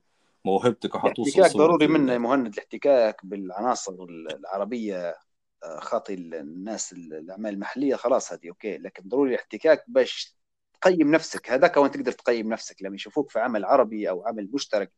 موهبتك 0.45 0.95
وحتوصل 0.95 1.39
الاحتكاك 1.39 1.57
ضروري 1.57 1.87
منا 1.87 2.13
يا 2.13 2.17
مهند 2.17 2.53
الاحتكاك 2.53 3.25
بالعناصر 3.25 3.93
العربية. 4.03 5.15
آه، 5.63 5.79
خاطي 5.79 6.13
الناس 6.13 6.93
الأعمال 6.93 7.53
المحلية 7.53 7.95
خلاص 7.95 8.33
هذه 8.33 8.49
أوكي. 8.49 8.77
لكن 8.77 9.09
ضروري 9.09 9.33
الاحتكاك 9.33 9.83
باش 9.87 10.35
تقيم 10.81 11.11
نفسك. 11.11 11.51
هذاك 11.51 11.77
وين 11.77 11.91
تقدر 11.91 12.11
تقيم 12.11 12.49
نفسك. 12.53 12.81
لما 12.81 12.95
يشوفوك 12.95 13.31
في 13.31 13.39
عمل 13.39 13.65
عربي 13.65 14.09
أو 14.09 14.27
عمل 14.27 14.49
مشترك 14.53 14.91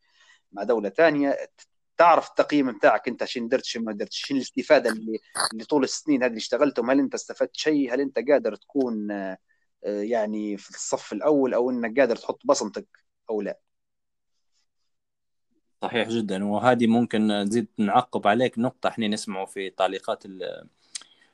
مع 0.52 0.62
دولة 0.62 0.88
ثانية 0.88 1.36
تعرف 2.00 2.28
التقييم 2.28 2.72
بتاعك 2.72 3.08
انت 3.08 3.24
شنو 3.24 3.48
درت 3.48 3.64
شنو 3.64 3.84
ما 3.84 3.92
درتش 3.92 4.26
شنو 4.26 4.36
الاستفادة 4.36 4.90
اللي 4.90 5.18
اللي 5.52 5.64
طول 5.64 5.84
السنين 5.84 6.22
هذه 6.22 6.28
اللي 6.28 6.38
اشتغلتهم؟ 6.38 6.90
هل 6.90 6.98
انت 6.98 7.14
استفدت 7.14 7.56
شيء؟ 7.56 7.94
هل 7.94 8.00
انت 8.00 8.18
قادر 8.30 8.54
تكون 8.54 9.10
آه، 9.10 9.38
يعني 9.84 10.56
في 10.56 10.70
الصف 10.70 11.12
الأول 11.12 11.54
أو 11.54 11.70
إنك 11.70 11.98
قادر 12.00 12.16
تحط 12.16 12.40
بصمتك 12.44 12.86
أو 13.30 13.42
لا؟ 13.42 13.58
صحيح 15.82 16.08
جدا. 16.08 16.44
وهذه 16.44 16.86
ممكن 16.86 17.28
نزيد 17.28 17.66
نعقب 17.78 18.26
عليك 18.26 18.58
نقطة 18.58 18.88
إحنا 18.88 19.08
نسمعه 19.08 19.46
في 19.46 19.70
تعليقات 19.70 20.26
ال- 20.26 20.68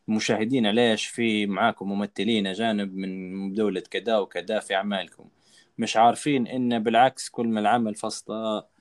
المشاهدين. 0.09 0.66
علاش 0.66 1.06
في 1.06 1.47
معاكم 1.47 1.88
ممثلين 1.93 2.47
أجانب 2.47 2.94
من 2.97 3.52
دولة 3.55 3.80
كذا 3.80 4.18
وكذا 4.18 4.60
في 4.60 4.74
أعمالكم؟ 4.74 5.28
مش 5.78 5.97
عارفين 5.97 6.47
إن 6.47 6.82
بالعكس 6.82 7.28
كل 7.28 7.47
ما 7.48 7.60
العمل 7.60 7.94
فصلة 7.94 8.76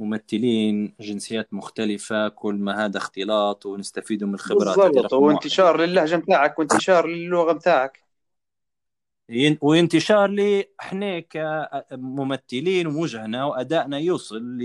ممثلين 0.00 0.94
جنسيات 1.00 1.54
مختلفة 1.54 2.28
كل 2.28 2.54
ما 2.54 2.84
هذا 2.84 2.98
اختلاط 2.98 3.66
ونستفيدوا 3.66 4.28
من 4.28 4.34
الخبرات 4.34 4.78
بالضبط 4.78 5.12
واحد. 5.12 5.24
وانتشار 5.24 5.80
للهجة 5.80 6.16
بتاعك 6.16 6.58
وانتشار 6.58 7.06
للغة 7.06 7.52
بتاعك 7.52 8.04
ين- 9.28 9.58
وانتشار 9.60 10.30
لي 10.30 10.68
إحنا 10.80 11.20
كممثلين 11.20 12.86
ووجهنا 12.86 13.44
وأدائنا 13.44 13.98
يوصل 13.98 14.58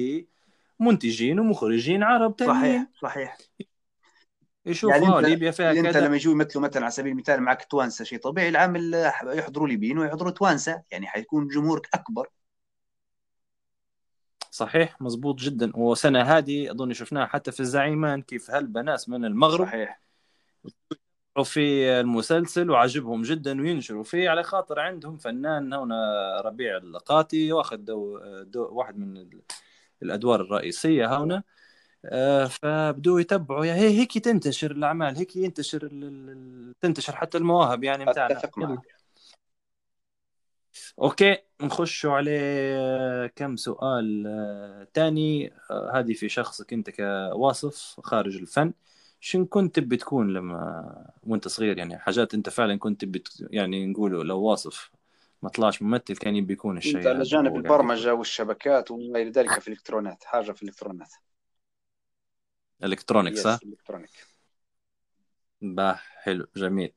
لمنتجين 0.79 1.39
ومخرجين 1.39 2.03
عرب 2.03 2.35
تانيين. 2.35 2.57
صحيح 2.61 2.87
صحيح. 3.01 3.37
يشوفوا 4.65 4.95
يعني 4.95 5.05
يعني 5.05 5.19
انت 5.19 5.27
ليبيا 5.27 5.51
فيها 5.51 5.71
أنت 5.71 5.85
كذا. 5.87 6.05
لما 6.05 6.15
يجوا 6.15 6.33
يمثلوا 6.33 6.63
مثلا 6.63 6.81
على 6.81 6.91
سبيل 6.91 7.11
المثال 7.11 7.41
معك 7.41 7.65
توانسة 7.65 8.05
شيء 8.05 8.19
طبيعي 8.19 8.49
العامل 8.49 9.11
يحضروا 9.25 9.67
ليبيين 9.67 9.97
ويحضروا 9.97 10.31
توانسة 10.31 10.81
يعني 10.91 11.07
حيكون 11.07 11.47
جمهورك 11.47 11.89
أكبر. 11.93 12.29
صحيح 14.55 15.01
مزبوط 15.01 15.39
جدا. 15.39 15.71
وسنة 15.75 16.21
هذه 16.21 16.71
أظن 16.71 16.93
شفناها 16.93 17.25
حتى 17.25 17.51
في 17.51 17.59
الزعيمان 17.59 18.21
كيف 18.21 18.51
هلبة 18.51 18.81
ناس 18.81 19.09
من 19.09 19.25
المغرب. 19.25 19.65
صحيح. 19.67 20.01
في 21.43 21.91
المسلسل 21.99 22.69
وعجبهم 22.69 23.21
جدا 23.21 23.61
وينشروا 23.61 24.03
فيه 24.03 24.29
على 24.29 24.43
خاطر 24.43 24.79
عندهم 24.79 25.17
فنان 25.17 25.73
هنا 25.73 26.41
ربيع 26.45 26.77
اللقاتي 26.77 27.51
واخذ 27.51 27.77
دو, 27.77 28.19
دو 28.43 28.69
واحد 28.71 28.97
من 28.97 29.17
ال- 29.17 29.41
الأدوار 30.03 30.41
الرئيسية 30.41 31.17
هنا 31.17 31.43
آه، 32.05 32.45
فبدوا 32.45 33.19
يتبعوا. 33.19 33.65
يا 33.65 33.73
هي 33.73 33.99
هيك 33.99 34.17
تنتشر 34.17 34.71
الأعمال 34.71 35.15
هيك 35.17 35.35
ينتشر 35.35 35.87
تنتشر 36.81 37.15
حتى 37.15 37.37
المواهب 37.37 37.83
يعني 37.83 38.05
متاعنا 38.05 38.37
اتفق. 38.37 38.59
معك. 38.59 38.94
okay 41.01 41.37
نخشوا 41.61 42.13
على 42.13 42.31
آه، 42.41 43.27
كم 43.27 43.55
سؤال 43.55 44.23
آه، 44.27 44.87
تاني. 44.93 45.53
آه، 45.71 45.91
هذه 45.99 46.13
في 46.13 46.29
شخصك 46.29 46.73
أنت 46.73 46.89
كواصف 46.89 47.99
خارج 48.03 48.37
الفن. 48.37 48.73
شن 49.19 49.45
كنت 49.45 49.79
تبي 49.79 49.97
تكون 49.97 50.33
لما 50.33 51.11
وأنت 51.23 51.47
صغير؟ 51.47 51.77
يعني 51.77 51.97
حاجات 51.97 52.33
أنت 52.33 52.49
فعلا 52.49 52.79
كنت 52.79 53.01
تبي 53.01 53.23
يعني 53.49 53.85
نقولوا 53.85 54.23
لو 54.23 54.41
واصف 54.41 54.91
ما 55.41 55.49
طلعش 55.49 55.81
ممثل 55.81 56.17
كان 56.17 56.35
يبي 56.35 56.53
يكون 56.53 56.77
الشيء 56.77 56.97
أنت 56.97 57.07
على 57.07 57.23
جانب 57.23 57.51
قاعد 57.51 57.65
البرمجة 57.65 58.13
والشبكات 58.13 58.91
وما 58.91 59.21
إلى 59.21 59.29
ذلك 59.29 59.59
في 59.59 59.67
الإلكترونات 59.67 60.23
حاجة 60.23 60.51
في 60.51 60.63
الإلكترونات. 60.63 61.11
yes 62.83 63.47
ها 63.47 63.59
ال 63.63 63.69
electronic 63.69 64.27
باه 65.61 65.99
حلو 66.23 66.47
جميل. 66.55 66.93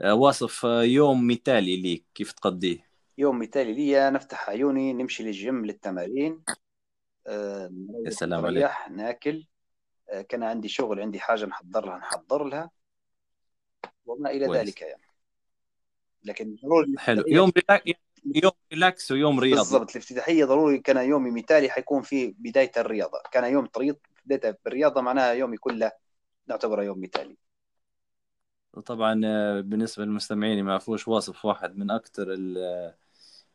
آه، 0.00 0.14
واصف 0.14 0.64
يوم 0.64 1.26
مثالي 1.26 1.76
ليك 1.76 2.04
كيف 2.14 2.32
تقضيه؟ 2.32 2.91
يوم 3.22 3.38
مثالي 3.38 3.72
لي 3.72 4.10
نفتح 4.10 4.50
عيوني 4.50 4.92
نمشي 4.92 5.22
للجيم 5.22 5.66
للتمارين. 5.66 6.42
آه، 7.26 7.70
يا 8.04 8.10
سلام 8.10 8.46
عليك. 8.46 8.70
ناكل. 8.90 9.46
آه، 10.10 10.22
كان 10.22 10.42
عندي 10.42 10.68
شغل 10.68 11.00
عندي 11.00 11.20
حاجة 11.20 11.44
نحضر 11.44 11.86
لها 11.86 11.98
نحضر 11.98 12.44
لها. 12.44 12.70
وما 14.06 14.30
إلى 14.30 14.46
كويس. 14.46 14.60
ذلك 14.60 14.82
يعني. 14.82 15.02
لكن 16.24 16.56
ضروري 16.62 16.94
حلو. 16.98 17.24
يوم 17.26 17.52
relax 17.56 17.98
يوم 18.24 18.52
relax 18.72 19.12
ويوم 19.12 19.40
رياضي 19.40 19.58
بالضبط. 19.58 19.90
الافتتاحية 19.90 20.44
ضروري 20.44 20.78
كان 20.78 20.96
يومي 20.96 21.30
مثالي 21.30 21.70
حيكون 21.70 22.02
في 22.02 22.34
بداية 22.38 22.72
الرياضة. 22.76 23.22
كان 23.32 23.52
يوم 23.52 23.66
طريق 23.66 23.98
بداية 24.24 24.58
بالرياضه 24.64 25.00
معناها 25.00 25.32
يومي 25.32 25.56
كله 25.56 25.92
نعتبره 26.46 26.82
يوم 26.82 27.00
مثالي. 27.02 27.36
طبعا 28.86 29.20
آه، 29.24 29.60
بالنسبة 29.60 30.04
للمستمعين 30.04 30.64
ما 30.64 30.70
يعرفوش 30.70 31.08
واصف 31.08 31.44
واحد 31.44 31.76
من 31.76 31.90
أكثر 31.90 32.26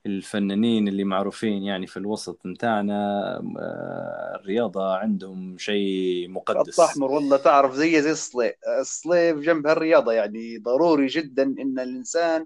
الفنانين 0.06 0.88
اللي 0.88 1.04
معروفين 1.04 1.64
يعني 1.64 1.88
في 1.88 1.98
الوسط 1.98 2.46
متاعنا 2.46 3.28
آه، 3.60 4.36
الرياضة 4.36 4.96
عندهم 4.96 5.58
شيء 5.58 6.30
مقدس. 6.30 6.80
احمر 6.80 7.12
والله 7.12 7.38
تعرف 7.38 7.74
زي 7.74 8.02
زي 8.02 8.12
الصليب 8.12 8.54
الصليب 8.80 9.42
جنب 9.42 9.68
هالرياضة 9.68 10.14
يعني 10.14 10.58
ضروري 10.58 11.08
جدا 11.08 11.44
إن 11.44 11.80
الإنسان 11.80 12.46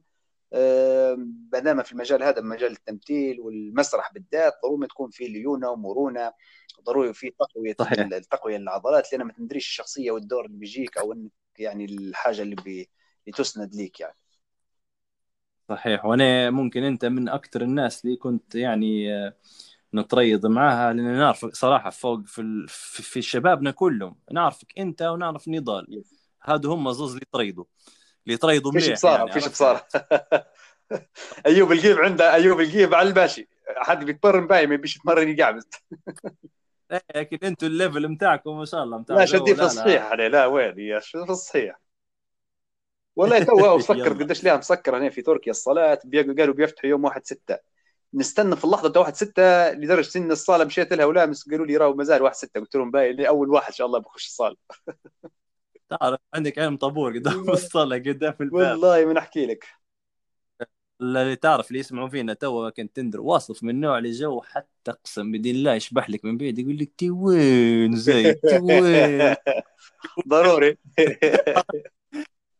آه، 0.54 1.16
ما 1.54 1.60
دام 1.60 1.84
في 1.84 1.92
المجال 1.92 2.24
هذا 2.24 2.42
مجال 2.42 2.72
التمثيل 2.72 3.40
والمسرح 3.40 4.14
بالذات 4.14 4.54
ضروري 4.64 4.88
تكون 4.88 5.10
فيه 5.10 5.28
ليونة 5.28 5.70
ومرونة 5.70 6.34
ضروري 6.86 7.14
في 7.14 7.30
تقوية 7.30 7.76
صحيح. 7.80 8.00
التقويه 8.00 8.58
للعضلات 8.58 9.14
لأن 9.14 9.24
ما 9.24 9.34
تندريش 9.34 9.68
الشخصية 9.68 10.12
والدور 10.12 10.46
اللي 10.46 10.58
بيجيك 10.58 10.98
أو 10.98 11.14
إنك 11.14 11.32
يعني 11.58 11.86
الحاجة 11.86 12.42
اللي 12.42 12.56
بي 12.56 12.90
اللي 13.28 13.38
تسند 13.38 13.76
ليك 13.76 14.00
يعني. 14.00 14.16
صحيح. 15.70 16.06
وأنا 16.06 16.50
ممكن 16.50 16.84
أنت 16.84 17.06
من 17.06 17.30
أكثر 17.30 17.62
الناس 17.62 18.06
اللي 18.06 18.16
كنت 18.16 18.56
يعني 18.56 19.14
آه، 19.16 19.34
نتريض 19.94 20.46
معاها 20.46 20.94
لأن 20.94 21.18
نعرفك 21.18 21.56
صراحة 21.56 21.90
فوق 21.90 22.22
في 22.26 22.42
ال- 22.42 22.66
في 22.70 23.22
شبابنا 23.22 23.72
كلهم. 23.72 24.16
نعرفك 24.32 24.68
أنت 24.80 25.02
ونعرف 25.02 25.48
نضال. 25.48 26.04
هادو 26.44 26.74
هم 26.74 26.92
زوز 26.92 27.10
اللي 27.12 27.22
يطريضوا 27.28 27.66
اللي 28.26 28.34
يطريضوا 28.36 28.72
فيش 28.72 28.84
مليح 28.84 28.94
بصارة 28.98 29.18
يعني 29.18 29.32
فيش 29.32 29.48
بصارة. 29.48 29.88
أيوب 31.46 31.72
القيب 31.72 31.98
عنده 31.98 32.34
أيوب 32.34 32.60
القيب 32.62 32.94
على 32.94 33.10
الماشي 33.10 33.48
حد 33.78 34.04
بيتمرن 34.06 34.48
باي 34.48 34.68
ما 34.68 34.76
بيش 34.76 34.96
يتمرن 34.96 35.30
يقعبز 35.30 35.70
إيه، 36.92 37.02
لكن 37.16 37.38
أنتوا 37.44 37.68
الليفل 37.68 38.08
متاعكم 38.08 38.58
ما 38.58 38.66
شاء 38.66 38.84
الله 38.84 38.98
متاع 38.98 39.16
لا 39.16 39.26
شدي 39.26 39.56
في 39.56 39.64
الصحيح 39.64 40.02
لا. 40.04 40.10
عليه؟ 40.10 40.28
لا 40.28 40.46
وين 40.46 40.80
يا 40.80 41.00
شو 41.00 41.26
في 41.26 41.32
الصحيح؟ 41.32 41.80
والله 43.16 43.44
تو 43.44 43.78
مسكر 43.78 44.14
قديش 44.14 44.44
ليها 44.44 44.58
مسكر 44.58 44.98
هنا 44.98 45.10
في 45.10 45.22
تركيا. 45.22 45.52
الصلاة 45.52 46.00
بي- 46.06 46.22
قالوا 46.34 46.54
بيفتحوا 46.56 46.90
يوم 46.90 47.04
1 47.04 47.26
6 47.26 47.58
نستنى 48.14 48.56
في 48.56 48.66
اللحظة 48.66 49.00
1 49.00 49.16
6 49.16 49.72
لدرجة 49.72 50.18
إن 50.18 50.32
الصالة 50.32 50.64
مشيت 50.66 50.94
لها 50.94 51.06
ولامس 51.06 51.50
قالوا 51.50 51.66
لي 51.66 51.78
راهو 51.78 51.94
مازال 51.94 52.22
1 52.22 52.36
6 52.36 52.60
قلت 52.60 52.76
لهم 52.76 52.92
باين 52.92 53.16
لي 53.16 53.28
أول 53.28 53.50
واحد 53.50 53.68
إن 53.68 53.74
شاء 53.74 53.88
الله 53.88 54.00
بخش 54.00 54.26
الصالة. 54.28 54.56
تعرف 55.90 56.20
عندك 56.34 56.60
علم 56.60 56.78
طابور 56.78 57.14
قدام 57.20 57.50
الصالة 57.50 57.96
قدام 57.96 58.34
الباب. 58.42 58.54
والله 58.72 59.06
من 59.06 59.18
أحكي 59.18 59.46
لك. 59.46 59.66
اللي 61.02 61.36
تعرف 61.36 61.68
اللي 61.68 61.80
يسمعوا 61.80 62.08
فينا 62.10 62.34
تو 62.34 62.72
كنت 62.72 62.96
تندر 62.96 63.22
واصف 63.22 63.64
من 63.64 63.80
نوع 63.82 63.98
اللي 63.98 64.12
جو 64.12 64.42
حتى 64.42 64.92
أقسم 64.92 65.32
بدين 65.32 65.56
الله 65.56 65.74
يشبح 65.74 66.10
لك 66.10 66.26
من 66.26 66.38
بعيد. 66.38 66.60
يقول 66.60 66.78
لك 66.78 66.92
تي 66.98 67.10
وين 67.12 67.96
زايد 67.96 68.36
تي 68.36 68.58
وين 68.58 69.36
ضروري. 70.30 70.78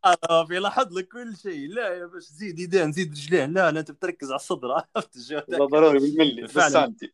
أنا 0.06 0.46
في 0.46 0.60
لاحظ 0.60 0.98
لك 0.98 1.08
كل 1.08 1.38
شيء. 1.38 1.70
لا 1.70 1.94
يا 1.94 2.06
باش 2.06 2.24
زيد 2.24 2.60
يدين 2.60 2.92
زيد 2.92 3.12
رجلين. 3.12 3.54
لا 3.54 3.72
لا 3.72 3.80
انت 3.80 3.92
بتركز 3.92 4.28
على 4.28 4.36
الصدر. 4.36 4.72
عرفت 4.96 5.16
الجو 5.16 5.66
ضروري 5.66 6.00
بالملي 6.00 6.42
بالسانتي 6.42 7.14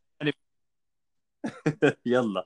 يلا. 2.05 2.45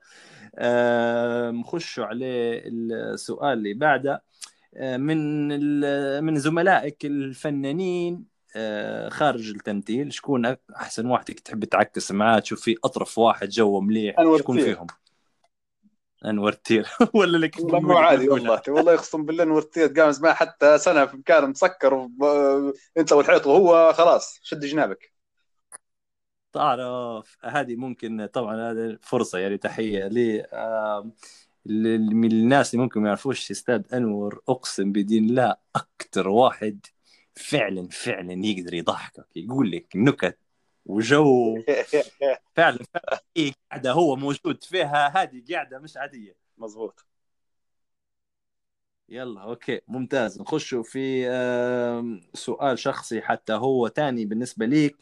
آه، 0.56 1.52
نخشوا 1.52 2.06
على 2.06 2.26
السؤال 2.68 3.58
اللي 3.58 3.74
بعده. 3.74 4.24
آه، 4.76 4.98
من 4.98 5.48
من 6.24 6.40
زملائك 6.40 7.06
الفنانين 7.06 8.26
آه، 8.56 9.10
خارج 9.10 9.50
التمثيل 9.50 10.14
شكون 10.14 10.56
أحسن 10.76 11.06
واحد 11.06 11.26
تحب 11.26 11.66
تعكس 11.66 12.12
معاه 12.12 12.40
تشوف 12.40 12.62
فيه 12.62 12.76
أطرف 12.84 13.18
واحد 13.18 13.50
جو 13.50 13.80
مليح 13.80 14.16
شكون 14.38 14.64
فيهم؟ 14.64 14.88
انور 16.26 16.52
تير 16.54 16.88
ولا 17.16 17.50
والله 17.60 17.80
مو 17.80 17.98
عادي 17.98 18.30
والله. 18.30 18.62
والله 18.68 18.94
يقسم 18.94 19.26
بالله 19.26 19.44
انور 19.44 19.62
تير 19.62 19.88
قامز 19.88 20.22
معه 20.22 20.34
حتى 20.34 20.78
سنة 20.78 21.06
في 21.06 21.18
مكان 21.18 21.50
مسكر 21.50 21.94
وب- 21.94 22.74
انت 22.98 23.12
والحيط 23.14 23.48
وهو 23.48 23.94
خلاص 23.94 24.40
شد 24.44 24.60
جنابك. 24.66 25.12
تعرف 26.54 27.38
هذه 27.46 27.76
ممكن 27.76 28.26
طبعا 28.26 28.72
هذه 28.72 28.98
فرصة 29.02 29.40
يعني 29.40 29.58
تحية 29.58 30.08
لي 30.08 30.48
من 31.66 32.32
الناس 32.32 32.74
اللي 32.74 32.84
ممكن 32.84 33.02
ما 33.02 33.08
يعرفوش. 33.08 33.52
أستاذ 33.52 33.82
أنور 33.94 34.42
أقسم 34.50 34.92
بدين 34.92 35.26
الله 35.30 35.56
أكثر 35.76 36.28
واحد 36.30 36.86
فعلا 37.36 37.88
فعلا 37.92 38.46
يقدر 38.46 38.74
يضحكك 38.74 39.26
يقول 39.36 39.72
لك 39.72 39.88
نكت 39.96 40.38
وجو 40.86 41.58
فعلا 42.56 42.80
في 43.34 43.54
قاعدة 43.72 43.92
هو 43.92 44.16
موجود 44.16 44.64
فيها 44.64 45.08
هذه 45.24 45.44
قاعدة 45.54 45.80
مش 45.80 45.98
عادية. 45.98 46.36
مزبوط 46.58 47.06
يلا 49.10 49.42
أوكي. 49.42 49.82
ممتاز. 49.88 50.42
نخشوا 50.42 50.84
في 50.84 51.26
سؤال 52.34 52.80
شخصي 52.80 53.22
حتى 53.22 53.54
هو 53.54 53.88
تاني 53.88 54.26
بالنسبة 54.26 54.66
ليك. 54.66 54.98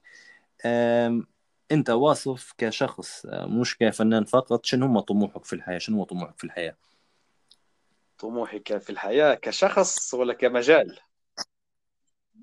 أنت 1.71 1.89
واصف 1.89 2.53
كشخص 2.57 3.25
آه، 3.25 3.45
مش 3.45 3.77
كفنان 3.77 4.23
فقط 4.25 4.65
شنو 4.65 4.85
هم 4.85 4.99
طموحك 4.99 5.45
في 5.45 5.53
الحياة؟ 5.53 5.77
شنو 5.77 5.97
هو 5.97 6.03
طموحك 6.03 6.37
في 6.37 6.43
الحياة؟ 6.43 6.75
طموحي 8.17 8.59
في 8.59 8.89
الحياة 8.89 9.33
كشخص 9.33 10.13
ولا 10.13 10.33
كمجال؟ 10.33 10.99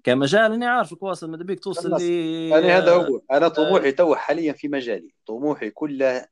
كمجال 0.05 0.53
أنا 0.53 0.71
عارفك 0.71 1.03
واصل 1.03 1.31
ماذا 1.31 1.43
بيك 1.43 1.61
توصل 1.61 1.91
لي 2.01 2.59
أنا 2.59 2.79
هذا 2.79 2.93
آه، 2.93 3.07
هو. 3.07 3.21
آه، 3.31 3.49
طموحي 3.49 3.93
تو 3.93 4.15
حاليا 4.15 4.53
في 4.53 4.69
مجالي. 4.69 5.15
طموحي 5.27 5.71
كله 5.71 6.29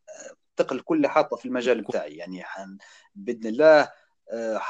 تقل 0.56 0.80
كله 0.80 1.08
حاطة 1.08 1.36
في 1.36 1.46
المجال 1.46 1.82
بتاعي. 1.82 2.16
يعني 2.16 2.42
حن 2.42 2.78
بإذن 3.14 3.46
الله 3.46 3.92
آه، 4.32 4.60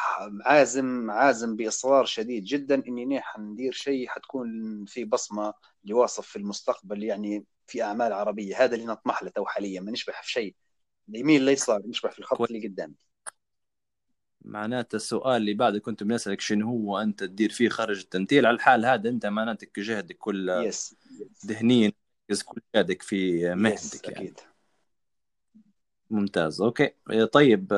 عازم 0.45 1.11
عازم 1.11 1.57
بإصرار 1.57 2.05
شديد 2.05 2.45
جدا 2.45 2.83
أنا 2.89 3.21
حندير 3.21 3.73
شيء 3.73 4.09
حتكون 4.09 4.85
في 4.85 5.05
بصمة 5.05 5.55
لواصف 5.85 6.27
في 6.27 6.37
المستقبل 6.37 7.03
يعني 7.05 7.45
في 7.67 7.83
أعمال 7.83 8.13
عربية. 8.13 8.65
هذا 8.65 8.75
اللي 8.75 8.87
نطمح 8.87 9.23
له 9.23 9.31
تو 9.31 9.45
حاليا. 9.45 9.81
ما 9.81 9.91
نشبح 9.93 10.23
في 10.23 10.31
شيء. 10.31 10.55
اليمين 11.09 11.43
اليسار 11.43 11.83
نشبح 11.87 12.13
في 12.13 12.19
الخط 12.19 12.41
اللي 12.41 12.69
قدامي. 12.69 12.95
معناته 14.45 14.97
السؤال 14.97 15.37
اللي 15.37 15.55
بعده 15.55 15.79
كنت 15.79 16.03
بنسألك 16.03 16.41
شنو 16.41 16.67
هو 16.67 16.99
أنت 16.99 17.25
تدير 17.25 17.51
فيه 17.51 17.69
خارج 17.69 17.99
التمثيل؟ 17.99 18.47
على 18.47 18.55
الحال 18.55 18.87
هذا 18.87 19.09
أنت 19.09 19.27
معناتك 19.27 19.81
جهدك 19.81 20.17
كل 20.19 20.49
yes 20.49 20.97
ذهنيا 21.47 21.93
كل 22.47 22.61
جهدك 22.75 23.03
في 23.03 23.55
مهنتك 23.55 24.09
يعني. 24.09 24.19
أكيد. 24.19 24.41
ممتاز 26.11 26.61
okay. 26.61 26.91
طيب 27.33 27.73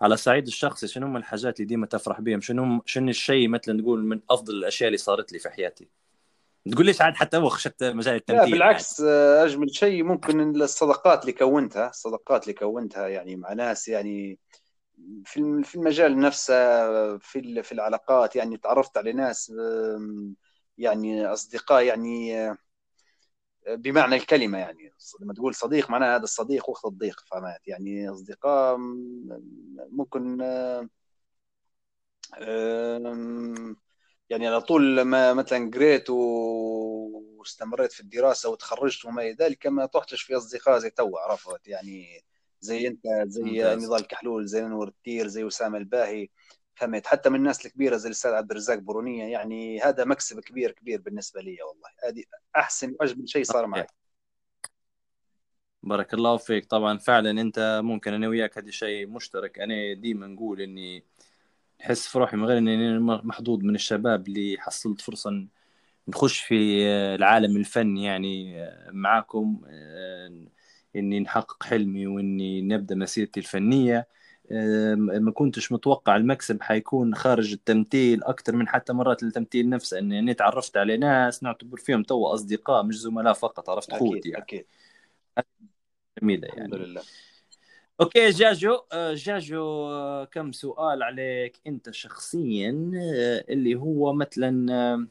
على 0.00 0.14
الصعيد 0.14 0.46
الشخصي 0.46 0.86
شنو 0.86 1.06
هم 1.06 1.16
الحاجات 1.16 1.60
اللي 1.60 1.68
ديما 1.68 1.86
تفرح 1.86 2.20
بهم 2.20 2.40
شنو 2.40 2.82
شنو 2.86 3.08
الشيء 3.08 3.48
مثلا 3.48 3.74
نقول 3.74 4.04
من 4.04 4.20
أفضل 4.30 4.54
الأشياء 4.54 4.88
اللي 4.88 4.98
صارت 4.98 5.32
لي 5.32 5.38
في 5.38 5.50
حياتي؟ 5.50 5.88
تقول 6.72 6.86
ليش 6.86 7.00
عاد 7.00 7.14
حتى 7.14 7.36
وخ 7.36 7.58
شت 7.58 7.84
مجال 7.84 8.14
لا 8.14 8.16
التمثيل 8.16 8.52
بالعكس 8.52 9.00
آه، 9.00 9.44
أجمل 9.44 9.74
شيء 9.74 10.02
ممكن 10.02 10.62
الصداقات 10.62 11.20
اللي 11.20 11.32
كونتها 11.32 11.88
الصداقات 11.88 12.42
اللي 12.42 12.54
كونتها 12.54 13.08
يعني 13.08 13.36
مع 13.36 13.52
ناس 13.52 13.88
يعني 13.88 14.38
في 15.24 15.62
في 15.64 15.74
المجال 15.74 16.18
نفسه 16.18 16.54
في 17.18 17.62
في 17.62 17.72
العلاقات 17.72 18.36
يعني 18.36 18.56
تعرفت 18.56 18.96
على 18.98 19.12
ناس 19.12 19.52
يعني 20.78 21.26
أصدقاء 21.26 21.82
يعني 21.82 22.40
آه، 22.50 22.56
بمعنى 23.68 24.16
الكلمة 24.16 24.58
يعني. 24.58 24.92
لما 25.20 25.34
تقول 25.34 25.54
صديق 25.54 25.90
معناها 25.90 26.16
هذا 26.16 26.24
الصديق 26.24 26.70
وقت 26.70 26.84
الضيق 26.84 27.20
فهمت؟ 27.30 27.68
يعني 27.68 28.10
أصدقاء 28.10 28.76
ممكن 29.90 30.40
يعني 34.30 34.46
على 34.46 34.60
طول 34.60 34.96
لما 34.96 35.34
مثلا 35.34 35.70
قريت 35.74 36.10
واستمريت 36.10 37.92
في 37.92 38.00
الدراسة 38.00 38.50
وتخرجت 38.50 39.04
وما 39.04 39.22
إلى 39.22 39.32
ذلك 39.32 39.66
ما 39.66 39.86
طحتش 39.86 40.22
في 40.22 40.36
أصدقاء 40.36 40.78
زي 40.78 40.90
تو 40.90 41.16
عرفت؟ 41.18 41.68
يعني 41.68 42.24
زي 42.64 42.88
انت 42.88 43.02
زي. 43.26 43.74
نضال 43.76 44.06
كحلول 44.06 44.46
زي 44.46 44.60
نور 44.60 44.88
التير 44.88 45.26
زي 45.26 45.46
اسامه 45.46 45.78
الباهي 45.78 46.28
فهمت. 46.74 47.06
حتى 47.06 47.30
من 47.30 47.36
الناس 47.36 47.66
الكبيرة 47.66 47.96
زي 47.96 48.08
الأستاذ 48.08 48.30
عبد 48.30 48.50
الرزاق 48.50 48.78
برونية 48.78 49.24
يعني 49.24 49.80
هذا 49.80 50.04
مكسب 50.04 50.40
كبير 50.40 50.70
كبير 50.70 51.00
بالنسبة 51.00 51.40
لي 51.40 51.56
والله. 51.62 51.88
هذه 52.08 52.24
أحسن 52.56 52.94
وأجمل 53.00 53.28
شيء 53.28 53.44
صار 53.44 53.66
معي. 53.66 53.86
بارك 55.82 56.14
الله 56.14 56.36
فيك. 56.36 56.66
طبعا 56.66 56.98
فعلا 56.98 57.30
أنت 57.30 57.80
ممكن 57.84 58.12
أنا 58.12 58.28
وياك 58.28 58.58
هذا 58.58 58.70
شيء 58.70 59.06
مشترك. 59.06 59.58
أنا 59.58 59.94
ديما 59.94 60.26
نقول 60.26 60.60
إني 60.60 61.04
نحس 61.80 62.06
في 62.08 62.18
روحي 62.18 62.36
من 62.36 62.44
غير 62.44 62.58
إني 62.58 62.74
أنا 62.74 62.98
محظوظ 63.24 63.60
من 63.60 63.74
الشباب 63.74 64.28
اللي 64.28 64.56
حصلت 64.58 65.00
فرصة 65.00 65.46
نخش 66.08 66.38
في 66.38 66.82
العالم 67.14 67.56
الفني 67.56 68.04
يعني 68.04 68.66
معاكم 68.92 69.60
إني 70.96 71.20
نحقق 71.20 71.62
حلمي 71.62 72.06
وإني 72.06 72.62
نبدأ 72.62 72.94
مسيرتي 72.94 73.40
الفنية. 73.40 74.08
ما 74.50 75.32
كنتش 75.34 75.72
متوقع 75.72 76.16
المكسب 76.16 76.62
حيكون 76.62 77.14
خارج 77.14 77.52
التمثيل 77.52 78.24
أكثر 78.24 78.56
من 78.56 78.68
حتى 78.68 78.92
مرات 78.92 79.22
التمثيل 79.22 79.68
نفسه 79.68 79.98
أني 79.98 80.14
يعني 80.14 80.34
تعرفت 80.34 80.76
على 80.76 80.96
ناس 80.96 81.42
نعتبر 81.42 81.76
فيهم 81.76 82.02
تو 82.02 82.26
أصدقاء 82.26 82.82
مش 82.82 83.00
زملاء 83.00 83.32
فقط 83.32 83.70
عرفت 83.70 83.92
خوتي 83.92 84.28
يعني. 84.28 84.42
أكيد. 84.42 84.66
جميلة 86.22 86.48
الحمد 86.48 86.72
يعني. 86.72 86.84
لله. 86.84 87.02
أوكي 88.00 88.30
جاجو 88.30 88.80
آه، 88.92 89.14
جاجو 89.14 89.90
آه، 89.90 90.24
كم 90.24 90.52
سؤال 90.52 91.02
عليك 91.02 91.60
أنت 91.66 91.90
شخصيا 91.90 92.90
آه، 92.94 93.44
اللي 93.48 93.74
هو 93.74 94.12
مثلا 94.12 95.06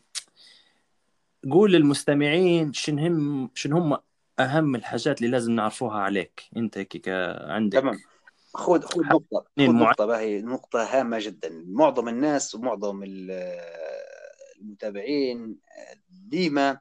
قول 1.51 1.71
للمستمعين 1.71 2.73
شن 2.73 2.99
هم 2.99 3.49
شن 3.53 3.73
هم 3.73 3.97
أهم 4.43 4.75
الحاجات 4.75 5.21
اللي 5.21 5.31
لازم 5.31 5.51
نعرفوها 5.51 5.97
عليك 5.99 6.43
أنت 6.57 6.77
هيك 6.77 7.09
عندك. 7.41 7.79
تمام. 7.79 7.99
خذ 8.53 8.81
خذ 8.81 8.99
معين 9.57 9.75
نقطة 9.75 10.05
باهي 10.05 10.41
نقطة 10.41 10.83
هامة 10.83 11.19
جدا. 11.21 11.63
معظم 11.67 12.09
الناس 12.09 12.55
ومعظم 12.55 13.03
ال- 13.03 13.59
المتابعين 14.61 15.59
ديما 16.09 16.79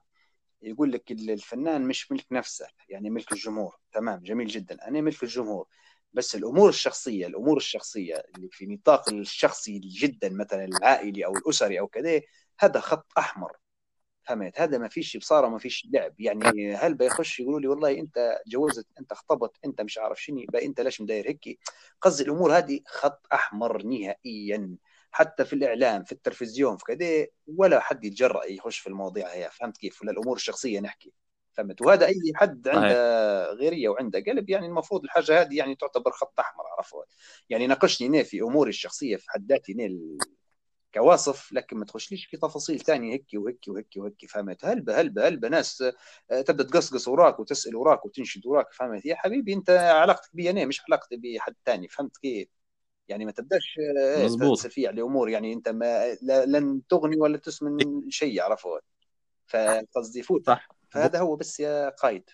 يقول 0.63 0.93
لك 0.93 1.11
ال- 1.13 1.31
الفنان 1.31 1.83
مش 1.83 2.13
ملك 2.13 2.27
نفسه 2.33 2.67
يعني 2.89 3.11
ملك 3.11 3.33
الجمهور. 3.33 3.77
تمام 3.93 4.19
جميل 4.23 4.47
جدا. 4.47 4.89
أنا 4.89 5.01
ملك 5.01 5.23
الجمهور. 5.23 5.67
بس 6.13 6.35
الأمور 6.35 6.69
الشخصية 6.69 7.27
الأمور 7.27 7.57
الشخصية 7.57 8.25
اللي 8.37 8.49
في 8.51 8.67
نطاق 8.67 9.09
الشخصي 9.13 9.79
جدا 9.79 10.29
مثلا 10.29 10.65
العائلي 10.65 11.25
أو 11.27 11.33
الأسري 11.37 11.81
أو 11.81 11.87
كذا 11.87 12.21
هذا 12.61 12.81
خط 12.81 13.07
أحمر. 13.19 13.57
فهمت. 14.25 14.61
هذا 14.61 14.79
ما 14.79 14.89
فيش 14.89 15.17
بصارة 15.17 15.49
ما 15.49 15.59
فيش 15.59 15.89
لعب. 15.93 16.21
يعني 16.21 16.75
هل 16.75 16.95
بيخش 16.95 17.41
يقولوا 17.41 17.61
لي 17.61 17.69
والله 17.69 17.99
أنت 17.99 18.39
جوزت 18.47 18.87
أنت 19.01 19.13
اخطبت 19.13 19.57
أنت 19.65 19.81
مش 19.81 19.99
عارف 19.99 20.23
شنو 20.23 20.45
بقى 20.49 20.67
أنت 20.67 20.81
ليش 20.81 21.01
مداير 21.01 21.29
هيك 21.29 21.59
قصدي 22.01 22.25
الأمور 22.25 22.57
هذه 22.59 22.81
خط 22.87 23.27
أحمر 23.33 23.83
نهائيا. 23.83 24.77
حتى 25.11 25.45
في 25.45 25.53
الإعلام 25.53 26.05
في 26.05 26.13
التلفزيون 26.13 26.77
في 26.77 26.85
كذا 26.85 27.27
ولا 27.57 27.81
حد 27.81 28.05
يتجرأ 28.05 28.45
يخش 28.45 28.79
في 28.79 28.87
المواضيع 28.87 29.29
هي. 29.29 29.51
فهمت 29.53 29.77
كيف؟ 29.77 30.03
ولا 30.03 30.11
الأمور 30.13 30.37
الشخصية 30.37 30.81
نحكي. 30.81 31.13
فهمت. 31.53 31.83
وهذا 31.83 32.07
أي 32.07 32.33
حد 32.35 32.69
عنده 32.69 33.53
غيرية 33.53 33.89
وعنده 33.89 34.21
قلب 34.27 34.51
يعني 34.51 34.67
المفروض 34.67 35.05
الحاجة 35.05 35.41
هذه 35.41 35.57
يعني 35.57 35.75
تعتبر 35.75 36.11
خط 36.11 36.41
أحمر 36.41 36.65
عرفت؟ 36.77 36.95
يعني 37.51 37.67
ناقشني 37.67 38.25
في 38.25 38.41
أموري 38.41 38.71
الشخصية 38.71 39.17
في 39.17 39.31
حد 39.31 39.53
ذاتي 39.53 39.75
كواصف 40.95 41.53
لكن 41.53 41.77
ما 41.77 41.85
تخشليش 41.85 42.27
في 42.27 42.37
تفاصيل 42.37 42.81
تانية 42.81 43.13
هيك 43.13 43.27
وهيك 43.35 43.65
وهيك 43.69 43.89
وهيك 43.97 44.27
فهمت؟ 44.31 44.65
هلبة 44.65 45.01
هلبة 45.01 45.29
هلبة 45.29 45.49
ناس 45.49 45.83
آه، 46.31 46.41
تبدأ 46.41 46.65
تقصقص 46.65 47.09
وراك 47.09 47.41
وتسأل 47.41 47.77
وراك 47.77 48.07
وتنشد 48.07 48.47
وراك 48.47 48.73
فهمت؟ 48.73 49.07
يا 49.07 49.15
حبيبي 49.15 49.53
أنت 49.55 49.71
علاقتك 49.71 50.31
بي 50.37 50.51
أنا 50.51 50.65
مش 50.65 50.83
علاقتي 50.89 51.17
بحد 51.17 51.55
تاني 51.65 51.89
فهمت 51.89 52.17
كيف؟ 52.17 52.49
يعني 53.09 53.25
ما 53.25 53.33
تبدأش 53.33 53.79
إيه، 53.79 54.27
تسفيه 54.55 54.89
على 54.89 55.03
امور 55.03 55.29
يعني 55.29 55.53
أنت 55.53 55.69
ما 55.69 56.15
لن 56.23 56.83
تغني 56.89 57.17
ولا 57.17 57.39
تسمن 57.39 58.11
شيء 58.11 58.43
عرفت؟ 58.43 58.83
فقصدي 59.47 60.23
فوت. 60.23 60.47
صح. 60.47 60.69
فهذا 60.91 61.19
هو 61.21 61.37
بس 61.37 61.61
يا 61.61 61.89
قايد. 61.89 62.31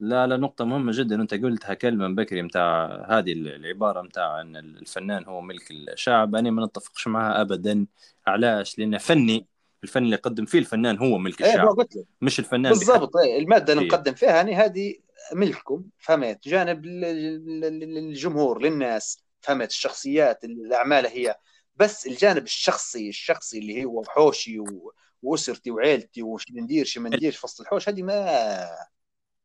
لا 0.00 0.26
لا 0.26 0.36
نقطة 0.36 0.64
مهمة 0.64 0.92
جدا. 0.94 1.22
أنت 1.22 1.34
قلتها 1.34 1.74
كلمة 1.74 2.08
من 2.08 2.14
بكري 2.14 2.42
متاع 2.42 2.86
هذه 3.08 3.32
العبارة 3.32 4.02
متاع 4.02 4.40
إن 4.40 4.56
الفنان 4.56 5.24
هو 5.24 5.40
ملك 5.40 5.70
الشعب. 5.70 6.34
أنا 6.34 6.50
ما 6.50 6.66
نتفقش 6.66 7.06
معها 7.06 7.40
ابدا. 7.40 7.86
علاش؟ 8.26 8.78
لأن 8.78 8.98
فني 8.98 9.46
الفن 9.84 10.02
اللي 10.02 10.14
يقدم 10.14 10.44
فيه 10.44 10.58
الفنان 10.58 10.98
هو 10.98 11.18
ملك 11.18 11.42
إيه 11.42 11.46
ما 11.46 11.52
الشعب 11.52 11.68
قلت 11.68 11.96
لك 11.96 12.04
مش 12.20 12.38
الفنان 12.38 12.72
بالضبط. 12.72 13.16
إيه، 13.16 13.38
المادة 13.38 13.72
اللي 13.72 13.84
فيه 13.84 13.96
نقدم 13.96 14.14
فيها 14.14 14.30
يعني 14.30 14.54
هذه 14.54 14.94
ملككم 15.32 15.84
فهمت؟ 15.98 16.48
جانب 16.48 16.84
الجمهور 16.84 18.62
للناس 18.62 19.24
فهمت؟ 19.40 19.68
الشخصيات 19.68 20.44
الأعمال 20.44 21.06
هي. 21.06 21.36
بس 21.76 22.06
الجانب 22.06 22.44
الشخصي 22.44 23.08
الشخصي 23.08 23.58
اللي 23.58 23.84
هو 23.84 24.04
حوشي 24.04 24.60
و... 24.60 24.92
وأسرتي 25.22 25.70
وعيلتي 25.70 26.22
وش 26.22 26.44
ندير 26.52 26.84
شو 26.84 27.00
ما 27.00 27.08
نديرش 27.08 27.44
وسط 27.44 27.60
الحوش 27.60 27.88
هذه 27.88 28.02
ما 28.02 28.30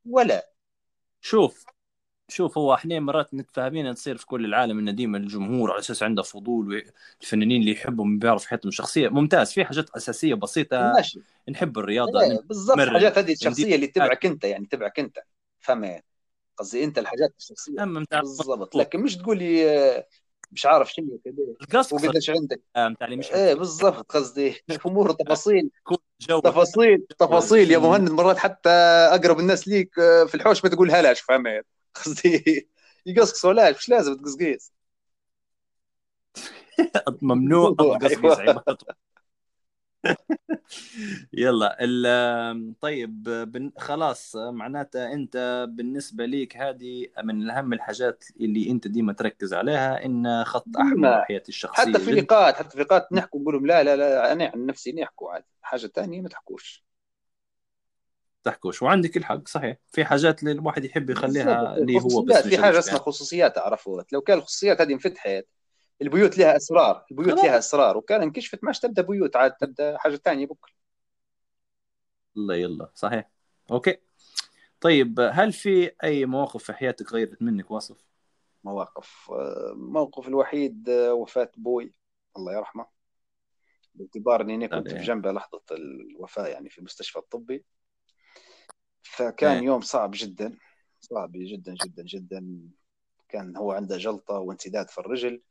ولا. 0.05 0.49
شوف 1.21 1.65
شوف 2.27 2.57
هو 2.57 2.73
إحنا 2.73 2.99
مرات 2.99 3.33
متفاهمين 3.33 3.93
تصير 3.95 4.17
في 4.17 4.25
كل 4.25 4.45
العالم 4.45 4.79
إن 4.79 4.95
ديما 4.95 5.17
الجمهور 5.17 5.71
على 5.71 5.79
أساس 5.79 6.03
عنده 6.03 6.23
فضول 6.23 6.83
والفنانين 7.21 7.61
اللي 7.61 7.71
يحبهم 7.71 8.19
بيعرف 8.19 8.45
حياتهم 8.45 8.69
الشخصيه 8.69 9.09
ممتاز 9.09 9.51
في 9.51 9.65
حاجات 9.65 9.89
أساسية 9.89 10.33
بسيطة. 10.33 10.93
ماشي. 10.95 11.19
نحب 11.49 11.77
الرياضة 11.77 12.21
إيه 12.21 12.41
بالضبط 12.41 12.79
الحاجات 12.79 13.17
هذه 13.17 13.33
الشخصية 13.33 13.75
اللي 13.75 13.87
تبعك 13.87 14.25
أنت 14.25 14.43
يعني 14.43 14.65
تبعك 14.65 14.99
أنت. 14.99 15.19
فهمت؟ 15.59 16.03
قصدي 16.57 16.83
أنت 16.83 16.97
الحاجات 16.97 17.33
الشخصية. 17.37 17.85
متاع 17.85 18.19
بالضبط. 18.19 18.75
لكن 18.75 18.99
مش 18.99 19.17
تقول 19.17 19.37
لي 19.37 20.05
مش 20.51 20.65
عارف 20.65 20.93
شنو 20.93 21.19
كذا 21.25 21.33
القصقصه 21.61 22.07
وقديش 22.07 22.29
عندك؟ 22.29 22.61
اللي 23.01 23.15
مش 23.15 23.31
إيه 23.31 23.53
بالضبط 23.53 24.11
قصدي. 24.11 24.63
أمور 24.85 25.11
تفاصيل. 25.11 25.69
جو. 26.21 26.39
تفاصيل 26.39 27.05
تفاصيل 27.19 27.71
يا 27.71 27.77
مهند. 27.77 28.09
مرات 28.11 28.37
حتى 28.37 28.69
أقرب 28.69 29.39
الناس 29.39 29.67
ليك 29.67 29.99
آه، 29.99 30.23
في 30.25 30.35
الحوش 30.35 30.63
ما 30.63 30.69
تقول 30.69 30.91
هلاش 30.91 31.21
فهمت 31.21 31.65
قصدي 31.95 32.69
يقصقصوا 33.05 33.53
لاش 33.53 33.75
مش 33.77 33.89
لازم 33.89 34.15
تقصقيس 34.15 34.73
ممنوع 37.21 37.75
أيوه 37.81 37.95
عبارته 38.41 39.04
يلا 41.33 41.77
ال- 41.81 42.73
طيب 42.81 43.29
خلاص 43.77 44.35
معناتها 44.35 45.13
أنت 45.13 45.65
بالنسبة 45.69 46.25
ليك 46.25 46.57
هذه 46.57 47.07
من 47.23 47.49
أهم 47.49 47.73
الحاجات 47.73 48.23
اللي 48.39 48.71
أنت 48.71 48.87
ديما 48.87 49.13
تركز 49.13 49.53
عليها 49.53 50.05
إن 50.05 50.43
خط 50.43 50.77
أحمر 50.77 51.21
حياتي 51.23 51.49
الشخصية. 51.49 51.83
حتى 51.83 51.99
في 51.99 52.11
لقاءات 52.11 52.55
حتى 52.55 52.69
في 52.69 52.83
لقاءات 52.83 53.13
نحكوا 53.13 53.39
نقول 53.39 53.53
لهم 53.53 53.65
لا 53.67 53.83
لا 53.83 53.95
لا 53.95 54.31
أنا 54.31 54.51
عن 54.55 54.65
نفسي 54.65 54.91
نحكوا 54.91 55.31
عادي 55.31 55.45
حاجة 55.61 55.87
ثانية 55.87 56.21
ما 56.21 56.29
تحكوش. 56.29 56.85
تحكوش 58.43 58.81
وعندك 58.81 59.17
الحق 59.17 59.47
صحيح. 59.47 59.77
في 59.91 60.05
حاجات 60.05 60.39
اللي 60.43 60.51
الواحد 60.51 60.85
يحب 60.85 61.09
يخليها 61.09 61.77
اللي 61.77 61.99
هو 61.99 62.21
بس 62.21 62.35
في 62.37 62.57
حاجة 62.57 62.79
اسمها 62.79 62.95
فيها 62.97 63.05
خصوصيات 63.05 63.57
عرفوها 63.57 64.05
لو 64.11 64.21
كان 64.21 64.37
الخصوصيات 64.37 64.81
هذه 64.81 64.93
انفتحت 64.93 65.45
البيوت 66.01 66.37
لها 66.37 66.57
أسرار 66.57 67.05
البيوت 67.11 67.33
لها 67.33 67.51
خلاص 67.51 67.65
أسرار 67.65 67.97
وكان 67.97 68.21
انكشفت 68.21 68.63
ماش 68.63 68.79
تبدأ 68.79 69.01
بيوت 69.01 69.35
عاد 69.35 69.51
تبدأ 69.51 69.97
حاجة 69.97 70.15
ثانية 70.15 70.45
بكرة. 70.45 70.73
يلا 72.35 72.55
يلا. 72.55 72.91
صحيح. 72.95 73.29
أوكي. 73.71 73.97
طيب 74.81 75.19
هل 75.19 75.53
في 75.53 75.91
أي 76.03 76.25
مواقف 76.25 76.63
في 76.63 76.73
حياتك 76.73 77.13
غيرت 77.13 77.41
منك 77.41 77.71
واصف؟ 77.71 78.05
مواقف 78.63 79.31
آه، 79.31 79.71
الموقف 79.71 80.27
الوحيد 80.27 80.89
آه، 80.89 81.13
وفاة 81.13 81.51
بوي 81.57 81.93
الله 82.37 82.53
يرحمه. 82.53 82.85
باعتبار 83.95 84.41
إني 84.41 84.67
كنت 84.67 84.89
في 84.89 84.97
جنبه 85.03 85.31
لحظة 85.31 85.61
الوفاة 85.71 86.47
يعني 86.47 86.69
في 86.69 86.77
المستشفى 86.77 87.19
الطبي. 87.19 87.65
فكان. 89.03 89.63
يوم 89.63 89.81
صعب 89.81 90.11
جدا 90.13 90.57
صعب 91.01 91.31
جدا 91.35 91.75
جدا 91.85 92.03
جدا. 92.03 92.59
كان 93.29 93.57
هو 93.57 93.71
عنده 93.71 93.97
جلطة 93.97 94.39
وانسداد 94.39 94.89
في 94.89 94.97
الرجل. 94.97 95.41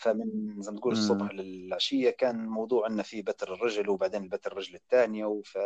فمن 0.00 0.62
زي 0.62 0.72
ما 0.72 0.78
تقول 0.78 0.92
الصبح 0.92 1.32
للعشية 1.32 2.10
كان 2.10 2.46
موضوع 2.46 2.86
أنه 2.86 3.02
في 3.02 3.22
بتر 3.22 3.54
الرجل 3.54 3.88
وبعدين 3.88 4.22
البتر 4.22 4.52
الرجل 4.52 4.74
الثانية 4.74 5.24
وف 5.24 5.58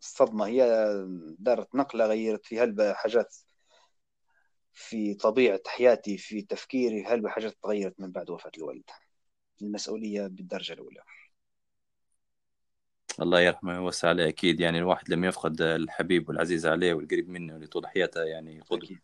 الصدمة 0.00 0.46
هي 0.46 0.90
دارت 1.38 1.74
نقلة 1.74 2.06
غيرت 2.06 2.46
في 2.46 2.60
هلبة 2.60 2.92
حاجات 2.92 3.36
في 4.72 5.14
طبيعة 5.14 5.60
حياتي 5.66 6.18
في 6.18 6.42
تفكيري 6.42 7.04
هلبة 7.04 7.28
حاجات 7.28 7.56
تغيرت 7.62 8.00
من 8.00 8.12
بعد 8.12 8.30
وفاة 8.30 8.50
الوالد؟ 8.58 8.90
المسؤولية 9.62 10.26
بالدرجة 10.26 10.72
الأولى. 10.72 11.00
الله 13.20 13.40
يرحمه 13.40 13.80
ويوسع 13.80 14.08
عليه 14.08 14.28
أكيد 14.28 14.60
يعني 14.60 14.78
الواحد 14.78 15.10
لما 15.10 15.26
يفقد 15.26 15.60
الحبيب 15.62 16.28
والعزيز 16.28 16.66
عليه 16.66 16.94
والقريب 16.94 17.28
منه 17.28 17.56
اللي 17.56 17.66
طول 17.66 17.86
حياته 17.86 18.22
يعني 18.22 18.60
قدوة. 18.60 18.98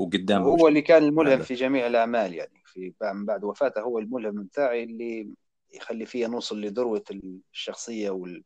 وقدامه 0.00 0.44
هو 0.44 0.68
اللي 0.68 0.82
كان 0.82 1.02
الملهم 1.02 1.42
في 1.42 1.54
جميع 1.54 1.86
الأعمال 1.86 2.34
يعني 2.34 2.62
في 2.64 2.92
بعد 3.00 3.44
وفاته 3.44 3.80
هو 3.80 3.98
الملهم 3.98 4.42
بتاعي 4.42 4.82
اللي 4.82 5.28
يخلي 5.74 6.06
فيها 6.06 6.28
نوصل 6.28 6.60
لذروة 6.60 7.04
الشخصية 7.52 8.10
وال 8.10 8.44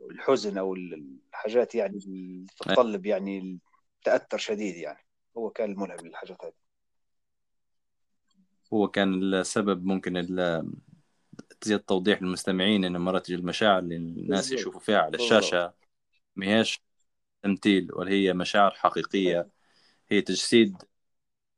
والحزن 0.00 0.58
أو 0.58 0.74
الحاجات 0.74 1.74
يعني 1.74 1.98
اللي 1.98 2.46
تتطلب 2.56 3.06
يعني 3.06 3.58
تأثر 4.04 4.38
شديد 4.38 4.76
يعني. 4.76 5.06
هو 5.36 5.50
كان 5.50 5.72
الملهم 5.72 6.06
للحاجات 6.06 6.44
هذه. 6.44 6.52
هو 8.74 8.88
كان 8.88 9.34
السبب 9.34 9.84
ممكن 9.84 10.26
تزيد 11.60 11.80
توضيح 11.80 12.22
للمستمعين 12.22 12.84
ان 12.84 12.96
مرات 12.96 13.30
المشاعر 13.30 13.78
اللي 13.78 13.96
الناس 13.96 14.52
يشوفوا 14.52 14.80
فيها 14.80 14.98
على 14.98 15.16
الشاشة. 15.16 15.72
ما 16.36 16.46
هيش 16.46 16.82
تمثيل 17.42 17.88
ولا 17.92 18.10
هي 18.10 18.32
مشاعر 18.32 18.70
حقيقية. 18.70 19.48
هي 20.08 20.20
تجسيد 20.20 20.82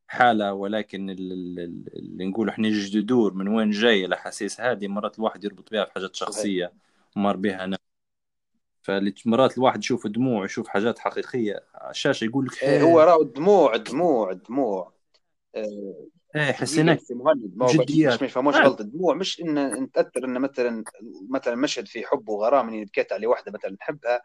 حالة 0.08 0.52
ولكن 0.52 1.10
اللي 1.10 2.24
نقول 2.24 2.48
إحنا 2.48 2.68
جذور 2.68 3.34
من 3.34 3.48
وين 3.48 3.70
جاية 3.70 4.06
الاحاسيس 4.06 4.60
هذه 4.60 4.88
مرات 4.88 5.18
الواحد 5.18 5.44
يربط 5.44 5.70
بها 5.70 5.84
بحاجات 5.84 6.14
شخصية 6.14 6.72
مر 7.16 7.36
بها 7.36 7.64
أنا. 7.64 7.78
فمرات 8.82 9.58
الواحد 9.58 9.78
يشوف 9.78 10.06
دموع 10.06 10.44
يشوف 10.44 10.68
حاجات 10.68 10.98
حقيقية 10.98 11.64
على 11.74 11.90
الشاشه 11.90 12.24
يقول 12.24 12.46
لك 12.46 12.62
إيه 12.62 12.82
هو 12.82 13.00
راهو 13.00 13.22
دموع 13.22 13.76
دموع 13.76 14.32
دموع. 14.32 14.92
إيه, 15.56 16.08
إيه، 16.36 16.52
حسيناك 16.52 17.00
جديات. 17.62 18.22
مش 18.22 18.32
فهموش 18.32 18.56
غلط. 18.56 18.80
الدموع 18.80 19.14
مش 19.14 19.40
إن 19.40 19.90
تاثر 19.92 20.24
إن 20.24 20.38
مثلا 20.40 20.84
مثلا 21.30 21.54
مشهد 21.54 21.88
في 21.88 22.06
حب 22.06 22.28
وغرام 22.28 22.68
اني 22.68 22.84
بكيت 22.84 23.12
على 23.12 23.26
واحدة 23.26 23.52
مثلا 23.52 23.76
نحبها 23.80 24.22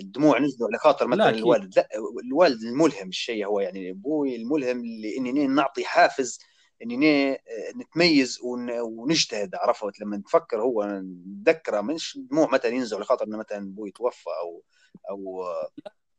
الدموع 0.00 0.38
نزلوا 0.38 0.68
على 0.68 0.78
خاطر 0.78 1.06
مثلا 1.06 1.22
لا 1.22 1.28
الوالد 1.28 1.76
لا 1.76 1.88
الوالد 2.24 2.62
الملهم 2.62 3.08
الشيء 3.08 3.46
هو 3.46 3.60
يعني 3.60 3.90
أبوي 3.90 4.36
الملهم 4.36 4.80
اللي 4.80 5.16
إني 5.16 5.46
نعطي 5.46 5.84
حافز 5.84 6.38
إني 6.82 7.32
آه، 7.32 7.38
نتميز 7.76 8.38
ونجتهد 8.82 9.54
عرفت؟ 9.54 10.00
لما 10.00 10.16
نفكر 10.16 10.62
هو 10.62 11.02
نتذكره 11.02 11.80
مش 11.80 12.18
دموع 12.30 12.50
مثلا 12.52 12.70
ينزل 12.70 13.00
لخاطر 13.00 13.26
إنه 13.26 13.38
مثلا 13.38 13.58
أبوي 13.58 13.90
توفى 13.90 14.30
أو 14.42 14.62
أو 15.10 15.44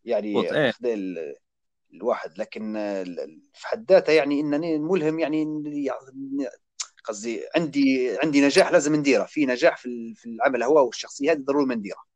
يعني 0.06 0.42
إيه. 0.42 0.74
الواحد. 1.94 2.38
لكن 2.38 2.74
في 3.54 3.68
حد 3.68 3.92
ذاتها 3.92 4.14
يعني 4.14 4.40
انني 4.40 4.78
ملهم 4.78 5.20
يعني 5.20 5.46
قصدي 7.04 7.42
عندي 7.56 8.18
عندي 8.24 8.42
نجاح 8.42 8.72
لازم 8.72 8.96
نديره. 8.96 9.26
في 9.26 9.46
نجاح 9.46 9.78
في 9.78 10.16
العمل 10.26 10.64
هو 10.64 10.86
والشخصية 10.86 11.32
هذه 11.32 11.40
ضروري 11.40 11.76
نديره. 11.76 12.15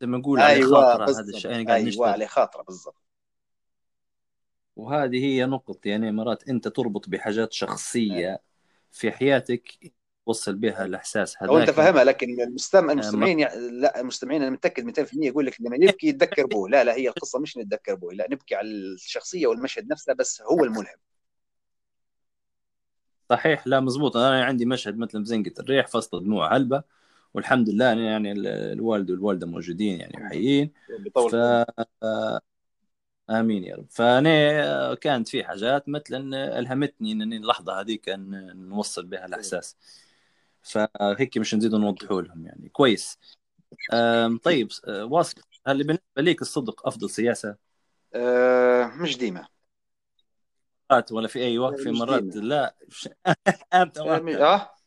لما 0.00 0.18
نقول 0.18 0.40
أيوة 0.40 0.78
على 0.78 0.98
خاطرة 0.98 1.20
هذا 1.20 1.28
الشيء 1.28 1.50
يعني 1.50 1.64
قاعد 1.64 1.86
أيوه 1.86 2.08
على 2.08 2.26
خاطرة 2.26 2.62
بالضبط. 2.62 3.02
وهذه 4.76 5.24
هي 5.24 5.46
نقطة 5.46 5.88
يعني 5.88 6.12
مرات 6.12 6.48
أنت 6.48 6.68
تربط 6.68 7.08
بحاجات 7.08 7.52
شخصية 7.52 8.40
في 8.90 9.12
حياتك 9.12 9.92
توصل 10.26 10.54
بها 10.54 10.84
الإحساس 10.84 11.42
هذا 11.42 11.50
وأنت 11.50 11.70
فاهمها 11.70 12.04
لكن 12.04 12.40
المستمع 12.40 12.92
المستمعين 12.92 13.38
يعني 13.38 13.70
لا 13.70 14.00
المستمعين 14.00 14.42
أنا 14.42 14.50
متأكد 14.50 14.84
200% 14.84 15.08
يقول 15.14 15.46
لك 15.46 15.60
لما 15.60 15.76
نبكي 15.76 16.08
يتذكر 16.08 16.46
بوه. 16.46 16.68
لا 16.68 16.84
لا 16.84 16.94
هي 16.94 17.08
القصة 17.08 17.38
مش 17.38 17.56
نتذكر 17.56 17.94
بوه. 17.94 18.14
لا 18.14 18.26
نبكي 18.30 18.54
على 18.54 18.68
الشخصية 18.68 19.46
والمشهد 19.46 19.88
نفسه 19.90 20.12
بس 20.12 20.42
هو 20.42 20.64
الملهم. 20.64 20.96
صحيح 23.30 23.66
لا 23.66 23.80
مزبوط. 23.80 24.16
أنا 24.16 24.44
عندي 24.44 24.66
مشهد 24.66 24.98
مثل 24.98 25.18
مزنقة 25.18 25.52
الريح 25.60 25.86
فصل 25.86 26.24
دموع 26.24 26.56
هلبة. 26.56 26.82
والحمد 27.38 27.68
لله 27.70 27.84
يعني 27.84 28.32
الوالد 28.72 29.10
والوالدة 29.10 29.46
موجودين 29.46 30.00
يعني 30.00 30.24
وحيين. 30.24 30.72
ف 31.14 31.34
آمين 33.30 33.64
يا 33.64 33.76
رب. 33.76 33.86
فأنا 33.90 34.94
كانت 34.94 35.28
في 35.28 35.44
حاجات 35.44 35.88
مثلا 35.88 36.58
ألهمتني 36.58 37.12
إنني 37.12 37.36
اللحظة 37.36 37.80
هذيك 37.80 38.08
نوصل 38.54 39.06
بها 39.06 39.26
الأحساس. 39.26 39.76
فهيك 40.62 41.38
مش 41.38 41.54
نزيد 41.54 41.74
نوضحوا 41.74 42.22
لهم 42.22 42.46
يعني. 42.46 42.68
كويس. 42.68 43.18
طيب 44.42 44.68
واصل 44.88 45.42
هل 45.66 45.78
بالنسبة 45.78 46.02
ليك 46.22 46.42
الصدق 46.42 46.86
أفضل 46.86 47.10
سياسة؟ 47.10 47.56
أه 48.14 48.86
مش 48.86 49.18
ديما. 49.18 49.48
ولا 51.12 51.28
في 51.28 51.38
أي 51.38 51.58
وقت 51.58 51.80
في 51.80 51.90
مرات 51.90 52.36
لا. 52.36 52.74
إمتى 53.74 54.00
آه؟ 54.00 54.77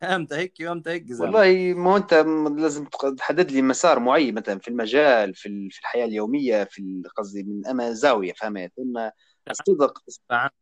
إمتى 0.02 0.34
هيك 0.34 0.54
وأمتى 0.60 0.90
هيك 0.90 1.06
والله 1.20 1.74
ما 1.76 1.96
أنت 1.96 2.14
لازم 2.58 2.84
تحدد 3.16 3.50
لي 3.50 3.62
مسار 3.62 3.98
معين 3.98 4.34
مثلا 4.34 4.58
في 4.58 4.68
المجال 4.68 5.34
في 5.34 5.68
في 5.70 5.80
الحياة 5.80 6.04
اليومية 6.04 6.64
في 6.64 7.02
قصدي 7.16 7.42
من 7.42 7.66
أما 7.66 7.92
زاوية 7.92 8.32
فهمت؟ 8.32 8.72
اما 8.78 9.12
الصدق 9.50 10.02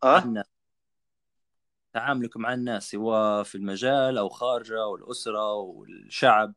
آه؟ 0.05 0.45
تعاملك 1.93 2.37
مع 2.37 2.55
الناس 2.55 2.91
سواء 2.91 3.43
في 3.43 3.55
المجال 3.55 4.19
أو 4.19 4.29
خارجة 4.29 4.83
أو 4.83 4.97
الأسرة 4.97 5.53
والشعب 5.55 6.55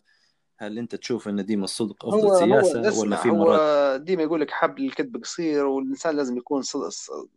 هل 0.58 0.78
أنت 0.78 0.96
تشوف 0.96 1.28
أن 1.28 1.46
ديما 1.46 1.64
الصدق 1.64 2.06
أفضل 2.06 2.24
هو 2.24 2.62
سياسة 2.62 2.90
هو 2.90 3.02
ولا 3.02 3.16
في 3.16 3.30
مرات 3.30 3.60
هو 3.60 3.98
ديما 3.98 4.24
يقول 4.24 4.42
لك 4.42 4.52
حبل 4.52 4.86
الكذب 4.86 5.18
قصير 5.24 5.66
والإنسان 5.66 6.16
لازم 6.16 6.38
يكون 6.38 6.62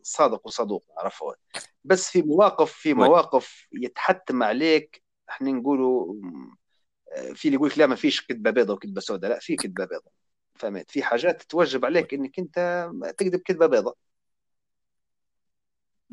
صادق 0.03 0.47
وصدوق 0.47 0.85
عرفت؟ 0.99 1.39
بس 1.85 2.11
في 2.11 2.23
مواقف 2.23 2.73
في 2.73 2.95
مواقف 2.95 3.67
يتحتم 3.73 4.43
عليك 4.43 5.02
إحنا 5.33 5.51
نقولوا 5.51 6.15
في 7.35 7.45
اللي 7.45 7.57
يقول 7.57 7.69
لك 7.69 7.79
لا 7.79 7.87
ما 7.87 7.95
فيش 7.95 8.27
كذبة 8.27 8.51
بيضاء 8.51 8.77
وكذبة 8.77 9.01
سوداء. 9.01 9.31
لا 9.31 9.39
في 9.39 9.57
كذبة 9.57 9.85
بيضاء. 9.85 10.13
فهمت؟ 10.55 10.91
في 10.91 11.03
حاجات 11.03 11.43
توجب 11.43 11.85
عليك 11.85 12.15
إنك 12.15 12.39
أنت 12.39 12.91
تكذب 13.19 13.41
كذبه 13.41 13.67
بيضاء. 13.67 13.97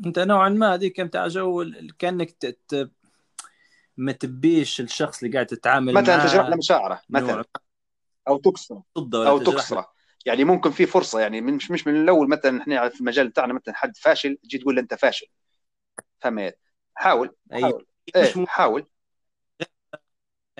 أنت 0.06 0.18
نوعا 0.18 0.48
ما 0.48 0.74
هذيك 0.74 1.00
أنت 1.00 1.16
جو 1.16 1.64
كأنك 1.98 2.30
تت... 2.30 2.90
ما 3.96 4.12
تبيش 4.12 4.80
الشخص 4.80 5.22
اللي 5.22 5.34
قاعد 5.34 5.46
تتعامل 5.46 5.94
مثلا 5.94 6.16
معاه 6.16 6.26
تجرح 6.26 6.48
له 6.48 6.56
مشاعره 6.56 7.02
مثلا. 7.08 7.44
أو 8.28 8.38
تكسره. 8.38 8.84
أو 8.96 9.38
تكسره. 9.38 9.92
يعني 10.26 10.44
ممكن 10.44 10.70
في 10.70 10.86
فرصة 10.86 11.20
يعني 11.20 11.40
مش 11.40 11.70
مش 11.70 11.86
من 11.86 11.96
الأول 11.96 12.28
مثلا 12.28 12.60
إحنا 12.60 12.88
في 12.88 13.00
المجال 13.00 13.28
بتاعنا 13.28 13.52
مثلا 13.52 13.74
حد 13.74 13.96
فاشل 13.96 14.36
تجي 14.36 14.58
تقول 14.58 14.74
له 14.74 14.80
أنت 14.80 14.94
فاشل. 14.94 15.26
فهمت؟ 16.20 16.58
حاول 16.94 17.36
حاول. 17.52 17.86
إيه 18.16 18.46
حاول. 18.46 18.86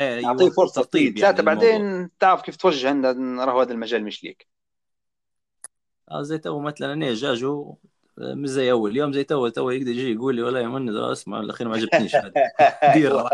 إيه 0.01 0.27
اعطيه 0.27 0.51
فرصة 0.51 0.83
ترتيب 0.83 1.19
يعني 1.19 1.43
بعدين 1.43 2.11
تعرف 2.19 2.43
كيف 2.43 2.57
توجه 2.57 2.91
ان 2.91 3.41
راهو 3.41 3.61
هذا 3.61 3.73
المجال 3.73 4.05
مش 4.05 4.25
ليك. 4.25 4.49
آه 6.11 6.23
زي 6.23 6.39
تو 6.39 6.61
مثلا 6.61 6.93
أنا 6.93 7.15
جاجو 7.15 7.77
مش 8.19 8.49
زي 8.49 8.71
أول. 8.71 8.97
يوم 8.97 9.13
زي 9.13 9.25
تو 9.25 9.49
تو 9.49 9.71
يقدر 9.71 9.91
يجي 9.91 10.13
يقول 10.13 10.37
لي 10.37 10.43
والله 10.43 10.61
يا 10.61 10.69
من 10.69 10.97
اسمع 10.97 11.41
الأخير 11.41 11.69
ما 11.69 11.75
عجبتنيش 11.77 12.17
دير. 12.95 13.13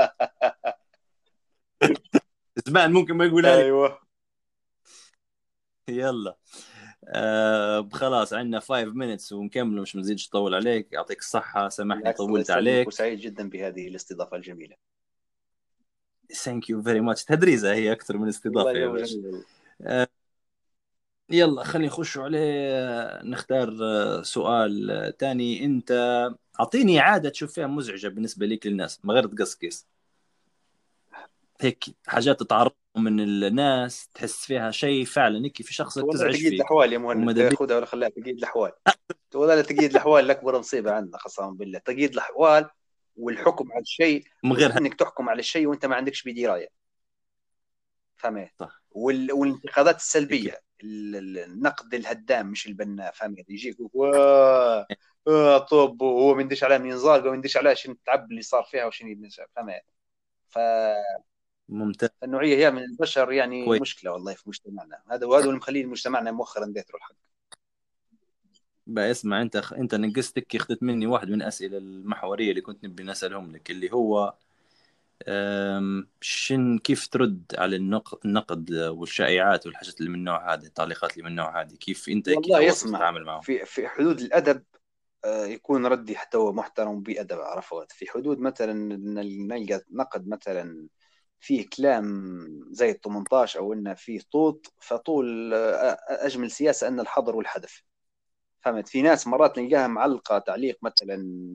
زمان 2.67 2.93
ممكن 2.93 3.15
ما 3.15 3.25
يقولها 3.25 3.57
لي 3.57 3.63
أيوه. 3.63 3.99
يلا. 5.89 6.37
آه 7.09 7.89
خلاص 7.93 8.33
عندنا 8.33 8.61
5 8.61 8.85
minutes 8.85 9.33
ونكمل 9.33 9.81
مش 9.83 9.97
مزيدش 9.97 10.29
نطول 10.29 10.55
عليك. 10.55 10.93
يعطيك 10.93 11.19
الصحة 11.19 11.69
سامحني 11.69 12.13
طولت 12.13 12.51
عليك. 12.51 12.89
وسعيد 12.89 13.19
جدا 13.19 13.49
بهذه 13.51 13.89
الاستضافة 13.89 14.37
الجميلة. 14.37 14.77
thank 16.35 16.71
you 16.71 16.83
very 16.83 17.01
much 17.01 17.25
تدريزه 17.25 17.73
هي 17.75 17.93
أكثر 17.93 18.19
من 18.19 18.29
استضافة 18.29 18.71
يا 18.71 18.87
باشا. 18.87 19.17
آه 19.83 20.09
يلا 21.31 21.65
خلينا 21.65 21.89
نخش 21.89 22.19
عليه. 22.19 23.23
نختار 23.23 23.77
آه، 23.83 24.23
سؤال 24.23 25.13
ثاني 25.19 25.65
أنت 25.65 25.93
أعطيني 26.61 27.01
عادة 27.01 27.29
تشوف 27.29 27.53
فيها 27.53 27.67
مزعجة 27.67 28.09
بالنسبة 28.09 28.47
لك 28.47 28.67
للناس 28.67 29.05
من 29.05 29.11
غير 29.11 29.27
تقصقص 29.27 29.87
هيك 31.61 31.85
حاجات 32.07 32.41
تتعرض 32.41 32.73
من 32.97 33.21
الناس 33.21 34.09
تحس 34.15 34.47
فيها 34.47 34.71
شيء 34.71 35.05
فعلا. 35.05 35.45
هيك 35.45 35.63
في 35.63 35.75
شخص 35.75 35.95
تزعج 35.95 36.33
تقييد 36.33 36.49
فيه. 36.49 36.57
الأحوال 36.57 36.93
يا 36.93 36.99
مهند. 36.99 37.55
خذها 37.55 37.77
ولا 37.77 37.87
خليها 37.87 38.09
تقييد 38.09 38.39
الأحوال. 38.39 38.73
والله 39.35 39.61
تقييد 39.61 39.91
الأحوال 39.91 40.31
أكبر 40.31 40.59
مصيبة 40.59 40.93
عندنا 40.93 41.19
قسما 41.19 41.51
بالله. 41.51 41.79
تقييد 41.79 42.13
الأحوال 42.13 42.69
والحكم 43.17 43.73
على 43.73 43.81
الشيء 43.81 44.25
من 44.45 44.53
غير 44.53 44.79
انك 44.79 44.95
تحكم 44.95 45.29
على 45.29 45.41
الشيء 45.41 45.67
وأنت 45.67 45.87
ما 45.87 45.97
عندكش 45.97 46.23
بدرايه 46.29 46.69
فهمت؟ 48.17 48.51
صح. 48.61 48.83
وال... 48.91 49.33
والانتقادات 49.33 49.97
السلبية 49.97 50.61
ال- 50.83 51.17
ال- 51.17 51.39
النقد 51.39 51.95
الهدام 51.95 52.47
مش 52.51 52.67
البناء 52.67 53.13
فهمت؟ 53.13 53.51
يجيك 53.51 53.77
آه 55.29 55.59
طب 55.59 56.03
وهو 56.03 56.35
ما 56.35 56.43
يندش 56.43 56.65
عليه 56.65 56.79
من 56.79 56.91
ينزال 56.91 57.27
وما 57.27 57.35
يندش 57.35 57.57
عليه 57.57 57.75
شنو 57.75 57.93
التعب 57.95 58.31
اللي 58.31 58.43
صار 58.43 58.63
فيها 58.63 58.85
وشنو 58.85 59.29
فهمت؟ 59.55 59.83
ممتاز. 61.69 62.11
فالنوعية 62.21 62.57
هي 62.57 62.71
من 62.71 62.83
البشر 62.83 63.33
يعني 63.33 63.65
كويس. 63.65 63.81
مشكلة 63.81 64.13
والله 64.13 64.35
في 64.35 64.49
مجتمعنا. 64.49 65.03
هذا 65.11 65.27
وهذا 65.27 65.45
اللي 65.45 65.57
مخلي 65.57 65.85
مجتمعنا 65.85 66.33
مؤخرا 66.33 66.67
ديترو 66.67 66.99
الحق. 66.99 67.15
بقى 68.87 69.11
اسمع 69.11 69.43
انت 69.43 69.57
انت 69.57 69.95
نقصتك 69.95 70.57
اخذت 70.57 70.83
مني 70.83 71.07
واحد 71.07 71.29
من 71.29 71.43
الاسئله 71.43 71.79
المحورية 71.79 72.51
اللي 72.51 72.61
كنت 72.61 72.85
نبي 72.85 73.03
نسألهم 73.03 73.53
لك 73.53 73.71
اللي 73.71 73.93
هو 73.93 74.35
أم، 75.29 76.09
شن 76.21 76.79
كيف 76.79 77.07
ترد 77.07 77.43
على 77.59 77.77
النق- 77.77 78.21
النقد 78.25 78.73
والشائعات 78.73 79.67
والحاجات 79.67 80.01
اللي 80.01 80.11
من 80.11 80.19
النوع 80.19 80.55
هذا 80.55 80.67
التعليقات 80.67 81.13
اللي 81.13 81.23
من 81.25 81.31
النوع 81.31 81.61
هذه؟ 81.63 81.75
كيف 81.75 82.09
انت 82.09 82.31
والله 82.31 82.61
كوصف 82.61 82.83
يسمع 82.83 82.99
تتعامل 82.99 83.25
معهم؟ 83.25 83.41
في 83.41 83.65
في 83.65 83.89
حدود 83.89 84.21
الأدب 84.21 84.63
آه، 85.25 85.47
يكون 85.47 85.87
ردي 85.87 86.17
حتى 86.17 86.37
هو 86.39 86.53
محترم 86.53 87.01
بأدب 87.03 87.39
عرفت؟ 87.39 87.93
في 87.93 88.07
حدود 88.11 88.39
مثلا 88.39 88.73
نلقى 88.97 89.81
نقد 89.93 90.29
مثلا 90.29 90.89
فيه 91.41 91.67
كلام 91.77 92.05
زي 92.71 92.91
ال 92.91 93.01
18 93.01 93.61
أو 93.61 93.73
إنه 93.73 93.95
فيه 93.95 94.21
طوط 94.33 94.73
فطول 94.81 95.55
آه، 95.55 95.99
أجمل 96.09 96.51
سياسة 96.51 96.89
أن 96.89 97.01
الحظر 97.01 97.37
والحذف. 97.37 97.83
فهمت 98.67 98.89
في 98.89 99.03
ناس 99.03 99.27
مرات 99.27 99.59
نلقاها 99.59 99.87
معلقة 99.87 100.39
تعليق 100.39 100.79
مثلا 100.83 101.15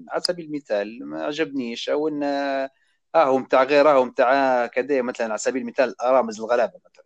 على 0.09 0.21
سبيل 0.21 0.45
المثال 0.45 0.99
ما 1.09 1.23
عجبنيش 1.25 1.89
أو 1.89 2.07
انه 2.07 2.25
آه 3.15 3.23
هو 3.25 3.37
متاع 3.37 3.63
غير 3.63 3.89
آه 3.89 3.93
هو 3.93 4.05
متاع 4.05 4.67
كذا 4.67 5.01
مثلا 5.01 5.27
على 5.27 5.37
سبيل 5.37 5.61
المثال 5.61 5.95
رامز 6.03 6.39
الغلابة 6.39 6.73
مثلا 6.85 7.05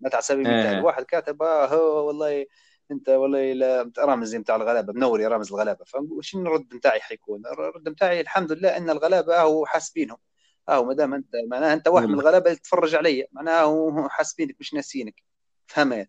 مثلا 0.00 0.14
على 0.14 0.22
سبيل 0.22 0.46
المثال 0.46 0.74
إيه. 0.74 0.82
واحد 0.82 1.02
كاتب 1.04 1.42
آه 1.42 1.74
والله 1.76 2.46
أنت 2.90 3.08
والله 3.08 3.92
رامز 3.98 4.34
متاع 4.36 4.56
الغلابة 4.56 4.92
منور 4.92 5.20
يا 5.20 5.28
رامز 5.28 5.52
الغلابة 5.52 5.84
فشنو 5.84 6.42
الرد 6.42 6.68
بتاعي 6.68 7.00
حيكون؟ 7.00 7.42
الرد 7.46 7.84
بتاعي 7.88 8.20
الحمد 8.20 8.52
لله 8.52 8.76
إن 8.76 8.90
الغلابة 8.90 9.40
هو 9.40 9.66
حاسبينهم 9.66 10.18
آه 10.68 10.84
ما 10.84 10.94
دام 10.94 11.14
أنت 11.14 11.28
معناها 11.50 11.72
أنت 11.74 11.88
واحد 11.88 12.10
من 12.10 12.14
والله. 12.14 12.22
الغلابة 12.22 12.46
اللي 12.46 12.56
تتفرج 12.60 12.94
علي 12.94 13.26
معناها 13.32 13.62
هو 13.62 14.08
حاسبينك 14.08 14.56
مش 14.60 14.74
ناسينك 14.74 15.22
فهمت؟ 15.66 16.08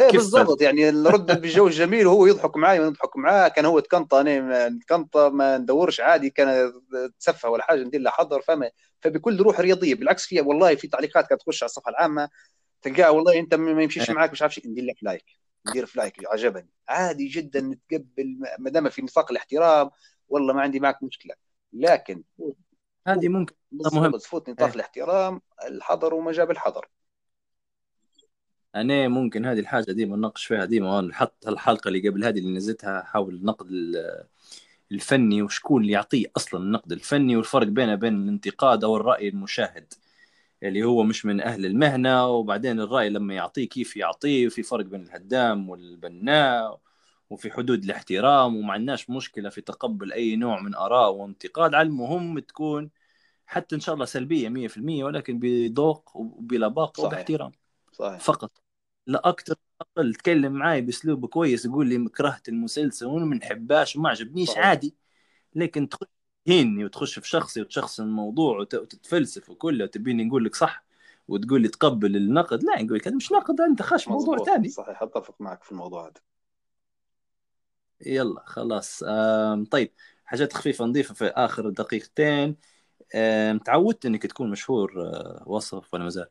إيه 0.00 0.10
بالضبط. 0.10 0.62
يعني 0.62 0.88
الرد 0.88 1.40
بالجو 1.40 1.68
جميل 1.68 2.06
وهو 2.06 2.26
يضحك 2.26 2.56
معي 2.56 2.80
ونضحك 2.80 3.16
معاه. 3.16 3.48
كان 3.48 3.64
هو 3.64 3.80
تكنطه 3.80 4.20
أنا 4.20 4.78
تكنطه 4.78 5.28
ما 5.28 5.58
ندورش 5.58 6.00
عادي 6.00 6.30
كان 6.30 6.72
تسفه 7.20 7.48
ولا 7.50 7.62
حاجة 7.62 7.82
ندير 7.82 8.00
له 8.00 8.10
حظر 8.10 8.42
فما 8.42 8.70
فبكل 9.00 9.40
روح 9.42 9.60
رياضية. 9.60 9.94
بالعكس 9.94 10.26
في 10.26 10.40
والله 10.40 10.74
في 10.74 10.88
تعليقات 10.88 11.26
كانت 11.26 11.40
تخش 11.40 11.62
على 11.62 11.68
الصفحة 11.68 11.90
العامة 11.90 12.28
تلقاها 12.82 13.08
والله 13.08 13.38
أنت 13.38 13.54
ما 13.54 13.82
يمشيش 13.82 14.10
إيه. 14.10 14.16
معك 14.16 14.32
مش 14.32 14.42
عارف 14.42 14.54
شيء. 14.54 14.68
ندير 14.68 14.84
لك 14.84 14.96
like 15.02 15.24
ندير 15.68 15.86
في 15.86 15.98
like 15.98 16.14
عجبني. 16.26 16.70
عادي 16.88 17.26
جدا 17.28 17.60
نتقبل 17.60 18.38
ما 18.58 18.70
دام 18.70 18.88
في 18.88 19.02
نطاق 19.02 19.30
الاحترام 19.30 19.90
والله 20.28 20.54
ما 20.54 20.62
عندي 20.62 20.80
معك 20.80 21.02
مشكلة. 21.02 21.34
لكن 21.72 22.22
هذه 23.06 23.28
ممكن. 23.28 23.54
مهم. 23.72 24.16
تفوت 24.16 24.50
نطاق 24.50 24.68
إيه. 24.68 24.74
الاحترام 24.74 25.40
الحظر 25.64 26.14
وما 26.14 26.32
جاب 26.32 26.50
الحظر 26.50 26.88
أنا 28.76 29.08
ممكن 29.08 29.46
هذه 29.46 29.58
الحاجة 29.60 29.92
ديما 29.92 30.16
نناقش 30.16 30.44
فيها 30.44 30.64
ديما 30.64 31.08
حتى 31.12 31.48
الحلقة 31.48 31.88
اللي 31.88 32.08
قبل 32.08 32.24
هذه 32.24 32.38
اللي 32.38 32.50
نزلتها 32.56 33.02
حول 33.02 33.34
النقد 33.34 33.66
ال- 33.70 34.24
الفني 34.92 35.42
وشكون 35.42 35.82
اللي 35.82 35.92
يعطيه 35.92 36.26
أصلا 36.36 36.60
النقد 36.60 36.92
الفني 36.92 37.36
والفرق 37.36 37.66
بينه 37.66 37.94
بين 37.94 38.22
الانتقاد 38.22 38.84
أو 38.84 38.96
الرأي 38.96 39.28
المشاهد 39.28 39.94
اللي 40.62 40.82
هو 40.84 41.02
مش 41.02 41.26
من 41.26 41.40
أهل 41.40 41.66
المهنة 41.66 42.26
وبعدين 42.26 42.80
الرأي 42.80 43.08
لما 43.10 43.34
يعطيه 43.34 43.68
كيف 43.68 43.96
يعطيه 43.96 44.46
وفي 44.46 44.62
فرق 44.62 44.84
بين 44.84 45.02
الهدام 45.02 45.70
والبناء 45.70 46.80
وفي 47.30 47.50
حدود 47.52 47.84
الاحترام 47.84 48.56
وما 48.56 48.72
عندناش 48.72 49.10
مشكلة 49.10 49.48
في 49.48 49.60
تقبل 49.60 50.12
أي 50.12 50.36
نوع 50.36 50.60
من 50.62 50.74
آراء 50.74 51.12
وانتقاد 51.12 51.74
على 51.74 51.86
المهم 51.88 52.38
تكون 52.38 52.90
حتى 53.46 53.74
إن 53.74 53.80
شاء 53.80 53.94
الله 53.94 54.04
سلبية 54.04 54.48
100% 54.48 55.04
ولكن 55.04 55.38
بذوق 55.38 56.10
وبلباقه. 56.16 57.06
وباحترام. 57.06 57.52
صحيح. 57.92 58.20
فقط. 58.20 58.61
لا 59.06 59.28
أكثر 59.28 59.54
أقل. 59.80 60.14
تكلم 60.14 60.52
معي 60.52 60.80
بأسلوب 60.80 61.26
كويس 61.26 61.64
يقول 61.64 61.86
لي 61.88 62.08
كرهت 62.08 62.48
المسلسل 62.48 63.06
وما 63.06 63.30
بنحباش 63.30 63.96
وما 63.96 64.08
عجبنيش. 64.08 64.50
عادي. 64.56 64.94
لكن 65.54 65.88
تخش 65.88 66.06
تهيني 66.46 66.84
وتخش 66.84 67.18
في 67.18 67.28
شخصي 67.28 67.60
وتشخصن 67.60 68.02
الموضوع 68.02 68.58
وت- 68.58 68.74
وتتفلسف 68.74 69.50
وكله 69.50 69.86
تبيني 69.86 70.24
نقول 70.24 70.44
لك 70.44 70.54
صح 70.54 70.84
وتقول 71.28 71.62
لي 71.62 71.68
تقبل 71.68 72.16
النقد 72.16 72.64
لا 72.64 72.82
نقول 72.82 72.98
لك 72.98 73.08
هذا 73.08 73.16
مش 73.16 73.32
نقد 73.32 73.60
أنت 73.60 73.82
خاش 73.82 74.08
موضوع. 74.08 74.44
ثاني 74.44 74.68
صحيح 74.68 75.02
أتفق 75.02 75.34
معك 75.40 75.62
في 75.62 75.72
الموضوع 75.72 76.04
هذا. 76.06 76.20
يلا 78.06 78.42
خلاص. 78.46 79.04
طيب 79.70 79.92
حاجات 80.24 80.52
خفيفة 80.52 80.84
نضيفها 80.84 81.14
في 81.14 81.24
آخر 81.26 81.68
دقيقتين. 81.70 82.56
تعودت 83.64 84.06
إنك 84.06 84.26
تكون 84.26 84.50
مشهور 84.50 85.02
آه، 85.06 85.42
وصف 85.46 85.94
ولا 85.94 86.04
مازال؟ 86.04 86.26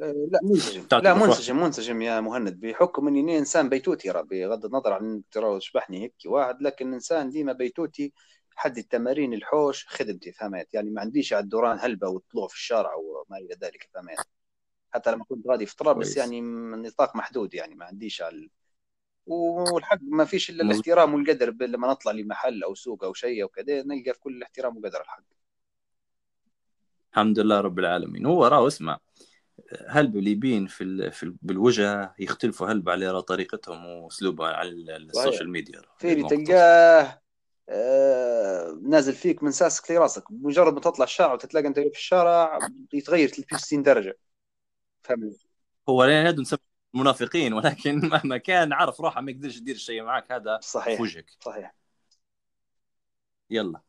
لا 0.00 0.40
منسجم 0.42 0.86
لا. 0.92 1.14
منسجم 1.14 1.62
منسجم 1.62 2.02
يا 2.02 2.20
مهند. 2.20 2.60
بحكم 2.60 3.08
إني 3.08 3.38
إنسان 3.38 3.68
بيتوتي 3.68 4.10
راه 4.10 4.22
بغض 4.22 4.64
النظر 4.64 4.92
عن 4.92 5.22
ترى 5.30 5.58
تشبحني 5.58 6.02
هيك 6.02 6.14
واحد 6.26 6.62
لكن 6.62 6.92
إنسان 6.94 7.30
ديما 7.30 7.52
بيتوتي 7.52 8.12
حد 8.56 8.78
التمارين 8.78 9.34
الحوش 9.34 9.86
خدمتي 9.88 10.32
فهمت 10.32 10.74
يعني 10.74 10.90
ما 10.90 11.00
عنديش 11.00 11.32
على 11.32 11.42
الدوران 11.44 11.78
هلبة 11.80 12.08
وطلوع 12.08 12.48
في 12.48 12.54
الشارع 12.54 12.94
وما 12.94 13.38
إلى 13.38 13.56
ذلك 13.62 13.88
فهمت 13.94 14.18
حتى 14.90 15.12
لما 15.12 15.24
كنت 15.24 15.46
غادي 15.46 15.66
في 15.66 15.76
طرابلس. 15.76 16.16
يعني 16.16 16.40
من 16.40 16.82
نطاق 16.82 17.16
محدود 17.16 17.54
يعني 17.54 17.74
ما 17.74 17.84
عنديش 17.84 18.22
على 18.22 18.36
ال- 18.36 18.50
والحق 19.26 19.98
ما 20.02 20.24
فيش 20.24 20.50
إلا. 20.50 20.62
الاحترام 20.62 21.14
والقدر 21.14 21.50
لما 21.60 21.88
نطلع 21.90 22.12
لمحل 22.12 22.62
أو 22.62 22.74
سوق 22.74 23.04
أو 23.04 23.14
شيء 23.14 23.42
أو 23.42 23.48
كذا 23.48 23.82
نلقى 23.82 24.12
في 24.14 24.20
كل 24.20 24.36
الاحترام 24.36 24.76
وقدر 24.76 25.00
الحق. 25.00 25.22
الحمد 27.12 27.38
لله 27.38 27.60
رب 27.60 27.78
العالمين. 27.78 28.26
هو 28.26 28.46
راه 28.46 28.66
اسمع 28.66 28.98
هل 29.88 30.08
بالليبين 30.08 30.66
في, 30.66 30.84
ال... 30.84 31.12
في 31.12 31.22
ال... 31.22 31.36
بالوجه 31.42 32.14
يختلفوا 32.18 32.66
هل 32.66 32.82
على 32.86 33.22
طريقتهم 33.22 33.86
واسلوبهم 33.86 34.46
على 34.48 34.68
ال- 34.68 34.90
ال 34.90 34.99
social 34.99 35.50
media. 35.50 35.82
في 35.98 36.04
اللي 36.04 36.14
الموقف. 36.14 36.36
تلقاه 36.36 37.20
آه، 37.68 38.78
نازل 38.82 39.12
فيك 39.12 39.42
من 39.42 39.50
ساسك 39.50 39.90
لراسك 39.90 40.24
مجرد 40.30 40.74
ما 40.74 40.80
تطلع 40.80 41.04
الشارع 41.04 41.32
وتتلاقى 41.32 41.66
انت 41.66 41.78
في 41.78 41.86
الشارع 41.86 42.58
يتغير 42.94 43.28
360 43.28 43.82
درجة. 43.82 44.18
فهمت 45.02 45.36
هو 45.88 46.04
لا 46.04 46.32
نسمي 46.32 46.58
منافقين 46.94 47.52
ولكن 47.52 47.98
مهما 48.08 48.36
كان 48.36 48.72
عرف 48.72 49.00
روحه 49.00 49.20
ما 49.20 49.30
يقدرش 49.30 49.56
يدير 49.56 49.76
شيء 49.76 50.02
معك 50.02 50.32
هذا 50.32 50.58
صحيح. 50.62 50.96
في 50.96 51.02
وجهك 51.02 51.30
صحيح. 51.40 51.74
يلا. 53.50 53.80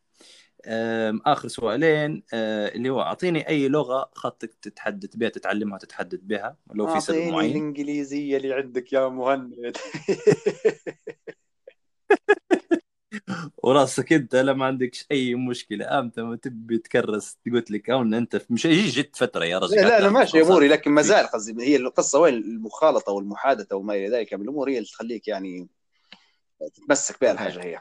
آخر 1.25 1.47
سؤالين 1.47 2.23
أه، 2.33 2.67
اللي 2.67 2.89
هو 2.89 3.01
أعطيني 3.01 3.47
أي 3.47 3.67
لغة 3.67 4.09
خطك 4.13 4.53
تتحدث 4.61 5.15
بها 5.15 5.29
تتعلمها 5.29 5.77
تتحدث 5.77 6.19
بها 6.23 6.57
لو 6.73 6.87
في 6.87 6.99
سبب 6.99 7.17
معين. 7.17 7.51
الإنجليزية 7.51 8.37
اللي 8.37 8.53
عندك 8.53 8.93
يا 8.93 9.07
مهند. 9.07 9.53
وراسك 13.63 14.13
أنت 14.13 14.35
لا 14.35 14.53
ما 14.53 14.65
عندكش 14.65 15.05
أي 15.11 15.35
مشكلة. 15.35 15.99
إمتى 15.99 16.21
ما 16.21 16.35
تبي 16.35 16.77
تكرس 16.77 17.37
قلت 17.53 17.71
لك 17.71 17.89
أو 17.89 18.01
إن 18.01 18.13
أنت 18.13 18.41
مش 18.49 18.67
جت 18.67 19.15
فترة 19.15 19.45
يا 19.45 19.59
رجل. 19.59 19.75
لا 19.75 19.81
لا 19.81 19.99
أنا 19.99 20.09
ماشي. 20.09 20.41
أموري 20.41 20.67
لكن 20.67 20.91
ما 20.91 21.01
زال 21.01 21.27
قصدي 21.27 21.63
هي 21.63 21.75
القصة 21.75 22.19
وين؟ 22.19 22.33
المخالطة 22.33 23.11
والمحادثة 23.11 23.75
وما 23.75 23.93
إلى 23.93 24.09
ذلك. 24.09 24.33
من 24.33 24.41
الأمور 24.41 24.69
هي 24.69 24.77
اللي 24.77 24.89
تخليك 24.89 25.27
يعني 25.27 25.67
تتمسك 26.73 27.21
بها 27.21 27.31
الحاجة 27.31 27.63
هي. 27.63 27.79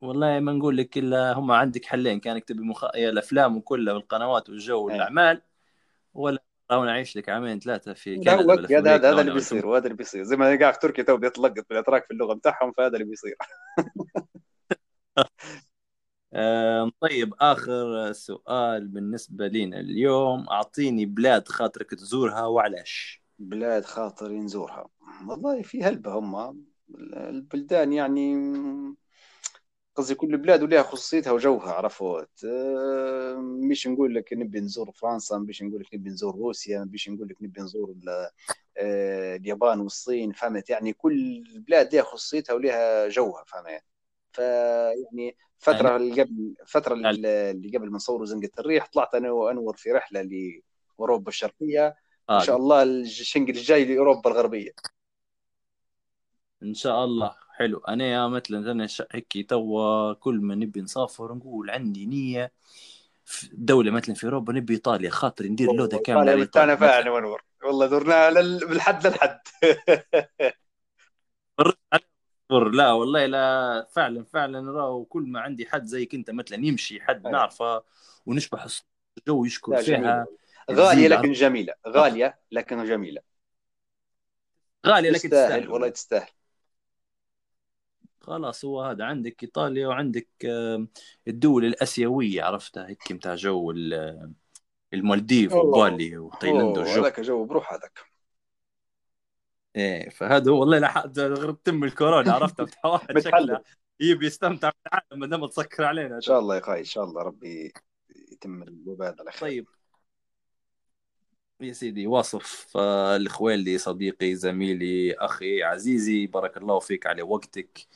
والله 0.00 0.40
ما 0.40 0.52
نقول 0.52 0.76
لك 0.76 0.98
إلا 0.98 1.32
هم 1.32 1.50
عندك 1.50 1.84
حلين 1.84 2.20
كانك 2.20 2.44
تبي 2.44 2.62
مخ... 2.62 2.84
الأفلام 2.84 3.56
وكلها 3.56 3.94
والقنوات 3.94 4.50
والجو 4.50 4.78
إيه. 4.78 4.84
والأعمال 4.94 5.42
ولا 6.14 6.42
راح 6.70 6.84
نعيش 6.84 7.16
لك 7.16 7.28
عامين 7.28 7.60
ثلاثة 7.60 7.92
في 7.92 8.16
كندا 8.16 8.66
في 8.66 8.76
هذا 8.76 8.96
هذا 8.96 9.10
اللي 9.10 9.24
في- 9.24 9.30
بيصير 9.38 9.66
وهذا 9.66 9.84
اللي 9.84 9.96
بيصير. 9.96 10.22
زي 10.22 10.36
ما 10.36 10.58
قاعد 10.60 10.78
تركيا 10.78 11.04
تو 11.04 11.16
بيتلقط 11.16 11.66
بالاتراك 11.70 12.04
في 12.04 12.10
اللغة 12.10 12.34
بتاعهم 12.34 12.72
فهذا 12.72 12.94
اللي 12.94 13.04
بيصير. 13.04 13.36
طيب 17.00 17.34
آخر 17.40 18.12
سؤال 18.12 18.88
بالنسبة 18.88 19.48
لنا 19.48 19.80
اليوم. 19.80 20.48
أعطيني 20.48 21.06
بلاد 21.06 21.48
خاطرك 21.48 21.90
تزورها 21.90 22.46
وعلاش 22.46 23.22
بلاد 23.38 23.84
خاطر 23.84 24.32
نزورها. 24.32 24.88
والله 25.28 25.62
في 25.62 25.84
هلبة 25.84 26.18
هم. 26.18 26.64
البلدان 27.16 27.92
يعني 27.92 28.36
قصدي 30.00 30.14
كل 30.14 30.36
بلاد 30.36 30.62
ولها 30.62 30.82
خصوصيتها 30.82 31.32
وجوها 31.32 31.72
عرفت؟ 31.72 32.44
آه، 32.44 33.34
مش 33.70 33.86
نقول 33.86 34.14
لك 34.14 34.32
نبي 34.32 34.60
نزور 34.60 34.90
فرنسا 34.92 35.38
مش 35.38 35.62
نقول 35.62 35.80
لك 35.80 35.94
نبي 35.94 36.10
نزور 36.10 36.34
روسيا 36.34 36.88
مش 36.92 37.08
نقول 37.08 37.28
لك 37.28 37.42
نبي 37.42 37.60
نزور 37.60 37.94
آه، 38.78 39.36
اليابان 39.36 39.80
والصين 39.80 40.32
فهمت؟ 40.32 40.70
يعني 40.70 40.92
كل 40.92 41.44
بلاد 41.68 41.94
لها 41.94 42.02
خصوصيتها 42.02 42.52
ولها 42.52 43.08
جوها 43.08 43.44
فهمت؟ 43.44 43.82
فيعني 44.32 45.36
فترة 45.58 45.96
اللي 45.96 46.22
قبل 46.22 46.54
فترة 46.66 46.94
اللي 46.94 47.70
قبل 47.74 47.90
ما 47.90 47.96
نصوروا 47.96 48.26
زنقة 48.26 48.50
الريح 48.58 48.88
طلعت 48.92 49.14
أنا 49.14 49.30
وأنور 49.30 49.76
في 49.76 49.92
رحلة 49.92 50.28
لأوروبا 50.98 51.28
الشرقية. 51.28 51.86
إن 51.86 52.34
آه 52.34 52.40
شاء 52.40 52.56
الله 52.56 52.82
الشنقل 52.82 53.50
الجاي 53.50 53.84
لأوروبا 53.84 54.30
الغربية. 54.30 54.72
إن 56.62 56.74
شاء 56.74 57.04
الله. 57.04 57.34
حلو. 57.60 57.78
أنا 57.88 58.04
يا 58.04 58.26
مثلا 58.28 58.72
أنا 58.72 58.86
هيك 59.12 59.50
توا 59.50 60.12
كل 60.12 60.40
ما 60.40 60.54
نبي 60.54 60.80
نسافر 60.80 61.34
نقول 61.34 61.70
عندي 61.70 62.06
نية 62.06 62.52
في 63.24 63.48
دولة 63.52 63.90
مثلا 63.90 64.14
في 64.14 64.24
أوروبا 64.24 64.52
نبي 64.52 64.74
إيطاليا 64.74 65.10
خاطر 65.10 65.44
ندير 65.44 65.68
فيها 65.68 66.74
مثلا. 66.74 67.00
أنا 67.00 67.10
وانور 67.10 67.42
والله 67.64 67.86
درناها 67.86 68.30
لل- 68.30 68.66
من 68.66 68.72
الحد 68.72 69.06
للحد 69.06 69.40
لا 72.72 72.92
والله 72.92 73.26
لا 73.26 73.86
فعلا 73.92 74.24
فعلا 74.24 74.70
راهو 74.72 75.04
كل 75.04 75.22
ما 75.22 75.40
عندي 75.40 75.66
حد 75.66 75.84
زيك 75.84 76.14
أنت 76.14 76.30
مثلا 76.30 76.66
يمشي 76.66 77.00
حد 77.00 77.26
أيوة. 77.26 77.38
نعرفه 77.38 77.82
ونشبح 78.26 78.66
الجو 79.18 79.44
يشكر 79.44 79.76
فيها 79.76 80.26
تزيد 80.68 81.12
لكن 81.12 81.32
جميلة. 81.32 81.74
غالية 81.88 82.38
لكن 82.52 82.84
جميلة. 82.84 83.22
غالية 84.86 85.10
لكن 85.10 85.18
تستاهل. 85.30 85.68
والله 85.68 85.88
تستاهل. 85.88 86.28
خلاص 88.20 88.64
هو 88.64 88.82
هذا. 88.82 89.04
عندك 89.04 89.42
إيطاليا 89.42 89.88
وعندك 89.88 90.28
الدول 91.28 91.64
الأسيوية 91.64 92.42
عرفتها 92.42 92.88
هيك 92.88 93.12
متاع 93.12 93.34
جو 93.34 93.70
ال- 93.70 94.32
المالديف. 94.94 95.52
وبالي 95.52 96.18
وتايلاند 96.18 96.78
والجو 96.78 97.00
هذاك 97.00 97.20
جو 97.20 97.44
بروح 97.44 97.72
هذاك. 97.72 97.98
إيه 99.76 100.08
فهذا 100.08 100.50
هو 100.50 100.60
والله 100.60 100.86
حد 100.86 101.18
غير 101.18 101.52
تم 101.52 101.84
الكورونا 101.84 102.32
عرفتها 102.32 102.66
واحد. 102.84 103.18
شكله 103.18 103.62
يبي 104.00 104.26
يستمتع 104.26 104.70
بالعالم 104.84 105.20
ما 105.20 105.26
دام 105.26 105.46
تسكر 105.46 105.84
علينا. 105.84 106.16
إن 106.16 106.20
شاء 106.20 106.38
الله 106.38 106.54
يا 106.54 106.60
أخوي 106.60 106.78
إن 106.78 106.84
شاء 106.84 107.04
الله 107.04 107.22
ربي 107.22 107.72
يتم 108.32 108.62
الوباء 108.62 109.16
على 109.20 109.32
خير. 109.32 109.40
طيب. 109.40 109.66
يا 111.60 111.72
سيدي 111.72 112.06
واصف 112.06 112.72
آه، 112.76 113.16
الخوالي 113.16 113.78
صديقي 113.78 114.34
زميلي 114.34 115.14
أخي 115.14 115.62
عزيزي 115.62 116.26
بارك 116.26 116.56
الله 116.56 116.78
فيك 116.78 117.06
على 117.06 117.22
وقتك. 117.22 117.86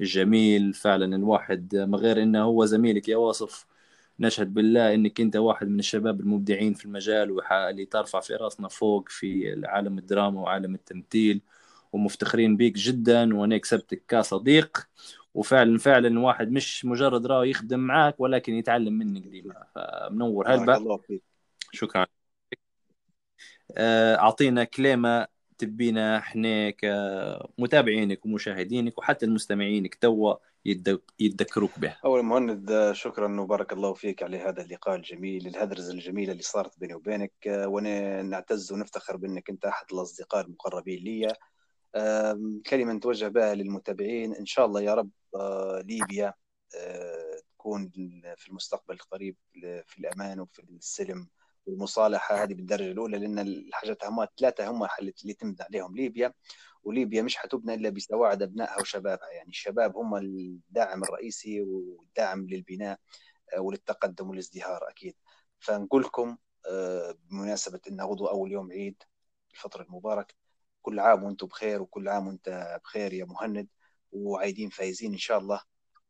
الجميل 0.00 0.74
فعلا. 0.74 1.16
الواحد 1.16 1.76
ما 1.76 1.98
غير 1.98 2.22
إنه 2.22 2.42
هو 2.44 2.64
زميلك 2.64 3.08
يا 3.08 3.16
واصف. 3.16 3.66
نشهد 4.20 4.54
بالله 4.54 4.94
إنك 4.94 5.20
أنت 5.20 5.36
واحد 5.36 5.68
من 5.68 5.78
الشباب 5.78 6.20
المبدعين 6.20 6.74
في 6.74 6.84
المجال 6.84 7.30
وح- 7.32 7.52
اللي 7.52 7.84
ترفع 7.86 8.20
في 8.20 8.34
رأسنا 8.36 8.68
فوق 8.68 9.08
في 9.08 9.60
عالم 9.66 9.98
الدراما 9.98 10.40
وعالم 10.40 10.74
التمثيل 10.74 11.40
ومفتخرين 11.92 12.56
بيك 12.56 12.74
جدا. 12.74 13.36
وأنا 13.36 13.58
كسبتك 13.58 14.02
كصديق. 14.08 14.88
وفعلا 15.34 15.78
فعلا 15.78 16.08
الواحد 16.08 16.50
مش 16.52 16.84
مجرد 16.84 17.26
راه 17.26 17.44
يخدم 17.46 17.80
معاك 17.80 18.20
ولكن 18.20 18.54
يتعلم 18.54 18.92
منك 18.92 19.22
ديما. 19.26 19.64
فمنور 19.74 20.48
فيك. 21.08 21.22
شكرا. 21.72 22.06
آه، 23.76 24.16
أعطينا 24.16 24.64
كلمة 24.64 25.26
تبينا 25.58 26.18
إحنا 26.18 26.70
كمتابعينك 26.70 28.26
ومشاهدينك 28.26 28.98
وحتى 28.98 29.26
المستمعينك 29.26 29.94
توا 29.94 30.34
يتذك- 30.64 31.12
يتذكروك 31.20 31.78
به 31.78 31.96
أول 32.04 32.22
مهند 32.22 32.90
شكرا 32.92 33.40
وبارك 33.40 33.72
الله 33.72 33.92
فيك 33.94 34.22
على 34.22 34.38
هذا 34.38 34.62
اللقاء 34.62 34.96
الجميل 34.96 35.46
الهدرزة 35.46 35.92
الجميلة 35.92 36.32
اللي 36.32 36.42
صارت 36.42 36.78
بيني 36.78 36.94
وبينك. 36.94 37.32
وأنا 37.46 38.22
نعتز 38.22 38.72
ونفتخر 38.72 39.16
بأنك 39.16 39.50
أنت 39.50 39.64
أحد 39.64 39.86
الأصدقاء 39.92 40.46
المقربين 40.46 41.04
لي. 41.04 41.32
كلمة 42.66 42.92
نتوجه 42.92 43.28
بها 43.28 43.54
للمتابعين. 43.54 44.34
إن 44.34 44.46
شاء 44.46 44.66
الله 44.66 44.80
يا 44.82 44.94
رب 44.94 45.10
آه، 45.34 45.84
ليبيا 45.86 46.34
آه، 46.80 47.36
تكون 47.54 47.90
في 48.36 48.48
المستقبل 48.48 48.94
القريب 48.94 49.36
في 49.86 49.98
الأمان 49.98 50.40
وفي 50.40 50.62
السلم. 50.62 51.28
والمصالحه 51.68 52.42
هذه 52.42 52.54
بالدرجة 52.54 52.90
الأولى 52.92 53.18
لأن 53.18 53.38
الحاجات 53.38 54.04
هم 54.04 54.26
ثلاثة 54.38 54.70
هم 54.70 54.86
اللي 55.00 55.34
تبنى 55.34 55.56
عليهم 55.60 55.96
ليبيا 55.96 56.32
وليبيا 56.84 57.22
مش 57.22 57.36
حتبنى 57.36 57.74
إلا 57.74 57.90
بسواعد 57.90 58.42
أبنائها 58.42 58.80
وشبابها. 58.80 59.28
يعني 59.30 59.48
الشباب 59.48 59.96
هم 59.96 60.16
الداعم 60.16 61.04
الرئيسي 61.04 61.60
والداعم 61.60 62.46
للبناء 62.46 62.98
آه، 63.56 63.60
وللتقدم 63.60 64.30
والازدهار 64.30 64.88
أكيد. 64.88 65.14
فنقول 65.60 66.02
لكم 66.02 66.36
آه، 66.70 67.14
بمناسبة 67.30 67.80
إن 67.90 68.00
غدوة 68.00 68.30
أول 68.30 68.52
يوم 68.52 68.72
عيد 68.72 69.02
الفطر 69.54 69.82
المبارك 69.82 70.34
كل 70.82 71.00
عام 71.00 71.24
وأنتم 71.24 71.46
بخير 71.46 71.82
وكل 71.82 72.08
عام 72.08 72.26
وأنت 72.28 72.78
بخير 72.84 73.12
يا 73.12 73.24
مهند 73.24 73.68
وعايدين 74.12 74.70
فايزين 74.70 75.12
إن 75.12 75.18
شاء 75.18 75.38
الله. 75.38 75.62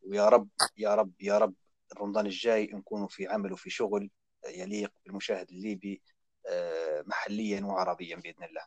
ويا 0.03 0.29
رب 0.29 0.49
يا 0.77 0.95
رب 0.95 1.13
يا 1.21 1.39
رب 1.39 1.55
رمضان 1.99 2.27
الجاي 2.27 2.67
نكونوا 2.73 3.09
في 3.09 3.27
عمل 3.29 3.53
وفي 3.53 3.71
شغل. 3.71 4.11
يليق 4.49 4.93
بالمشاهد 5.05 5.51
الليبي 5.51 6.03
آه، 6.51 7.05
محليا 7.07 7.65
وعربيا 7.65 8.17
بإذن 8.17 8.45
الله. 8.45 8.63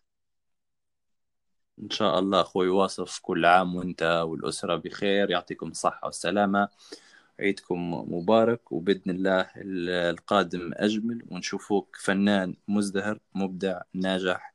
إن 1.84 1.90
شاء 1.90 2.20
الله 2.20 2.42
أخوي 2.42 2.68
واصف 2.68 3.20
كل 3.20 3.46
عام 3.46 3.76
وأنت 3.76 4.04
والأسرة 4.28 4.76
بخير. 4.76 5.30
يعطيكم 5.32 5.68
الصحة 5.68 6.06
والسلامة. 6.06 6.70
عيدكم 7.40 7.94
مبارك 7.94 8.72
وبإذن 8.72 9.12
الله 9.12 9.52
القادم 9.58 10.72
أجمل. 10.74 11.26
ونشوفوك 11.32 11.96
فنان 11.96 12.56
مزدهر 12.68 13.20
مبدع 13.36 13.82
ناجح 13.94 14.54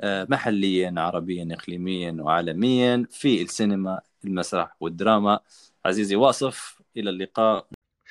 آه، 0.00 0.26
محليا 0.30 0.94
عربيا 0.96 1.48
اقليميا 1.52 2.16
وعالميا 2.20 3.06
في 3.10 3.42
السينما 3.42 4.00
المسرح 4.24 4.76
والدراما. 4.80 5.40
عزيزي 5.86 6.16
واصف 6.16 6.82
إلى 6.96 7.10
اللقاء. 7.10 7.66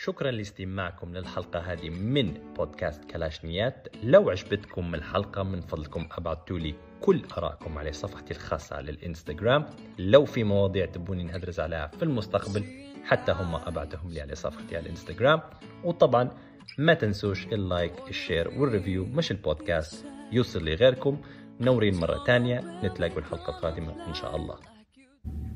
شكرا 0.05 0.31
لاستماعكم 0.31 1.13
للحلقة 1.13 1.59
هذه 1.59 1.89
من 1.89 2.33
بودكاست 2.57 3.05
كلاشنيات. 3.05 3.87
لو 4.03 4.29
عجبتكم 4.29 4.95
الحلقة 4.95 5.43
من 5.43 5.61
فضلكم 5.61 6.07
أبعتوا 6.11 6.59
لي 6.59 6.75
كل 7.01 7.21
آرائكم 7.37 7.77
على 7.77 7.93
صفحتي 7.93 8.33
الخاصة 8.33 8.75
على 8.75 8.91
الإنستغرام. 8.91 9.65
لو 9.99 10.25
في 10.25 10.43
مواضيع 10.43 10.85
تبوني 10.85 11.23
نهدرز 11.23 11.59
عليها 11.59 11.87
في 11.87 12.03
المستقبل 12.03 12.63
حتى 13.03 13.31
هم 13.31 13.55
أبعتهم 13.55 14.09
لي 14.11 14.21
على 14.21 14.35
صفحتي 14.35 14.77
على 14.77 14.85
الإنستغرام. 14.85 15.41
وطبعا 15.83 16.31
ما 16.77 16.93
تنسوش 16.93 17.45
ال 17.45 17.55
like 17.55 17.93
ال 18.09 18.15
share 18.15 18.47
وال 18.47 18.60
review. 18.60 19.05
مش 19.05 19.31
البودكاست 19.31 20.05
يوصل 20.31 20.65
لغيركم 20.65 21.21
منورين 21.59 21.95
مرة 21.95 22.23
تانية. 22.23 22.81
نتلاقوا 22.83 23.19
الحلقة 23.19 23.49
القادمة 23.49 24.07
إن 24.07 24.13
شاء 24.13 24.35
الله. 24.35 24.55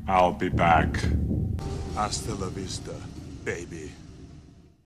I'll 0.07 0.39
be 0.43 0.49
back. 0.49 0.97
Hasta 1.95 2.31
la 2.39 2.49
vista, 2.59 2.95
baby. 3.45 4.06